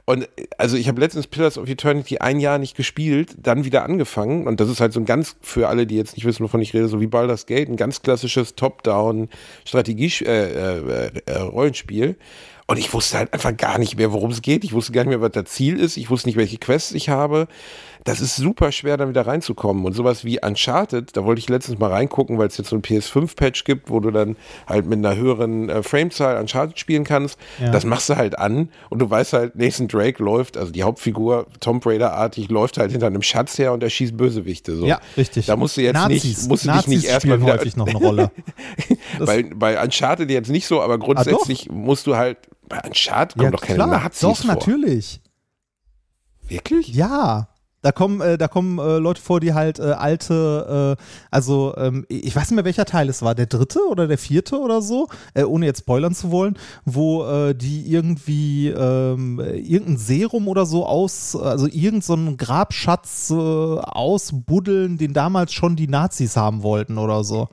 Und 0.05 0.29
also 0.59 0.77
ich 0.77 0.87
habe 0.87 1.01
letztens 1.01 1.25
Pillars 1.25 1.57
of 1.57 1.67
Eternity 1.67 2.19
ein 2.19 2.39
Jahr 2.39 2.59
nicht 2.59 2.77
gespielt, 2.77 3.37
dann 3.41 3.65
wieder 3.65 3.85
angefangen. 3.85 4.45
Und 4.45 4.59
das 4.59 4.69
ist 4.69 4.81
halt 4.81 4.93
so 4.93 4.99
ein 4.99 5.07
ganz, 5.07 5.35
für 5.41 5.67
alle, 5.67 5.87
die 5.87 5.95
jetzt 5.95 6.15
nicht 6.15 6.27
wissen, 6.27 6.43
wovon 6.43 6.61
ich 6.61 6.75
rede, 6.75 6.87
so 6.87 7.01
wie 7.01 7.07
Baldur's 7.07 7.47
Gate, 7.47 7.69
ein 7.69 7.75
ganz 7.75 8.03
klassisches 8.03 8.53
Top-Down-Strategie-Rollenspiel. 8.53 11.21
Äh, 11.25 11.25
äh, 11.25 11.37
Rollenspiel. 11.39 12.15
Und 12.67 12.77
ich 12.77 12.93
wusste 12.93 13.17
halt 13.17 13.33
einfach 13.33 13.57
gar 13.57 13.79
nicht 13.79 13.97
mehr, 13.97 14.11
worum 14.11 14.29
es 14.29 14.43
geht. 14.43 14.63
Ich 14.63 14.73
wusste 14.73 14.91
gar 14.91 15.03
nicht 15.03 15.09
mehr, 15.09 15.21
was 15.21 15.31
das 15.31 15.45
Ziel 15.45 15.79
ist. 15.79 15.97
Ich 15.97 16.11
wusste 16.11 16.27
nicht, 16.27 16.35
welche 16.35 16.59
Quests 16.59 16.93
ich 16.93 17.09
habe. 17.09 17.47
Das 18.05 18.21
ist 18.21 18.35
super 18.35 18.71
schwer, 18.71 18.97
dann 18.97 19.09
wieder 19.09 19.25
reinzukommen. 19.25 19.83
Und 19.83 19.93
sowas 19.93 20.23
wie 20.23 20.39
Uncharted, 20.39 21.17
da 21.17 21.25
wollte 21.25 21.39
ich 21.39 21.49
letztens 21.49 21.79
mal 21.79 21.89
reingucken, 21.89 22.37
weil 22.37 22.47
es 22.47 22.55
jetzt 22.55 22.69
so 22.69 22.75
ein 22.75 22.83
PS5-Patch 22.83 23.63
gibt, 23.63 23.89
wo 23.89 23.99
du 23.99 24.11
dann 24.11 24.35
halt 24.67 24.85
mit 24.85 24.99
einer 24.99 25.15
höheren 25.15 25.69
äh, 25.69 25.81
Framezahl 25.81 26.37
Uncharted 26.39 26.77
spielen 26.77 27.03
kannst. 27.03 27.39
Ja. 27.59 27.71
Das 27.71 27.83
machst 27.83 28.07
du 28.09 28.15
halt 28.15 28.37
an 28.37 28.69
und 28.91 28.99
du 28.99 29.09
weißt 29.09 29.33
halt, 29.33 29.55
Nathan 29.55 29.87
Drake 29.87 30.23
läuft, 30.23 30.55
also 30.55 30.71
die 30.71 30.83
Hauptfigur, 30.83 31.47
Tom 31.59 31.81
Raider-artig, 31.83 32.49
läuft 32.49 32.77
halt 32.77 32.91
hinter 32.91 33.07
einem 33.07 33.23
Schatz 33.23 33.57
her 33.57 33.73
und 33.73 33.81
er 33.81 33.89
schießt 33.89 34.15
Bösewichte. 34.15 34.75
So. 34.75 34.85
Ja, 34.85 34.99
richtig. 35.17 35.47
Da 35.47 35.55
musst 35.55 35.75
du 35.75 35.81
jetzt 35.81 35.95
Nazis. 35.95 36.23
nicht, 36.23 36.47
musst 36.47 36.65
du 36.65 36.67
Nazis 36.67 36.85
dich 36.85 36.95
nicht 36.97 37.05
erstmal 37.07 37.41
wieder. 37.41 37.53
häufig 37.53 37.75
noch 37.75 37.87
eine 37.87 37.97
Rolle. 37.97 38.31
Bei, 39.19 39.43
bei 39.43 39.81
Uncharted 39.81 40.29
jetzt 40.29 40.49
nicht 40.49 40.67
so, 40.67 40.81
aber 40.81 40.99
grundsätzlich 40.99 41.69
musst 41.71 42.05
du 42.05 42.15
halt, 42.17 42.37
bei 42.69 42.81
Uncharted 42.85 43.37
kommen 43.37 43.51
doch 43.51 43.61
keine 43.61 43.87
Nazis 43.87 44.19
Doch, 44.19 44.37
vor. 44.37 44.53
natürlich. 44.53 45.21
Wirklich? 46.47 46.89
Ja. 46.89 47.47
Da 47.85 47.91
kommen, 47.91 48.19
äh, 48.19 48.35
da 48.39 48.47
kommen 48.47 48.79
äh, 48.79 48.97
Leute 48.97 49.21
vor, 49.21 49.39
die 49.39 49.53
halt 49.53 49.77
äh, 49.77 49.91
alte, 49.91 50.97
äh, 50.99 51.03
also 51.29 51.75
ähm, 51.77 52.03
ich 52.09 52.35
weiß 52.35 52.49
nicht 52.49 52.55
mehr, 52.55 52.65
welcher 52.65 52.85
Teil 52.85 53.07
es 53.09 53.21
war, 53.21 53.35
der 53.35 53.45
dritte 53.45 53.79
oder 53.87 54.07
der 54.07 54.17
vierte 54.17 54.57
oder 54.59 54.81
so, 54.81 55.07
äh, 55.35 55.43
ohne 55.43 55.67
jetzt 55.67 55.81
spoilern 55.81 56.15
zu 56.15 56.31
wollen, 56.31 56.57
wo 56.85 57.23
äh, 57.25 57.53
die 57.53 57.87
irgendwie 57.87 58.69
ähm, 58.69 59.39
irgendein 59.39 59.97
Serum 59.97 60.47
oder 60.47 60.65
so 60.65 60.83
aus, 60.87 61.35
also 61.35 61.67
irgendeinen 61.67 62.01
so 62.01 62.13
einen 62.13 62.37
Grabschatz 62.37 63.29
ausbuddeln, 63.31 64.97
den 64.97 65.13
damals 65.13 65.53
schon 65.53 65.75
die 65.75 65.87
Nazis 65.87 66.35
haben 66.37 66.63
wollten 66.63 66.97
oder 66.97 67.23
so. 67.23 67.49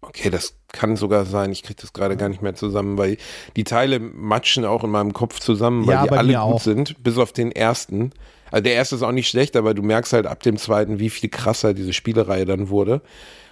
Okay, 0.00 0.30
das 0.30 0.56
kann 0.68 0.96
sogar 0.96 1.24
sein. 1.24 1.50
Ich 1.52 1.62
kriege 1.62 1.80
das 1.80 1.92
gerade 1.92 2.16
gar 2.16 2.28
nicht 2.28 2.42
mehr 2.42 2.54
zusammen, 2.54 2.98
weil 2.98 3.16
die 3.56 3.64
Teile 3.64 3.98
matschen 4.00 4.64
auch 4.64 4.84
in 4.84 4.90
meinem 4.90 5.12
Kopf 5.12 5.40
zusammen, 5.40 5.86
weil 5.86 5.94
Ja, 5.94 6.02
die 6.04 6.10
alle 6.10 6.32
gut 6.32 6.36
auch. 6.42 6.60
sind, 6.60 7.02
bis 7.02 7.16
auf 7.18 7.32
den 7.32 7.52
ersten. 7.52 8.12
Also 8.54 8.62
der 8.62 8.74
erste 8.74 8.94
ist 8.94 9.02
auch 9.02 9.10
nicht 9.10 9.28
schlecht, 9.28 9.56
aber 9.56 9.74
du 9.74 9.82
merkst 9.82 10.12
halt 10.12 10.26
ab 10.26 10.40
dem 10.44 10.58
zweiten, 10.58 11.00
wie 11.00 11.10
viel 11.10 11.28
krasser 11.28 11.74
diese 11.74 11.92
Spielereihe 11.92 12.44
dann 12.44 12.68
wurde. 12.68 13.00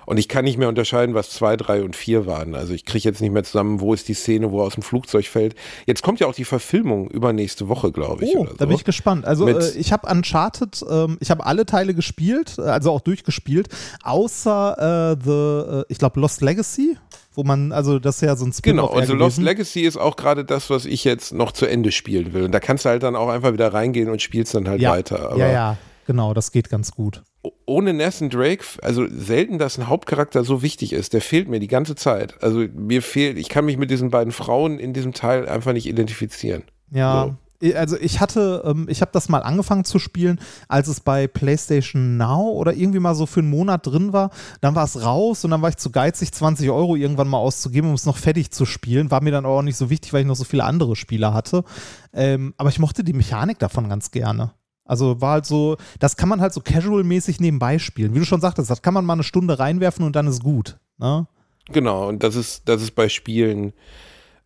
Und 0.06 0.16
ich 0.16 0.28
kann 0.28 0.44
nicht 0.44 0.58
mehr 0.58 0.68
unterscheiden, 0.68 1.12
was 1.16 1.30
zwei, 1.30 1.56
drei 1.56 1.82
und 1.82 1.96
vier 1.96 2.24
waren. 2.24 2.54
Also 2.54 2.72
ich 2.72 2.84
kriege 2.84 3.08
jetzt 3.08 3.20
nicht 3.20 3.32
mehr 3.32 3.42
zusammen, 3.42 3.80
wo 3.80 3.94
ist 3.94 4.06
die 4.06 4.14
Szene, 4.14 4.52
wo 4.52 4.60
er 4.60 4.66
aus 4.66 4.74
dem 4.74 4.84
Flugzeug 4.84 5.26
fällt. 5.26 5.56
Jetzt 5.86 6.04
kommt 6.04 6.20
ja 6.20 6.28
auch 6.28 6.34
die 6.36 6.44
Verfilmung 6.44 7.10
übernächste 7.10 7.68
Woche, 7.68 7.90
glaube 7.90 8.24
ich. 8.24 8.36
Oh, 8.36 8.42
oder 8.42 8.50
da 8.50 8.58
so. 8.58 8.66
bin 8.66 8.76
ich 8.76 8.84
gespannt. 8.84 9.24
Also 9.24 9.44
Mit- 9.44 9.56
äh, 9.56 9.72
ich 9.76 9.92
habe 9.92 10.08
Uncharted, 10.08 10.84
ähm, 10.88 11.18
ich 11.18 11.32
habe 11.32 11.44
alle 11.46 11.66
Teile 11.66 11.94
gespielt, 11.94 12.54
äh, 12.58 12.62
also 12.62 12.92
auch 12.92 13.00
durchgespielt, 13.00 13.70
außer 14.04 15.16
äh, 15.18 15.24
The, 15.24 15.80
äh, 15.80 15.84
ich 15.88 15.98
glaube 15.98 16.20
Lost 16.20 16.42
Legacy, 16.42 16.96
wo 17.34 17.44
man, 17.44 17.72
also 17.72 17.98
das 17.98 18.16
ist 18.16 18.20
ja 18.22 18.36
so 18.36 18.44
ein 18.44 18.52
Genau, 18.62 18.86
Spin-off 18.86 18.90
eher 18.92 19.00
also 19.00 19.14
Lost 19.14 19.36
gewesen. 19.36 19.44
Legacy 19.44 19.80
ist 19.80 19.96
auch 19.96 20.16
gerade 20.16 20.44
das, 20.44 20.70
was 20.70 20.84
ich 20.84 21.04
jetzt 21.04 21.32
noch 21.32 21.52
zu 21.52 21.66
Ende 21.66 21.92
spielen 21.92 22.32
will. 22.32 22.44
Und 22.44 22.52
da 22.52 22.60
kannst 22.60 22.84
du 22.84 22.90
halt 22.90 23.02
dann 23.02 23.16
auch 23.16 23.28
einfach 23.28 23.52
wieder 23.52 23.72
reingehen 23.72 24.08
und 24.10 24.20
spielst 24.20 24.54
dann 24.54 24.68
halt 24.68 24.80
ja, 24.80 24.90
weiter. 24.90 25.30
Aber 25.30 25.38
ja, 25.38 25.50
ja, 25.50 25.76
genau, 26.06 26.34
das 26.34 26.52
geht 26.52 26.68
ganz 26.68 26.92
gut. 26.92 27.22
ohne 27.66 27.92
Nathan 27.94 28.30
Drake, 28.30 28.64
also 28.82 29.06
selten, 29.08 29.58
dass 29.58 29.78
ein 29.78 29.88
Hauptcharakter 29.88 30.44
so 30.44 30.62
wichtig 30.62 30.92
ist. 30.92 31.12
Der 31.12 31.20
fehlt 31.20 31.48
mir 31.48 31.60
die 31.60 31.68
ganze 31.68 31.94
Zeit. 31.94 32.42
Also 32.42 32.60
mir 32.74 33.02
fehlt, 33.02 33.38
ich 33.38 33.48
kann 33.48 33.64
mich 33.64 33.76
mit 33.78 33.90
diesen 33.90 34.10
beiden 34.10 34.32
Frauen 34.32 34.78
in 34.78 34.92
diesem 34.92 35.12
Teil 35.12 35.48
einfach 35.48 35.72
nicht 35.72 35.86
identifizieren. 35.86 36.64
Ja. 36.90 37.24
So. 37.26 37.36
Also 37.74 37.96
ich 37.96 38.20
hatte, 38.20 38.62
ähm, 38.66 38.86
ich 38.88 39.00
habe 39.00 39.12
das 39.12 39.28
mal 39.28 39.42
angefangen 39.42 39.84
zu 39.84 39.98
spielen, 39.98 40.40
als 40.68 40.88
es 40.88 41.00
bei 41.00 41.26
PlayStation 41.26 42.16
Now 42.16 42.50
oder 42.50 42.74
irgendwie 42.74 42.98
mal 42.98 43.14
so 43.14 43.26
für 43.26 43.40
einen 43.40 43.50
Monat 43.50 43.86
drin 43.86 44.12
war. 44.12 44.30
Dann 44.60 44.74
war 44.74 44.84
es 44.84 45.04
raus 45.04 45.44
und 45.44 45.52
dann 45.52 45.62
war 45.62 45.68
ich 45.68 45.76
zu 45.76 45.90
geizig, 45.90 46.32
20 46.32 46.70
Euro 46.70 46.96
irgendwann 46.96 47.28
mal 47.28 47.38
auszugeben, 47.38 47.90
um 47.90 47.94
es 47.94 48.06
noch 48.06 48.16
fertig 48.16 48.50
zu 48.50 48.66
spielen. 48.66 49.10
War 49.10 49.22
mir 49.22 49.30
dann 49.30 49.46
auch 49.46 49.62
nicht 49.62 49.76
so 49.76 49.90
wichtig, 49.90 50.12
weil 50.12 50.22
ich 50.22 50.26
noch 50.26 50.36
so 50.36 50.44
viele 50.44 50.64
andere 50.64 50.96
Spiele 50.96 51.32
hatte. 51.32 51.64
Ähm, 52.12 52.54
aber 52.56 52.68
ich 52.68 52.78
mochte 52.78 53.04
die 53.04 53.12
Mechanik 53.12 53.58
davon 53.58 53.88
ganz 53.88 54.10
gerne. 54.10 54.52
Also 54.84 55.20
war 55.20 55.34
halt 55.34 55.46
so, 55.46 55.76
das 56.00 56.16
kann 56.16 56.28
man 56.28 56.40
halt 56.40 56.52
so 56.52 56.60
casual-mäßig 56.60 57.40
nebenbei 57.40 57.78
spielen. 57.78 58.14
Wie 58.14 58.18
du 58.18 58.24
schon 58.24 58.40
sagtest, 58.40 58.68
das 58.68 58.82
kann 58.82 58.94
man 58.94 59.04
mal 59.04 59.14
eine 59.14 59.22
Stunde 59.22 59.58
reinwerfen 59.58 60.04
und 60.04 60.16
dann 60.16 60.26
ist 60.26 60.42
gut. 60.42 60.78
Ne? 60.98 61.26
Genau, 61.66 62.08
und 62.08 62.22
das 62.22 62.34
ist, 62.34 62.68
das 62.68 62.82
ist 62.82 62.94
bei 62.94 63.08
Spielen 63.08 63.72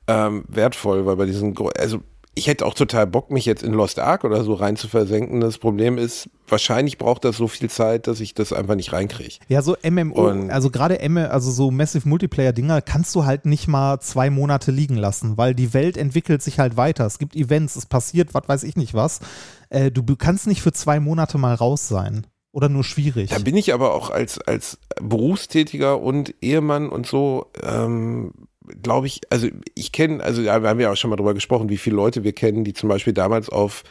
ähm, 0.06 0.44
wertvoll, 0.48 1.06
weil 1.06 1.16
bei 1.16 1.26
diesen, 1.26 1.54
also 1.78 2.00
ich 2.38 2.46
hätte 2.48 2.66
auch 2.66 2.74
total 2.74 3.06
Bock, 3.06 3.30
mich 3.30 3.46
jetzt 3.46 3.62
in 3.62 3.72
Lost 3.72 3.98
Ark 3.98 4.22
oder 4.22 4.44
so 4.44 4.52
rein 4.52 4.76
zu 4.76 4.88
versenken. 4.88 5.40
Das 5.40 5.56
Problem 5.56 5.96
ist, 5.96 6.28
wahrscheinlich 6.46 6.98
braucht 6.98 7.24
das 7.24 7.38
so 7.38 7.48
viel 7.48 7.70
Zeit, 7.70 8.06
dass 8.06 8.20
ich 8.20 8.34
das 8.34 8.52
einfach 8.52 8.74
nicht 8.74 8.92
reinkriege. 8.92 9.36
Ja, 9.48 9.62
so 9.62 9.74
MMO, 9.82 10.28
Und- 10.28 10.50
also 10.50 10.68
gerade 10.70 11.00
also 11.30 11.50
so 11.50 11.70
Massive 11.70 12.06
Multiplayer-Dinger 12.06 12.82
kannst 12.82 13.14
du 13.14 13.24
halt 13.24 13.46
nicht 13.46 13.68
mal 13.68 14.00
zwei 14.00 14.28
Monate 14.28 14.70
liegen 14.70 14.96
lassen, 14.96 15.38
weil 15.38 15.54
die 15.54 15.72
Welt 15.72 15.96
entwickelt 15.96 16.42
sich 16.42 16.58
halt 16.58 16.76
weiter. 16.76 17.06
Es 17.06 17.18
gibt 17.18 17.34
Events, 17.34 17.74
es 17.74 17.86
passiert, 17.86 18.34
was 18.34 18.46
weiß 18.46 18.62
ich 18.64 18.76
nicht 18.76 18.92
was. 18.92 19.20
Äh, 19.70 19.90
du 19.90 20.04
kannst 20.14 20.46
nicht 20.46 20.60
für 20.60 20.72
zwei 20.72 21.00
Monate 21.00 21.38
mal 21.38 21.54
raus 21.54 21.88
sein. 21.88 22.26
Oder 22.52 22.68
nur 22.70 22.84
schwierig. 22.84 23.30
Da 23.30 23.38
bin 23.38 23.54
ich 23.56 23.74
aber 23.74 23.94
auch 23.94 24.08
als, 24.08 24.38
als 24.38 24.78
Berufstätiger 25.02 26.00
und 26.00 26.34
Ehemann 26.40 26.88
und 26.88 27.06
so, 27.06 27.50
ähm, 27.62 28.32
glaube 28.82 29.06
ich, 29.06 29.20
also 29.30 29.48
ich 29.74 29.92
kenne, 29.92 30.22
also 30.22 30.42
da 30.42 30.54
haben 30.54 30.78
wir 30.78 30.90
auch 30.90 30.96
schon 30.96 31.10
mal 31.10 31.16
drüber 31.16 31.34
gesprochen, 31.34 31.68
wie 31.68 31.76
viele 31.76 31.96
Leute 31.96 32.24
wir 32.24 32.32
kennen, 32.32 32.64
die 32.64 32.72
zum 32.72 32.88
Beispiel 32.88 33.12
damals 33.12 33.48
auf 33.48 33.82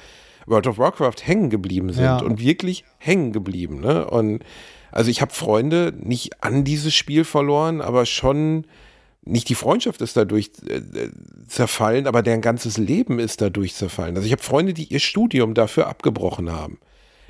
World 0.45 0.67
of 0.67 0.77
Warcraft 0.77 1.15
hängen 1.23 1.49
geblieben 1.49 1.91
sind 1.91 2.03
Ja. 2.03 2.17
und 2.19 2.39
wirklich 2.39 2.83
hängen 2.97 3.31
geblieben. 3.33 3.79
Ne? 3.81 4.07
Und 4.07 4.43
also 4.91 5.09
ich 5.09 5.21
habe 5.21 5.33
Freunde 5.33 5.93
nicht 5.97 6.43
an 6.43 6.63
dieses 6.63 6.93
Spiel 6.93 7.23
verloren, 7.23 7.81
aber 7.81 8.05
schon 8.05 8.65
nicht 9.27 9.49
die 9.49 9.55
Freundschaft 9.55 10.01
ist 10.01 10.15
dadurch 10.15 10.51
äh, 10.67 10.81
zerfallen, 11.47 12.05
aber 12.05 12.21
deren 12.21 12.41
ganzes 12.41 12.77
Leben 12.77 13.17
ist 13.17 13.41
dadurch 13.41 13.73
zerfallen. 13.73 14.15
Also 14.15 14.27
ich 14.27 14.31
habe 14.31 14.43
Freunde, 14.43 14.73
die 14.73 14.85
ihr 14.85 14.99
Studium 14.99 15.55
dafür 15.55 15.87
abgebrochen 15.87 16.51
haben. 16.51 16.77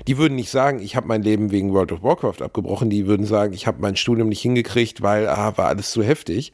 Die 0.06 0.18
würden 0.18 0.36
nicht 0.36 0.50
sagen, 0.50 0.80
ich 0.80 0.94
habe 0.94 1.08
mein 1.08 1.22
Leben 1.22 1.50
wegen 1.50 1.72
World 1.72 1.90
of 1.92 2.02
Warcraft 2.02 2.42
abgebrochen. 2.42 2.90
Die 2.90 3.06
würden 3.06 3.24
sagen, 3.24 3.54
ich 3.54 3.66
habe 3.66 3.78
mein 3.80 3.96
Studium 3.96 4.28
nicht 4.28 4.42
hingekriegt, 4.42 5.00
weil 5.00 5.26
ah, 5.26 5.56
war 5.56 5.68
alles 5.68 5.90
zu 5.90 6.02
heftig. 6.02 6.52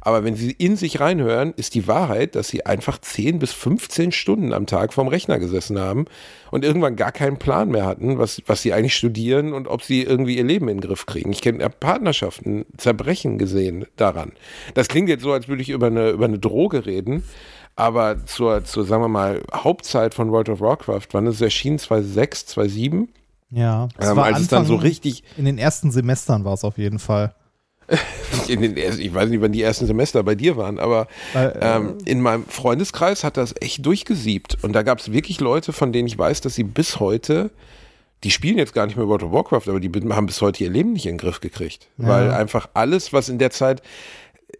Aber 0.00 0.24
wenn 0.24 0.36
sie 0.36 0.52
in 0.52 0.76
sich 0.76 1.00
reinhören, 1.00 1.52
ist 1.56 1.74
die 1.74 1.86
Wahrheit, 1.88 2.34
dass 2.34 2.48
sie 2.48 2.64
einfach 2.66 2.98
10 2.98 3.38
bis 3.38 3.52
15 3.52 4.12
Stunden 4.12 4.52
am 4.52 4.66
Tag 4.66 4.92
vorm 4.92 5.08
Rechner 5.08 5.38
gesessen 5.38 5.78
haben 5.78 6.06
und 6.50 6.64
irgendwann 6.64 6.96
gar 6.96 7.12
keinen 7.12 7.38
Plan 7.38 7.68
mehr 7.70 7.84
hatten, 7.86 8.18
was, 8.18 8.40
was 8.46 8.62
sie 8.62 8.72
eigentlich 8.72 8.96
studieren 8.96 9.52
und 9.52 9.68
ob 9.68 9.82
sie 9.82 10.02
irgendwie 10.02 10.36
ihr 10.38 10.44
Leben 10.44 10.68
in 10.68 10.78
den 10.78 10.88
Griff 10.88 11.06
kriegen. 11.06 11.30
Ich 11.32 11.42
kenne 11.42 11.68
Partnerschaften 11.70 12.64
zerbrechen 12.76 13.38
gesehen 13.38 13.86
daran. 13.96 14.32
Das 14.74 14.88
klingt 14.88 15.08
jetzt 15.08 15.22
so, 15.22 15.32
als 15.32 15.48
würde 15.48 15.62
ich 15.62 15.68
über 15.70 15.88
eine, 15.88 16.10
über 16.10 16.26
eine 16.26 16.38
Droge 16.38 16.86
reden. 16.86 17.22
Aber 17.76 18.24
zur, 18.26 18.64
zur, 18.64 18.84
sagen 18.84 19.02
wir 19.02 19.08
mal, 19.08 19.40
Hauptzeit 19.54 20.12
von 20.14 20.30
World 20.32 20.48
of 20.48 20.60
Warcraft, 20.60 21.06
wann 21.12 21.26
ist 21.26 21.36
es 21.36 21.40
erschienen? 21.42 21.78
2006, 21.78 22.46
2007? 22.46 23.08
ja, 23.50 23.88
es 23.98 24.08
Ähm, 24.10 24.16
war 24.16 24.24
als 24.24 24.40
es 24.40 24.48
dann 24.48 24.66
so 24.66 24.74
Anfang- 24.74 24.86
richtig, 24.88 25.22
In 25.36 25.44
den 25.44 25.58
ersten 25.58 25.90
Semestern 25.90 26.44
war 26.44 26.54
es 26.54 26.64
auf 26.64 26.76
jeden 26.76 26.98
Fall. 26.98 27.34
den, 28.48 28.76
ich 28.76 29.14
weiß 29.14 29.30
nicht, 29.30 29.40
wann 29.40 29.52
die 29.52 29.62
ersten 29.62 29.86
Semester 29.86 30.22
bei 30.22 30.34
dir 30.34 30.56
waren, 30.56 30.78
aber 30.78 31.06
äh, 31.34 31.52
ähm, 31.60 31.98
in 32.04 32.20
meinem 32.20 32.44
Freundeskreis 32.46 33.24
hat 33.24 33.36
das 33.36 33.54
echt 33.60 33.84
durchgesiebt. 33.84 34.58
Und 34.62 34.72
da 34.74 34.82
gab 34.82 34.98
es 34.98 35.12
wirklich 35.12 35.40
Leute, 35.40 35.72
von 35.72 35.92
denen 35.92 36.06
ich 36.06 36.18
weiß, 36.18 36.40
dass 36.42 36.54
sie 36.54 36.64
bis 36.64 37.00
heute, 37.00 37.50
die 38.24 38.30
spielen 38.30 38.58
jetzt 38.58 38.74
gar 38.74 38.86
nicht 38.86 38.96
mehr 38.96 39.08
World 39.08 39.22
of 39.22 39.32
Warcraft, 39.32 39.68
aber 39.68 39.80
die 39.80 39.90
haben 40.10 40.26
bis 40.26 40.40
heute 40.42 40.64
ihr 40.64 40.70
Leben 40.70 40.92
nicht 40.92 41.06
in 41.06 41.12
den 41.12 41.18
Griff 41.18 41.40
gekriegt. 41.40 41.88
Ja. 41.98 42.08
Weil 42.08 42.30
einfach 42.32 42.68
alles, 42.74 43.12
was 43.12 43.28
in 43.28 43.38
der 43.38 43.50
Zeit, 43.50 43.82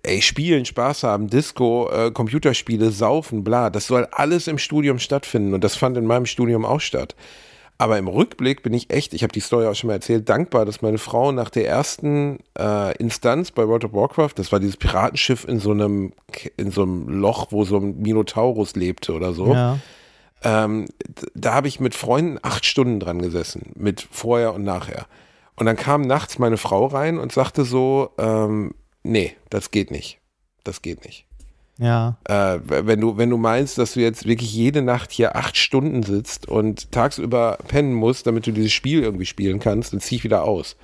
ey, 0.03 0.23
spielen, 0.23 0.65
Spaß 0.65 1.03
haben, 1.03 1.29
Disco, 1.29 1.91
äh, 1.91 2.11
Computerspiele, 2.11 2.91
saufen, 2.91 3.45
bla, 3.45 3.69
das 3.69 3.87
soll 3.87 4.07
alles 4.11 4.47
im 4.47 4.59
Studium 4.59 4.99
stattfinden. 4.99 5.55
Und 5.55 5.65
das 5.65 5.77
fand 5.77 5.97
in 5.97 6.07
meinem 6.07 6.27
Studium 6.27 6.65
auch 6.65 6.81
statt. 6.81 7.15
Aber 7.81 7.97
im 7.97 8.09
Rückblick 8.09 8.65
bin 8.65 8.75
ich 8.75 8.91
echt, 8.91 9.15
ich 9.15 9.23
habe 9.23 9.33
die 9.33 9.41
Story 9.41 9.67
auch 9.67 9.75
schon 9.75 9.87
mal 9.87 9.95
erzählt, 9.95 10.29
dankbar, 10.29 10.67
dass 10.67 10.83
meine 10.83 10.99
Frau 10.99 11.31
nach 11.31 11.49
der 11.49 11.69
ersten 11.69 12.41
äh, 12.59 12.97
Instanz 12.97 13.53
bei 13.53 13.69
World 13.69 13.85
of 13.85 13.93
Warcraft, 13.93 14.33
das 14.35 14.51
war 14.51 14.59
dieses 14.59 14.77
Piratenschiff 14.77 15.47
in 15.47 15.61
so 15.61 15.71
einem 15.71 16.13
in 16.57 16.73
so 16.73 16.83
einem 16.83 17.09
Loch, 17.09 17.47
wo 17.51 17.65
so 17.65 17.77
ein 17.77 18.01
Minotaurus 18.01 18.75
lebte 18.75 19.13
oder 19.13 19.33
so. 19.33 19.55
Ja. 19.55 19.79
Ähm, 20.43 20.87
da 21.35 21.55
habe 21.55 21.69
ich 21.69 21.79
mit 21.79 21.95
Freunden 21.95 22.39
acht 22.43 22.67
Stunden 22.67 22.99
dran 22.99 23.23
gesessen, 23.23 23.73
mit 23.77 24.07
vorher 24.11 24.55
und 24.55 24.65
nachher. 24.65 25.07
Und 25.55 25.67
dann 25.67 25.77
kam 25.77 26.03
nachts 26.03 26.39
meine 26.39 26.57
Frau 26.57 26.87
rein 26.87 27.19
und 27.19 27.33
sagte 27.33 27.65
so, 27.65 28.11
ähm, 28.19 28.75
nee, 29.05 29.37
das 29.51 29.71
geht 29.71 29.93
nicht. 29.93 30.19
Das 30.65 30.83
geht 30.83 31.05
nicht. 31.05 31.28
Ja. 31.79 32.17
Äh, 32.25 32.59
wenn 32.65 33.01
du, 33.01 33.17
wenn 33.17 33.31
du 33.31 33.37
meinst, 33.37 33.79
dass 33.79 33.95
du 33.95 34.01
jetzt 34.01 34.27
wirklich 34.27 34.53
jede 34.53 34.83
Nacht 34.83 35.13
hier 35.13 35.37
acht 35.37 35.57
Stunden 35.57 36.03
sitzt 36.03 36.49
und 36.49 36.91
tagsüber 36.91 37.59
pennen 37.69 37.95
musst, 37.95 38.27
damit 38.27 38.47
du 38.47 38.53
dieses 38.53 38.73
Spiel 38.73 39.03
irgendwie 39.03 39.27
spielen 39.27 39.61
kannst, 39.61 39.93
dann 39.93 40.01
zieh 40.01 40.17
ich 40.17 40.25
wieder 40.25 40.43
aus. 40.43 40.77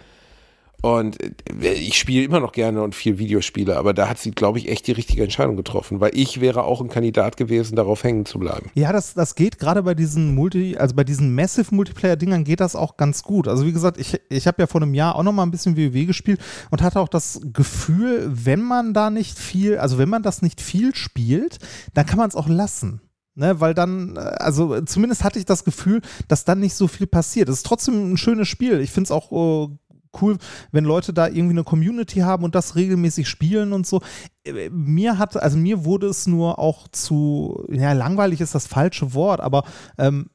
Und 0.84 1.16
äh, 1.62 1.72
ich 1.72 1.98
spiele 1.98 2.26
immer 2.26 2.40
noch 2.40 2.52
gerne 2.52 2.82
und 2.82 2.94
viel 2.94 3.16
Videospiele, 3.16 3.78
aber 3.78 3.94
da 3.94 4.06
hat 4.06 4.18
sie, 4.18 4.32
glaube 4.32 4.58
ich, 4.58 4.68
echt 4.68 4.86
die 4.86 4.92
richtige 4.92 5.22
Entscheidung 5.22 5.56
getroffen, 5.56 6.00
weil 6.00 6.10
ich 6.12 6.42
wäre 6.42 6.64
auch 6.64 6.82
ein 6.82 6.90
Kandidat 6.90 7.38
gewesen, 7.38 7.74
darauf 7.74 8.04
hängen 8.04 8.26
zu 8.26 8.38
bleiben. 8.38 8.70
Ja, 8.74 8.92
das, 8.92 9.14
das 9.14 9.34
geht 9.34 9.58
gerade 9.58 9.82
bei 9.82 9.94
diesen 9.94 10.34
Multi, 10.34 10.76
also 10.76 10.94
bei 10.94 11.02
diesen 11.02 11.34
Massive 11.34 11.74
Multiplayer-Dingern 11.74 12.44
geht 12.44 12.60
das 12.60 12.76
auch 12.76 12.98
ganz 12.98 13.22
gut. 13.22 13.48
Also 13.48 13.64
wie 13.64 13.72
gesagt, 13.72 13.98
ich, 13.98 14.20
ich 14.28 14.46
habe 14.46 14.60
ja 14.60 14.66
vor 14.66 14.82
einem 14.82 14.92
Jahr 14.92 15.16
auch 15.16 15.22
noch 15.22 15.32
mal 15.32 15.44
ein 15.44 15.50
bisschen 15.50 15.74
WoW 15.74 16.06
gespielt 16.06 16.38
und 16.70 16.82
hatte 16.82 17.00
auch 17.00 17.08
das 17.08 17.40
Gefühl, 17.54 18.30
wenn 18.30 18.60
man 18.60 18.92
da 18.92 19.08
nicht 19.08 19.38
viel, 19.38 19.78
also 19.78 19.96
wenn 19.96 20.10
man 20.10 20.22
das 20.22 20.42
nicht 20.42 20.60
viel 20.60 20.94
spielt, 20.94 21.60
dann 21.94 22.04
kann 22.04 22.18
man 22.18 22.28
es 22.28 22.36
auch 22.36 22.46
lassen. 22.46 23.00
Ne, 23.36 23.58
weil 23.58 23.74
dann, 23.74 24.14
äh, 24.16 24.20
also 24.20 24.80
zumindest 24.82 25.24
hatte 25.24 25.40
ich 25.40 25.44
das 25.44 25.64
Gefühl, 25.64 26.02
dass 26.28 26.44
dann 26.44 26.60
nicht 26.60 26.74
so 26.74 26.86
viel 26.86 27.08
passiert. 27.08 27.48
Es 27.48 27.56
ist 27.56 27.66
trotzdem 27.66 28.12
ein 28.12 28.16
schönes 28.16 28.46
Spiel. 28.46 28.78
Ich 28.78 28.92
finde 28.92 29.08
es 29.08 29.10
auch 29.10 29.32
äh, 29.32 29.74
cool, 30.22 30.38
wenn 30.72 30.84
Leute 30.84 31.12
da 31.12 31.26
irgendwie 31.26 31.54
eine 31.54 31.64
Community 31.64 32.20
haben 32.20 32.44
und 32.44 32.54
das 32.54 32.76
regelmäßig 32.76 33.28
spielen 33.28 33.72
und 33.72 33.86
so. 33.86 34.00
Äh, 34.44 34.70
Mir 34.70 35.18
hat, 35.18 35.36
also 35.36 35.56
mir 35.56 35.84
wurde 35.84 36.06
es 36.06 36.26
nur 36.26 36.58
auch 36.58 36.88
zu, 36.88 37.64
ja, 37.70 37.92
langweilig 37.92 38.40
ist 38.40 38.54
das 38.54 38.66
falsche 38.66 39.14
Wort, 39.14 39.40
aber 39.40 39.64
ähm, 39.98 40.30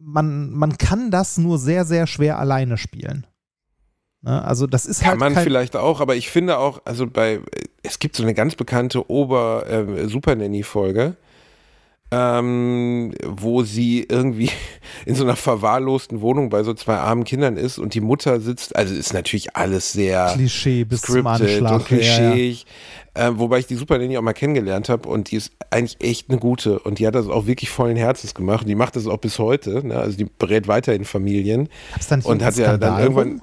man, 0.00 0.50
man 0.50 0.76
kann 0.78 1.10
das 1.10 1.38
nur 1.38 1.58
sehr, 1.58 1.84
sehr 1.84 2.06
schwer 2.06 2.38
alleine 2.38 2.76
spielen. 2.76 3.26
Ne? 4.24 4.42
Also 4.42 4.66
das 4.66 4.86
ist 4.86 5.00
Kann 5.00 5.20
halt 5.20 5.34
man 5.34 5.44
vielleicht 5.44 5.76
auch, 5.76 6.00
aber 6.00 6.16
ich 6.16 6.30
finde 6.30 6.58
auch, 6.58 6.80
also 6.84 7.06
bei, 7.06 7.40
es 7.82 7.98
gibt 7.98 8.16
so 8.16 8.22
eine 8.22 8.34
ganz 8.34 8.54
bekannte 8.56 9.10
Ober 9.10 9.66
äh, 9.66 10.08
Super 10.08 10.34
Nanny 10.34 10.62
Folge, 10.62 11.16
ähm, 12.10 13.12
wo 13.24 13.62
sie 13.62 14.06
irgendwie 14.08 14.50
in 15.06 15.14
so 15.14 15.24
einer 15.24 15.36
verwahrlosten 15.36 16.20
Wohnung 16.20 16.50
bei 16.50 16.62
so 16.62 16.74
zwei 16.74 16.96
armen 16.96 17.24
Kindern 17.24 17.56
ist 17.56 17.78
und 17.78 17.94
die 17.94 18.00
Mutter 18.00 18.40
sitzt, 18.40 18.76
also 18.76 18.94
ist 18.94 19.12
natürlich 19.12 19.56
alles 19.56 19.92
sehr 19.92 20.32
Klischee 20.34 20.84
bis 20.84 21.02
zum 21.02 21.20
scripted 21.20 21.48
Anschlag. 21.48 21.72
und 21.72 21.84
klischeeig. 21.86 22.64
Äh, 23.16 23.30
wobei 23.34 23.60
ich 23.60 23.66
die 23.66 23.76
Super 23.76 23.98
Nanny 23.98 24.18
auch 24.18 24.22
mal 24.22 24.32
kennengelernt 24.32 24.88
habe 24.88 25.08
und 25.08 25.30
die 25.30 25.36
ist 25.36 25.52
eigentlich 25.70 25.96
echt 26.00 26.30
eine 26.30 26.38
gute 26.38 26.80
und 26.80 26.98
die 26.98 27.06
hat 27.06 27.14
das 27.14 27.28
auch 27.28 27.46
wirklich 27.46 27.70
vollen 27.70 27.96
Herzens 27.96 28.34
gemacht. 28.34 28.62
Und 28.62 28.68
die 28.68 28.74
macht 28.74 28.96
das 28.96 29.06
auch 29.06 29.18
bis 29.18 29.38
heute. 29.38 29.86
Ne? 29.86 29.96
Also 29.96 30.16
die 30.16 30.24
berät 30.24 30.66
weiterhin 30.66 31.04
Familien 31.04 31.68
Gab's 31.92 32.08
da 32.08 32.16
nicht 32.16 32.26
und 32.26 32.42
hat 32.42 32.56
ja 32.56 32.76
dann 32.76 33.00
irgendwann? 33.00 33.40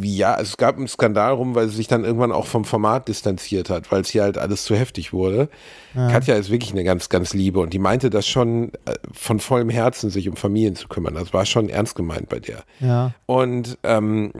Ja, 0.00 0.38
es 0.40 0.56
gab 0.56 0.76
einen 0.76 0.88
Skandal 0.88 1.32
rum, 1.34 1.54
weil 1.54 1.68
sie 1.68 1.76
sich 1.76 1.88
dann 1.88 2.04
irgendwann 2.04 2.32
auch 2.32 2.46
vom 2.46 2.64
Format 2.64 3.08
distanziert 3.08 3.70
hat, 3.70 3.92
weil 3.92 4.00
es 4.00 4.10
hier 4.10 4.22
halt 4.22 4.38
alles 4.38 4.64
zu 4.64 4.74
heftig 4.74 5.12
wurde. 5.12 5.48
Katja 5.94 6.36
ist 6.36 6.50
wirklich 6.50 6.72
eine 6.72 6.84
ganz, 6.84 7.08
ganz 7.08 7.34
liebe 7.34 7.60
und 7.60 7.72
die 7.72 7.78
meinte 7.78 8.08
das 8.08 8.26
schon 8.26 8.72
äh, 8.86 8.94
von 9.12 9.40
vollem 9.40 9.68
Herzen, 9.68 10.10
sich 10.10 10.28
um 10.28 10.36
Familien 10.36 10.74
zu 10.74 10.88
kümmern. 10.88 11.14
Das 11.14 11.34
war 11.34 11.44
schon 11.44 11.68
ernst 11.68 11.94
gemeint 11.94 12.28
bei 12.28 12.40
der. 12.40 12.64
Ja. 12.80 13.12
Und 13.26 13.78
ähm, 13.82 14.32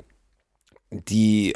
die, 0.90 1.54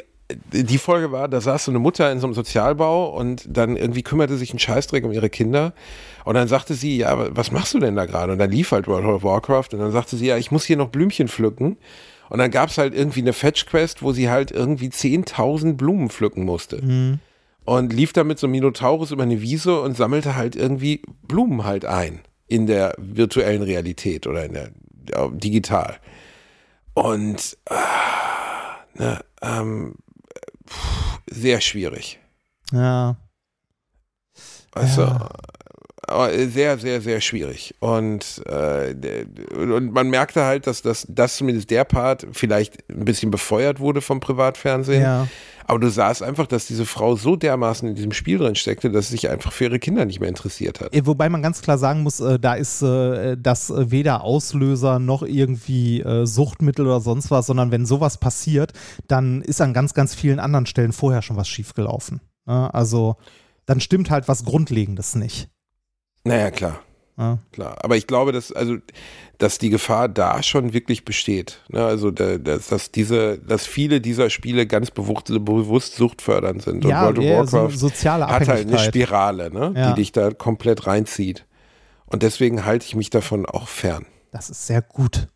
die 0.51 0.77
Folge 0.77 1.11
war, 1.11 1.27
da 1.27 1.41
saß 1.41 1.65
so 1.65 1.71
eine 1.71 1.79
Mutter 1.79 2.11
in 2.11 2.19
so 2.19 2.27
einem 2.27 2.33
Sozialbau 2.33 3.09
und 3.17 3.45
dann 3.49 3.75
irgendwie 3.75 4.03
kümmerte 4.03 4.37
sich 4.37 4.53
ein 4.53 4.59
Scheißdreck 4.59 5.03
um 5.03 5.11
ihre 5.11 5.29
Kinder. 5.29 5.73
Und 6.25 6.35
dann 6.35 6.47
sagte 6.47 6.73
sie, 6.73 6.97
ja, 6.97 7.35
was 7.35 7.51
machst 7.51 7.73
du 7.73 7.79
denn 7.79 7.95
da 7.95 8.05
gerade? 8.05 8.33
Und 8.33 8.39
dann 8.39 8.51
lief 8.51 8.71
halt 8.71 8.87
World 8.87 9.05
of 9.05 9.23
Warcraft 9.23 9.69
und 9.73 9.79
dann 9.79 9.91
sagte 9.91 10.17
sie, 10.17 10.27
ja, 10.27 10.37
ich 10.37 10.51
muss 10.51 10.65
hier 10.65 10.77
noch 10.77 10.89
Blümchen 10.89 11.27
pflücken. 11.27 11.77
Und 12.29 12.39
dann 12.39 12.51
gab 12.51 12.69
es 12.69 12.77
halt 12.77 12.93
irgendwie 12.93 13.21
eine 13.21 13.33
Fetch-Quest, 13.33 14.01
wo 14.01 14.11
sie 14.11 14.29
halt 14.29 14.51
irgendwie 14.51 14.89
10.000 14.89 15.73
Blumen 15.73 16.09
pflücken 16.09 16.43
musste. 16.43 16.81
Mhm. 16.83 17.19
Und 17.65 17.91
lief 17.91 18.13
da 18.13 18.23
mit 18.23 18.39
so 18.39 18.47
einem 18.47 18.53
Minotaurus 18.53 19.11
über 19.11 19.23
eine 19.23 19.41
Wiese 19.41 19.81
und 19.81 19.97
sammelte 19.97 20.35
halt 20.35 20.55
irgendwie 20.55 21.01
Blumen 21.23 21.65
halt 21.65 21.85
ein 21.85 22.21
in 22.47 22.65
der 22.65 22.95
virtuellen 22.97 23.61
Realität 23.61 24.25
oder 24.25 24.45
in 24.45 24.53
der 24.53 24.71
ja, 25.09 25.27
digital. 25.27 25.97
Und 26.93 27.57
ah, 27.69 28.77
ne, 28.93 29.19
ähm, 29.41 29.95
pff, 30.67 31.19
sehr 31.29 31.61
schwierig. 31.61 32.19
Ja. 32.71 33.17
Also, 34.71 35.01
Ja. 35.01 35.29
Aber 36.07 36.31
sehr, 36.47 36.77
sehr, 36.77 37.01
sehr 37.01 37.21
schwierig. 37.21 37.75
Und, 37.79 38.41
äh, 38.47 38.95
und 39.53 39.91
man 39.91 40.09
merkte 40.09 40.43
halt, 40.45 40.67
dass 40.67 40.81
das, 40.81 41.05
das 41.09 41.37
zumindest 41.37 41.69
der 41.69 41.83
Part 41.83 42.27
vielleicht 42.31 42.89
ein 42.89 43.05
bisschen 43.05 43.31
befeuert 43.31 43.79
wurde 43.79 44.01
vom 44.01 44.19
Privatfernsehen. 44.19 45.03
Ja. 45.03 45.27
Aber 45.69 45.79
du 45.79 45.89
sahst 45.89 46.23
einfach, 46.23 46.47
dass 46.47 46.65
diese 46.65 46.85
Frau 46.85 47.17
so 47.17 47.35
dermaßen 47.35 47.89
in 47.89 47.95
diesem 47.95 48.13
Spiel 48.13 48.37
drin 48.37 48.55
steckte, 48.55 48.89
dass 48.89 49.07
sie 49.07 49.11
sich 49.11 49.29
einfach 49.29 49.51
für 49.51 49.65
ihre 49.65 49.79
Kinder 49.79 50.05
nicht 50.05 50.21
mehr 50.21 50.29
interessiert 50.29 50.79
hat. 50.79 50.95
Äh, 50.95 51.05
Wobei 51.05 51.27
man 51.27 51.41
ganz 51.41 51.61
klar 51.61 51.77
sagen 51.77 52.03
muss, 52.03 52.21
äh, 52.21 52.39
da 52.39 52.53
ist 52.53 52.81
äh, 52.81 53.35
das 53.37 53.69
äh, 53.69 53.91
weder 53.91 54.23
Auslöser 54.23 54.99
noch 54.99 55.23
irgendwie 55.23 56.01
äh, 56.01 56.25
Suchtmittel 56.25 56.85
oder 56.85 57.01
sonst 57.01 57.31
was, 57.31 57.47
sondern 57.47 57.71
wenn 57.71 57.85
sowas 57.85 58.17
passiert, 58.17 58.71
dann 59.09 59.41
ist 59.41 59.59
an 59.59 59.73
ganz, 59.73 59.93
ganz 59.93 60.15
vielen 60.15 60.39
anderen 60.39 60.67
Stellen 60.67 60.93
vorher 60.93 61.21
schon 61.21 61.35
was 61.35 61.49
schiefgelaufen. 61.49 62.21
Ne? 62.45 62.73
Also 62.73 63.17
dann 63.65 63.81
stimmt 63.81 64.09
halt 64.09 64.29
was 64.29 64.45
Grundlegendes 64.45 65.15
nicht. 65.15 65.49
Naja, 66.27 66.51
klar. 66.51 66.79
Ja. 67.17 67.39
Klar, 67.51 67.77
aber 67.83 67.97
ich 67.97 68.05
glaube, 68.05 68.31
dass 68.31 68.51
also, 68.51 68.75
dass 69.39 69.57
die 69.57 69.69
Gefahr 69.71 70.07
da 70.07 70.43
schon 70.43 70.73
wirklich 70.73 71.03
besteht. 71.03 71.61
Ne? 71.69 71.83
Also, 71.83 72.11
da- 72.11 72.37
dass, 72.37 72.67
dass 72.67 72.91
diese, 72.91 73.39
dass 73.39 73.65
viele 73.65 74.01
dieser 74.01 74.29
Spiele 74.29 74.67
ganz 74.67 74.91
bewusst, 74.91 75.25
bewusst 75.27 75.95
suchtfördernd 75.95 76.61
sind. 76.61 76.85
Und 76.85 76.91
Ja, 76.91 77.05
World 77.05 77.17
of 77.17 77.49
so 77.49 77.57
Warcraft 77.57 77.77
soziale 77.77 78.27
hat 78.27 78.47
halt 78.47 78.67
eine. 78.67 78.77
Spirale, 78.77 79.49
ne? 79.51 79.73
Ja. 79.75 79.89
die 79.93 80.01
dich 80.01 80.11
da 80.11 80.29
komplett 80.31 80.85
reinzieht. 80.85 81.45
Und 82.05 82.21
deswegen 82.23 82.65
halte 82.65 82.85
ich 82.85 82.95
mich 82.95 83.09
davon 83.09 83.45
auch 83.47 83.67
fern. 83.67 84.05
Das 84.31 84.49
ist 84.51 84.67
sehr 84.67 84.81
gut. 84.83 85.27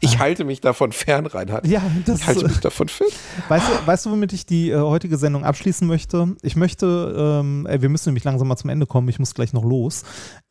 Ich 0.00 0.18
halte 0.18 0.44
mich 0.44 0.60
davon 0.60 0.92
fern, 0.92 1.26
Reinhard. 1.26 1.66
Ja, 1.66 1.82
das 2.06 2.20
Ich 2.20 2.26
halte 2.26 2.48
mich 2.48 2.60
davon 2.60 2.88
fern. 2.88 3.08
Weißt 3.48 3.66
du, 3.68 3.86
weißt 3.86 4.06
du, 4.06 4.10
womit 4.10 4.32
ich 4.32 4.46
die 4.46 4.70
äh, 4.70 4.78
heutige 4.78 5.18
Sendung 5.18 5.44
abschließen 5.44 5.86
möchte? 5.86 6.36
Ich 6.42 6.56
möchte, 6.56 7.40
ähm, 7.40 7.66
äh, 7.66 7.82
wir 7.82 7.90
müssen 7.90 8.08
nämlich 8.08 8.24
langsam 8.24 8.48
mal 8.48 8.56
zum 8.56 8.70
Ende 8.70 8.86
kommen, 8.86 9.08
ich 9.08 9.18
muss 9.18 9.34
gleich 9.34 9.52
noch 9.52 9.64
los. 9.64 10.04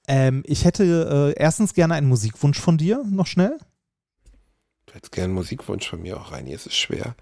Ähm, 0.08 0.43
ich 0.45 0.66
hätte 0.66 1.34
äh, 1.36 1.41
erstens 1.41 1.74
gerne 1.74 1.95
einen 1.95 2.08
Musikwunsch 2.08 2.60
von 2.60 2.78
dir, 2.78 3.04
noch 3.10 3.28
schnell. 3.28 3.58
Du 4.86 4.93
hättest 4.93 5.12
gerne 5.12 5.26
einen 5.26 5.36
Musikwunsch 5.36 5.88
von 5.88 6.02
mir 6.02 6.18
auch 6.18 6.32
rein. 6.32 6.45
Hier 6.45 6.56
ist 6.56 6.68
es 6.68 6.76
schwer. 6.76 7.16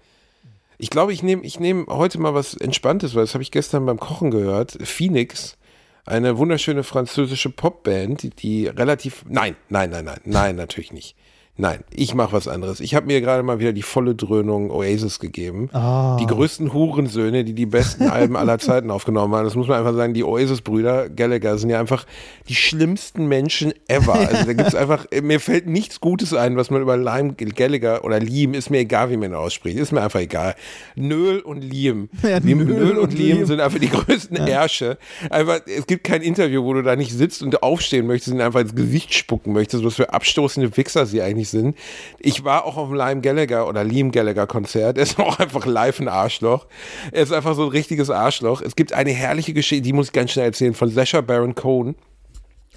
Ich 0.78 0.90
glaube, 0.90 1.12
ich 1.12 1.22
nehme 1.22 1.42
ich 1.42 1.58
nehm 1.58 1.86
heute 1.88 2.18
mal 2.18 2.34
was 2.34 2.54
Entspanntes, 2.54 3.14
weil 3.14 3.24
das 3.24 3.34
habe 3.34 3.42
ich 3.42 3.50
gestern 3.50 3.84
beim 3.84 3.98
Kochen 3.98 4.30
gehört. 4.30 4.78
Phoenix, 4.82 5.58
eine 6.06 6.38
wunderschöne 6.38 6.84
französische 6.84 7.50
Popband, 7.50 8.40
die 8.42 8.66
relativ. 8.66 9.24
Nein, 9.28 9.56
nein, 9.68 9.90
nein, 9.90 10.04
nein, 10.04 10.20
nein, 10.24 10.56
natürlich 10.56 10.92
nicht. 10.92 11.16
Nein, 11.60 11.82
ich 11.92 12.14
mache 12.14 12.32
was 12.34 12.46
anderes. 12.46 12.78
Ich 12.78 12.94
habe 12.94 13.06
mir 13.06 13.20
gerade 13.20 13.42
mal 13.42 13.58
wieder 13.58 13.72
die 13.72 13.82
volle 13.82 14.14
Dröhnung 14.14 14.70
Oasis 14.70 15.18
gegeben. 15.18 15.68
Ah. 15.72 16.16
Die 16.20 16.26
größten 16.26 16.72
Hurensöhne, 16.72 17.42
die 17.42 17.52
die 17.52 17.66
besten 17.66 18.04
Alben 18.08 18.36
aller 18.36 18.58
Zeiten 18.60 18.92
aufgenommen 18.92 19.34
haben. 19.34 19.42
Das 19.44 19.56
muss 19.56 19.66
man 19.66 19.78
einfach 19.80 19.96
sagen. 19.96 20.14
Die 20.14 20.22
Oasis-Brüder 20.22 21.08
Gallagher 21.08 21.58
sind 21.58 21.70
ja 21.70 21.80
einfach 21.80 22.06
die 22.48 22.54
schlimmsten 22.54 23.26
Menschen 23.26 23.72
ever. 23.88 24.14
Also 24.14 24.44
da 24.46 24.52
gibt's 24.52 24.74
einfach, 24.76 25.06
mir 25.20 25.40
fällt 25.40 25.66
nichts 25.66 26.00
Gutes 26.00 26.32
ein, 26.32 26.56
was 26.56 26.70
man 26.70 26.80
über 26.80 26.96
Lime 26.96 27.32
Gallagher 27.34 28.04
oder 28.04 28.20
Liam, 28.20 28.54
ist 28.54 28.70
mir 28.70 28.78
egal, 28.78 29.10
wie 29.10 29.16
man 29.16 29.34
ausspricht, 29.34 29.78
ist 29.78 29.90
mir 29.90 30.02
einfach 30.02 30.20
egal. 30.20 30.54
Nöl 30.94 31.40
und 31.40 31.62
Liam. 31.62 32.08
Ja, 32.22 32.38
Liam 32.38 32.58
Nöl 32.58 32.66
Nöl, 32.66 32.98
und 32.98 33.14
Liam 33.14 33.38
Liam. 33.38 33.46
sind 33.46 33.60
einfach 33.60 33.80
die 33.80 33.88
größten 33.88 34.36
Ärsche. 34.36 34.96
Einfach, 35.30 35.60
es 35.66 35.86
gibt 35.88 36.04
kein 36.04 36.22
Interview, 36.22 36.62
wo 36.62 36.74
du 36.74 36.82
da 36.82 36.94
nicht 36.94 37.12
sitzt 37.12 37.42
und 37.42 37.64
aufstehen 37.64 38.06
möchtest 38.06 38.34
und 38.34 38.40
einfach 38.40 38.60
ins 38.60 38.76
Gesicht 38.76 39.12
spucken 39.12 39.54
möchtest, 39.54 39.82
was 39.82 39.96
für 39.96 40.12
abstoßende 40.12 40.76
Wichser 40.76 41.06
sie 41.06 41.20
eigentlich 41.20 41.47
sind. 41.50 41.76
Ich 42.18 42.44
war 42.44 42.64
auch 42.64 42.76
auf 42.76 42.88
dem 42.88 42.96
Lime 42.96 43.20
Gallagher 43.20 43.68
oder 43.68 43.84
Liam 43.84 44.10
Gallagher 44.12 44.46
Konzert. 44.46 44.96
Er 44.98 45.02
ist 45.04 45.18
auch 45.18 45.38
einfach 45.38 45.66
live 45.66 46.00
ein 46.00 46.08
Arschloch. 46.08 46.66
Er 47.12 47.22
ist 47.22 47.32
einfach 47.32 47.54
so 47.54 47.62
ein 47.64 47.68
richtiges 47.70 48.10
Arschloch. 48.10 48.62
Es 48.62 48.76
gibt 48.76 48.92
eine 48.92 49.10
herrliche 49.10 49.52
Geschichte, 49.52 49.82
die 49.82 49.92
muss 49.92 50.06
ich 50.08 50.12
ganz 50.12 50.32
schnell 50.32 50.46
erzählen, 50.46 50.74
von 50.74 50.88
Sacha 50.88 51.20
Baron 51.20 51.54
Cohen. 51.54 51.94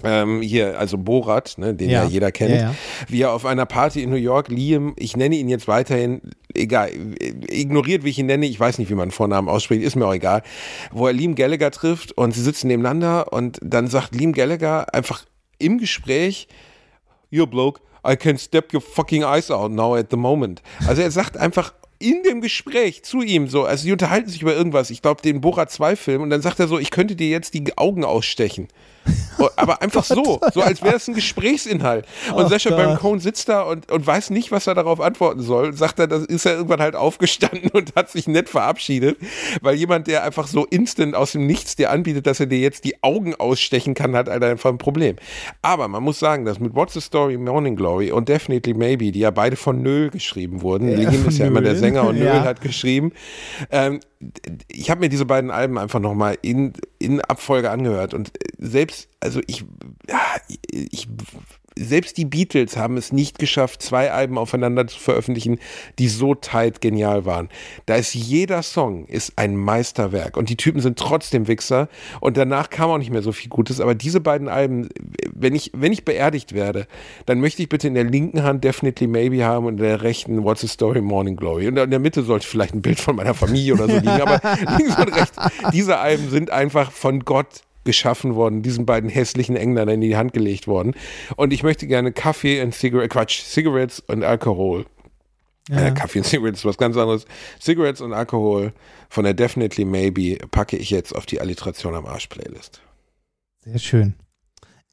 Ähm, 0.04 0.42
hier, 0.42 0.80
also 0.80 0.98
Borat, 0.98 1.54
ne, 1.58 1.74
den 1.74 1.88
ja, 1.88 2.02
Ja. 2.02 2.08
jeder 2.08 2.32
kennt, 2.32 2.50
Ja, 2.50 2.56
ja. 2.56 2.74
wie 3.06 3.22
er 3.22 3.32
auf 3.32 3.46
einer 3.46 3.66
Party 3.66 4.02
in 4.02 4.10
New 4.10 4.16
York 4.16 4.48
Liam, 4.48 4.94
ich 4.96 5.16
nenne 5.16 5.36
ihn 5.36 5.48
jetzt 5.48 5.68
weiterhin, 5.68 6.20
egal, 6.54 6.90
ignoriert, 7.48 8.02
wie 8.02 8.08
ich 8.10 8.18
ihn 8.18 8.26
nenne, 8.26 8.46
ich 8.46 8.58
weiß 8.58 8.78
nicht, 8.78 8.90
wie 8.90 8.96
man 8.96 9.12
Vornamen 9.12 9.48
ausspricht, 9.48 9.84
ist 9.84 9.94
mir 9.94 10.04
auch 10.06 10.14
egal, 10.14 10.42
wo 10.90 11.06
er 11.06 11.12
Liam 11.12 11.36
Gallagher 11.36 11.70
trifft 11.70 12.10
und 12.18 12.34
sie 12.34 12.42
sitzen 12.42 12.66
nebeneinander 12.66 13.32
und 13.32 13.60
dann 13.62 13.86
sagt 13.86 14.12
Liam 14.16 14.32
Gallagher 14.32 14.92
einfach 14.92 15.24
im 15.58 15.78
Gespräch, 15.78 16.48
Yo, 17.30 17.46
bloke, 17.46 17.80
I 18.06 18.16
can 18.16 18.38
step 18.38 18.72
your 18.72 18.82
fucking 18.82 19.24
eyes 19.24 19.50
out 19.50 19.70
now 19.70 19.96
at 19.96 20.10
the 20.10 20.16
moment. 20.16 20.62
Also 20.86 21.02
er 21.02 21.10
sagt 21.10 21.36
einfach 21.36 21.72
in 21.98 22.22
dem 22.24 22.40
Gespräch 22.40 23.04
zu 23.04 23.22
ihm 23.22 23.48
so, 23.48 23.64
also 23.64 23.84
die 23.84 23.92
unterhalten 23.92 24.28
sich 24.28 24.42
über 24.42 24.54
irgendwas, 24.54 24.90
ich 24.90 25.02
glaube 25.02 25.22
den 25.22 25.40
Borat 25.40 25.70
2 25.70 25.94
Film 25.94 26.22
und 26.22 26.30
dann 26.30 26.42
sagt 26.42 26.58
er 26.58 26.66
so, 26.66 26.78
ich 26.78 26.90
könnte 26.90 27.14
dir 27.14 27.28
jetzt 27.28 27.54
die 27.54 27.78
Augen 27.78 28.04
ausstechen. 28.04 28.68
Oh, 29.38 29.48
Aber 29.56 29.82
einfach 29.82 30.04
so, 30.04 30.40
so 30.54 30.60
als 30.60 30.82
wäre 30.82 30.96
es 30.96 31.08
ein 31.08 31.14
Gesprächsinhalt. 31.14 32.06
Und 32.34 32.44
Ach 32.44 32.50
Sascha. 32.50 32.70
Baron 32.70 32.96
Cohen 32.98 33.18
sitzt 33.20 33.48
da 33.48 33.62
und, 33.62 33.90
und 33.90 34.06
weiß 34.06 34.30
nicht, 34.30 34.52
was 34.52 34.66
er 34.66 34.74
darauf 34.74 35.00
antworten 35.00 35.40
soll. 35.40 35.72
Sagt 35.72 35.98
er, 35.98 36.06
das 36.06 36.24
ist 36.24 36.46
er 36.46 36.54
irgendwann 36.54 36.80
halt 36.80 36.94
aufgestanden 36.94 37.70
und 37.72 37.94
hat 37.96 38.10
sich 38.10 38.26
nett 38.28 38.48
verabschiedet, 38.48 39.18
weil 39.60 39.74
jemand, 39.74 40.06
der 40.06 40.22
einfach 40.24 40.46
so 40.46 40.64
instant 40.66 41.14
aus 41.14 41.32
dem 41.32 41.46
Nichts 41.46 41.76
dir 41.76 41.90
anbietet, 41.90 42.26
dass 42.26 42.40
er 42.40 42.46
dir 42.46 42.58
jetzt 42.58 42.84
die 42.84 43.02
Augen 43.02 43.34
ausstechen 43.34 43.94
kann, 43.94 44.14
hat 44.14 44.28
halt 44.28 44.44
einfach 44.44 44.70
ein 44.70 44.78
Problem. 44.78 45.16
Aber 45.62 45.88
man 45.88 46.02
muss 46.02 46.18
sagen, 46.18 46.44
dass 46.44 46.60
mit 46.60 46.74
What's 46.74 46.94
the 46.94 47.00
Story, 47.00 47.36
Morning 47.38 47.74
Glory 47.76 48.12
und 48.12 48.28
Definitely 48.28 48.74
Maybe, 48.74 49.10
die 49.12 49.20
ja 49.20 49.30
beide 49.30 49.56
von 49.56 49.82
Nöl 49.82 50.10
geschrieben 50.10 50.62
wurden, 50.62 50.88
Ja, 50.88 51.10
Lin 51.10 51.26
ist 51.26 51.38
ja 51.38 51.46
immer 51.46 51.60
der. 51.62 51.76
Sänger 51.76 52.06
und 52.06 52.18
Nöl 52.18 52.26
Ja. 52.26 52.44
hat 52.44 52.60
geschrieben. 52.60 53.12
Ähm, 53.70 54.00
ich 54.68 54.88
habe 54.90 55.00
mir 55.00 55.08
diese 55.08 55.24
beiden 55.24 55.50
Alben 55.50 55.78
einfach 55.78 55.98
nochmal 55.98 56.38
in, 56.42 56.74
in 57.00 57.20
Abfolge 57.22 57.70
angehört 57.70 58.14
und 58.14 58.30
selbst, 58.58 58.91
also 59.20 59.40
ich, 59.46 59.64
ich, 60.70 61.08
selbst 61.76 62.16
die 62.16 62.24
Beatles 62.24 62.76
haben 62.76 62.96
es 62.96 63.12
nicht 63.12 63.38
geschafft, 63.38 63.82
zwei 63.82 64.10
Alben 64.10 64.36
aufeinander 64.36 64.86
zu 64.86 64.98
veröffentlichen, 64.98 65.58
die 65.98 66.08
so 66.08 66.34
tight 66.34 66.80
genial 66.80 67.24
waren. 67.24 67.48
Da 67.86 67.94
ist 67.94 68.14
jeder 68.14 68.62
Song 68.62 69.06
ist 69.06 69.32
ein 69.36 69.56
Meisterwerk 69.56 70.36
und 70.36 70.48
die 70.48 70.56
Typen 70.56 70.80
sind 70.80 70.98
trotzdem 70.98 71.48
Wichser 71.48 71.88
und 72.20 72.36
danach 72.36 72.70
kam 72.70 72.90
auch 72.90 72.98
nicht 72.98 73.10
mehr 73.10 73.22
so 73.22 73.32
viel 73.32 73.48
Gutes, 73.48 73.80
aber 73.80 73.94
diese 73.94 74.20
beiden 74.20 74.48
Alben, 74.48 74.88
wenn 75.34 75.54
ich, 75.54 75.70
wenn 75.74 75.92
ich 75.92 76.04
beerdigt 76.04 76.52
werde, 76.52 76.86
dann 77.26 77.40
möchte 77.40 77.62
ich 77.62 77.68
bitte 77.68 77.88
in 77.88 77.94
der 77.94 78.04
linken 78.04 78.42
Hand 78.42 78.64
Definitely 78.64 79.06
Maybe 79.06 79.44
haben 79.44 79.66
und 79.66 79.74
in 79.74 79.84
der 79.84 80.02
rechten 80.02 80.44
What's 80.44 80.60
the 80.60 80.68
Story 80.68 81.00
Morning 81.00 81.36
Glory. 81.36 81.68
Und 81.68 81.78
in 81.78 81.90
der 81.90 81.98
Mitte 81.98 82.22
sollte 82.22 82.46
vielleicht 82.46 82.74
ein 82.74 82.82
Bild 82.82 83.00
von 83.00 83.16
meiner 83.16 83.34
Familie 83.34 83.74
oder 83.74 83.86
so 83.86 83.94
liegen, 83.94 84.08
aber 84.08 84.40
links 84.78 84.98
und 84.98 85.16
rechts, 85.16 85.36
diese 85.72 85.98
Alben 85.98 86.28
sind 86.30 86.50
einfach 86.50 86.92
von 86.92 87.20
Gott 87.20 87.62
geschaffen 87.84 88.34
worden, 88.34 88.62
diesen 88.62 88.86
beiden 88.86 89.10
hässlichen 89.10 89.56
Engländern 89.56 89.96
in 89.96 90.00
die 90.00 90.16
Hand 90.16 90.32
gelegt 90.32 90.66
worden. 90.66 90.94
Und 91.36 91.52
ich 91.52 91.62
möchte 91.62 91.86
gerne 91.86 92.12
Kaffee 92.12 92.62
und 92.62 92.74
Cigarette, 92.74 93.08
Quatsch, 93.08 93.42
Cigarettes 93.42 94.00
und 94.00 94.24
Alkohol. 94.24 94.86
Ja. 95.68 95.88
Äh, 95.88 95.90
Kaffee 95.92 96.18
und 96.18 96.24
Cigarettes 96.24 96.60
ist 96.60 96.64
was 96.64 96.78
ganz 96.78 96.96
anderes. 96.96 97.24
Cigarettes 97.60 98.00
und 98.00 98.12
Alkohol 98.12 98.72
von 99.08 99.24
der 99.24 99.34
Definitely 99.34 99.84
Maybe 99.84 100.38
packe 100.50 100.76
ich 100.76 100.90
jetzt 100.90 101.14
auf 101.14 101.26
die 101.26 101.40
Alliteration 101.40 101.94
am 101.94 102.06
Arsch 102.06 102.26
Playlist. 102.26 102.80
Sehr 103.64 103.78
schön. 103.78 104.14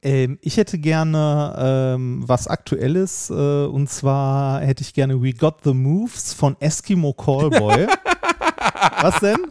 Ähm, 0.02 0.38
ich 0.42 0.58
hätte 0.58 0.78
gerne 0.78 1.56
ähm, 1.96 2.24
was 2.26 2.48
Aktuelles 2.48 3.30
äh, 3.30 3.34
und 3.34 3.90
zwar 3.90 4.62
hätte 4.62 4.82
ich 4.82 4.94
gerne 4.94 5.22
We 5.22 5.34
Got 5.34 5.56
the 5.64 5.74
Moves 5.74 6.34
von 6.34 6.56
Eskimo 6.62 7.14
Callboy. 7.14 7.88
was 9.02 9.20
denn? 9.20 9.38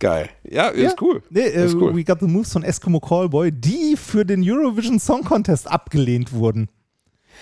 Geil. 0.00 0.28
Ja, 0.42 0.68
ist 0.68 0.82
Ja. 0.82 0.96
cool. 1.02 1.22
Nee, 1.30 1.40
äh, 1.42 1.66
ist 1.66 1.76
cool. 1.76 1.94
We 1.94 2.02
Got 2.04 2.20
the 2.20 2.26
Moves 2.26 2.52
von 2.52 2.62
Eskimo 2.64 2.98
Callboy, 3.00 3.52
die 3.52 3.96
für 3.96 4.24
den 4.24 4.42
Eurovision 4.42 4.98
Song 4.98 5.22
Contest 5.22 5.70
abgelehnt 5.70 6.32
wurden. 6.32 6.68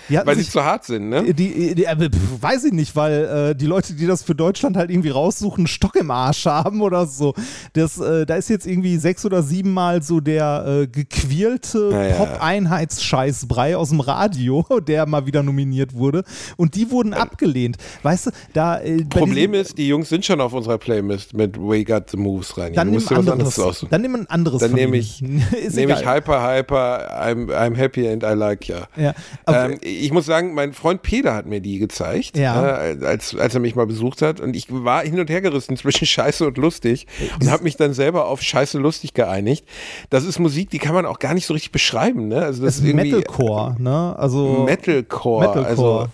Die 0.08 0.16
Weil 0.24 0.36
sie 0.36 0.42
sich- 0.42 0.50
zu 0.52 0.64
hart 0.64 0.84
sind, 0.84 1.08
ne? 1.08 1.32
die, 1.34 1.74
die, 1.74 1.84
äh, 1.84 1.96
pf, 1.96 2.16
weiß 2.42 2.64
ich 2.64 2.72
nicht, 2.72 2.96
weil 2.96 3.50
äh, 3.50 3.54
die 3.54 3.66
Leute, 3.66 3.92
die 3.94 4.06
das 4.06 4.22
für 4.22 4.34
Deutschland 4.34 4.76
halt 4.76 4.90
irgendwie 4.90 5.10
raussuchen, 5.10 5.58
einen 5.60 5.66
Stock 5.66 5.96
im 5.96 6.10
Arsch 6.10 6.46
haben 6.46 6.80
oder 6.80 7.06
so. 7.06 7.34
Das, 7.74 7.98
äh, 7.98 8.24
da 8.26 8.36
ist 8.36 8.48
jetzt 8.48 8.66
irgendwie 8.66 8.96
sechs 8.96 9.24
oder 9.24 9.42
sieben 9.42 9.72
Mal 9.74 10.02
so 10.02 10.20
der 10.20 10.64
äh, 10.66 10.86
gequirlte 10.86 11.90
Ja, 11.92 12.06
ja. 12.06 12.14
Pop-Einheitsscheißbrei 12.16 13.76
aus 13.76 13.90
dem 13.90 14.00
Radio, 14.00 14.64
der 14.86 15.06
mal 15.06 15.26
wieder 15.26 15.42
nominiert 15.42 15.94
wurde. 15.94 16.24
Und 16.56 16.74
die 16.74 16.90
wurden 16.90 17.14
abgelehnt. 17.14 17.76
Weißt 18.02 18.26
du, 18.26 18.30
da. 18.52 18.78
Äh, 18.78 19.04
Problem 19.04 19.52
diesem- 19.52 19.54
ist, 19.66 19.78
die 19.78 19.88
Jungs 19.88 20.08
sind 20.08 20.24
schon 20.24 20.40
auf 20.40 20.52
unserer 20.52 20.78
Playlist 20.78 21.34
mit 21.34 21.58
We 21.58 21.84
Got 21.84 22.10
the 22.10 22.16
Moves 22.16 22.56
rein. 22.56 22.72
dann 22.74 22.90
nimm 22.90 23.02
was 23.04 23.12
anderes. 23.12 23.86
Dann 23.90 24.00
nimm 24.02 24.14
ein 24.14 24.26
anderes. 24.30 24.60
Dann 24.60 24.72
nehme 24.72 24.96
ich, 24.96 25.22
Ist 25.52 25.76
nehme 25.76 25.92
ich. 25.94 26.06
Hyper 26.06 26.42
Hyper, 26.42 27.22
I'm, 27.22 27.48
I'm 27.52 27.76
happy 27.76 28.08
and 28.08 28.22
I 28.22 28.34
like 28.34 28.66
ya. 28.68 28.86
Ja, 28.96 29.14
aber- 29.44 29.70
Ähm, 29.72 29.78
ich 29.98 30.12
muss 30.12 30.26
sagen, 30.26 30.54
mein 30.54 30.72
Freund 30.72 31.02
Peter 31.02 31.34
hat 31.34 31.46
mir 31.46 31.60
die 31.60 31.78
gezeigt, 31.78 32.36
Ja. 32.36 32.84
äh, 32.86 32.98
als, 33.04 33.34
als 33.34 33.54
er 33.54 33.60
mich 33.60 33.74
mal 33.74 33.86
besucht 33.86 34.22
hat. 34.22 34.40
Und 34.40 34.54
ich 34.56 34.66
war 34.70 35.02
hin 35.02 35.18
und 35.20 35.28
her 35.30 35.40
gerissen 35.40 35.76
zwischen 35.78 36.06
Scheiße 36.06 36.46
und 36.46 36.56
lustig 36.58 37.06
und 37.40 37.50
habe 37.50 37.64
mich 37.64 37.76
dann 37.76 37.92
selber 37.92 38.26
auf 38.26 38.42
Scheiße 38.42 38.78
lustig 38.78 39.14
geeinigt. 39.14 39.66
Das 40.10 40.24
ist 40.24 40.38
Musik, 40.38 40.70
die 40.70 40.78
kann 40.78 40.94
man 40.94 41.06
auch 41.06 41.18
gar 41.18 41.34
nicht 41.34 41.46
so 41.46 41.54
richtig 41.54 41.72
beschreiben. 41.72 42.28
Ne? 42.28 42.36
Also 42.42 42.62
das 42.62 42.76
Das 42.76 42.82
ist 42.84 42.88
irgendwie 42.88 43.12
Metalcore, 43.12 43.76
ne? 43.78 44.14
Also. 44.18 44.64
Metalcore. 44.64 45.46
Metalcore. 45.48 45.66
Also 45.68 46.06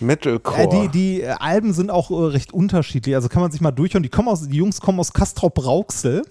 Metalcore. 0.00 0.62
Äh, 0.62 0.68
die, 0.68 0.88
die 0.88 1.20
äh, 1.22 1.28
Alben 1.38 1.72
sind 1.72 1.90
auch 1.90 2.10
äh, 2.10 2.14
recht 2.32 2.52
unterschiedlich. 2.52 3.14
Also 3.14 3.28
kann 3.28 3.42
man 3.42 3.50
sich 3.50 3.60
mal 3.60 3.70
durchhören. 3.70 4.02
Die 4.02 4.08
kommen 4.08 4.28
aus, 4.28 4.48
die 4.48 4.56
Jungs 4.56 4.80
kommen 4.80 4.98
aus 5.00 5.12
Castrop 5.12 5.64
Rauxel. 5.64 6.22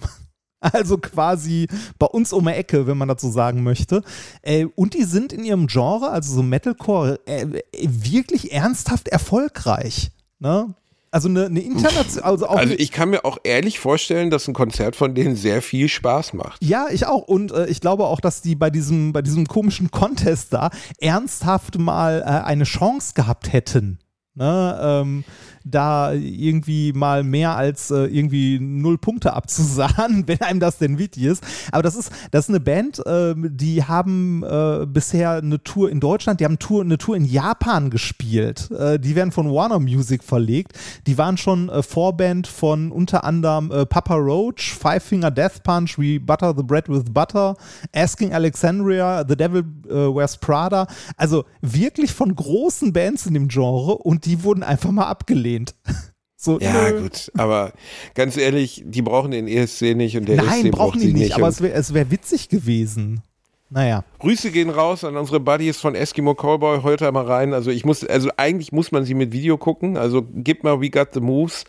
Also 0.74 0.98
quasi 0.98 1.68
bei 1.98 2.06
uns 2.06 2.34
um 2.34 2.46
die 2.46 2.52
Ecke, 2.52 2.86
wenn 2.86 2.98
man 2.98 3.08
dazu 3.08 3.30
sagen 3.32 3.64
möchte. 3.64 4.04
Äh, 4.42 4.66
und 4.76 4.94
die 4.94 5.04
sind 5.04 5.32
in 5.32 5.46
ihrem 5.46 5.68
Genre, 5.68 6.10
also 6.10 6.36
so 6.36 6.44
Metalcore, 6.44 7.20
äh, 7.26 7.44
äh, 7.44 7.62
wirklich 7.88 8.52
ernsthaft 8.52 9.08
erfolgreich. 9.08 10.12
Ne? 10.40 10.76
Also 11.12 11.28
eine, 11.28 11.46
eine 11.46 11.62
internationale, 11.62 12.24
also 12.24 12.48
also 12.48 12.76
ich 12.78 12.92
kann 12.92 13.10
mir 13.10 13.26
auch 13.26 13.40
ehrlich 13.44 13.80
vorstellen, 13.80 14.30
dass 14.30 14.48
ein 14.48 14.54
Konzert 14.54 14.96
von 14.96 15.16
denen 15.16 15.36
sehr 15.36 15.62
viel 15.62 15.90
Spaß 15.90 16.34
macht. 16.34 16.64
Ja, 16.64 16.88
ich 16.92 17.08
auch. 17.08 17.24
Und 17.28 17.52
äh, 17.52 17.66
ich 17.68 17.82
glaube 17.82 18.06
auch, 18.06 18.22
dass 18.22 18.42
die 18.42 18.56
bei 18.56 18.70
diesem, 18.70 19.12
bei 19.12 19.24
diesem 19.24 19.48
komischen 19.48 19.90
Contest 19.90 20.54
da 20.54 20.70
ernsthaft 21.00 21.80
mal 21.80 22.22
äh, 22.22 22.46
eine 22.46 22.66
Chance 22.66 23.14
gehabt 23.16 23.52
hätten. 23.52 23.98
Ne, 24.40 24.80
ähm, 24.82 25.24
da 25.66 26.14
irgendwie 26.14 26.94
mal 26.94 27.24
mehr 27.24 27.56
als 27.56 27.92
äh, 27.92 28.06
irgendwie 28.06 28.60
null 28.60 28.98
Punkte 28.98 29.34
abzusahnen, 29.40 30.28
wenn 30.28 30.42
einem 30.42 30.60
das 30.60 30.78
denn 30.78 30.98
wichtig 30.98 31.24
ist. 31.24 31.44
Aber 31.72 31.84
das 31.84 31.96
ist, 31.96 32.12
das 32.32 32.46
ist 32.46 32.50
eine 32.50 32.60
Band, 32.60 33.02
ähm, 33.06 33.50
die 33.52 33.84
haben 33.84 34.44
äh, 34.44 34.86
bisher 34.86 35.32
eine 35.32 35.62
Tour 35.64 35.90
in 35.90 36.00
Deutschland, 36.00 36.40
die 36.40 36.46
haben 36.46 36.60
Tour, 36.60 36.84
eine 36.84 36.98
Tour 36.98 37.16
in 37.16 37.26
Japan 37.26 37.90
gespielt. 37.90 38.72
Äh, 38.72 39.00
die 39.00 39.16
werden 39.16 39.32
von 39.32 39.52
Warner 39.52 39.80
Music 39.80 40.24
verlegt. 40.24 40.74
Die 41.08 41.18
waren 41.18 41.38
schon 41.38 41.70
äh, 41.70 41.84
Vorband 41.84 42.48
von 42.48 42.92
unter 42.92 43.24
anderem 43.24 43.72
äh, 43.72 43.86
Papa 43.86 44.16
Roach, 44.16 44.74
Five 44.74 45.04
Finger 45.04 45.32
Death 45.32 45.64
Punch, 45.64 45.98
We 45.98 46.20
Butter 46.20 46.54
the 46.56 46.64
Bread 46.64 46.90
with 46.90 47.06
Butter, 47.12 47.56
Asking 47.94 48.34
Alexandria, 48.34 49.26
The 49.28 49.36
Devil 49.36 49.64
äh, 49.88 49.94
Wears 49.94 50.38
Prada. 50.38 50.88
Also 51.18 51.46
wirklich 51.62 52.14
von 52.14 52.36
großen 52.36 52.94
Bands 52.94 53.26
in 53.26 53.34
dem 53.34 53.48
Genre 53.48 53.98
und 53.98 54.26
die 54.26 54.29
wurden 54.44 54.64
einfach 54.64 54.92
mal 54.92 55.08
abgelehnt. 55.08 55.76
So, 56.42 56.58
Ja, 56.62 56.90
nö. 56.92 57.02
gut, 57.02 57.30
aber 57.36 57.74
ganz 58.16 58.38
ehrlich, 58.38 58.82
die 58.86 59.02
brauchen 59.02 59.32
den 59.32 59.46
ESC 59.46 59.94
nicht 59.94 60.16
und 60.16 60.30
der 60.30 60.38
Nein, 60.38 60.68
ESC 60.68 60.72
braucht 60.72 60.92
brauchen 60.94 61.00
die 61.02 61.08
sie 61.08 61.14
nicht, 61.14 61.22
nicht. 61.24 61.34
aber 61.36 61.50
es 61.50 61.62
wäre 61.62 61.94
wär 61.94 62.12
witzig 62.12 62.48
gewesen. 62.48 63.22
Naja. 63.70 64.06
Grüße 64.20 64.50
gehen 64.52 64.70
raus 64.70 65.04
an 65.04 65.18
unsere 65.18 65.42
Buddies 65.42 65.82
von 65.82 65.96
Eskimo 65.96 66.36
Callboy. 66.36 66.82
Heute 66.82 67.12
mal 67.12 67.26
rein. 67.26 67.54
Also 67.54 67.72
ich 67.72 67.84
muss, 67.84 68.06
also 68.06 68.30
eigentlich 68.38 68.72
muss 68.72 68.94
man 68.94 69.04
sie 69.04 69.16
mit 69.16 69.34
Video 69.34 69.58
gucken. 69.58 69.98
Also 69.98 70.26
gib 70.34 70.64
mal 70.64 70.80
We 70.80 70.90
Got 70.90 71.10
the 71.14 71.20
Moves. 71.20 71.66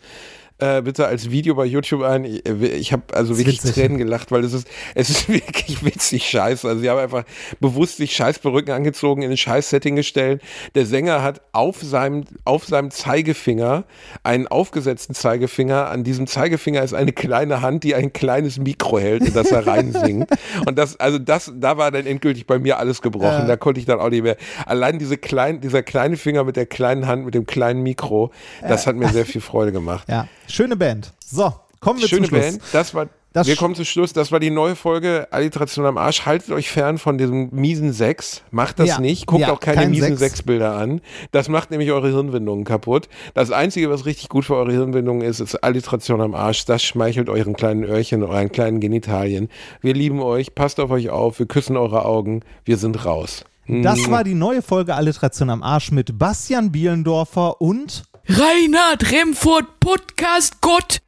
Äh, 0.61 0.83
bitte 0.83 1.07
als 1.07 1.31
Video 1.31 1.55
bei 1.55 1.65
YouTube 1.65 2.03
ein. 2.03 2.23
Ich, 2.23 2.45
ich 2.45 2.93
habe 2.93 3.01
also 3.13 3.35
wirklich 3.35 3.63
witzig. 3.63 3.73
Tränen 3.73 3.97
gelacht, 3.97 4.31
weil 4.31 4.43
es 4.43 4.53
ist, 4.53 4.67
es 4.93 5.09
ist 5.09 5.27
wirklich 5.33 5.83
witzig 5.83 6.29
scheiße. 6.29 6.67
Also 6.67 6.81
sie 6.81 6.89
haben 6.89 6.99
einfach 6.99 7.23
bewusst 7.59 7.97
sich 7.97 8.15
Scheißperücken 8.15 8.71
angezogen, 8.71 9.23
in 9.23 9.31
ein 9.31 9.37
Scheiß-Setting 9.37 9.95
gestellt. 9.95 10.39
Der 10.75 10.85
Sänger 10.85 11.23
hat 11.23 11.41
auf 11.51 11.81
seinem, 11.81 12.25
auf 12.45 12.65
seinem 12.65 12.91
Zeigefinger 12.91 13.85
einen 14.21 14.45
aufgesetzten 14.45 15.15
Zeigefinger. 15.15 15.89
An 15.89 16.03
diesem 16.03 16.27
Zeigefinger 16.27 16.83
ist 16.83 16.93
eine 16.93 17.11
kleine 17.11 17.61
Hand, 17.61 17.83
die 17.83 17.95
ein 17.95 18.13
kleines 18.13 18.59
Mikro 18.59 18.99
hält, 18.99 19.23
in 19.23 19.33
das 19.33 19.49
er 19.49 19.65
reinsingt. 19.65 20.29
Und 20.67 20.77
das, 20.77 20.99
also 20.99 21.17
das, 21.17 21.51
da 21.55 21.77
war 21.77 21.89
dann 21.89 22.05
endgültig 22.05 22.45
bei 22.45 22.59
mir 22.59 22.77
alles 22.77 23.01
gebrochen. 23.01 23.25
Ja. 23.25 23.45
Da 23.47 23.57
konnte 23.57 23.79
ich 23.79 23.87
dann 23.87 23.99
auch 23.99 24.09
nicht 24.11 24.21
mehr. 24.21 24.37
Allein 24.67 24.99
diese 24.99 25.17
klein, 25.17 25.59
dieser 25.59 25.81
kleine 25.81 26.17
Finger 26.17 26.43
mit 26.43 26.55
der 26.55 26.67
kleinen 26.67 27.07
Hand, 27.07 27.25
mit 27.25 27.33
dem 27.33 27.47
kleinen 27.47 27.81
Mikro, 27.81 28.29
das 28.61 28.85
hat 28.85 28.95
mir 28.95 29.09
sehr 29.09 29.25
viel 29.31 29.41
Freude 29.41 29.71
gemacht. 29.71 30.07
Ja, 30.07 30.27
schöne 30.51 30.75
Band. 30.75 31.11
So, 31.25 31.53
kommen 31.79 31.99
wir 31.99 32.07
Schöne 32.07 32.27
zum 32.27 32.37
Schluss. 32.37 32.51
Band. 32.57 32.61
Das 32.73 32.93
war. 32.93 33.07
Das 33.33 33.47
wir 33.47 33.55
kommen 33.55 33.75
zum 33.75 33.85
Schluss. 33.85 34.11
Das 34.11 34.33
war 34.33 34.41
die 34.41 34.49
neue 34.49 34.75
Folge 34.75 35.25
Alliteration 35.31 35.85
am 35.85 35.97
Arsch. 35.97 36.25
Haltet 36.25 36.51
euch 36.51 36.69
fern 36.69 36.97
von 36.97 37.17
diesem 37.17 37.47
miesen 37.53 37.93
Sex. 37.93 38.41
Macht 38.51 38.77
das 38.77 38.89
Ja. 38.89 38.99
nicht. 38.99 39.25
Guckt 39.25 39.39
Ja, 39.43 39.53
auch 39.53 39.61
keine 39.61 39.77
kein 39.77 39.91
miesen 39.91 40.17
Sex. 40.17 40.19
Sexbilder 40.19 40.75
an. 40.75 40.99
Das 41.31 41.47
macht 41.47 41.71
nämlich 41.71 41.91
eure 41.93 42.09
Hirnwindungen 42.09 42.65
kaputt. 42.65 43.07
Das 43.33 43.49
Einzige, 43.51 43.89
was 43.89 44.05
richtig 44.05 44.27
gut 44.27 44.43
für 44.43 44.55
eure 44.55 44.73
Hirnwindungen 44.73 45.21
ist, 45.25 45.39
ist 45.39 45.55
Alliteration 45.63 46.19
am 46.19 46.35
Arsch. 46.35 46.65
Das 46.65 46.83
schmeichelt 46.83 47.29
euren 47.29 47.53
kleinen 47.55 47.85
Öhrchen, 47.85 48.21
euren 48.21 48.51
kleinen 48.51 48.81
Genitalien. 48.81 49.47
Wir 49.79 49.93
lieben 49.93 50.21
euch. 50.21 50.53
Passt 50.53 50.81
auf 50.81 50.91
euch 50.91 51.09
auf. 51.09 51.39
Wir 51.39 51.45
küssen 51.45 51.77
eure 51.77 52.03
Augen. 52.03 52.41
Wir 52.65 52.75
sind 52.75 53.05
raus. 53.05 53.45
Das 53.65 54.11
war 54.11 54.25
die 54.25 54.33
neue 54.33 54.61
Folge 54.61 54.93
Alliteration 54.95 55.49
am 55.49 55.63
Arsch 55.63 55.91
mit 55.93 56.19
Bastian 56.19 56.73
Bielendorfer 56.73 57.61
und 57.61 58.03
Reinhard 58.33 59.11
Remford 59.11 59.79
Podcast 59.79 60.61
Gott. 60.61 60.99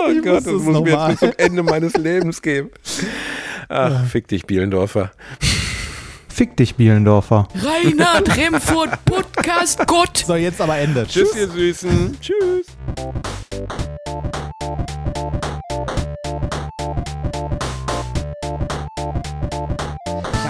Oh 0.00 0.08
Ich 0.10 0.22
Gott, 0.22 0.38
das 0.38 0.46
es 0.46 0.62
muss 0.62 0.80
mir 0.82 0.90
jetzt 0.90 1.08
bis 1.08 1.18
zum 1.20 1.32
Ende 1.36 1.62
meines 1.62 1.92
Lebens 1.96 2.40
geben. 2.42 2.70
Ach, 3.68 4.04
fick 4.06 4.26
dich, 4.26 4.44
Bielendorfer. 4.46 5.12
Fick 6.28 6.56
dich, 6.56 6.74
Bielendorfer. 6.74 7.46
Reinhard 7.54 8.36
Remford 8.36 9.04
Podcast 9.04 9.86
Gott. 9.86 10.24
so 10.26 10.34
jetzt 10.34 10.60
aber 10.60 10.78
Ende. 10.78 11.06
Tschüss, 11.06 11.36
ihr 11.36 11.48
Süßen. 11.48 12.16
Tschüss. 12.20 12.66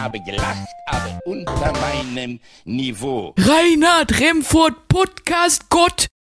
habe 0.07 0.21
gelacht, 0.21 0.69
aber 0.87 1.19
unter 1.25 1.73
meinem 1.81 2.39
Niveau. 2.65 3.35
Reinhard 3.37 4.21
Remford, 4.21 4.87
Podcast 4.87 5.69
Gott. 5.69 6.07